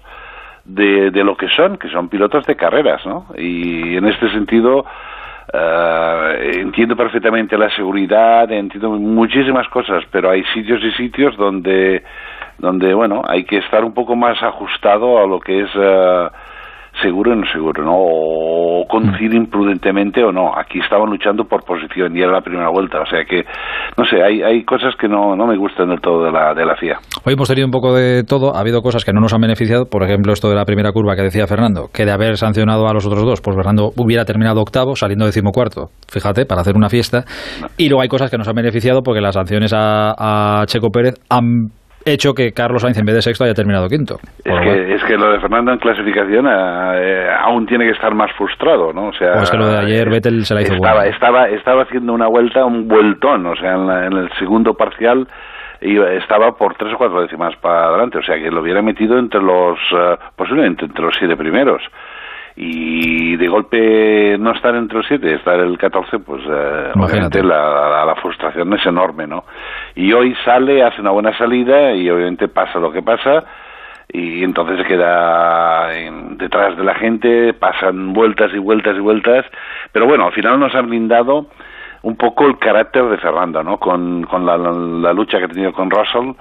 de, 0.64 1.12
de 1.12 1.22
lo 1.22 1.36
que 1.36 1.48
son, 1.50 1.76
que 1.76 1.88
son 1.88 2.08
pilotos 2.08 2.44
de 2.46 2.56
carreras, 2.56 3.06
¿no? 3.06 3.26
Y 3.38 3.96
en 3.96 4.04
este 4.06 4.28
sentido, 4.32 4.84
uh, 5.54 6.32
entiendo 6.40 6.96
perfectamente 6.96 7.56
la 7.56 7.70
seguridad, 7.76 8.50
entiendo 8.50 8.90
muchísimas 8.90 9.68
cosas, 9.68 10.02
pero 10.10 10.30
hay 10.30 10.42
sitios 10.52 10.82
y 10.82 10.90
sitios 10.92 11.36
donde, 11.36 12.02
donde 12.58 12.92
bueno, 12.92 13.22
hay 13.24 13.44
que 13.44 13.58
estar 13.58 13.84
un 13.84 13.94
poco 13.94 14.16
más 14.16 14.42
ajustado 14.42 15.22
a 15.22 15.28
lo 15.28 15.38
que 15.38 15.60
es... 15.60 15.74
Uh, 15.76 16.49
seguro 17.02 17.32
o 17.32 17.34
no 17.34 17.46
seguro, 17.52 17.84
¿no? 17.84 17.94
O 17.94 18.86
conducir 18.88 19.34
imprudentemente 19.34 20.22
o 20.24 20.32
no. 20.32 20.56
Aquí 20.56 20.80
estaban 20.80 21.08
luchando 21.08 21.44
por 21.44 21.64
posición 21.64 22.16
y 22.16 22.20
era 22.20 22.32
la 22.32 22.40
primera 22.40 22.68
vuelta. 22.70 23.00
O 23.00 23.06
sea 23.06 23.24
que, 23.24 23.44
no 23.96 24.04
sé, 24.04 24.22
hay, 24.22 24.42
hay 24.42 24.64
cosas 24.64 24.94
que 24.96 25.08
no, 25.08 25.36
no 25.36 25.46
me 25.46 25.56
gustan 25.56 25.88
del 25.88 26.00
todo 26.00 26.24
de 26.24 26.32
la, 26.32 26.54
de 26.54 26.64
la 26.64 26.76
FIA. 26.76 26.98
Hoy 27.24 27.34
hemos 27.34 27.48
tenido 27.48 27.66
un 27.66 27.72
poco 27.72 27.94
de 27.94 28.24
todo. 28.24 28.54
Ha 28.54 28.60
habido 28.60 28.82
cosas 28.82 29.04
que 29.04 29.12
no 29.12 29.20
nos 29.20 29.32
han 29.32 29.40
beneficiado. 29.40 29.86
Por 29.86 30.02
ejemplo, 30.02 30.32
esto 30.32 30.48
de 30.48 30.56
la 30.56 30.64
primera 30.64 30.92
curva 30.92 31.16
que 31.16 31.22
decía 31.22 31.46
Fernando, 31.46 31.88
que 31.92 32.04
de 32.04 32.12
haber 32.12 32.36
sancionado 32.36 32.88
a 32.88 32.92
los 32.92 33.06
otros 33.06 33.24
dos, 33.24 33.40
pues 33.40 33.56
Fernando 33.56 33.90
hubiera 33.96 34.24
terminado 34.24 34.60
octavo, 34.60 34.96
saliendo 34.96 35.26
decimocuarto. 35.26 35.88
Fíjate, 36.10 36.46
para 36.46 36.62
hacer 36.62 36.76
una 36.76 36.88
fiesta. 36.88 37.24
Y 37.76 37.88
luego 37.88 38.02
hay 38.02 38.08
cosas 38.08 38.30
que 38.30 38.38
nos 38.38 38.48
han 38.48 38.54
beneficiado 38.54 39.02
porque 39.02 39.20
las 39.20 39.34
sanciones 39.34 39.72
a, 39.72 40.60
a 40.60 40.66
Checo 40.66 40.90
Pérez 40.90 41.14
han 41.28 41.70
hecho 42.04 42.32
que 42.34 42.52
Carlos 42.52 42.82
Sainz 42.82 42.98
en 42.98 43.04
vez 43.04 43.14
de 43.14 43.22
sexto 43.22 43.44
haya 43.44 43.54
terminado 43.54 43.88
quinto. 43.88 44.16
Es 44.44 44.60
que, 44.60 44.94
es 44.94 45.04
que, 45.04 45.16
lo 45.16 45.32
de 45.32 45.40
Fernando 45.40 45.72
en 45.72 45.78
clasificación 45.78 46.46
eh, 46.48 47.28
aún 47.44 47.66
tiene 47.66 47.84
que 47.84 47.92
estar 47.92 48.14
más 48.14 48.30
frustrado, 48.36 48.92
¿no? 48.92 49.08
O 49.08 49.12
sea, 49.12 49.34
es 49.42 49.50
que 49.50 49.56
lo 49.56 49.66
de 49.66 49.78
ayer 49.78 50.08
Vettel 50.08 50.44
se 50.44 50.54
la 50.54 50.62
hizo 50.62 50.74
estaba, 50.74 50.94
buena. 50.94 51.10
estaba, 51.10 51.48
estaba 51.48 51.82
haciendo 51.82 52.12
una 52.12 52.26
vuelta, 52.26 52.64
un 52.64 52.88
vueltón, 52.88 53.46
o 53.46 53.56
sea, 53.56 53.74
en, 53.74 53.86
la, 53.86 54.06
en 54.06 54.12
el 54.14 54.30
segundo 54.38 54.74
parcial 54.74 55.26
estaba 55.80 56.52
por 56.52 56.74
tres 56.74 56.92
o 56.92 56.98
cuatro 56.98 57.22
décimas 57.22 57.56
para 57.56 57.86
adelante, 57.86 58.18
o 58.18 58.22
sea, 58.22 58.36
que 58.36 58.50
lo 58.50 58.60
hubiera 58.60 58.82
metido 58.82 59.18
entre 59.18 59.40
los, 59.40 59.78
uh, 59.92 60.16
posiblemente 60.36 60.84
entre 60.84 61.02
los 61.02 61.14
siete 61.18 61.36
primeros 61.36 61.82
y 62.56 63.36
de 63.36 63.48
golpe 63.48 64.36
no 64.38 64.52
estar 64.52 64.74
entre 64.74 64.98
los 64.98 65.06
siete, 65.06 65.34
estar 65.34 65.58
el 65.60 65.78
14, 65.78 66.18
pues 66.18 66.42
eh, 66.48 66.92
obviamente 66.94 67.42
la, 67.42 68.14
frustración 68.20 68.72
es 68.74 68.84
enorme, 68.84 69.26
¿no? 69.26 69.44
Y 69.94 70.12
hoy 70.12 70.34
sale, 70.44 70.82
hace 70.82 71.00
una 71.00 71.10
buena 71.10 71.36
salida 71.38 71.92
y 71.92 72.10
obviamente 72.10 72.48
pasa 72.48 72.78
lo 72.78 72.92
que 72.92 73.02
pasa 73.02 73.44
y 74.12 74.42
entonces 74.42 74.78
se 74.78 74.84
queda 74.84 75.96
en, 75.96 76.36
detrás 76.36 76.76
de 76.76 76.84
la 76.84 76.94
gente, 76.96 77.54
pasan 77.54 78.12
vueltas 78.12 78.50
y 78.52 78.58
vueltas 78.58 78.96
y 78.96 79.00
vueltas, 79.00 79.46
pero 79.92 80.06
bueno, 80.06 80.26
al 80.26 80.32
final 80.32 80.58
nos 80.58 80.74
han 80.74 80.88
blindado 80.88 81.46
un 82.02 82.16
poco 82.16 82.46
el 82.46 82.58
carácter 82.58 83.04
de 83.04 83.18
Fernando, 83.18 83.62
¿no? 83.62 83.78
Con, 83.78 84.24
con 84.24 84.44
la, 84.44 84.56
la 84.56 85.12
lucha 85.12 85.38
que 85.38 85.44
ha 85.44 85.48
tenido 85.48 85.72
con 85.72 85.90
Russell, 85.90 86.32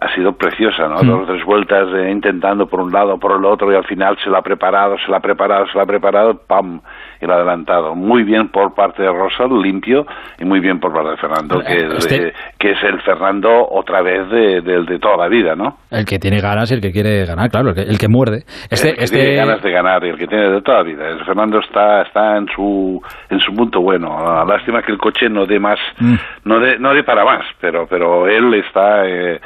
ha 0.00 0.14
sido 0.14 0.32
preciosa, 0.32 0.88
¿no? 0.88 1.02
Mm. 1.02 1.06
Dos 1.06 1.22
o 1.22 1.26
tres 1.26 1.44
vueltas 1.44 1.88
eh, 1.94 2.10
intentando 2.10 2.66
por 2.66 2.80
un 2.80 2.90
lado, 2.90 3.18
por 3.18 3.36
el 3.38 3.44
otro 3.44 3.70
y 3.70 3.76
al 3.76 3.84
final 3.84 4.16
se 4.24 4.30
la 4.30 4.38
ha 4.38 4.42
preparado, 4.42 4.96
se 4.98 5.10
la 5.10 5.18
ha 5.18 5.20
preparado, 5.20 5.66
se 5.66 5.76
la 5.76 5.84
ha 5.84 5.86
preparado, 5.86 6.40
¡pam! 6.46 6.80
Y 7.20 7.26
lo 7.26 7.34
ha 7.34 7.36
adelantado. 7.36 7.94
Muy 7.94 8.22
bien 8.24 8.48
por 8.48 8.74
parte 8.74 9.02
de 9.02 9.08
Rosal, 9.08 9.60
limpio, 9.60 10.06
y 10.38 10.44
muy 10.44 10.60
bien 10.60 10.80
por 10.80 10.94
parte 10.94 11.10
de 11.10 11.16
Fernando, 11.18 11.60
que, 11.60 11.74
este... 11.98 12.28
es, 12.28 12.34
que 12.58 12.70
es 12.70 12.82
el 12.82 13.00
Fernando 13.02 13.50
otra 13.70 14.00
vez 14.00 14.28
de, 14.30 14.62
de, 14.62 14.84
de, 14.84 14.98
toda 14.98 15.18
la 15.18 15.28
vida, 15.28 15.54
¿no? 15.54 15.76
El 15.90 16.06
que 16.06 16.18
tiene 16.18 16.40
ganas 16.40 16.70
y 16.70 16.74
el 16.74 16.80
que 16.80 16.92
quiere 16.92 17.26
ganar, 17.26 17.50
claro, 17.50 17.68
el 17.68 17.74
que, 17.74 17.82
el 17.82 17.98
que 17.98 18.08
muerde. 18.08 18.44
Este, 18.70 18.90
el 18.90 18.96
que 18.96 19.04
este... 19.04 19.18
tiene 19.18 19.36
ganas 19.36 19.62
de 19.62 19.70
ganar 19.70 20.02
y 20.04 20.08
el 20.08 20.16
que 20.16 20.26
tiene 20.26 20.48
de 20.48 20.62
toda 20.62 20.78
la 20.78 20.84
vida. 20.84 21.08
El 21.08 21.24
Fernando 21.26 21.58
está, 21.58 22.02
está 22.02 22.38
en 22.38 22.46
su 22.54 23.02
en 23.28 23.38
su 23.40 23.52
punto 23.54 23.82
bueno. 23.82 24.44
Lástima 24.46 24.80
que 24.82 24.92
el 24.92 24.98
coche 24.98 25.28
no 25.28 25.44
dé 25.44 25.58
más, 25.58 25.78
mm. 25.98 26.14
no 26.44 26.58
dé 26.58 26.78
no 26.78 26.94
dé 26.94 27.04
para 27.04 27.22
más, 27.24 27.44
pero 27.60 27.86
pero 27.86 28.26
él 28.26 28.54
está 28.54 29.06
eh, 29.06 29.40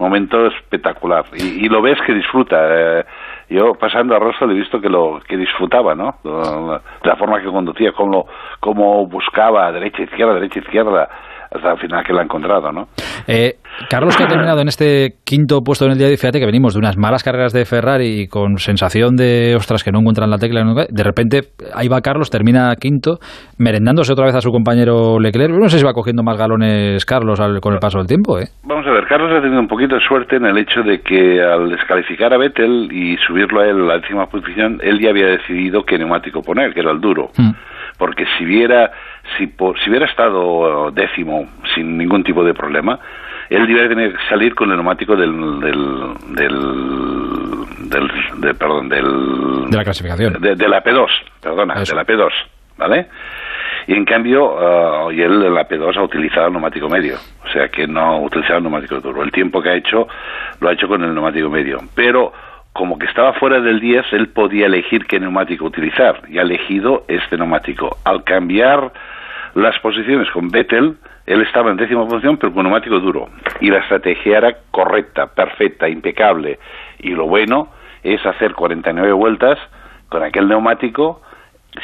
momento 0.00 0.46
espectacular. 0.46 1.26
Y, 1.34 1.66
y, 1.66 1.68
lo 1.68 1.82
ves 1.82 1.98
que 2.06 2.14
disfruta 2.14 2.56
eh, 2.60 3.04
yo 3.50 3.74
pasando 3.74 4.14
a 4.14 4.18
Rosa 4.18 4.46
le 4.46 4.54
he 4.54 4.58
visto 4.58 4.80
que 4.80 4.88
lo 4.88 5.20
que 5.26 5.36
disfrutaba 5.36 5.94
no 5.94 6.14
de 6.22 7.08
la 7.08 7.16
forma 7.16 7.40
que 7.40 7.46
conducía 7.46 7.92
cómo 7.92 8.26
cómo 8.60 9.06
buscaba 9.06 9.70
derecha 9.72 10.02
izquierda 10.02 10.34
derecha 10.34 10.60
izquierda 10.60 11.08
hasta 11.50 11.72
el 11.72 11.78
final 11.78 12.04
que 12.04 12.12
la 12.12 12.20
ha 12.20 12.24
encontrado, 12.24 12.70
¿no? 12.72 12.86
Eh, 13.26 13.54
Carlos, 13.88 14.16
que 14.16 14.24
ha 14.24 14.28
terminado 14.28 14.60
en 14.60 14.68
este 14.68 15.14
quinto 15.24 15.60
puesto 15.62 15.84
en 15.86 15.92
el 15.92 15.98
día 15.98 16.08
de 16.08 16.16
fíjate 16.16 16.38
que 16.38 16.46
venimos 16.46 16.74
de 16.74 16.78
unas 16.78 16.96
malas 16.96 17.24
carreras 17.24 17.52
de 17.52 17.64
Ferrari 17.64 18.28
con 18.28 18.58
sensación 18.58 19.16
de, 19.16 19.54
ostras, 19.56 19.82
que 19.82 19.90
no 19.90 20.00
encuentran 20.00 20.30
la 20.30 20.38
tecla. 20.38 20.62
De 20.88 21.02
repente, 21.02 21.40
ahí 21.74 21.88
va 21.88 22.00
Carlos, 22.00 22.30
termina 22.30 22.74
quinto, 22.76 23.18
merendándose 23.58 24.12
otra 24.12 24.26
vez 24.26 24.34
a 24.34 24.40
su 24.40 24.50
compañero 24.50 25.18
Leclerc. 25.18 25.52
No 25.52 25.68
sé 25.68 25.78
si 25.78 25.84
va 25.84 25.92
cogiendo 25.92 26.22
más 26.22 26.38
galones 26.38 27.04
Carlos 27.04 27.40
al, 27.40 27.60
con 27.60 27.72
el 27.72 27.80
paso 27.80 27.98
del 27.98 28.06
tiempo, 28.06 28.38
¿eh? 28.38 28.48
Vamos 28.64 28.86
a 28.86 28.90
ver, 28.90 29.06
Carlos 29.06 29.32
ha 29.32 29.40
tenido 29.40 29.60
un 29.60 29.68
poquito 29.68 29.96
de 29.96 30.02
suerte 30.02 30.36
en 30.36 30.44
el 30.44 30.58
hecho 30.58 30.82
de 30.82 31.00
que 31.00 31.42
al 31.42 31.70
descalificar 31.70 32.32
a 32.32 32.38
Vettel 32.38 32.88
y 32.92 33.16
subirlo 33.26 33.60
a 33.60 33.66
él 33.66 33.80
a 33.82 33.86
la 33.86 33.98
décima 33.98 34.26
posición, 34.26 34.78
él 34.82 35.00
ya 35.00 35.10
había 35.10 35.26
decidido 35.26 35.82
qué 35.84 35.98
neumático 35.98 36.42
poner, 36.42 36.74
que 36.74 36.80
era 36.80 36.92
el 36.92 37.00
duro. 37.00 37.30
Mm. 37.36 37.50
Porque 37.98 38.24
si 38.38 38.44
viera 38.44 38.90
si, 39.36 39.46
por, 39.46 39.78
si 39.80 39.90
hubiera 39.90 40.06
estado 40.06 40.90
décimo 40.90 41.46
sin 41.74 41.96
ningún 41.98 42.24
tipo 42.24 42.44
de 42.44 42.54
problema, 42.54 42.98
él 43.50 43.66
debería 43.66 43.88
tener 43.88 44.12
que 44.12 44.28
salir 44.28 44.54
con 44.54 44.70
el 44.70 44.76
neumático 44.76 45.16
del, 45.16 45.60
del, 45.60 46.14
del, 46.36 47.90
del 47.90 48.10
de, 48.40 48.54
perdón, 48.54 48.88
del, 48.88 49.70
de 49.70 49.76
la 49.76 49.84
clasificación. 49.84 50.40
De, 50.40 50.54
de 50.54 50.68
la 50.68 50.82
P2, 50.82 51.08
perdona, 51.42 51.74
Eso. 51.82 51.92
de 51.92 51.96
la 51.96 52.06
P2, 52.06 52.30
¿vale? 52.78 53.06
Y 53.88 53.94
en 53.94 54.04
cambio, 54.04 54.54
uh, 54.54 55.10
y 55.10 55.20
él 55.20 55.42
en 55.42 55.54
la 55.54 55.66
P2 55.66 55.96
ha 55.96 56.02
utilizado 56.02 56.46
el 56.46 56.52
neumático 56.52 56.88
medio, 56.88 57.16
o 57.44 57.48
sea 57.48 57.68
que 57.68 57.88
no 57.88 58.00
ha 58.00 58.20
utilizado 58.20 58.58
el 58.58 58.62
neumático 58.62 59.00
duro. 59.00 59.22
El 59.22 59.32
tiempo 59.32 59.60
que 59.60 59.70
ha 59.70 59.74
hecho 59.74 60.06
lo 60.60 60.68
ha 60.68 60.72
hecho 60.72 60.86
con 60.86 61.02
el 61.02 61.12
neumático 61.12 61.50
medio, 61.50 61.78
pero 61.94 62.32
como 62.72 62.98
que 62.98 63.06
estaba 63.06 63.32
fuera 63.32 63.60
del 63.60 63.80
10, 63.80 64.12
él 64.12 64.28
podía 64.28 64.66
elegir 64.66 65.06
qué 65.06 65.18
neumático 65.18 65.64
utilizar 65.64 66.22
y 66.28 66.38
ha 66.38 66.42
elegido 66.42 67.04
este 67.08 67.36
neumático. 67.36 67.96
Al 68.04 68.22
cambiar 68.22 68.92
las 69.54 69.78
posiciones 69.80 70.30
con 70.30 70.48
Vettel, 70.48 70.96
él 71.26 71.42
estaba 71.42 71.70
en 71.70 71.76
décima 71.76 72.06
posición 72.06 72.36
pero 72.36 72.52
con 72.52 72.64
neumático 72.64 72.98
duro. 73.00 73.28
Y 73.60 73.70
la 73.70 73.78
estrategia 73.78 74.38
era 74.38 74.56
correcta, 74.70 75.26
perfecta, 75.26 75.88
impecable. 75.88 76.58
Y 76.98 77.10
lo 77.10 77.26
bueno 77.26 77.68
es 78.02 78.24
hacer 78.24 78.54
49 78.54 79.12
vueltas 79.12 79.58
con 80.08 80.22
aquel 80.22 80.48
neumático 80.48 81.22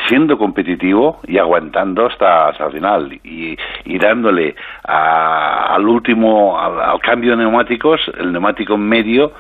siendo 0.09 0.37
competitivo 0.37 1.21
y 1.27 1.39
aguantando 1.39 2.07
hasta, 2.07 2.49
hasta 2.49 2.67
el 2.67 2.73
final. 2.73 3.21
Y, 3.23 3.57
y 3.85 3.99
dándole 3.99 4.55
a, 4.85 5.75
al 5.75 5.87
último 5.87 6.59
al, 6.59 6.81
al 6.81 7.01
cambio 7.01 7.33
de 7.33 7.39
neumáticos 7.39 8.01
el 8.19 8.33
neumático 8.33 8.77
medio 8.77 9.33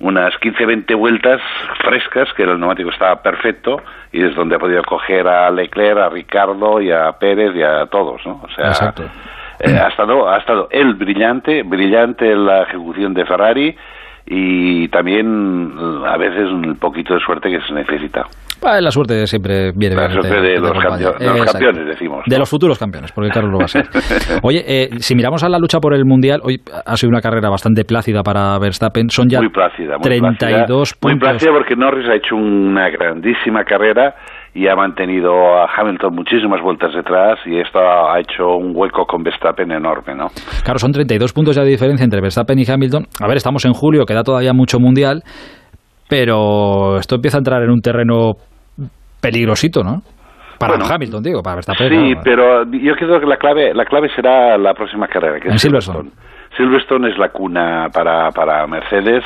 unas 0.00 0.34
15-20 0.40 0.96
vueltas 0.96 1.40
frescas, 1.82 2.32
que 2.34 2.42
el 2.42 2.58
neumático 2.58 2.90
estaba 2.90 3.22
perfecto, 3.22 3.82
y 4.12 4.24
es 4.24 4.34
donde 4.34 4.56
ha 4.56 4.58
podido 4.58 4.82
coger 4.82 5.28
a 5.28 5.50
Leclerc, 5.50 5.98
a 5.98 6.08
Ricardo 6.08 6.80
y 6.80 6.90
a 6.90 7.12
Pérez 7.12 7.54
y 7.54 7.62
a 7.62 7.86
todos, 7.86 8.24
¿no? 8.26 8.40
O 8.42 8.48
sea, 8.54 8.68
Exacto. 8.68 9.04
Eh, 9.60 9.78
ha, 9.78 9.88
estado, 9.88 10.28
ha 10.28 10.38
estado 10.38 10.68
él 10.70 10.94
brillante, 10.94 11.62
brillante 11.62 12.32
en 12.32 12.46
la 12.46 12.62
ejecución 12.62 13.12
de 13.12 13.26
Ferrari, 13.26 13.76
y 14.32 14.86
también 14.88 15.72
a 16.06 16.16
veces 16.16 16.48
un 16.52 16.76
poquito 16.80 17.14
de 17.14 17.20
suerte 17.20 17.50
que 17.50 17.60
se 17.66 17.74
necesita. 17.74 18.22
Ah, 18.62 18.78
la 18.80 18.90
suerte 18.90 19.26
siempre 19.26 19.72
viene 19.74 19.96
La 19.96 20.10
suerte 20.10 20.28
te- 20.28 20.34
de 20.40 20.54
te 20.54 20.60
los, 20.60 20.68
de 21.18 21.26
los 21.38 21.52
campeones, 21.52 21.86
decimos. 21.86 22.22
De 22.26 22.38
los 22.38 22.48
futuros 22.48 22.78
campeones, 22.78 23.10
porque 23.10 23.30
Carlos 23.30 23.50
lo 23.52 23.58
va 23.58 23.64
a 23.64 23.68
ser. 23.68 23.86
Oye, 24.42 24.62
eh, 24.66 24.88
si 24.98 25.14
miramos 25.16 25.42
a 25.42 25.48
la 25.48 25.58
lucha 25.58 25.80
por 25.80 25.94
el 25.94 26.04
Mundial, 26.04 26.40
hoy 26.44 26.60
ha 26.86 26.94
sido 26.96 27.08
una 27.08 27.20
carrera 27.22 27.48
bastante 27.48 27.84
plácida 27.84 28.22
para 28.22 28.58
Verstappen. 28.58 29.08
Son 29.08 29.28
ya 29.28 29.38
muy 29.40 29.48
plácida, 29.48 29.96
muy 29.96 30.02
32 30.04 30.36
plácida. 30.36 30.98
Muy 31.02 31.12
puntos. 31.14 31.28
plácida 31.30 31.52
porque 31.52 31.74
Norris 31.74 32.08
ha 32.08 32.14
hecho 32.16 32.36
una 32.36 32.90
grandísima 32.90 33.64
carrera 33.64 34.14
y 34.54 34.66
ha 34.66 34.74
mantenido 34.74 35.32
a 35.56 35.68
Hamilton 35.74 36.14
muchísimas 36.14 36.60
vueltas 36.60 36.92
detrás 36.92 37.38
y 37.46 37.58
esto 37.58 37.78
ha 37.78 38.18
hecho 38.18 38.56
un 38.56 38.72
hueco 38.74 39.06
con 39.06 39.22
Verstappen 39.22 39.70
enorme, 39.70 40.14
¿no? 40.14 40.26
Claro, 40.64 40.78
son 40.78 40.92
32 40.92 41.32
puntos 41.32 41.56
ya 41.56 41.62
de 41.62 41.70
diferencia 41.70 42.04
entre 42.04 42.20
Verstappen 42.20 42.58
y 42.58 42.64
Hamilton. 42.68 43.06
A 43.20 43.28
ver, 43.28 43.36
estamos 43.36 43.64
en 43.64 43.72
julio, 43.72 44.04
queda 44.04 44.22
todavía 44.22 44.52
mucho 44.52 44.80
Mundial, 44.80 45.22
pero 46.08 46.96
esto 46.96 47.14
empieza 47.14 47.38
a 47.38 47.40
entrar 47.40 47.62
en 47.62 47.70
un 47.70 47.80
terreno 47.80 48.32
peligrosito, 49.20 49.82
¿no? 49.84 50.02
Para 50.58 50.74
Bueno, 50.74 50.92
Hamilton, 50.92 51.22
digo, 51.22 51.42
para 51.42 51.56
Verstappen. 51.56 51.88
Sí, 51.88 52.14
pero 52.22 52.64
yo 52.64 52.94
creo 52.94 53.20
que 53.20 53.26
la 53.26 53.36
clave, 53.36 53.72
la 53.72 53.84
clave 53.84 54.08
será 54.14 54.58
la 54.58 54.74
próxima 54.74 55.06
carrera, 55.06 55.40
que 55.40 55.48
En 55.48 55.54
es 55.54 55.62
Silverstone. 55.62 56.10
Silverstone 56.56 57.08
es 57.08 57.18
la 57.18 57.28
cuna 57.30 57.86
para, 57.94 58.30
para 58.30 58.66
Mercedes, 58.66 59.24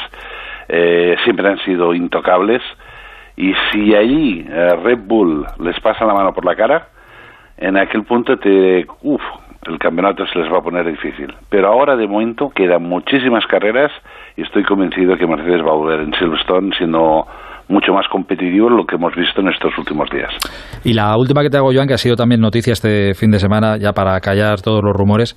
eh, 0.69 1.17
siempre 1.25 1.49
han 1.49 1.59
sido 1.59 1.95
intocables, 1.95 2.63
y 3.37 3.53
si 3.71 3.95
allí 3.95 4.47
eh, 4.49 4.77
Red 4.83 5.01
Bull 5.07 5.45
les 5.61 5.79
pasa 5.81 6.05
la 6.05 6.15
mano 6.15 6.33
por 6.33 6.45
la 6.45 6.55
cara, 6.55 6.89
en 7.57 7.77
aquel 7.77 8.05
punto 8.05 8.37
te, 8.37 8.87
uf, 9.03 9.23
el 9.67 9.79
campeonato 9.79 10.27
se 10.27 10.39
les 10.39 10.53
va 10.53 10.59
a 10.59 10.63
poner 10.63 10.87
difícil. 10.87 11.33
Pero 11.49 11.69
ahora 11.69 11.97
de 11.97 12.07
momento 12.07 12.51
quedan 12.51 12.83
muchísimas 12.83 13.47
carreras 13.47 13.91
y 14.37 14.43
estoy 14.43 14.65
convencido 14.65 15.17
que 15.17 15.27
Mercedes 15.27 15.63
va 15.63 15.71
a 15.71 15.77
volver 15.77 16.01
en 16.01 16.13
Silverstone 16.15 16.75
siendo 16.77 17.27
mucho 17.69 17.93
más 17.93 18.07
competitivo 18.09 18.69
lo 18.69 18.85
que 18.85 18.97
hemos 18.97 19.15
visto 19.15 19.41
en 19.41 19.49
estos 19.49 19.77
últimos 19.79 20.11
días. 20.11 20.31
Y 20.85 20.93
la 20.93 21.17
última 21.17 21.43
que 21.43 21.51
te 21.51 21.57
hago, 21.57 21.73
Joan, 21.73 21.89
que 21.89 21.95
ha 21.95 21.99
sido 21.99 22.15
también 22.15 22.41
noticia 22.41 22.73
este 22.73 23.15
fin 23.15 23.31
de 23.31 23.39
semana, 23.39 23.79
ya 23.79 23.93
para 23.93 24.21
callar 24.21 24.61
todos 24.61 24.83
los 24.85 24.93
rumores. 24.95 25.35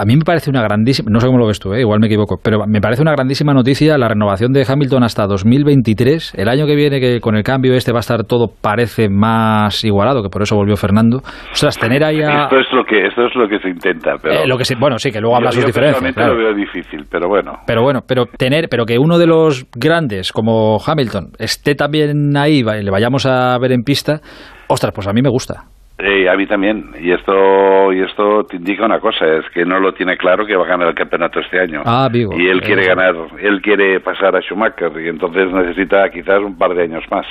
A 0.00 0.04
mí 0.04 0.14
me 0.14 0.22
parece 0.24 0.48
una 0.48 0.62
grandísima, 0.62 1.10
no 1.10 1.18
sé 1.18 1.26
cómo 1.26 1.38
lo 1.38 1.46
ves 1.48 1.58
tú, 1.58 1.74
¿eh? 1.74 1.80
igual 1.80 1.98
me 1.98 2.06
equivoco, 2.06 2.36
pero 2.40 2.66
me 2.68 2.80
parece 2.80 3.02
una 3.02 3.10
grandísima 3.10 3.52
noticia 3.52 3.98
la 3.98 4.06
renovación 4.06 4.52
de 4.52 4.64
Hamilton 4.68 5.02
hasta 5.02 5.26
2023. 5.26 6.34
El 6.36 6.48
año 6.48 6.66
que 6.66 6.76
viene, 6.76 7.00
que 7.00 7.20
con 7.20 7.34
el 7.34 7.42
cambio 7.42 7.74
este 7.74 7.90
va 7.90 7.98
a 7.98 8.06
estar 8.06 8.22
todo, 8.22 8.46
parece 8.62 9.08
más 9.08 9.84
igualado, 9.84 10.22
que 10.22 10.28
por 10.28 10.42
eso 10.42 10.54
volvió 10.54 10.76
Fernando. 10.76 11.18
Ostras, 11.50 11.76
tener 11.78 12.04
ahí 12.04 12.22
a... 12.22 12.44
Esto 12.44 12.58
es 12.58 12.66
lo 12.72 12.84
que 12.84 13.06
esto 13.06 13.26
es 13.26 13.34
lo 13.34 13.48
que 13.48 13.58
se 13.58 13.68
intenta, 13.68 14.12
pero 14.22 14.34
Eh, 14.34 14.46
lo 14.46 14.56
que 14.56 14.64
sí, 14.64 14.76
bueno, 14.78 14.98
sí, 14.98 15.10
que 15.10 15.20
luego 15.20 15.34
habla 15.34 15.50
sus 15.50 15.66
diferencias. 15.66 16.14
claro. 16.14 16.34
lo 16.34 16.44
veo 16.44 16.54
difícil, 16.54 17.04
pero 17.10 17.26
bueno. 17.28 17.54
Pero 17.66 17.82
bueno, 17.82 18.02
pero 18.06 18.26
tener, 18.26 18.68
pero 18.70 18.84
que 18.84 18.98
uno 18.98 19.18
de 19.18 19.26
los 19.26 19.66
grandes 19.74 20.32
como 20.32 20.78
Hamilton 20.78 21.32
esté 21.40 21.74
también 21.74 22.36
ahí, 22.36 22.62
le 22.62 22.90
vayamos 22.92 23.26
a 23.26 23.58
ver 23.58 23.72
en 23.72 23.82
pista, 23.82 24.20
ostras, 24.68 24.92
pues 24.94 25.08
a 25.08 25.12
mí 25.12 25.22
me 25.22 25.30
gusta. 25.30 25.64
Eh, 26.00 26.28
a 26.28 26.36
mí 26.36 26.46
también. 26.46 26.90
Y 27.00 27.10
esto 27.10 27.92
y 27.92 28.00
esto 28.02 28.44
te 28.48 28.56
indica 28.56 28.84
una 28.84 29.00
cosa, 29.00 29.26
es 29.26 29.44
que 29.52 29.64
no 29.64 29.80
lo 29.80 29.92
tiene 29.92 30.16
claro 30.16 30.46
que 30.46 30.54
va 30.56 30.64
a 30.64 30.68
ganar 30.68 30.88
el 30.88 30.94
campeonato 30.94 31.40
este 31.40 31.58
año. 31.60 31.82
Ah, 31.84 32.08
Vigo. 32.12 32.32
y 32.38 32.46
él 32.48 32.60
quiere 32.60 32.86
ganar, 32.86 33.14
él 33.40 33.60
quiere 33.60 33.98
pasar 34.00 34.36
a 34.36 34.40
Schumacher 34.40 34.92
y 35.04 35.08
entonces 35.08 35.50
necesita 35.52 36.08
quizás 36.10 36.38
un 36.40 36.56
par 36.56 36.74
de 36.74 36.84
años 36.84 37.02
más. 37.10 37.26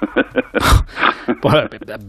Pues, 1.42 1.54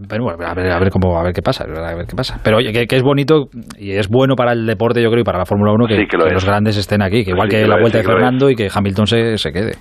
pero 0.07 0.23
bueno, 0.25 0.45
a 0.45 0.53
ver, 0.53 0.71
a 0.71 0.79
ver 0.79 0.89
cómo, 0.91 1.17
a 1.19 1.23
ver 1.23 1.33
qué 1.33 1.41
pasa, 1.41 1.63
a 1.63 1.95
ver 1.95 2.05
qué 2.07 2.15
pasa. 2.15 2.39
Pero 2.43 2.57
oye, 2.57 2.71
que, 2.71 2.85
que 2.85 2.95
es 2.97 3.01
bonito 3.01 3.45
y 3.79 3.91
es 3.93 4.07
bueno 4.09 4.35
para 4.35 4.51
el 4.51 4.65
deporte, 4.67 5.01
yo 5.01 5.09
creo, 5.09 5.21
y 5.21 5.23
para 5.25 5.39
la 5.39 5.45
Fórmula 5.45 5.71
1 5.73 5.87
que, 5.87 5.95
Sí, 5.95 6.05
que 6.07 6.17
lo 6.17 6.23
que 6.23 6.29
es. 6.29 6.33
los 6.35 6.45
grandes 6.45 6.77
estén 6.77 7.01
aquí, 7.01 7.23
que 7.25 7.31
igual 7.31 7.49
Sí, 7.49 7.57
que, 7.57 7.65
la 7.67 7.75
es, 7.75 7.81
vuelta 7.81 7.97
sí, 7.99 8.03
de 8.05 8.11
lo. 8.11 8.19
Fernando 8.19 8.49
y 8.51 8.55
que 8.55 8.67
Hamilton 8.73 9.07
se, 9.07 9.37
se 9.39 9.51
quede. 9.51 9.71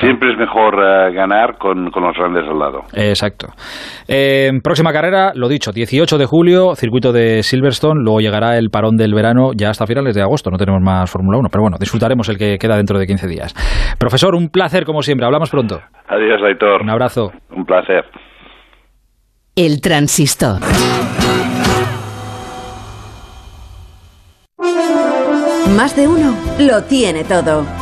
Siempre 0.00 0.32
es 0.32 0.38
mejor 0.38 0.74
eh, 0.82 1.12
ganar 1.12 1.58
con, 1.58 1.90
con 1.90 2.02
los 2.02 2.16
grandes 2.16 2.44
al 2.48 2.58
lado. 2.58 2.80
Exacto. 2.94 3.48
Eh, 4.08 4.50
próxima 4.62 4.92
carrera, 4.92 5.32
lo 5.34 5.48
dicho, 5.48 5.70
18 5.70 6.18
de 6.18 6.26
julio, 6.26 6.74
circuito 6.74 7.12
de 7.12 7.42
Silverstone, 7.42 8.00
luego 8.02 8.20
llegará 8.20 8.58
el 8.58 8.70
parón 8.70 8.96
del 8.96 9.14
verano 9.14 9.50
ya 9.54 9.70
hasta 9.70 9.86
finales 9.86 10.14
de 10.14 10.22
agosto, 10.22 10.50
no 10.50 10.58
tenemos 10.58 10.80
más 10.82 11.10
Fórmula 11.10 11.38
1, 11.38 11.48
pero 11.52 11.62
bueno, 11.62 11.76
disfrutaremos 11.78 12.28
el 12.28 12.38
que 12.38 12.56
queda 12.58 12.76
dentro 12.76 12.98
de 12.98 13.06
15 13.06 13.28
días. 13.28 13.54
Profesor, 13.98 14.34
un 14.34 14.48
placer 14.48 14.84
como 14.84 15.02
siempre, 15.02 15.26
hablamos 15.26 15.50
pronto. 15.50 15.80
Adiós, 16.08 16.40
Aitor. 16.42 16.82
Un 16.82 16.90
abrazo. 16.90 17.30
Un 17.50 17.64
placer. 17.64 18.04
El 19.54 19.80
transistor. 19.80 20.60
Más 25.76 25.94
de 25.96 26.08
uno 26.08 26.34
lo 26.58 26.82
tiene 26.82 27.24
todo. 27.24 27.81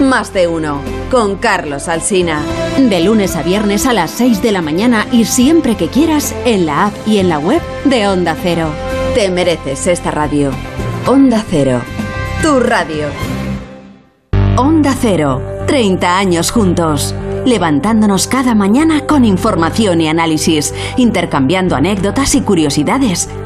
Más 0.00 0.32
de 0.32 0.48
uno. 0.48 0.80
Con 1.10 1.36
Carlos 1.36 1.88
Alsina. 1.88 2.42
De 2.78 3.00
lunes 3.00 3.36
a 3.36 3.42
viernes 3.42 3.86
a 3.86 3.92
las 3.92 4.10
6 4.10 4.42
de 4.42 4.50
la 4.50 4.60
mañana 4.60 5.06
y 5.12 5.24
siempre 5.24 5.76
que 5.76 5.88
quieras 5.88 6.34
en 6.44 6.66
la 6.66 6.86
app 6.86 6.94
y 7.06 7.18
en 7.18 7.28
la 7.28 7.38
web 7.38 7.62
de 7.84 8.08
Onda 8.08 8.36
Cero. 8.42 8.70
Te 9.14 9.30
mereces 9.30 9.86
esta 9.86 10.10
radio. 10.10 10.50
Onda 11.06 11.44
Cero. 11.48 11.80
Tu 12.42 12.58
radio. 12.58 13.06
Onda 14.56 14.94
Cero. 15.00 15.40
30 15.68 16.18
años 16.18 16.50
juntos. 16.50 17.14
Levantándonos 17.44 18.26
cada 18.26 18.54
mañana 18.54 19.06
con 19.06 19.24
información 19.24 20.00
y 20.00 20.08
análisis, 20.08 20.74
intercambiando 20.96 21.76
anécdotas 21.76 22.34
y 22.34 22.40
curiosidades, 22.40 23.28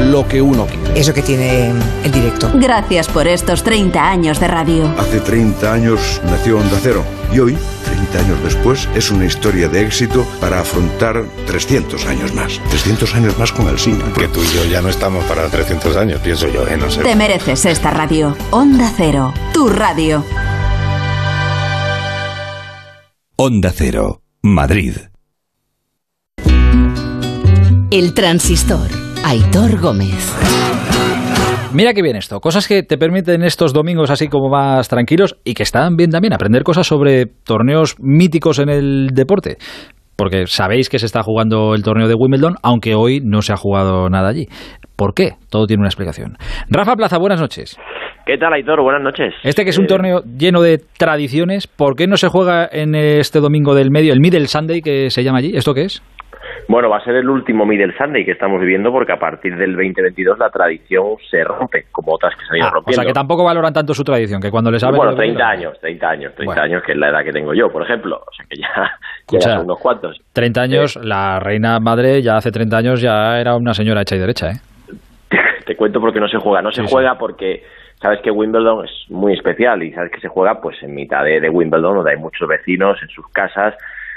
lo 0.00 0.26
que 0.26 0.40
uno 0.42 0.66
quiere. 0.66 0.98
Eso 0.98 1.14
que 1.14 1.22
tiene 1.22 1.72
el 2.02 2.12
directo. 2.12 2.50
Gracias 2.54 3.08
por 3.08 3.26
estos 3.26 3.62
30 3.62 4.08
años 4.08 4.40
de 4.40 4.48
radio. 4.48 4.92
Hace 4.98 5.20
30 5.20 5.72
años 5.72 6.20
nació 6.24 6.58
Onda 6.58 6.78
Cero 6.82 7.04
y 7.32 7.38
hoy, 7.40 7.56
30 7.84 8.18
años 8.18 8.42
después, 8.44 8.88
es 8.94 9.10
una 9.10 9.24
historia 9.24 9.68
de 9.68 9.82
éxito 9.82 10.26
para 10.40 10.60
afrontar 10.60 11.24
300 11.46 12.06
años 12.06 12.32
más. 12.34 12.60
300 12.70 13.14
años 13.14 13.38
más 13.38 13.52
con 13.52 13.68
el 13.68 13.78
cine. 13.78 14.04
Que 14.16 14.28
tú 14.28 14.40
y 14.42 14.46
yo 14.54 14.64
ya 14.64 14.80
no 14.80 14.88
estamos 14.88 15.24
para 15.24 15.48
300 15.48 15.96
años, 15.96 16.20
pienso 16.20 16.48
yo, 16.48 16.66
¿eh? 16.66 16.76
No 16.76 16.90
sé. 16.90 17.02
Te 17.02 17.16
mereces 17.16 17.64
esta 17.66 17.90
radio. 17.90 18.36
Onda 18.50 18.92
Cero, 18.96 19.32
tu 19.52 19.68
radio. 19.68 20.24
Onda 23.36 23.72
Cero, 23.74 24.22
Madrid. 24.42 24.94
El 27.90 28.14
transistor. 28.14 29.03
Aitor 29.26 29.80
Gómez. 29.80 30.34
Mira 31.72 31.94
qué 31.94 32.02
bien 32.02 32.16
esto. 32.16 32.40
Cosas 32.40 32.68
que 32.68 32.82
te 32.82 32.98
permiten 32.98 33.42
estos 33.42 33.72
domingos 33.72 34.10
así 34.10 34.28
como 34.28 34.48
más 34.48 34.88
tranquilos 34.88 35.36
y 35.44 35.54
que 35.54 35.62
están 35.62 35.96
bien 35.96 36.10
también 36.10 36.34
aprender 36.34 36.62
cosas 36.62 36.86
sobre 36.86 37.26
torneos 37.26 37.96
míticos 37.98 38.58
en 38.58 38.68
el 38.68 39.08
deporte. 39.14 39.56
Porque 40.16 40.46
sabéis 40.46 40.88
que 40.88 40.98
se 40.98 41.06
está 41.06 41.22
jugando 41.22 41.74
el 41.74 41.82
torneo 41.82 42.06
de 42.06 42.14
Wimbledon, 42.14 42.56
aunque 42.62 42.94
hoy 42.94 43.20
no 43.24 43.42
se 43.42 43.52
ha 43.52 43.56
jugado 43.56 44.08
nada 44.10 44.28
allí. 44.28 44.46
¿Por 44.94 45.14
qué? 45.14 45.32
Todo 45.50 45.66
tiene 45.66 45.80
una 45.80 45.88
explicación. 45.88 46.36
Rafa 46.68 46.94
Plaza, 46.94 47.18
buenas 47.18 47.40
noches. 47.40 47.76
¿Qué 48.26 48.38
tal, 48.38 48.52
Aitor? 48.52 48.80
Buenas 48.82 49.02
noches. 49.02 49.34
Este 49.42 49.64
que 49.64 49.70
es 49.70 49.78
un 49.78 49.84
Eh, 49.84 49.88
torneo 49.88 50.22
lleno 50.38 50.62
de 50.62 50.78
tradiciones, 50.96 51.66
¿por 51.66 51.96
qué 51.96 52.06
no 52.06 52.16
se 52.16 52.28
juega 52.28 52.66
en 52.70 52.94
este 52.94 53.40
domingo 53.40 53.74
del 53.74 53.90
medio, 53.90 54.12
el 54.12 54.20
Middle 54.20 54.46
Sunday 54.46 54.80
que 54.80 55.10
se 55.10 55.24
llama 55.24 55.38
allí? 55.38 55.52
¿Esto 55.54 55.74
qué 55.74 55.82
es? 55.82 56.02
Bueno, 56.68 56.88
va 56.88 56.96
a 56.96 57.04
ser 57.04 57.16
el 57.16 57.28
último 57.28 57.66
Middle 57.66 57.94
Sunday 57.98 58.24
que 58.24 58.32
estamos 58.32 58.60
viviendo 58.60 58.90
porque 58.90 59.12
a 59.12 59.18
partir 59.18 59.54
del 59.56 59.72
2022 59.72 60.38
la 60.38 60.48
tradición 60.50 61.04
se 61.30 61.44
rompe, 61.44 61.84
como 61.92 62.14
otras 62.14 62.34
que 62.34 62.44
se 62.46 62.52
han 62.52 62.56
ido 62.58 62.66
Ah, 62.66 62.70
o 62.70 62.74
rompiendo. 62.76 63.02
sea 63.02 63.06
que 63.08 63.12
tampoco 63.14 63.44
valoran 63.44 63.72
tanto 63.72 63.92
su 63.94 64.02
tradición, 64.02 64.40
que 64.40 64.50
cuando 64.50 64.70
les 64.70 64.82
hablan... 64.82 64.96
Bueno, 64.98 65.14
30 65.14 65.46
años, 65.48 65.78
30 65.80 66.08
años, 66.08 66.34
30 66.34 66.62
años, 66.62 66.82
que 66.84 66.92
es 66.92 66.98
la 66.98 67.10
edad 67.10 67.22
que 67.24 67.32
tengo 67.32 67.52
yo, 67.54 67.70
por 67.70 67.82
ejemplo. 67.82 68.16
O 68.16 68.32
sea 68.34 68.46
que 68.48 69.38
ya, 69.38 69.40
son 69.56 69.64
unos 69.64 69.78
cuantos. 69.78 70.20
30 70.32 70.60
años, 70.62 70.96
la 71.02 71.38
reina 71.40 71.78
madre 71.80 72.22
ya 72.22 72.36
hace 72.36 72.50
30 72.50 72.76
años 72.76 73.00
ya 73.02 73.38
era 73.38 73.56
una 73.56 73.74
señora 73.74 74.00
hecha 74.02 74.16
y 74.16 74.20
derecha, 74.20 74.50
¿eh? 74.50 74.56
Te 75.66 75.76
cuento 75.76 76.00
porque 76.00 76.20
no 76.20 76.28
se 76.28 76.38
juega. 76.38 76.62
No 76.62 76.72
se 76.72 76.82
Sí, 76.82 76.88
juega 76.90 77.16
porque 77.18 77.62
sabes 78.00 78.20
que 78.22 78.30
Wimbledon 78.30 78.84
es 78.84 78.90
muy 79.10 79.32
especial 79.34 79.82
y 79.82 79.92
sabes 79.92 80.10
que 80.12 80.20
se 80.20 80.28
juega 80.28 80.60
pues 80.60 80.82
en 80.82 80.94
mitad 80.94 81.24
de, 81.24 81.40
de 81.40 81.48
Wimbledon, 81.50 81.96
donde 81.96 82.10
hay 82.12 82.18
muchos 82.18 82.46
vecinos 82.48 82.98
en 83.02 83.08
sus 83.08 83.26
casas, 83.28 83.74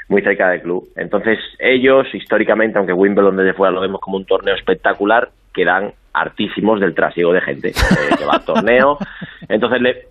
muy 0.10 0.22
cerca 0.22 0.50
del 0.50 0.62
club. 0.62 0.88
Entonces 0.96 1.38
ellos, 1.60 2.08
históricamente, 2.14 2.78
aunque 2.78 2.94
Wimbledon 2.94 3.36
desde 3.38 3.54
fuera 3.54 3.72
lo 3.72 3.82
vemos 3.82 4.00
como 4.02 4.18
un 4.18 4.26
torneo 4.26 4.56
espectacular, 4.56 5.30
quedan 5.54 5.92
hartísimos 6.14 6.80
del 6.80 6.96
trasiego 6.96 7.34
de 7.34 7.42
gente 7.42 7.70
eh, 7.70 8.16
que 8.18 8.26
va 8.26 8.34
al 8.36 8.46
torneo. 8.46 8.98
Entonces, 9.50 9.82
le- 9.82 10.08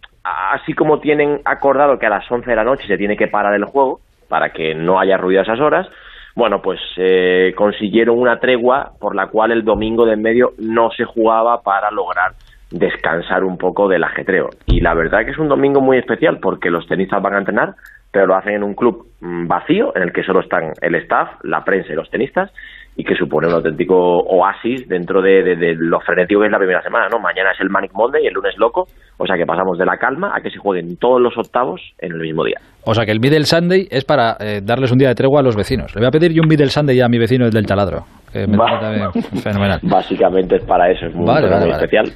así 0.52 0.72
como 0.74 0.98
tienen 1.00 1.40
acordado 1.44 1.98
que 1.98 2.06
a 2.06 2.10
las 2.10 2.30
11 2.30 2.48
de 2.50 2.56
la 2.56 2.64
noche 2.64 2.86
se 2.86 2.98
tiene 2.98 3.16
que 3.16 3.28
parar 3.28 3.54
el 3.54 3.64
juego 3.64 4.00
para 4.28 4.50
que 4.52 4.74
no 4.74 4.98
haya 4.98 5.16
ruido 5.16 5.40
a 5.40 5.44
esas 5.44 5.60
horas, 5.60 5.88
bueno, 6.34 6.60
pues 6.60 6.80
eh, 6.98 7.54
consiguieron 7.56 8.18
una 8.18 8.38
tregua 8.38 8.90
por 9.00 9.14
la 9.14 9.28
cual 9.28 9.52
el 9.52 9.64
domingo 9.64 10.04
de 10.04 10.12
en 10.14 10.22
medio 10.22 10.50
no 10.58 10.90
se 10.90 11.04
jugaba 11.04 11.62
para 11.62 11.90
lograr 11.90 12.32
descansar 12.70 13.44
un 13.44 13.56
poco 13.56 13.88
del 13.88 14.04
ajetreo. 14.04 14.50
Y 14.66 14.80
la 14.80 14.94
verdad 14.94 15.24
que 15.24 15.30
es 15.30 15.38
un 15.38 15.48
domingo 15.48 15.80
muy 15.80 15.96
especial 15.98 16.38
porque 16.40 16.70
los 16.70 16.86
tenistas 16.86 17.22
van 17.22 17.34
a 17.34 17.38
entrenar, 17.38 17.74
pero 18.12 18.26
lo 18.26 18.36
hacen 18.36 18.54
en 18.54 18.62
un 18.62 18.74
club 18.74 19.06
mm, 19.20 19.46
vacío 19.46 19.94
en 19.96 20.02
el 20.02 20.12
que 20.12 20.22
solo 20.22 20.40
están 20.40 20.72
el 20.80 20.94
staff, 20.96 21.28
la 21.42 21.64
prensa 21.64 21.92
y 21.92 21.96
los 21.96 22.10
tenistas 22.10 22.50
y 22.98 23.04
que 23.04 23.14
supone 23.14 23.46
un 23.46 23.52
auténtico 23.54 23.94
oasis 23.94 24.88
dentro 24.88 25.20
de, 25.20 25.42
de, 25.42 25.56
de 25.56 25.74
lo 25.78 26.00
frenético 26.00 26.40
que 26.40 26.46
es 26.46 26.52
la 26.52 26.58
primera 26.58 26.80
semana, 26.82 27.08
¿no? 27.10 27.18
Mañana 27.18 27.50
es 27.52 27.60
el 27.60 27.68
Manic 27.68 27.92
Monday 27.92 28.24
y 28.24 28.26
el 28.26 28.32
lunes 28.32 28.54
loco, 28.56 28.86
o 29.18 29.26
sea 29.26 29.36
que 29.36 29.44
pasamos 29.44 29.76
de 29.76 29.84
la 29.84 29.98
calma 29.98 30.32
a 30.34 30.40
que 30.40 30.50
se 30.50 30.58
jueguen 30.58 30.96
todos 30.96 31.20
los 31.20 31.36
octavos 31.36 31.80
en 31.98 32.12
el 32.12 32.20
mismo 32.20 32.42
día. 32.42 32.56
O 32.86 32.94
sea 32.94 33.04
que 33.04 33.12
el 33.12 33.20
Middle 33.20 33.44
Sunday 33.44 33.86
es 33.90 34.04
para 34.06 34.36
eh, 34.40 34.60
darles 34.62 34.92
un 34.92 34.98
día 34.98 35.08
de 35.08 35.14
tregua 35.14 35.40
a 35.40 35.42
los 35.42 35.56
vecinos. 35.56 35.94
Le 35.94 36.00
voy 36.00 36.08
a 36.08 36.10
pedir 36.10 36.32
yo 36.32 36.40
un 36.42 36.48
Middle 36.48 36.68
Sunday 36.68 36.98
a 37.02 37.08
mi 37.08 37.18
vecino 37.18 37.50
del 37.50 37.66
taladro. 37.66 38.04
Que 38.32 38.46
me 38.46 38.56
Va. 38.56 39.12
fenomenal. 39.42 39.80
Básicamente 39.82 40.56
es 40.56 40.64
para 40.64 40.90
eso, 40.90 41.06
es 41.06 41.14
muy, 41.14 41.26
Vale, 41.26 41.48
vale, 41.48 41.66
muy 41.66 41.70
vale. 41.72 41.84
especial. 41.84 42.06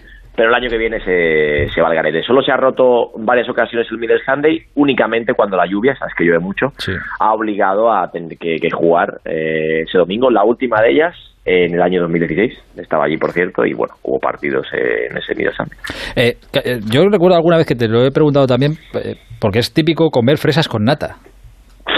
Pero 0.41 0.49
el 0.49 0.55
año 0.55 0.71
que 0.71 0.79
viene 0.79 0.99
se, 1.01 1.69
se 1.69 1.83
va 1.83 1.89
al 1.89 1.95
garete. 1.95 2.23
Solo 2.23 2.41
se 2.41 2.51
ha 2.51 2.57
roto 2.57 3.11
en 3.15 3.27
varias 3.27 3.47
ocasiones 3.51 3.87
el 3.91 3.99
Middle 3.99 4.25
Sunday, 4.25 4.59
únicamente 4.75 5.35
cuando 5.35 5.55
la 5.55 5.67
lluvia, 5.67 5.95
sabes 5.97 6.15
que 6.15 6.25
llueve 6.25 6.39
mucho, 6.39 6.73
ha 7.19 7.35
obligado 7.35 7.93
a 7.93 8.11
tener 8.11 8.39
que, 8.39 8.57
que 8.57 8.71
jugar 8.71 9.21
eh, 9.27 9.83
ese 9.87 9.99
domingo. 9.99 10.31
La 10.31 10.43
última 10.43 10.81
de 10.81 10.93
ellas 10.93 11.15
en 11.45 11.75
el 11.75 11.83
año 11.83 12.01
2016. 12.01 12.55
Estaba 12.79 13.05
allí, 13.05 13.19
por 13.19 13.33
cierto, 13.33 13.67
y 13.67 13.75
bueno, 13.75 13.93
hubo 14.03 14.19
partidos 14.19 14.67
en 14.73 15.15
ese 15.15 15.35
Middle 15.35 15.53
Sunday. 15.53 15.79
Eh, 16.17 16.39
eh, 16.55 16.81
yo 16.91 17.07
recuerdo 17.11 17.37
alguna 17.37 17.59
vez 17.59 17.67
que 17.67 17.75
te 17.75 17.87
lo 17.87 18.03
he 18.07 18.11
preguntado 18.11 18.47
también, 18.47 18.79
eh, 18.95 19.17
porque 19.43 19.59
es 19.59 19.75
típico 19.75 20.09
comer 20.09 20.39
fresas 20.39 20.69
con 20.69 20.85
nata. 20.85 21.17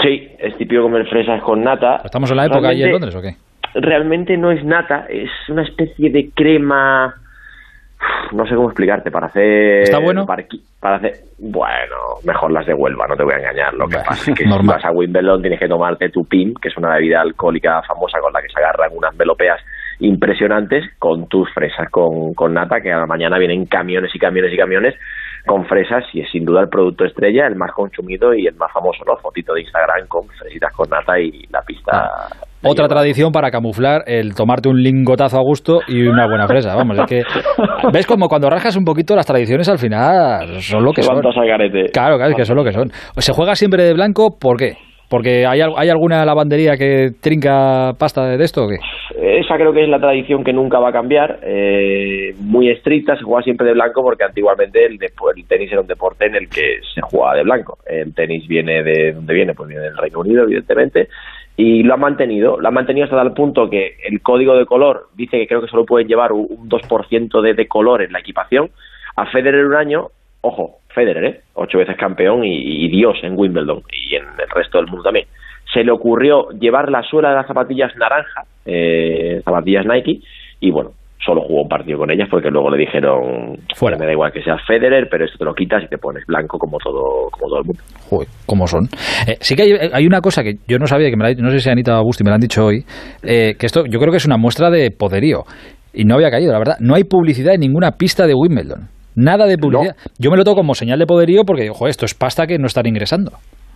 Sí, 0.01 0.27
es 0.37 0.57
típico 0.57 0.81
comer 0.81 1.07
fresas 1.07 1.41
con 1.43 1.63
nata. 1.63 2.01
¿Estamos 2.03 2.29
en 2.29 2.35
la 2.35 2.47
época 2.47 2.67
allí 2.67 2.83
en 2.83 2.91
Londres 2.91 3.15
o 3.15 3.21
qué? 3.21 3.37
realmente 3.75 4.37
no 4.37 4.51
es 4.51 4.63
nata, 4.63 5.05
es 5.09 5.29
una 5.49 5.63
especie 5.63 6.09
de 6.11 6.29
crema. 6.33 7.15
No 8.31 8.45
sé 8.45 8.55
cómo 8.55 8.69
explicarte, 8.69 9.11
para 9.11 9.27
hacer. 9.27 9.83
¿Está 9.83 9.99
bueno? 9.99 10.25
Para 10.25 10.97
hacer. 10.97 11.13
Bueno, 11.37 11.95
mejor 12.25 12.51
las 12.51 12.65
de 12.65 12.73
Huelva, 12.73 13.07
no 13.07 13.15
te 13.15 13.23
voy 13.23 13.33
a 13.33 13.37
engañar. 13.37 13.73
Lo 13.73 13.87
que 13.87 13.97
pasa 13.97 14.31
es 14.31 14.37
que 14.37 14.43
si 14.49 14.67
vas 14.67 14.85
a 14.85 14.91
Wimbledon 14.91 15.41
tienes 15.41 15.59
que 15.59 15.67
tomarte 15.67 16.09
tu 16.09 16.25
PIN, 16.25 16.53
que 16.55 16.69
es 16.69 16.77
una 16.77 16.95
bebida 16.95 17.21
alcohólica 17.21 17.81
famosa 17.83 18.19
con 18.19 18.33
la 18.33 18.41
que 18.41 18.49
se 18.49 18.59
agarran 18.59 18.91
unas 18.93 19.15
melopeas 19.15 19.59
impresionantes, 19.99 20.83
con 20.99 21.27
tus 21.27 21.51
fresas 21.53 21.89
con, 21.89 22.33
con 22.33 22.53
nata, 22.53 22.81
que 22.81 22.91
a 22.91 22.97
la 22.97 23.05
mañana 23.05 23.37
vienen 23.37 23.65
camiones 23.65 24.13
y 24.13 24.19
camiones 24.19 24.53
y 24.53 24.57
camiones 24.57 24.95
con 25.45 25.65
fresas 25.65 26.05
y 26.13 26.21
es 26.21 26.31
sin 26.31 26.45
duda 26.45 26.61
el 26.61 26.69
producto 26.69 27.05
estrella, 27.05 27.47
el 27.47 27.55
más 27.55 27.71
consumido 27.73 28.33
y 28.33 28.47
el 28.47 28.55
más 28.55 28.71
famoso, 28.71 29.03
¿no? 29.05 29.17
Fotito 29.17 29.53
de 29.53 29.61
Instagram 29.61 30.07
con 30.07 30.27
fresitas 30.29 30.73
con 30.73 30.89
nata 30.89 31.19
y 31.19 31.45
la 31.49 31.61
pista 31.61 32.09
Otra 32.65 32.87
tradición 32.87 33.31
para 33.31 33.51
camuflar 33.51 34.03
el 34.07 34.35
tomarte 34.35 34.69
un 34.69 34.81
lingotazo 34.81 35.37
a 35.37 35.41
gusto 35.41 35.81
y 35.87 36.07
una 36.07 36.27
buena 36.27 36.47
fresa. 36.47 36.75
Vamos, 36.75 36.97
es 36.99 37.05
que. 37.05 37.23
¿Ves 37.93 38.07
como 38.07 38.27
cuando 38.27 38.49
rascas 38.49 38.75
un 38.77 38.85
poquito 38.85 39.15
las 39.15 39.25
tradiciones 39.25 39.67
al 39.69 39.77
final 39.77 40.61
son 40.61 40.83
lo 40.83 40.91
que 40.93 41.01
son? 41.01 41.21
Claro, 41.91 42.17
claro, 42.17 42.31
es 42.31 42.37
que 42.37 42.45
son 42.45 42.55
lo 42.55 42.63
que 42.63 42.71
son. 42.71 42.89
¿Se 43.17 43.33
juega 43.33 43.55
siempre 43.55 43.83
de 43.83 43.93
blanco? 43.93 44.37
¿Por 44.39 44.57
qué? 44.57 44.73
¿Porque 45.09 45.45
hay, 45.45 45.59
hay 45.61 45.89
alguna 45.89 46.25
lavandería 46.25 46.75
que 46.75 47.11
trinca 47.21 47.91
pasta 47.99 48.25
de 48.25 48.43
esto 48.43 48.63
o 48.63 48.67
qué? 48.67 48.77
Esa 49.15 49.57
creo 49.57 49.71
que 49.71 49.83
es 49.83 49.89
la 49.89 49.99
tradición 49.99 50.43
que 50.43 50.53
nunca 50.53 50.79
va 50.79 50.89
a 50.89 50.91
cambiar, 50.91 51.39
eh, 51.43 52.33
muy 52.39 52.69
estricta, 52.69 53.15
se 53.15 53.23
juega 53.23 53.43
siempre 53.43 53.67
de 53.67 53.73
blanco 53.73 54.01
porque 54.01 54.23
antiguamente 54.23 54.83
el, 54.85 54.93
el 54.93 55.47
tenis 55.47 55.71
era 55.71 55.81
un 55.81 55.87
deporte 55.87 56.25
en 56.25 56.35
el 56.35 56.49
que 56.49 56.79
se 56.95 57.01
jugaba 57.01 57.35
de 57.35 57.43
blanco. 57.43 57.77
El 57.85 58.13
tenis 58.15 58.47
viene 58.47 58.81
de 58.81 59.13
donde 59.13 59.33
viene, 59.33 59.53
pues 59.53 59.69
viene 59.69 59.83
del 59.83 59.97
Reino 59.97 60.19
Unido, 60.19 60.43
evidentemente, 60.43 61.07
y 61.55 61.83
lo 61.83 61.93
han 61.93 61.99
mantenido, 61.99 62.59
lo 62.59 62.67
han 62.67 62.73
mantenido 62.73 63.05
hasta 63.05 63.17
tal 63.17 63.33
punto 63.33 63.69
que 63.69 63.97
el 64.03 64.21
código 64.21 64.55
de 64.55 64.65
color 64.65 65.09
dice 65.15 65.37
que 65.37 65.47
creo 65.47 65.61
que 65.61 65.67
solo 65.67 65.85
pueden 65.85 66.07
llevar 66.07 66.31
un 66.31 66.47
un 66.49 66.69
2% 66.69 67.41
de, 67.41 67.53
de 67.53 67.67
color 67.67 68.01
en 68.01 68.11
la 68.11 68.19
equipación. 68.19 68.71
A 69.15 69.25
Federer 69.27 69.65
un 69.65 69.75
año, 69.75 70.07
ojo, 70.41 70.77
Federer, 70.89 71.23
¿eh? 71.25 71.41
ocho 71.53 71.77
veces 71.77 71.97
campeón 71.97 72.43
y, 72.43 72.85
y 72.85 72.87
Dios 72.87 73.17
en 73.23 73.37
Wimbledon 73.37 73.83
y 73.91 74.15
en 74.15 74.23
el 74.23 74.49
resto 74.53 74.77
del 74.77 74.87
mundo 74.87 75.03
también. 75.03 75.27
Se 75.73 75.83
le 75.83 75.91
ocurrió 75.91 76.49
llevar 76.51 76.89
la 76.89 77.03
suela 77.03 77.29
de 77.29 77.35
las 77.35 77.47
zapatillas 77.47 77.95
naranja, 77.95 78.45
eh, 78.65 79.41
zapatillas 79.43 79.85
Nike, 79.85 80.21
y 80.59 80.71
bueno, 80.71 80.91
solo 81.25 81.41
jugó 81.41 81.63
un 81.63 81.69
partido 81.69 81.99
con 81.99 82.11
ellas 82.11 82.27
porque 82.29 82.49
luego 82.49 82.69
le 82.69 82.77
dijeron, 82.77 83.57
fuera, 83.75 83.97
me 83.97 84.05
da 84.05 84.11
igual 84.11 84.31
que 84.31 84.41
seas 84.41 84.61
Federer, 84.67 85.07
pero 85.09 85.25
esto 85.25 85.37
te 85.37 85.45
lo 85.45 85.53
quitas 85.53 85.83
y 85.83 85.87
te 85.87 85.97
pones 85.97 86.25
blanco 86.25 86.57
como 86.57 86.77
todo, 86.77 87.29
como 87.31 87.47
todo 87.47 87.59
el 87.59 87.65
mundo. 87.65 87.81
Joder, 88.09 88.27
¿cómo 88.45 88.67
son? 88.67 88.83
Eh, 89.27 89.37
sí 89.39 89.55
que 89.55 89.63
hay, 89.63 89.71
hay 89.93 90.05
una 90.05 90.21
cosa 90.21 90.43
que 90.43 90.55
yo 90.67 90.77
no 90.77 90.87
sabía, 90.87 91.09
que 91.09 91.17
me 91.17 91.29
la, 91.29 91.33
no 91.41 91.49
sé 91.49 91.59
si 91.59 91.69
Anita 91.69 91.99
Busti 92.01 92.23
me 92.23 92.29
la 92.29 92.35
han 92.35 92.41
dicho 92.41 92.65
hoy, 92.65 92.83
eh, 93.23 93.55
que 93.57 93.65
esto 93.65 93.85
yo 93.85 93.99
creo 93.99 94.11
que 94.11 94.17
es 94.17 94.25
una 94.25 94.37
muestra 94.37 94.69
de 94.69 94.91
poderío. 94.91 95.43
Y 95.93 96.05
no 96.05 96.15
había 96.15 96.31
caído, 96.31 96.51
la 96.51 96.57
verdad. 96.57 96.77
No 96.79 96.95
hay 96.95 97.03
publicidad 97.03 97.53
en 97.53 97.59
ninguna 97.61 97.91
pista 97.91 98.25
de 98.25 98.33
Wimbledon. 98.33 98.89
Nada 99.15 99.45
de 99.45 99.59
publicidad. 99.59 99.95
Yo 100.17 100.31
me 100.31 100.37
lo 100.37 100.43
tomo 100.43 100.55
como 100.55 100.73
señal 100.73 100.97
de 100.97 101.05
poderío 101.05 101.43
porque, 101.45 101.69
ojo, 101.69 101.87
esto 101.87 102.05
es 102.05 102.15
pasta 102.15 102.47
que 102.47 102.57
no 102.57 102.65
están 102.65 102.87
ingresando. 102.87 103.33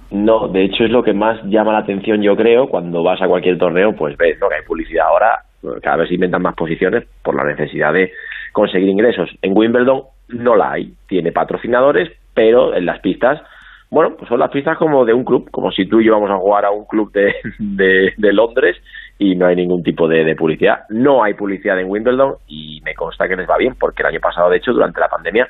No, 0.10 0.48
de 0.48 0.64
hecho 0.64 0.86
es 0.86 0.90
lo 0.90 1.04
que 1.04 1.14
más 1.14 1.38
llama 1.46 1.74
la 1.74 1.80
atención, 1.80 2.22
yo 2.22 2.36
creo, 2.36 2.68
cuando 2.68 3.04
vas 3.04 3.22
a 3.22 3.28
cualquier 3.28 3.58
torneo, 3.58 3.92
pues 3.94 4.16
ves 4.18 4.38
¿no? 4.40 4.48
que 4.48 4.56
hay 4.56 4.66
publicidad 4.66 5.06
ahora, 5.08 5.44
cada 5.82 5.98
vez 5.98 6.12
inventan 6.12 6.42
más 6.42 6.56
posiciones 6.56 7.06
por 7.24 7.36
la 7.36 7.44
necesidad 7.44 7.94
de 7.94 8.12
conseguir 8.52 8.90
ingresos. 8.90 9.30
En 9.42 9.56
Wimbledon 9.56 10.04
no 10.30 10.56
la 10.56 10.72
hay, 10.74 10.94
tiene 11.08 11.32
patrocinadores, 11.32 12.12
pero 12.34 12.76
en 12.76 12.86
las 12.86 13.00
pistas, 13.00 13.42
bueno, 13.90 14.16
pues 14.18 14.30
son 14.30 14.40
las 14.40 14.52
pistas 14.52 14.78
como 14.78 15.06
de 15.06 15.14
un 15.14 15.24
club, 15.24 15.50
como 15.52 15.72
si 15.72 15.86
tú 15.88 16.00
y 16.00 16.06
yo 16.06 16.14
vamos 16.14 16.30
a 16.30 16.38
jugar 16.38 16.66
a 16.66 16.72
un 16.72 16.86
club 16.86 17.12
de, 17.12 17.34
de, 17.60 18.14
de 18.16 18.34
Londres 18.34 18.78
y 19.18 19.36
no 19.36 19.48
hay 19.48 19.56
ningún 19.56 19.84
tipo 19.84 20.08
de, 20.08 20.24
de 20.24 20.36
publicidad. 20.36 20.82
No 20.90 21.24
hay 21.24 21.34
publicidad 21.34 21.80
en 21.80 21.90
Wimbledon 21.90 22.36
y 22.48 22.82
me 22.84 22.94
consta 22.94 23.28
que 23.28 23.36
les 23.36 23.50
va 23.50 23.58
bien, 23.58 23.76
porque 23.80 24.04
el 24.04 24.08
año 24.08 24.20
pasado, 24.20 24.50
de 24.50 24.58
hecho, 24.58 24.74
durante 24.74 25.00
la 25.00 25.08
pandemia, 25.08 25.50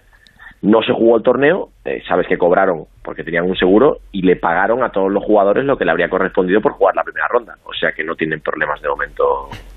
no 0.62 0.82
se 0.82 0.94
jugó 0.94 1.18
el 1.18 1.24
torneo, 1.24 1.70
eh, 1.86 2.02
sabes 2.08 2.28
que 2.28 2.38
cobraron 2.38 2.86
porque 3.04 3.24
tenían 3.24 3.46
un 3.46 3.56
seguro 3.56 3.98
y 4.12 4.22
le 4.24 4.36
pagaron 4.36 4.84
a 4.84 4.90
todos 4.90 5.12
los 5.12 5.24
jugadores 5.24 5.64
lo 5.64 5.78
que 5.78 5.86
le 5.86 5.92
habría 5.92 6.10
correspondido 6.10 6.60
por 6.60 6.74
jugar 6.74 6.94
la 6.96 7.04
primera 7.04 7.28
ronda. 7.30 7.54
O 7.64 7.74
sea 7.80 7.92
que 7.96 8.04
no 8.04 8.16
tienen 8.16 8.42
problemas 8.42 8.82
de 8.82 8.90
momento 8.90 9.24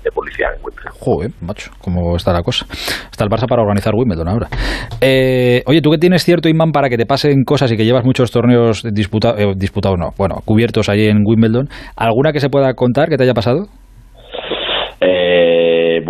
de 0.03 0.11
publicidad 0.11 0.49
en 0.53 0.65
Wimbledon. 0.65 0.91
Joder, 0.99 1.31
macho, 1.41 1.71
cómo 1.81 2.15
está 2.15 2.33
la 2.33 2.41
cosa. 2.41 2.65
Está 3.09 3.23
el 3.23 3.29
Barça 3.29 3.47
para 3.47 3.61
organizar 3.61 3.93
Wimbledon 3.95 4.27
ahora. 4.27 4.47
Eh, 4.99 5.63
oye, 5.65 5.81
tú 5.81 5.91
que 5.91 5.97
tienes 5.97 6.23
cierto 6.23 6.49
imán 6.49 6.71
para 6.71 6.89
que 6.89 6.97
te 6.97 7.05
pasen 7.05 7.43
cosas 7.45 7.71
y 7.71 7.77
que 7.77 7.85
llevas 7.85 8.03
muchos 8.03 8.31
torneos 8.31 8.83
eh, 8.83 8.89
disputados, 8.91 9.97
no, 9.97 10.09
bueno, 10.17 10.41
cubiertos 10.43 10.89
allí 10.89 11.07
en 11.07 11.23
Wimbledon, 11.25 11.67
¿alguna 11.95 12.33
que 12.33 12.39
se 12.39 12.49
pueda 12.49 12.73
contar 12.73 13.07
que 13.07 13.17
te 13.17 13.23
haya 13.23 13.33
pasado? 13.33 13.67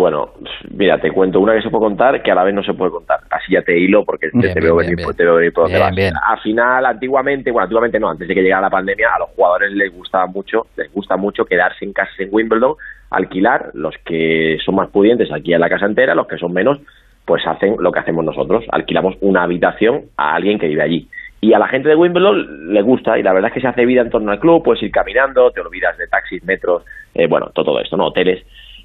Bueno, 0.02 0.30
mira, 0.74 0.98
te 0.98 1.12
cuento 1.12 1.38
una 1.38 1.54
que 1.54 1.62
se 1.62 1.70
puede 1.70 1.84
contar 1.84 2.20
que 2.24 2.32
a 2.32 2.34
la 2.34 2.42
vez 2.42 2.52
no 2.52 2.64
se 2.64 2.74
puede 2.74 2.90
contar. 2.90 3.20
Así 3.30 3.52
ya 3.52 3.62
te 3.62 3.78
hilo 3.78 4.04
porque 4.04 4.30
te, 4.30 4.36
Bien, 4.36 4.52
te 4.52 4.58
bien, 4.58 4.64
veo 4.64 4.76
bien, 4.78 4.90
venir, 4.90 4.96
bien. 4.96 5.16
te 5.16 5.22
veo 5.22 5.36
venir 5.36 5.52
por 5.52 5.70
donde 5.70 5.78
vas. 5.78 6.12
Al 6.26 6.40
final, 6.40 6.86
antiguamente, 6.86 7.52
bueno, 7.52 7.62
antiguamente 7.62 8.00
no, 8.00 8.10
antes 8.10 8.26
de 8.26 8.34
que 8.34 8.42
llegara 8.42 8.62
la 8.62 8.70
pandemia, 8.70 9.10
a 9.14 9.20
los 9.20 9.28
jugadores 9.28 9.70
les 9.70 9.94
gustaba 9.94 10.26
mucho, 10.26 10.66
les 10.76 10.92
gusta 10.92 11.16
mucho 11.16 11.44
quedarse 11.44 11.84
en 11.84 11.92
casas 11.92 12.18
en 12.18 12.30
Wimbledon, 12.32 12.74
alquilar, 13.10 13.70
los 13.74 13.94
que 14.04 14.58
son 14.64 14.74
más 14.74 14.88
pudientes 14.88 15.30
aquí 15.30 15.54
en 15.54 15.60
la 15.60 15.68
casa 15.68 15.86
entera, 15.86 16.16
los 16.16 16.26
que 16.26 16.36
son 16.36 16.52
menos, 16.52 16.80
pues 17.24 17.46
hacen 17.46 17.76
lo 17.78 17.92
que 17.92 18.00
hacemos 18.00 18.24
nosotros, 18.24 18.64
alquilamos 18.72 19.14
una 19.20 19.44
habitación 19.44 20.06
a 20.16 20.34
alguien 20.34 20.58
que 20.58 20.66
vive 20.66 20.82
allí. 20.82 21.08
Y 21.40 21.52
a 21.52 21.60
la 21.60 21.68
gente 21.68 21.88
de 21.88 21.94
Wimbledon 21.94 22.74
le 22.74 22.82
gusta 22.82 23.20
y 23.20 23.22
la 23.22 23.32
verdad 23.32 23.50
es 23.50 23.54
que 23.54 23.60
se 23.60 23.68
hace 23.68 23.86
vida 23.86 24.00
en 24.00 24.10
torno 24.10 24.32
al 24.32 24.40
club, 24.40 24.64
puedes 24.64 24.82
ir 24.82 24.90
caminando, 24.90 25.52
te 25.52 25.60
olvidas 25.60 25.96
de 25.96 26.08
taxis, 26.08 26.42
metros, 26.42 26.82
eh, 27.14 27.28
bueno, 27.28 27.52
todo 27.54 27.78
esto, 27.80 27.96
¿no? 27.96 28.06
Hoteles. 28.06 28.44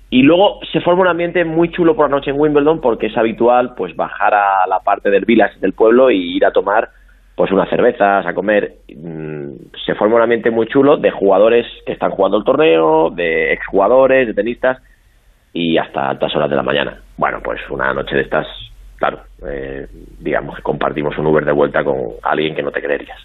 Y 0.10 0.22
luego 0.22 0.60
se 0.72 0.80
forma 0.82 1.02
un 1.02 1.08
ambiente 1.10 1.44
muy 1.44 1.70
chulo 1.70 1.96
por 1.96 2.10
la 2.10 2.16
noche 2.16 2.32
en 2.32 2.40
Wimbledon 2.40 2.80
porque 2.80 3.08
es 3.08 3.18
habitual 3.18 3.74
pues 3.76 3.96
bajar 3.96 4.34
a 4.34 4.66
la 4.68 4.80
parte 4.80 5.10
del 5.10 5.26
village 5.26 5.60
del 5.60 5.74
pueblo 5.74 6.10
y 6.10 6.38
ir 6.38 6.46
a 6.46 6.52
tomar 6.52 6.90
pues 7.36 7.52
unas 7.52 7.70
cervezas, 7.70 8.26
a 8.26 8.34
comer. 8.34 8.78
Mm, 8.88 9.52
se 9.86 9.96
forma 9.96 10.16
un 10.16 10.24
ambiente 10.24 10.50
muy 10.50 10.68
chulo 10.68 10.98
de 10.98 11.12
jugadores 11.12 11.68
que 11.86 11.94
están 11.94 12.12
jugando 12.12 12.38
el 12.38 12.44
torneo, 12.44 13.12
de 13.12 13.54
exjugadores, 13.54 14.28
de 14.28 14.34
tenistas 14.34 14.82
y 15.54 15.78
hasta 15.78 16.10
altas 16.10 16.36
horas 16.36 16.50
de 16.50 16.56
la 16.56 16.64
mañana. 16.64 17.00
Bueno, 17.18 17.40
pues 17.44 17.60
una 17.70 17.94
noche 17.94 18.16
de 18.16 18.22
estas, 18.22 18.48
claro, 18.96 19.20
eh, 19.46 19.88
digamos 20.20 20.56
que 20.56 20.62
compartimos 20.62 21.18
un 21.18 21.28
Uber 21.28 21.46
de 21.46 21.52
vuelta 21.52 21.84
con 21.84 21.98
alguien 22.24 22.56
que 22.56 22.64
no 22.64 22.72
te 22.72 22.82
creerías. 22.82 23.20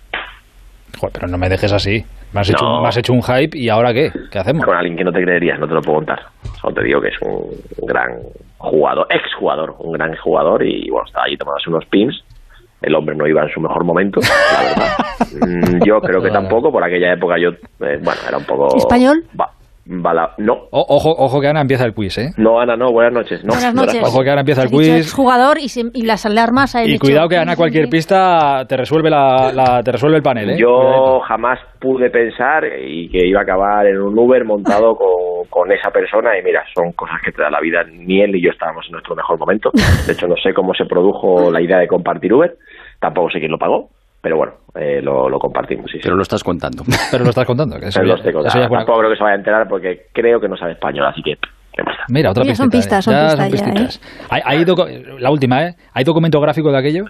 Joder, 0.99 1.13
pero 1.15 1.29
no 1.29 1.39
me 1.39 1.49
dejes 1.49 1.73
así. 1.73 2.05
Me 2.33 2.41
has, 2.41 2.49
hecho, 2.49 2.81
me 2.81 2.89
has 2.89 2.97
hecho 2.97 3.13
un 3.13 3.23
hype 3.23 3.57
y 3.57 3.69
ahora 3.69 3.93
qué? 3.93 4.11
¿Qué 4.31 4.39
hacemos? 4.39 4.65
Con 4.65 4.75
alguien 4.75 4.97
que 4.97 5.05
no 5.05 5.13
te 5.13 5.23
creerías, 5.23 5.59
no 5.59 5.69
te 5.69 5.75
lo 5.75 5.83
puedo 5.83 5.97
contar. 5.97 6.21
Solo 6.61 6.75
te 6.75 6.85
digo 6.85 7.01
que 7.01 7.09
es 7.09 7.21
un 7.21 7.87
gran 7.87 8.19
jugador, 8.59 9.07
ex 9.11 9.23
jugador, 9.39 9.75
un 9.79 9.93
gran 9.93 10.17
jugador 10.17 10.65
y 10.65 10.89
bueno, 10.91 11.07
estaba 11.07 11.27
allí 11.27 11.37
tomándose 11.37 11.69
unos 11.69 11.85
pins. 11.87 12.25
El 12.81 12.95
hombre 12.95 13.15
no 13.15 13.27
iba 13.27 13.43
en 13.43 13.51
su 13.51 13.61
mejor 13.61 13.85
momento, 13.85 14.21
la 14.21 14.63
verdad. 14.63 14.97
Mm, 15.33 15.85
yo 15.87 16.01
creo 16.01 16.21
que 16.21 16.31
tampoco, 16.31 16.71
por 16.71 16.85
aquella 16.85 17.15
época 17.15 17.39
yo, 17.39 17.51
eh, 17.51 17.99
bueno, 18.03 18.21
era 18.29 18.37
un 18.37 18.45
poco... 18.45 18.77
¿Español? 18.77 19.25
Va, 19.41 19.51
bala- 19.85 20.35
no, 20.39 20.53
O- 20.71 20.87
ojo, 20.89 21.11
ojo 21.17 21.41
que 21.41 21.49
Ana 21.49 21.61
empieza 21.61 21.85
el 21.85 21.93
quiz, 21.95 22.17
¿eh? 22.19 22.31
no, 22.37 22.61
Ana, 22.61 22.77
no, 22.77 22.93
buenas 22.93 23.13
noches. 23.13 23.45
No, 23.45 23.53
Buenas 23.55 23.75
noches. 23.75 24.03
Ojo 24.03 24.23
que 24.23 24.29
ahora 24.31 24.41
empieza 24.43 24.63
el 24.63 24.69
dicho 24.69 24.79
quiz. 24.81 24.89
exjugador 24.97 25.59
y, 25.59 25.69
se- 25.69 25.91
y 25.93 26.03
las 26.07 26.25
alarmas 26.27 26.75
Y 26.77 26.93
dicho- 26.93 27.01
cuidado 27.01 27.29
que 27.29 27.37
Ana 27.37 27.57
cualquier 27.57 27.89
pista 27.89 28.65
te 28.69 28.77
resuelve 28.77 29.11
la, 29.11 29.51
la- 29.53 29.83
te 29.83 29.93
resuelve 29.93 30.17
el 30.19 30.23
panel, 30.23 30.51
¿eh? 30.51 30.57
Yo 30.59 31.21
jamás 31.27 31.59
pude 31.81 32.11
pensar 32.11 32.65
y 32.81 33.09
que 33.09 33.27
iba 33.27 33.41
a 33.41 33.43
acabar 33.43 33.87
en 33.87 34.01
un 34.01 34.17
Uber 34.19 34.45
montado 34.45 34.95
con, 34.97 35.47
con 35.51 35.73
esa 35.73 35.91
persona 35.91 36.39
y 36.39 36.43
mira, 36.43 36.63
son 36.75 36.93
cosas 36.93 37.21
que 37.25 37.33
te 37.33 37.43
da 37.43 37.51
la 37.51 37.61
vida. 37.61 37.83
Ni 37.91 38.23
él 38.23 38.33
ni 38.33 38.41
yo 38.43 38.51
estábamos 38.51 38.87
en 38.87 38.93
nuestro 38.93 39.17
mejor 39.17 39.39
momento. 39.39 39.71
De 40.07 40.13
hecho, 40.13 40.27
no 40.29 40.37
sé 40.37 40.55
cómo 40.55 40.75
se 40.75 40.85
produjo 40.85 41.51
la 41.51 41.61
idea 41.61 41.79
de 41.79 41.89
compartir 41.89 42.33
Uber. 42.33 42.57
Tampoco 43.01 43.31
sé 43.31 43.41
quién 43.41 43.51
lo 43.51 43.59
pagó, 43.59 43.89
pero 44.23 44.37
bueno, 44.39 44.53
eh, 44.77 45.03
lo, 45.03 45.29
lo 45.29 45.39
compartimos. 45.39 45.87
Sí, 45.91 45.99
sí. 45.99 46.03
Pero 46.05 46.15
lo 46.17 46.23
estás 46.23 46.43
contando. 46.43 46.85
Pero 47.11 47.25
lo 47.25 47.31
estás 47.31 47.45
contando. 47.45 47.79
Que 47.79 47.89
eso 47.89 48.01
Pero 48.01 48.07
ya- 48.09 48.13
lo 48.15 48.17
estoy 48.19 48.31
eso 48.31 48.39
ya 48.39 48.43
contando. 48.43 48.63
es 48.65 48.69
buena- 48.71 48.85
Tampoco 48.85 48.99
creo 49.01 49.11
que 49.11 49.17
se 49.17 49.23
vaya 49.25 49.35
a 49.35 49.39
enterar 49.39 49.69
porque 49.69 50.07
creo 50.15 50.41
que 50.41 50.49
no 50.49 50.57
sabe 50.57 50.73
español, 50.73 51.07
así 51.07 51.23
que... 51.23 51.37
Mira, 52.09 52.31
otra 52.31 52.45
Ya 52.45 52.55
son 52.55 52.69
pistita, 52.71 52.99
pistas, 52.99 53.05
son 53.05 53.15
ya 53.15 53.49
pistas 53.51 53.75
ya, 53.75 53.83
¿eh? 53.83 53.89
¿Hay, 54.31 54.43
hay 54.45 54.65
la 55.19 55.31
última, 55.31 55.65
¿eh? 55.67 55.75
¿Hay 55.95 56.05
documento 56.05 56.39
gráfico 56.41 56.71
de 56.71 56.79
aquello? 56.79 57.05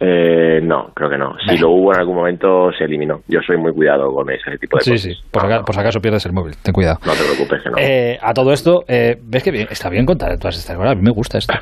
Eh, 0.00 0.60
no, 0.62 0.90
creo 0.94 1.10
que 1.10 1.18
no. 1.18 1.34
Si 1.48 1.58
lo 1.58 1.70
hubo 1.70 1.92
en 1.92 1.98
algún 1.98 2.14
momento, 2.16 2.70
se 2.76 2.84
eliminó. 2.84 3.20
Yo 3.26 3.40
soy 3.44 3.56
muy 3.56 3.72
cuidado 3.72 4.12
con 4.14 4.30
ese 4.30 4.56
tipo 4.58 4.76
de 4.78 4.84
Sí, 4.84 4.90
cosas. 4.92 5.02
sí. 5.02 5.12
Por, 5.32 5.44
aca- 5.44 5.62
por 5.64 5.74
si 5.74 5.80
acaso 5.80 6.00
pierdes 6.00 6.24
el 6.26 6.32
móvil. 6.32 6.54
Ten 6.62 6.72
cuidado. 6.72 6.98
No 7.04 7.12
te 7.12 7.24
preocupes, 7.24 7.62
que 7.64 7.70
no. 7.70 7.76
Eh, 7.78 8.16
a 8.22 8.32
todo 8.32 8.52
esto, 8.52 8.84
eh, 8.86 9.16
ves 9.24 9.42
que 9.42 9.50
bien- 9.50 9.66
está 9.70 9.90
bien 9.90 10.06
contar 10.06 10.38
todas 10.38 10.56
estas 10.56 10.76
cosas. 10.76 10.92
A 10.92 10.94
mí 10.94 11.02
me 11.02 11.10
gusta 11.10 11.38
esto. 11.38 11.52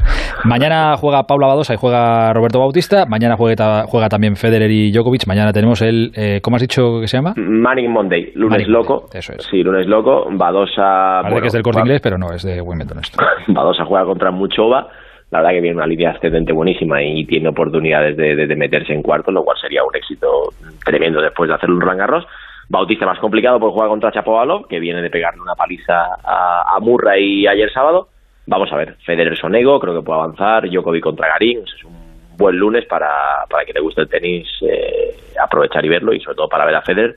Mañana 0.45 0.97
juega 0.99 1.23
Paula 1.23 1.47
Badosa 1.47 1.73
y 1.75 1.77
juega 1.79 2.33
Roberto 2.35 2.59
Bautista. 2.59 3.07
Mañana 3.07 3.37
juega, 3.39 3.85
juega 3.87 4.09
también 4.09 4.37
Federer 4.37 4.71
y 4.71 4.93
Djokovic. 4.93 5.27
Mañana 5.27 5.53
tenemos 5.53 5.81
el. 5.81 6.13
Eh, 6.15 6.41
¿Cómo 6.43 6.57
has 6.57 6.63
dicho 6.63 7.01
que 7.01 7.09
se 7.09 7.17
llama? 7.17 7.33
Manning 7.37 7.91
Monday, 7.91 8.33
lunes 8.35 8.69
loco. 8.69 9.09
Eso 9.15 9.33
es. 9.33 9.45
Sí, 9.51 9.63
lunes 9.63 9.87
loco. 9.87 10.27
Badosa. 10.33 11.21
Parece 11.23 11.31
bueno, 11.31 11.41
que 11.41 11.47
es 11.47 11.53
del 11.55 11.63
corte 11.63 11.81
va- 11.81 11.87
inglés, 11.87 12.01
pero 12.03 12.19
no, 12.19 12.31
es 12.35 12.43
de 12.43 12.61
Wimbledon 12.61 12.99
esto. 12.99 13.19
Badosa 13.49 13.85
juega 13.87 14.05
contra 14.05 14.31
Muchova. 14.31 14.89
La 15.31 15.39
verdad 15.41 15.55
que 15.55 15.61
viene 15.61 15.77
una 15.77 15.87
línea 15.87 16.11
ascendente 16.11 16.53
buenísima 16.53 17.03
y 17.03 17.25
tiene 17.25 17.49
oportunidades 17.49 18.17
de, 18.17 18.37
de- 18.37 18.57
meterse 18.57 18.93
en 18.93 19.03
cuartos, 19.03 19.35
lo 19.35 19.45
cual 19.45 19.57
sería 19.61 19.83
un 19.85 19.95
éxito 19.95 20.53
tremendo 20.85 21.21
después 21.21 21.49
de 21.49 21.55
hacer 21.55 21.71
un 21.71 21.81
Rangarros. 21.81 22.25
Bautista 22.69 23.07
más 23.07 23.19
complicado 23.19 23.59
porque 23.61 23.75
juega 23.75 23.89
contra 23.89 24.13
Chapovalov, 24.13 24.67
que 24.69 24.81
viene 24.81 25.03
de 25.03 25.11
pegarle 25.11 25.41
una 25.41 25.55
paliza 25.55 26.17
a, 26.25 26.75
a 26.77 26.81
Murray 26.81 27.47
ayer 27.47 27.71
sábado. 27.73 28.09
Vamos 28.47 28.73
a 28.73 28.77
ver, 28.77 28.97
Federer 29.05 29.37
Sonego, 29.37 29.81
creo 29.81 29.95
que 29.95 30.05
puede 30.05 30.21
avanzar, 30.21 30.69
Djokovic 30.69 31.03
contra 31.03 31.29
Garín, 31.29 31.59
es 31.65 31.85
un 31.85 31.93
buen 32.37 32.57
lunes 32.57 32.85
para, 32.87 33.09
para 33.51 33.65
que 33.65 33.73
le 33.73 33.81
guste 33.81 34.03
el 34.03 34.09
tenis, 34.09 34.47
eh, 34.63 35.17
aprovechar 35.43 35.85
y 35.85 35.89
verlo 35.89 36.13
y 36.13 36.21
sobre 36.21 36.37
todo 36.37 36.49
para 36.49 36.65
ver 36.65 36.75
a 36.77 36.83
Federer, 36.83 37.17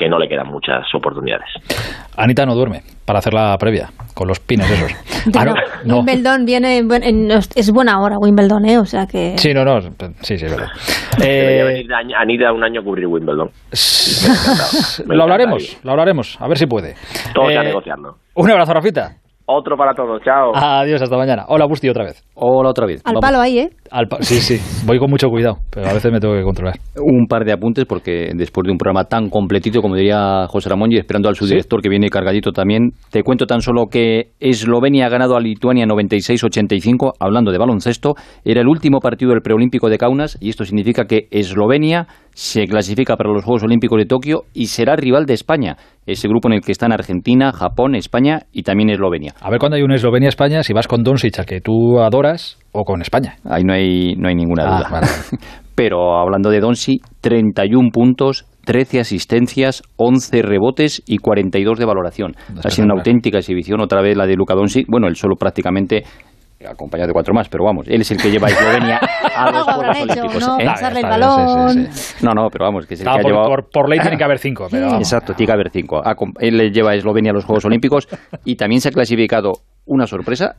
que 0.00 0.08
no 0.08 0.18
le 0.18 0.26
quedan 0.28 0.48
muchas 0.48 0.82
oportunidades. 0.94 1.46
Anita 2.16 2.46
no 2.46 2.54
duerme 2.54 2.82
para 3.04 3.18
hacer 3.18 3.34
la 3.34 3.56
previa 3.58 3.90
con 4.14 4.26
los 4.26 4.40
pines 4.40 4.68
esos. 4.70 4.90
Ah, 5.36 5.44
no, 5.44 5.54
no. 5.84 5.96
Wimbledon 5.98 6.46
viene, 6.46 6.78
en 6.78 6.88
buen- 6.88 7.02
en- 7.02 7.30
es 7.30 7.70
buena 7.70 8.00
hora 8.00 8.16
Wimbledon, 8.18 8.64
¿eh? 8.64 8.78
O 8.78 8.86
sea 8.86 9.06
que... 9.06 9.34
Sí, 9.36 9.52
no, 9.52 9.66
no. 9.66 9.78
Sí, 10.22 10.38
sí, 10.38 10.46
es 10.46 10.50
verdad. 10.50 10.68
Eh, 11.22 11.62
venir 11.66 11.92
Anita 12.16 12.52
un 12.52 12.64
año 12.64 12.80
a 12.80 12.84
cubrir 12.84 13.06
Wimbledon. 13.06 13.50
Me 15.06 15.14
lo 15.16 15.22
hablaremos, 15.24 15.76
lo 15.82 15.90
hablaremos. 15.90 16.38
A 16.40 16.48
ver 16.48 16.56
si 16.56 16.66
puede. 16.66 16.94
Todo 17.34 17.50
ya 17.50 17.60
Eh, 17.60 17.64
negociarlo. 17.64 18.16
Un 18.34 18.50
abrazo, 18.50 18.72
Rafita. 18.72 19.16
Otro 19.52 19.76
para 19.76 19.94
todos, 19.94 20.22
chao. 20.24 20.52
Adiós, 20.54 21.02
hasta 21.02 21.16
mañana. 21.16 21.44
Hola, 21.48 21.66
Busti, 21.66 21.88
otra 21.88 22.04
vez. 22.04 22.22
Hola, 22.34 22.70
otra 22.70 22.86
vez. 22.86 23.02
Al 23.04 23.14
Vamos. 23.14 23.20
palo 23.28 23.40
ahí, 23.40 23.58
¿eh? 23.58 23.70
Al 23.90 24.06
pa- 24.06 24.18
sí, 24.22 24.36
sí. 24.36 24.58
Voy 24.86 24.98
con 25.00 25.10
mucho 25.10 25.28
cuidado, 25.28 25.56
pero 25.70 25.88
a 25.88 25.92
veces 25.92 26.12
me 26.12 26.20
tengo 26.20 26.34
que 26.34 26.42
controlar. 26.44 26.76
Un 26.96 27.26
par 27.26 27.44
de 27.44 27.52
apuntes 27.52 27.84
porque 27.84 28.30
después 28.36 28.64
de 28.64 28.70
un 28.70 28.78
programa 28.78 29.04
tan 29.04 29.28
completito 29.28 29.82
como 29.82 29.96
diría 29.96 30.46
José 30.46 30.68
Ramón 30.68 30.92
y 30.92 30.98
esperando 30.98 31.28
al 31.28 31.34
subdirector 31.34 31.82
que 31.82 31.88
viene 31.88 32.08
cargadito 32.10 32.52
también, 32.52 32.90
te 33.10 33.24
cuento 33.24 33.46
tan 33.46 33.60
solo 33.60 33.86
que 33.90 34.28
Eslovenia 34.38 35.06
ha 35.06 35.08
ganado 35.08 35.36
a 35.36 35.40
Lituania 35.40 35.84
96-85, 35.86 37.14
hablando 37.18 37.50
de 37.50 37.58
baloncesto, 37.58 38.14
era 38.44 38.60
el 38.60 38.68
último 38.68 39.00
partido 39.00 39.32
del 39.32 39.42
preolímpico 39.42 39.88
de 39.88 39.98
Kaunas 39.98 40.38
y 40.40 40.50
esto 40.50 40.64
significa 40.64 41.06
que 41.06 41.26
Eslovenia 41.32 42.06
se 42.32 42.66
clasifica 42.66 43.16
para 43.16 43.30
los 43.30 43.44
Juegos 43.44 43.62
Olímpicos 43.64 43.98
de 43.98 44.06
Tokio 44.06 44.42
y 44.54 44.66
será 44.66 44.96
rival 44.96 45.26
de 45.26 45.34
España, 45.34 45.76
ese 46.06 46.28
grupo 46.28 46.48
en 46.48 46.54
el 46.54 46.60
que 46.62 46.72
están 46.72 46.92
Argentina, 46.92 47.52
Japón, 47.52 47.94
España 47.94 48.40
y 48.52 48.62
también 48.62 48.90
Eslovenia. 48.90 49.34
A 49.40 49.50
ver 49.50 49.58
cuando 49.58 49.76
hay 49.76 49.82
una 49.82 49.94
Eslovenia-España, 49.96 50.62
si 50.62 50.72
vas 50.72 50.88
con 50.88 51.02
Doncic, 51.02 51.38
al 51.38 51.46
que 51.46 51.60
tú 51.60 52.00
adoras, 52.00 52.58
o 52.72 52.84
con 52.84 53.02
España. 53.02 53.36
Ahí 53.44 53.64
no 53.64 53.72
hay, 53.72 54.14
no 54.16 54.28
hay 54.28 54.34
ninguna 54.34 54.64
Ah, 54.64 54.78
duda. 54.78 54.88
vale. 54.90 55.06
Pero 55.74 56.18
hablando 56.18 56.50
de 56.50 56.60
Donsi, 56.60 57.00
31 57.22 57.90
puntos, 57.90 58.44
13 58.66 59.00
asistencias, 59.00 59.82
11 59.96 60.42
rebotes 60.42 61.02
y 61.06 61.16
42 61.18 61.78
de 61.78 61.84
valoración. 61.86 62.34
Ha 62.62 62.68
sido 62.70 62.84
una 62.84 62.94
auténtica 62.94 63.38
exhibición, 63.38 63.80
otra 63.80 64.02
vez 64.02 64.16
la 64.16 64.26
de 64.26 64.34
Luka 64.36 64.54
Donsi. 64.54 64.84
Bueno, 64.88 65.08
él 65.08 65.16
solo 65.16 65.36
prácticamente 65.36 66.04
acompañado 66.68 67.08
de 67.08 67.12
cuatro 67.12 67.32
más, 67.34 67.48
pero 67.48 67.64
vamos, 67.64 67.86
él 67.88 68.00
es 68.02 68.10
el 68.10 68.18
que 68.18 68.30
lleva 68.30 68.48
a 68.48 68.50
Eslovenia 68.50 69.00
a 69.36 69.50
los 69.50 69.62
Juegos 69.64 69.96
Olímpicos. 69.98 70.46
¿no? 70.46 70.60
¿eh? 70.60 70.64
Pasarle 70.66 71.00
el 71.00 71.04
está 71.06 71.16
bien, 71.16 71.30
sí, 71.30 71.46
balón. 71.46 71.70
sí, 71.92 72.02
sí. 72.18 72.24
No, 72.26 72.32
no, 72.34 72.48
pero 72.50 72.64
vamos, 72.66 72.86
que 72.86 72.94
es 72.94 73.00
el 73.00 73.08
Ah, 73.08 73.12
que 73.14 73.18
ha 73.18 73.22
por, 73.22 73.30
llevado... 73.32 73.48
por- 73.48 73.70
por 73.70 73.88
ley 73.88 73.98
tiene 74.00 74.16
que 74.16 74.24
haber 74.24 74.38
cinco, 74.38 74.66
pero 74.70 74.86
vamos. 74.86 75.00
Exacto, 75.00 75.34
tiene 75.34 75.46
que 75.48 75.52
haber 75.54 75.70
cinco. 75.70 76.02
Ha 76.04 76.14
Él 76.40 76.56
le 76.56 76.70
lleva 76.70 76.90
a 76.90 76.94
Eslovenia 76.94 77.30
a 77.30 77.34
los 77.34 77.44
Juegos 77.44 77.64
Olímpicos 77.64 78.08
y 78.44 78.56
también 78.56 78.80
se 78.80 78.88
ha 78.88 78.92
clasificado 78.92 79.52
una 79.86 80.06
sorpresa. 80.06 80.56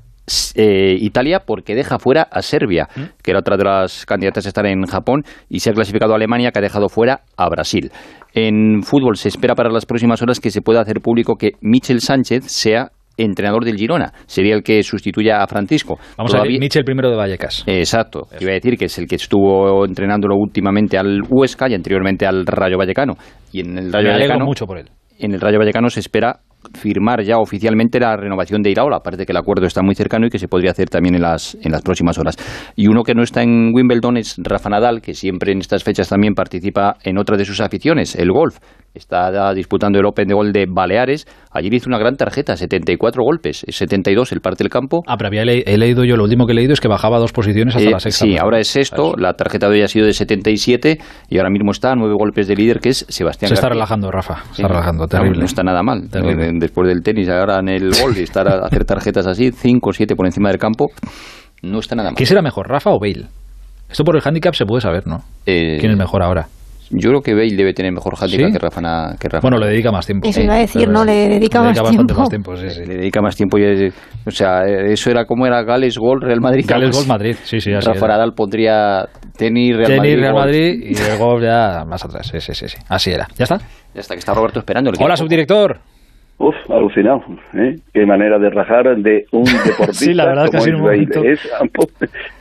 eh, 0.56 0.95
Italia 0.99 1.41
porque 1.45 1.76
deja 1.76 1.98
fuera 1.99 2.23
a 2.32 2.41
Serbia, 2.41 2.88
que 3.23 3.32
era 3.32 3.40
otra 3.40 3.57
de 3.57 3.64
las 3.64 4.06
candidatas 4.06 4.45
a 4.45 4.49
estar 4.49 4.65
en 4.65 4.86
Japón, 4.86 5.23
y 5.49 5.60
se 5.60 5.69
ha 5.72 5.73
clasificado 5.73 6.14
a 6.14 6.15
Alemania, 6.15 6.52
que 6.52 6.60
ha 6.60 6.61
dejado 6.61 6.90
fuera 6.90 7.22
a 7.38 7.49
Brasil. 7.49 7.91
En 8.34 8.82
fútbol 8.84 9.18
se 9.18 9.28
espera 9.30 9.56
para 9.56 9.69
las 9.69 9.86
próximas 9.86 10.22
horas 10.22 10.40
que 10.40 10.52
se 10.52 10.61
pueda 10.61 10.82
hacer 10.82 11.02
público 11.02 11.36
que 11.36 11.52
Michel 11.61 12.02
Sánchez 12.02 12.45
sea 12.45 12.90
entrenador 13.18 13.66
del 13.66 13.78
Girona. 13.78 14.14
Sería 14.26 14.56
el 14.56 14.64
que 14.64 14.82
sustituya 14.84 15.42
a 15.42 15.48
Francisco. 15.48 15.98
Vamos 16.18 16.34
a 16.34 16.42
ver, 16.42 16.60
Michel 16.60 16.84
primero 16.84 17.10
de 17.10 17.16
Vallecas. 17.16 17.64
Exacto, 17.68 18.28
iba 18.40 18.52
a 18.52 18.56
decir 18.56 18.78
que 18.78 18.86
es 18.86 18.98
el 18.98 19.08
que 19.08 19.16
estuvo 19.16 19.86
entrenándolo 19.86 20.36
últimamente 20.36 20.98
al 20.98 21.22
Huesca 21.30 21.70
y 21.70 21.74
anteriormente 21.74 22.26
al 22.26 22.46
Rayo 22.46 22.78
Vallecano. 22.78 23.14
Y 23.52 23.62
en 23.62 23.78
el 23.78 23.94
Rayo 23.94 24.08
Me 24.08 24.14
Vallecano, 24.14 24.46
mucho 24.46 24.66
por 24.66 24.78
él. 24.78 24.90
en 25.20 25.34
el 25.34 25.42
Rayo 25.42 25.60
Vallecano 25.60 25.90
se 25.90 26.00
espera 26.00 26.40
firmar 26.76 27.24
ya 27.24 27.38
oficialmente 27.40 28.00
la 28.00 28.16
renovación 28.16 28.62
de 28.62 28.70
Iraola. 28.70 29.00
Parece 29.00 29.26
que 29.26 29.32
el 29.32 29.38
acuerdo 29.38 29.66
está 29.66 29.82
muy 29.82 29.96
cercano 29.96 30.28
y 30.28 30.30
que 30.30 30.40
se 30.40 30.48
podría 30.48 30.72
hacer 30.72 30.90
también 30.90 31.16
en 31.16 31.22
las, 31.22 31.58
en 31.62 31.72
las 31.72 31.82
próximas 31.82 32.18
horas. 32.18 32.38
Y 32.76 32.88
uno 32.88 33.04
que 33.04 33.16
no 33.16 33.24
está 33.24 33.42
en 33.42 33.72
Wimbledon 33.74 34.18
es 34.18 34.36
Rafa 34.38 34.70
Nadal, 34.70 35.02
que 35.02 35.14
siempre 35.14 35.52
en 35.52 35.60
estas 35.60 35.84
fechas 35.84 36.10
también 36.10 36.34
participa 36.34 36.98
en 37.04 37.18
otra 37.18 37.38
de 37.38 37.46
sus 37.46 37.62
aficiones, 37.62 38.16
el 38.16 38.32
golf. 38.32 38.60
Está 38.94 39.54
disputando 39.54 40.00
el 40.00 40.06
Open 40.06 40.28
de 40.28 40.34
Gol 40.34 40.52
de 40.52 40.66
Baleares. 40.70 41.26
Ayer 41.52 41.74
hizo 41.74 41.88
una 41.88 41.98
gran 41.98 42.18
tarjeta, 42.18 42.58
74 42.58 43.24
golpes, 43.24 43.64
es 43.66 43.78
72 43.78 44.34
el 44.34 44.42
parte 44.42 44.64
del 44.66 44.70
campo. 44.70 45.02
Ah, 45.08 45.16
pero 45.16 45.28
había 45.28 45.46
le- 45.46 45.64
he 45.66 45.78
leído 45.78 46.04
yo, 46.04 46.18
lo 46.18 46.24
último 46.26 46.46
que 46.46 46.52
he 46.52 46.56
leído 46.56 46.74
es 46.74 46.82
que 46.82 46.90
bajaba 46.90 47.18
dos 47.18 47.32
posiciones 47.32 47.74
hasta 47.76 47.88
Eh, 47.88 47.92
la 47.92 48.00
sexta. 48.02 48.26
sí, 48.26 48.38
ahora 48.38 48.60
es 48.60 48.68
sexto, 48.68 49.16
la 49.16 49.34
tarjeta 49.34 49.70
de 49.70 49.76
hoy 49.78 49.82
ha 49.84 49.88
sido 49.88 50.06
de 50.06 50.14
77 50.14 50.98
y 51.30 51.38
ahora 51.38 51.50
mismo 51.50 51.72
está 51.72 51.94
a 51.94 51.96
nueve 51.96 52.16
golpes 52.18 52.48
de 52.50 52.56
líder 52.56 52.80
que 52.82 52.90
es 52.90 53.06
Sebastián 53.08 53.48
Se 53.48 53.54
está 53.54 53.68
García. 53.68 53.76
relajando, 53.76 54.12
Rafa. 54.12 54.36
Se 54.36 54.56
Sí. 54.56 54.62
está 54.64 54.68
relajando, 54.68 55.08
terrible. 55.08 55.40
No 55.40 55.46
está 55.46 55.64
nada 55.64 55.84
mal. 55.84 56.10
Terrible. 56.10 56.48
Eh, 56.48 56.52
Después 56.56 56.88
del 56.90 57.02
tenis, 57.02 57.30
ahora 57.30 57.60
en 57.60 57.70
el 57.70 57.92
gol 57.94 58.14
y 58.18 58.24
estar 58.24 58.46
a 58.48 58.66
hacer 58.66 58.84
tarjetas 58.84 59.26
así, 59.26 59.52
5 59.52 59.92
o 59.92 59.94
7 59.94 60.16
por 60.18 60.26
encima 60.26 60.50
del 60.50 60.58
campo, 60.60 60.88
no 61.62 61.80
está 61.80 61.96
nada 61.96 62.10
mal. 62.10 62.16
¿Quién 62.18 62.28
será 62.28 62.42
mejor, 62.42 62.68
Rafa 62.68 62.90
o 62.92 63.00
Bale? 63.00 63.28
Esto 63.90 64.04
por 64.04 64.16
el 64.18 64.22
handicap 64.26 64.54
se 64.54 64.66
puede 64.66 64.82
saber, 64.82 65.08
¿no? 65.08 65.24
Eh, 65.46 65.78
¿Quién 65.80 65.94
es 65.94 65.98
mejor 65.98 66.24
ahora? 66.24 66.48
Yo 66.94 67.10
creo 67.10 67.22
que 67.22 67.34
Bale 67.34 67.56
debe 67.56 67.74
tener 67.74 67.92
mejor 67.92 68.14
handicap 68.20 68.48
¿Sí? 68.48 68.54
que 68.54 68.60
Rafa. 68.60 69.16
Que 69.20 69.28
Rafa 69.30 69.42
Bueno, 69.48 69.58
le 69.58 69.68
dedica 69.68 69.92
más 69.92 70.06
tiempo. 70.06 70.28
Eso 70.28 70.42
iba 70.42 70.56
a 70.56 70.60
decir, 70.60 70.88
¿no? 70.90 71.06
Le 71.06 71.30
dedica 71.30 71.62
más 71.62 71.78
bastante 71.80 72.06
tiempo. 72.06 72.20
más 72.20 72.30
tiempo, 72.30 72.58
sí, 72.58 72.70
sí. 72.70 72.86
Le 72.86 72.98
dedica 72.98 73.22
más 73.22 73.36
tiempo 73.36 73.58
y 73.58 73.64
es- 73.64 73.94
o 74.26 74.32
sea, 74.32 74.64
eso 74.66 75.10
era 75.10 75.26
como 75.26 75.46
era 75.48 75.64
Gales 75.64 75.98
Gol 75.98 76.22
Real 76.22 76.42
Madrid. 76.42 76.66
Gales. 76.68 76.96
Gol 76.96 77.08
Madrid, 77.08 77.36
sí, 77.44 77.60
sí, 77.62 77.74
así 77.74 77.88
Rafa. 77.88 78.08
Nadal 78.08 78.34
pondría 78.34 79.06
tenis 79.38 79.76
Real 79.76 79.88
Tenis, 79.88 80.00
Madrid. 80.00 80.20
Real. 80.20 80.34
Madrid 80.34 80.84
y 80.90 81.18
gol 81.18 81.42
ya 81.42 81.84
más 81.88 82.04
atrás. 82.04 82.28
Sí, 82.28 82.40
sí, 82.42 82.54
sí, 82.54 82.68
sí. 82.68 82.78
Así 82.90 83.12
era. 83.12 83.28
¿Ya 83.38 83.44
está? 83.44 83.58
Ya 83.94 84.02
está, 84.02 84.14
que 84.16 84.20
está 84.20 84.34
Roberto 84.34 84.60
esperando. 84.60 84.92
Hola, 85.00 85.16
subdirector. 85.18 85.80
Uf, 86.38 86.56
alucinado. 86.72 87.22
¿eh? 87.54 87.76
Qué 87.94 88.06
manera 88.06 88.40
de 88.40 88.50
rajar 88.50 88.96
de 88.98 89.26
un 89.32 89.44
deportista 89.66 89.94
sí, 89.94 90.14
la 90.14 90.26
verdad 90.26 90.48
como 90.48 90.64
que 90.64 90.70
Ismail. 90.72 91.10
Es, 91.26 91.40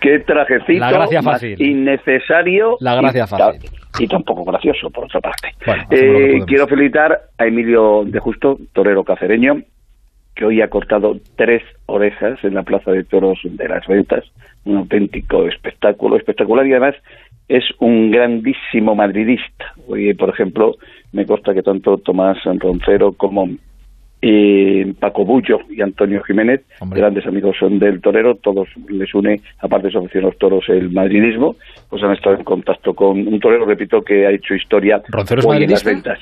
qué 0.01 0.19
trajecito 0.27 0.81
La 0.81 0.91
gracia 0.91 1.21
más 1.21 1.35
fácil. 1.35 1.61
innecesario 1.61 2.77
La 2.81 2.95
gracia 2.95 3.25
y, 3.25 3.27
fácil. 3.27 3.71
Y 3.99 4.07
tampoco 4.07 4.45
gracioso, 4.45 4.91
por 4.91 5.05
otra 5.05 5.21
parte. 5.21 5.49
Bueno, 5.67 5.85
Eh, 5.91 6.41
quiero 6.47 6.67
felicitar 6.67 7.21
a 7.39 7.47
Emilio 7.47 8.05
de 8.05 8.19
Justo, 8.19 8.59
torero 8.73 9.05
cacereño, 9.05 9.63
que 10.35 10.45
hoy 10.45 10.63
ha 10.63 10.69
cortado 10.69 11.17
tres 11.37 11.63
orejas 11.87 12.43
en 12.45 12.55
la 12.55 12.63
Plaza 12.63 12.93
de 12.93 13.05
Toros 13.05 13.39
de 13.45 13.69
las 13.69 13.87
Ventas. 13.87 14.25
Un 14.65 14.77
auténtico 14.79 15.47
espectáculo, 15.47 16.17
espectacular 16.17 16.67
y 16.67 16.73
además 16.73 16.95
es 17.49 17.65
un 17.81 18.11
grandísimo 18.11 18.95
madridista. 18.95 19.75
Hoy, 19.89 20.15
por 20.15 20.31
ejemplo, 20.31 20.77
me 21.13 21.27
consta 21.27 21.53
que 21.53 21.63
tanto 21.63 21.99
Tomás 21.99 22.39
Roncero 22.45 23.13
como 23.13 23.49
eh, 24.23 24.93
Paco 24.99 25.25
Bullo 25.25 25.61
y 25.71 25.81
Antonio 25.81 26.23
Jiménez, 26.23 26.63
grandes 26.91 27.27
amigos 27.27 27.57
son 27.59 27.79
del 27.79 28.01
torero, 28.01 28.35
todos 28.35 28.69
les 28.89 29.15
une, 29.15 29.41
aparte 29.61 29.87
de 29.87 29.93
su 29.93 29.99
afición 29.99 30.25
a 30.25 30.27
los 30.29 30.39
toros, 30.39 30.69
el 30.69 30.91
madridismo, 30.91 31.57
pues 31.89 32.03
han 32.03 32.13
estado 32.13 32.37
en 32.37 32.45
contacto 32.45 32.95
con 32.95 33.27
un 33.27 33.41
torero, 33.41 33.65
repito, 33.65 34.03
que 34.03 34.27
ha 34.27 34.31
hecho 34.31 34.55
historia 34.55 35.03
¿Roncero 35.09 35.41
es 35.41 35.47
hoy 35.47 35.65
en 35.65 35.71
las 35.71 35.85
ventas. 35.85 36.19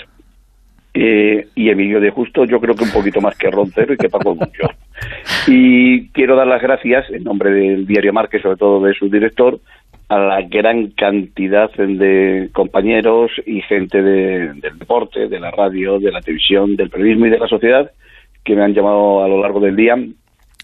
Eh, 0.95 1.47
y 1.55 1.69
Emilio 1.69 2.01
de 2.01 2.11
Justo, 2.11 2.45
yo 2.45 2.61
creo 2.61 2.75
que 2.75 2.85
un 2.85 2.91
poquito 2.91 3.21
más 3.21 3.37
que 3.37 3.51
Roncero 3.51 3.95
y 3.95 3.97
que 3.97 4.09
Paco 4.09 4.35
Bullo. 4.35 4.69
Y 5.47 6.09
quiero 6.09 6.35
dar 6.35 6.47
las 6.47 6.61
gracias, 6.61 7.09
en 7.11 7.23
nombre 7.23 7.51
del 7.51 7.87
diario 7.87 8.13
Marque, 8.13 8.41
sobre 8.41 8.57
todo 8.57 8.85
de 8.85 8.95
su 8.95 9.09
director, 9.09 9.61
a 10.09 10.19
la 10.19 10.43
gran 10.43 10.89
cantidad 10.93 11.71
de 11.75 12.49
compañeros 12.53 13.31
y 13.47 13.61
gente 13.63 14.03
de- 14.03 14.55
del 14.55 14.79
deporte, 14.79 15.29
de 15.29 15.39
la 15.41 15.51
radio, 15.51 15.99
de 15.99 16.11
la 16.13 16.21
televisión, 16.23 16.77
del 16.77 16.89
periodismo 16.91 17.27
y 17.27 17.31
de 17.31 17.39
la 17.39 17.47
sociedad 17.49 17.91
que 18.45 18.55
me 18.57 18.63
han 18.65 18.73
llamado 18.75 19.23
a 19.23 19.29
lo 19.29 19.41
largo 19.43 19.61
del 19.61 19.77
día 19.77 19.97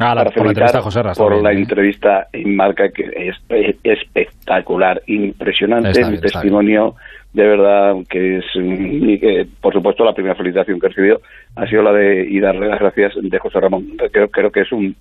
Ah, 0.01 0.13
la- 0.15 0.25
para 0.25 0.31
por 0.33 0.45
la 0.47 0.51
entrevista 0.51 0.81
José 0.83 1.03
por 1.17 1.43
la 1.43 1.53
¿eh? 1.53 1.57
entrevista 1.59 2.27
en 2.33 2.57
marca 2.57 2.89
que 2.89 3.05
es 3.15 3.37
es 3.51 3.77
espectacular, 3.85 5.01
impresionante, 5.07 5.91
Está 5.91 6.07
un 6.07 6.11
bien, 6.13 6.23
testimonio 6.23 6.95
de 7.33 7.47
verdad 7.47 7.95
que 8.09 8.39
es 8.39 8.45
y 8.57 9.19
que, 9.21 9.47
por 9.61 9.73
supuesto 9.73 10.05
la 10.05 10.13
primera 10.15 10.35
felicitación 10.37 10.81
que 10.81 10.87
he 10.87 10.89
recibido 10.89 11.21
ha 11.57 11.67
sido 11.69 11.83
la 11.83 11.93
de 11.93 12.27
y 12.29 12.41
darle 12.41 12.69
las 12.69 12.81
gracias 12.81 13.13
de 13.21 13.39
José 13.39 13.61
Ramón. 13.61 13.87
Creo, 14.13 14.29
creo 14.31 14.51
que 14.51 14.61
es 14.63 14.73
un 14.73 14.97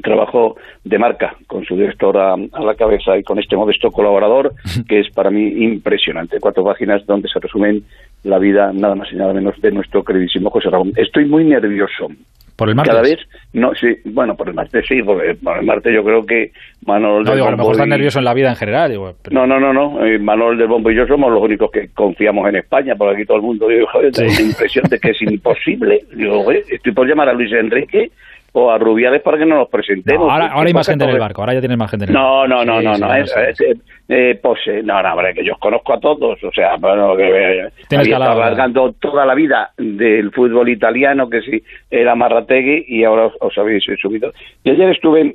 trabajo 0.00 0.56
de 0.84 0.98
marca 0.98 1.34
con 1.46 1.64
su 1.64 1.76
director 1.76 2.16
a, 2.16 2.34
a 2.34 2.60
la 2.62 2.74
cabeza 2.74 3.16
y 3.18 3.22
con 3.22 3.38
este 3.38 3.56
modesto 3.56 3.90
colaborador 3.90 4.52
que 4.88 5.00
es 5.00 5.10
para 5.10 5.30
mí 5.30 5.42
impresionante. 5.64 6.38
Cuatro 6.40 6.64
páginas 6.64 7.04
donde 7.06 7.28
se 7.28 7.38
resumen 7.40 7.82
la 8.24 8.38
vida 8.38 8.72
nada 8.72 8.94
más 8.94 9.12
y 9.12 9.16
nada 9.16 9.32
menos 9.34 9.60
de 9.60 9.70
nuestro 9.72 10.02
queridísimo 10.04 10.48
José 10.50 10.70
Ramón. 10.70 10.92
Estoy 10.96 11.24
muy 11.26 11.44
nervioso. 11.44 12.08
¿Por 12.54 12.68
el 12.68 12.74
martes? 12.76 12.90
Cada 12.94 13.02
vez, 13.02 13.18
no, 13.54 13.74
sí, 13.74 13.88
bueno, 14.04 14.36
por 14.36 14.46
el 14.48 14.54
martes 14.54 14.84
sí, 14.86 15.02
porque 15.02 15.34
por 15.42 15.56
el 15.58 15.64
martes 15.64 15.92
yo 15.94 16.04
creo 16.04 16.24
que 16.24 16.52
Manuel 16.86 17.24
No, 17.24 17.34
digo, 17.34 17.46
a 17.46 17.50
lo 17.50 17.56
mejor 17.56 17.72
estás 17.72 17.86
y- 17.86 17.90
nervioso 17.90 18.18
en 18.18 18.24
la 18.26 18.34
vida 18.34 18.50
en 18.50 18.56
general. 18.56 18.90
Digo, 18.90 19.14
pero- 19.22 19.34
No, 19.34 19.46
no, 19.46 19.58
no, 19.58 19.72
no. 19.72 20.04
eh, 20.04 20.18
Manuel 20.18 20.58
del 20.58 20.68
Bombo 20.68 20.90
y 20.90 20.94
yo 20.94 21.06
somos 21.06 21.32
los 21.32 21.42
únicos 21.42 21.70
que 21.72 21.88
confiamos 21.88 22.46
en 22.50 22.56
España, 22.56 22.94
porque 22.96 23.16
aquí 23.16 23.24
todo 23.26 23.38
el 23.38 23.42
mundo 23.42 23.66
digo, 23.68 23.86
joder, 23.90 24.12
tengo 24.12 24.30
la 24.32 24.40
impresión 24.42 24.84
de 24.88 24.98
que 25.00 25.10
es 25.10 25.22
imposible. 25.22 26.00
Digo, 26.14 26.44
"Joder, 26.44 26.62
estoy 26.70 26.92
por 26.92 27.08
llamar 27.08 27.30
a 27.30 27.32
Luis 27.32 27.50
Enrique 27.52 28.10
o 28.54 28.70
a 28.70 28.76
Rubiales 28.78 29.22
para 29.22 29.38
que 29.38 29.46
nos 29.46 29.58
los 29.60 29.68
presentemos. 29.68 30.26
No, 30.26 30.30
ahora, 30.32 30.46
ahora 30.48 30.66
hay 30.68 30.74
más 30.74 30.86
gente 30.86 31.04
en 31.04 31.10
el 31.10 31.18
barco, 31.18 31.40
ahora 31.40 31.54
ya 31.54 31.60
tienes 31.60 31.78
más 31.78 31.90
gente 31.90 32.04
en 32.04 32.10
el 32.10 32.14
No, 32.14 32.40
barco. 32.40 32.48
no, 32.48 32.64
no, 32.64 32.78
Sí, 32.80 32.84
no, 32.86 32.94
sí, 32.94 33.00
no, 33.00 33.08
ya 33.08 33.18
es, 33.48 33.60
eh, 33.60 33.74
eh, 34.08 34.38
pose, 34.42 34.82
no, 34.82 35.02
no, 35.02 35.12
hombre, 35.12 35.32
que 35.34 35.44
yo 35.44 35.54
os 35.54 35.58
conozco 35.58 35.94
a 35.94 36.00
todos, 36.00 36.42
o 36.44 36.52
sea, 36.52 36.76
bueno, 36.76 37.16
que 37.16 37.24
eh, 37.28 37.68
Tienes 37.88 38.06
había 38.06 38.18
calado, 38.18 38.42
alargando 38.42 38.92
toda 39.00 39.24
la 39.24 39.34
vida 39.34 39.70
del 39.78 40.30
fútbol 40.32 40.68
italiano, 40.68 41.30
que 41.30 41.40
sí, 41.40 41.62
era 41.90 42.14
Marrategui, 42.14 42.84
y 42.88 43.04
ahora 43.04 43.26
os, 43.26 43.34
os 43.40 43.56
habéis 43.56 43.84
subido. 44.00 44.32
Y 44.64 44.70
ayer 44.70 44.90
estuve 44.90 45.34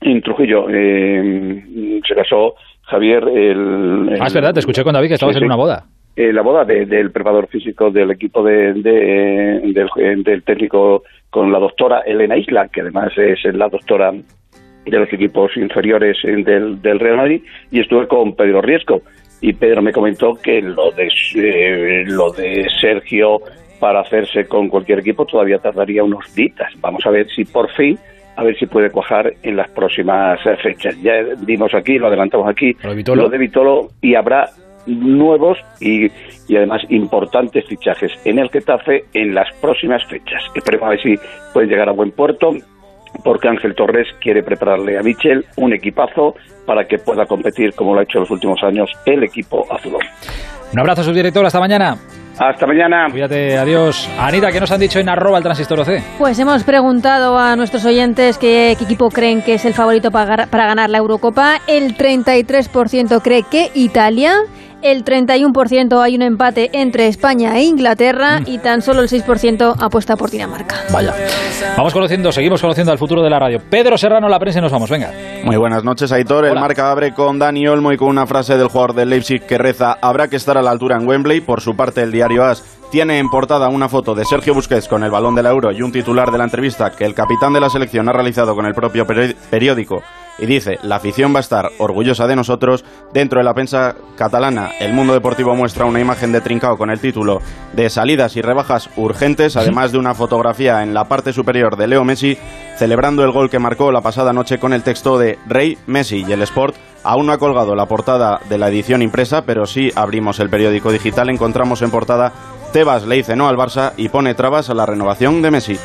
en, 0.00 0.22
Trujillo, 0.22 0.66
eh, 0.68 2.00
se 2.06 2.14
casó 2.14 2.54
Javier, 2.82 3.22
el... 3.28 4.16
Ah, 4.20 4.26
es 4.26 4.34
verdad, 4.34 4.52
te 4.54 4.60
escuché 4.60 4.82
con 4.82 4.94
David 4.94 5.08
que 5.08 5.14
estabas 5.14 5.34
Sí, 5.36 5.40
en 5.40 5.46
una 5.46 5.56
boda. 5.56 5.84
Eh, 6.16 6.32
la 6.32 6.42
boda 6.42 6.64
de- 6.64 6.86
del 6.86 7.12
preparador 7.12 7.46
físico 7.46 7.90
del 7.92 8.10
equipo 8.10 8.42
de, 8.42 8.72
de- 8.72 9.60
del, 9.72 10.22
del 10.24 10.42
técnico 10.42 11.04
con 11.30 11.52
la 11.52 11.58
doctora 11.58 12.00
Elena 12.00 12.36
Isla, 12.36 12.68
que 12.68 12.80
además 12.80 13.12
es 13.16 13.44
la 13.54 13.68
doctora 13.68 14.12
de 14.12 14.98
los 14.98 15.12
equipos 15.12 15.56
inferiores 15.56 16.16
del, 16.22 16.80
del 16.80 16.98
Real 16.98 17.18
Madrid, 17.18 17.42
y 17.70 17.80
estuve 17.80 18.08
con 18.08 18.34
Pedro 18.34 18.62
Riesco. 18.62 19.02
Y 19.40 19.52
Pedro 19.52 19.82
me 19.82 19.92
comentó 19.92 20.34
que 20.34 20.60
lo 20.62 20.90
de, 20.92 21.08
eh, 21.36 22.04
lo 22.06 22.32
de 22.32 22.66
Sergio 22.80 23.40
para 23.78 24.00
hacerse 24.00 24.46
con 24.46 24.68
cualquier 24.68 25.00
equipo 25.00 25.24
todavía 25.24 25.58
tardaría 25.58 26.02
unos 26.02 26.34
días. 26.34 26.72
Vamos 26.80 27.06
a 27.06 27.10
ver 27.10 27.28
si 27.28 27.44
por 27.44 27.70
fin, 27.72 27.96
a 28.36 28.42
ver 28.42 28.58
si 28.58 28.66
puede 28.66 28.90
cuajar 28.90 29.32
en 29.42 29.56
las 29.56 29.68
próximas 29.70 30.40
fechas. 30.62 31.00
Ya 31.02 31.12
vimos 31.44 31.72
aquí, 31.74 31.98
lo 31.98 32.08
adelantamos 32.08 32.48
aquí, 32.48 32.76
lo 32.82 33.28
de 33.28 33.38
Vitolo, 33.38 33.88
y 34.00 34.14
habrá 34.14 34.48
nuevos 34.86 35.58
y, 35.80 36.06
y 36.48 36.56
además 36.56 36.82
importantes 36.88 37.64
fichajes 37.66 38.12
en 38.24 38.38
el 38.38 38.50
Getafe 38.50 39.04
en 39.14 39.34
las 39.34 39.52
próximas 39.60 40.04
fechas. 40.06 40.42
Esperemos 40.54 40.86
a 40.86 40.90
ver 40.90 41.02
si 41.02 41.14
pueden 41.52 41.68
llegar 41.68 41.88
a 41.88 41.92
buen 41.92 42.10
puerto 42.12 42.50
porque 43.24 43.48
Ángel 43.48 43.74
Torres 43.74 44.06
quiere 44.20 44.42
prepararle 44.42 44.98
a 44.98 45.02
Michel 45.02 45.44
un 45.56 45.72
equipazo 45.72 46.34
para 46.66 46.84
que 46.84 46.98
pueda 46.98 47.26
competir 47.26 47.72
como 47.74 47.94
lo 47.94 48.00
ha 48.00 48.02
hecho 48.02 48.18
en 48.18 48.22
los 48.22 48.30
últimos 48.30 48.62
años 48.62 48.90
el 49.06 49.24
equipo 49.24 49.66
azulón. 49.72 50.02
Un 50.72 50.80
abrazo, 50.80 51.02
subdirector, 51.02 51.46
hasta 51.46 51.60
mañana. 51.60 51.96
Hasta 52.38 52.66
mañana. 52.66 53.06
Cuídate, 53.10 53.56
adiós. 53.56 54.08
Anita, 54.18 54.52
¿qué 54.52 54.60
nos 54.60 54.70
han 54.70 54.78
dicho 54.78 55.00
en 55.00 55.08
arroba 55.08 55.38
el 55.38 55.42
transistor 55.42 55.80
OC? 55.80 55.88
Pues 56.18 56.38
hemos 56.38 56.62
preguntado 56.62 57.36
a 57.38 57.56
nuestros 57.56 57.84
oyentes 57.84 58.38
qué, 58.38 58.76
qué 58.78 58.84
equipo 58.84 59.10
creen 59.10 59.42
que 59.42 59.54
es 59.54 59.64
el 59.64 59.74
favorito 59.74 60.10
para, 60.10 60.46
para 60.46 60.66
ganar 60.66 60.90
la 60.90 60.98
Eurocopa. 60.98 61.58
El 61.66 61.96
33% 61.96 63.22
cree 63.22 63.42
que 63.50 63.70
Italia. 63.74 64.34
El 64.80 65.04
31% 65.04 66.00
hay 66.00 66.14
un 66.14 66.22
empate 66.22 66.70
entre 66.72 67.08
España 67.08 67.56
e 67.58 67.64
Inglaterra 67.64 68.40
y 68.46 68.58
tan 68.58 68.80
solo 68.80 69.02
el 69.02 69.08
6% 69.08 69.74
apuesta 69.80 70.16
por 70.16 70.30
Dinamarca. 70.30 70.76
Vaya. 70.92 71.12
Vamos 71.76 71.92
conociendo, 71.92 72.30
seguimos 72.30 72.60
conociendo 72.60 72.92
al 72.92 72.98
futuro 72.98 73.20
de 73.22 73.28
la 73.28 73.40
radio. 73.40 73.60
Pedro 73.68 73.98
Serrano, 73.98 74.28
la 74.28 74.38
prensa 74.38 74.60
y 74.60 74.62
nos 74.62 74.70
vamos, 74.70 74.88
venga. 74.88 75.10
Muy 75.42 75.56
buenas 75.56 75.82
noches, 75.82 76.12
Aitor. 76.12 76.46
El 76.46 76.54
marca 76.54 76.92
abre 76.92 77.12
con 77.12 77.40
Dani 77.40 77.66
Olmo 77.66 77.90
y 77.92 77.96
con 77.96 78.08
una 78.08 78.26
frase 78.26 78.56
del 78.56 78.68
jugador 78.68 78.94
del 78.94 79.10
Leipzig 79.10 79.44
que 79.46 79.58
reza: 79.58 79.98
Habrá 80.00 80.28
que 80.28 80.36
estar 80.36 80.56
a 80.56 80.62
la 80.62 80.70
altura 80.70 80.96
en 80.96 81.08
Wembley. 81.08 81.40
Por 81.40 81.60
su 81.60 81.74
parte, 81.74 82.02
el 82.02 82.12
diario 82.12 82.44
AS 82.44 82.77
tiene 82.90 83.18
en 83.18 83.28
portada 83.28 83.68
una 83.68 83.88
foto 83.88 84.14
de 84.14 84.24
Sergio 84.24 84.54
Busquets 84.54 84.88
con 84.88 85.04
el 85.04 85.10
balón 85.10 85.34
de 85.34 85.42
la 85.42 85.50
Euro 85.50 85.72
y 85.72 85.82
un 85.82 85.92
titular 85.92 86.30
de 86.30 86.38
la 86.38 86.44
entrevista 86.44 86.90
que 86.90 87.04
el 87.04 87.14
capitán 87.14 87.52
de 87.52 87.60
la 87.60 87.70
selección 87.70 88.08
ha 88.08 88.12
realizado 88.12 88.54
con 88.54 88.66
el 88.66 88.74
propio 88.74 89.06
peri- 89.06 89.34
periódico. 89.50 90.02
Y 90.40 90.46
dice, 90.46 90.78
la 90.84 90.96
afición 90.96 91.34
va 91.34 91.38
a 91.38 91.40
estar 91.40 91.68
orgullosa 91.78 92.28
de 92.28 92.36
nosotros. 92.36 92.84
Dentro 93.12 93.40
de 93.40 93.44
la 93.44 93.54
prensa 93.54 93.96
catalana, 94.16 94.70
el 94.78 94.92
mundo 94.92 95.12
deportivo 95.12 95.56
muestra 95.56 95.84
una 95.84 95.98
imagen 95.98 96.30
de 96.30 96.40
Trincao 96.40 96.78
con 96.78 96.90
el 96.90 97.00
título 97.00 97.40
de 97.72 97.90
salidas 97.90 98.36
y 98.36 98.42
rebajas 98.42 98.88
urgentes, 98.96 99.56
además 99.56 99.90
de 99.90 99.98
una 99.98 100.14
fotografía 100.14 100.84
en 100.84 100.94
la 100.94 101.08
parte 101.08 101.32
superior 101.32 101.76
de 101.76 101.88
Leo 101.88 102.04
Messi 102.04 102.38
celebrando 102.76 103.24
el 103.24 103.32
gol 103.32 103.50
que 103.50 103.58
marcó 103.58 103.90
la 103.90 104.00
pasada 104.00 104.32
noche 104.32 104.60
con 104.60 104.72
el 104.72 104.84
texto 104.84 105.18
de 105.18 105.40
Rey 105.48 105.76
Messi 105.88 106.24
y 106.24 106.30
el 106.32 106.42
Sport. 106.42 106.76
Aún 107.02 107.26
no 107.26 107.32
ha 107.32 107.38
colgado 107.38 107.74
la 107.74 107.86
portada 107.86 108.40
de 108.48 108.58
la 108.58 108.68
edición 108.68 109.02
impresa, 109.02 109.42
pero 109.42 109.66
sí 109.66 109.90
abrimos 109.96 110.38
el 110.38 110.50
periódico 110.50 110.92
digital, 110.92 111.30
encontramos 111.30 111.82
en 111.82 111.90
portada 111.90 112.32
Tebas 112.72 113.06
le 113.06 113.16
dice 113.16 113.36
no 113.36 113.48
al 113.48 113.56
Barça 113.56 113.92
y 113.96 114.08
pone 114.08 114.34
trabas 114.34 114.70
a 114.70 114.74
la 114.74 114.86
renovación 114.86 115.42
de 115.42 115.50
Messi. 115.50 115.78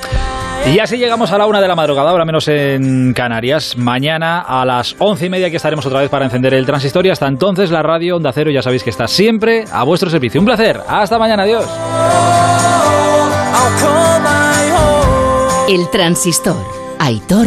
Y 0.66 0.80
así 0.80 0.98
llegamos 0.98 1.32
a 1.32 1.38
la 1.38 1.46
una 1.46 1.60
de 1.60 1.68
la 1.68 1.76
madrugada, 1.76 2.10
ahora 2.10 2.24
menos 2.24 2.48
en 2.48 3.14
Canarias. 3.14 3.76
Mañana 3.78 4.40
a 4.42 4.66
las 4.66 4.96
once 4.98 5.26
y 5.26 5.30
media 5.30 5.48
aquí 5.48 5.58
estaremos 5.58 5.86
otra 5.86 6.00
vez 6.00 6.10
para 6.10 6.24
encender 6.24 6.54
el 6.54 6.66
transistor 6.66 7.06
y 7.06 7.10
hasta 7.10 7.28
entonces 7.28 7.70
la 7.70 7.84
radio 7.84 8.16
Onda 8.16 8.32
Cero 8.32 8.50
ya 8.50 8.62
sabéis 8.62 8.84
que 8.84 8.90
está 8.90 9.08
siempre 9.08 9.66
a 9.72 9.84
vuestro 9.84 10.10
servicio. 10.10 10.40
Un 10.40 10.46
placer. 10.46 10.80
Hasta 10.88 11.20
mañana. 11.20 11.44
Adiós. 11.44 11.68
El 15.68 15.90
transistor. 15.90 16.56
Aitor 17.00 17.42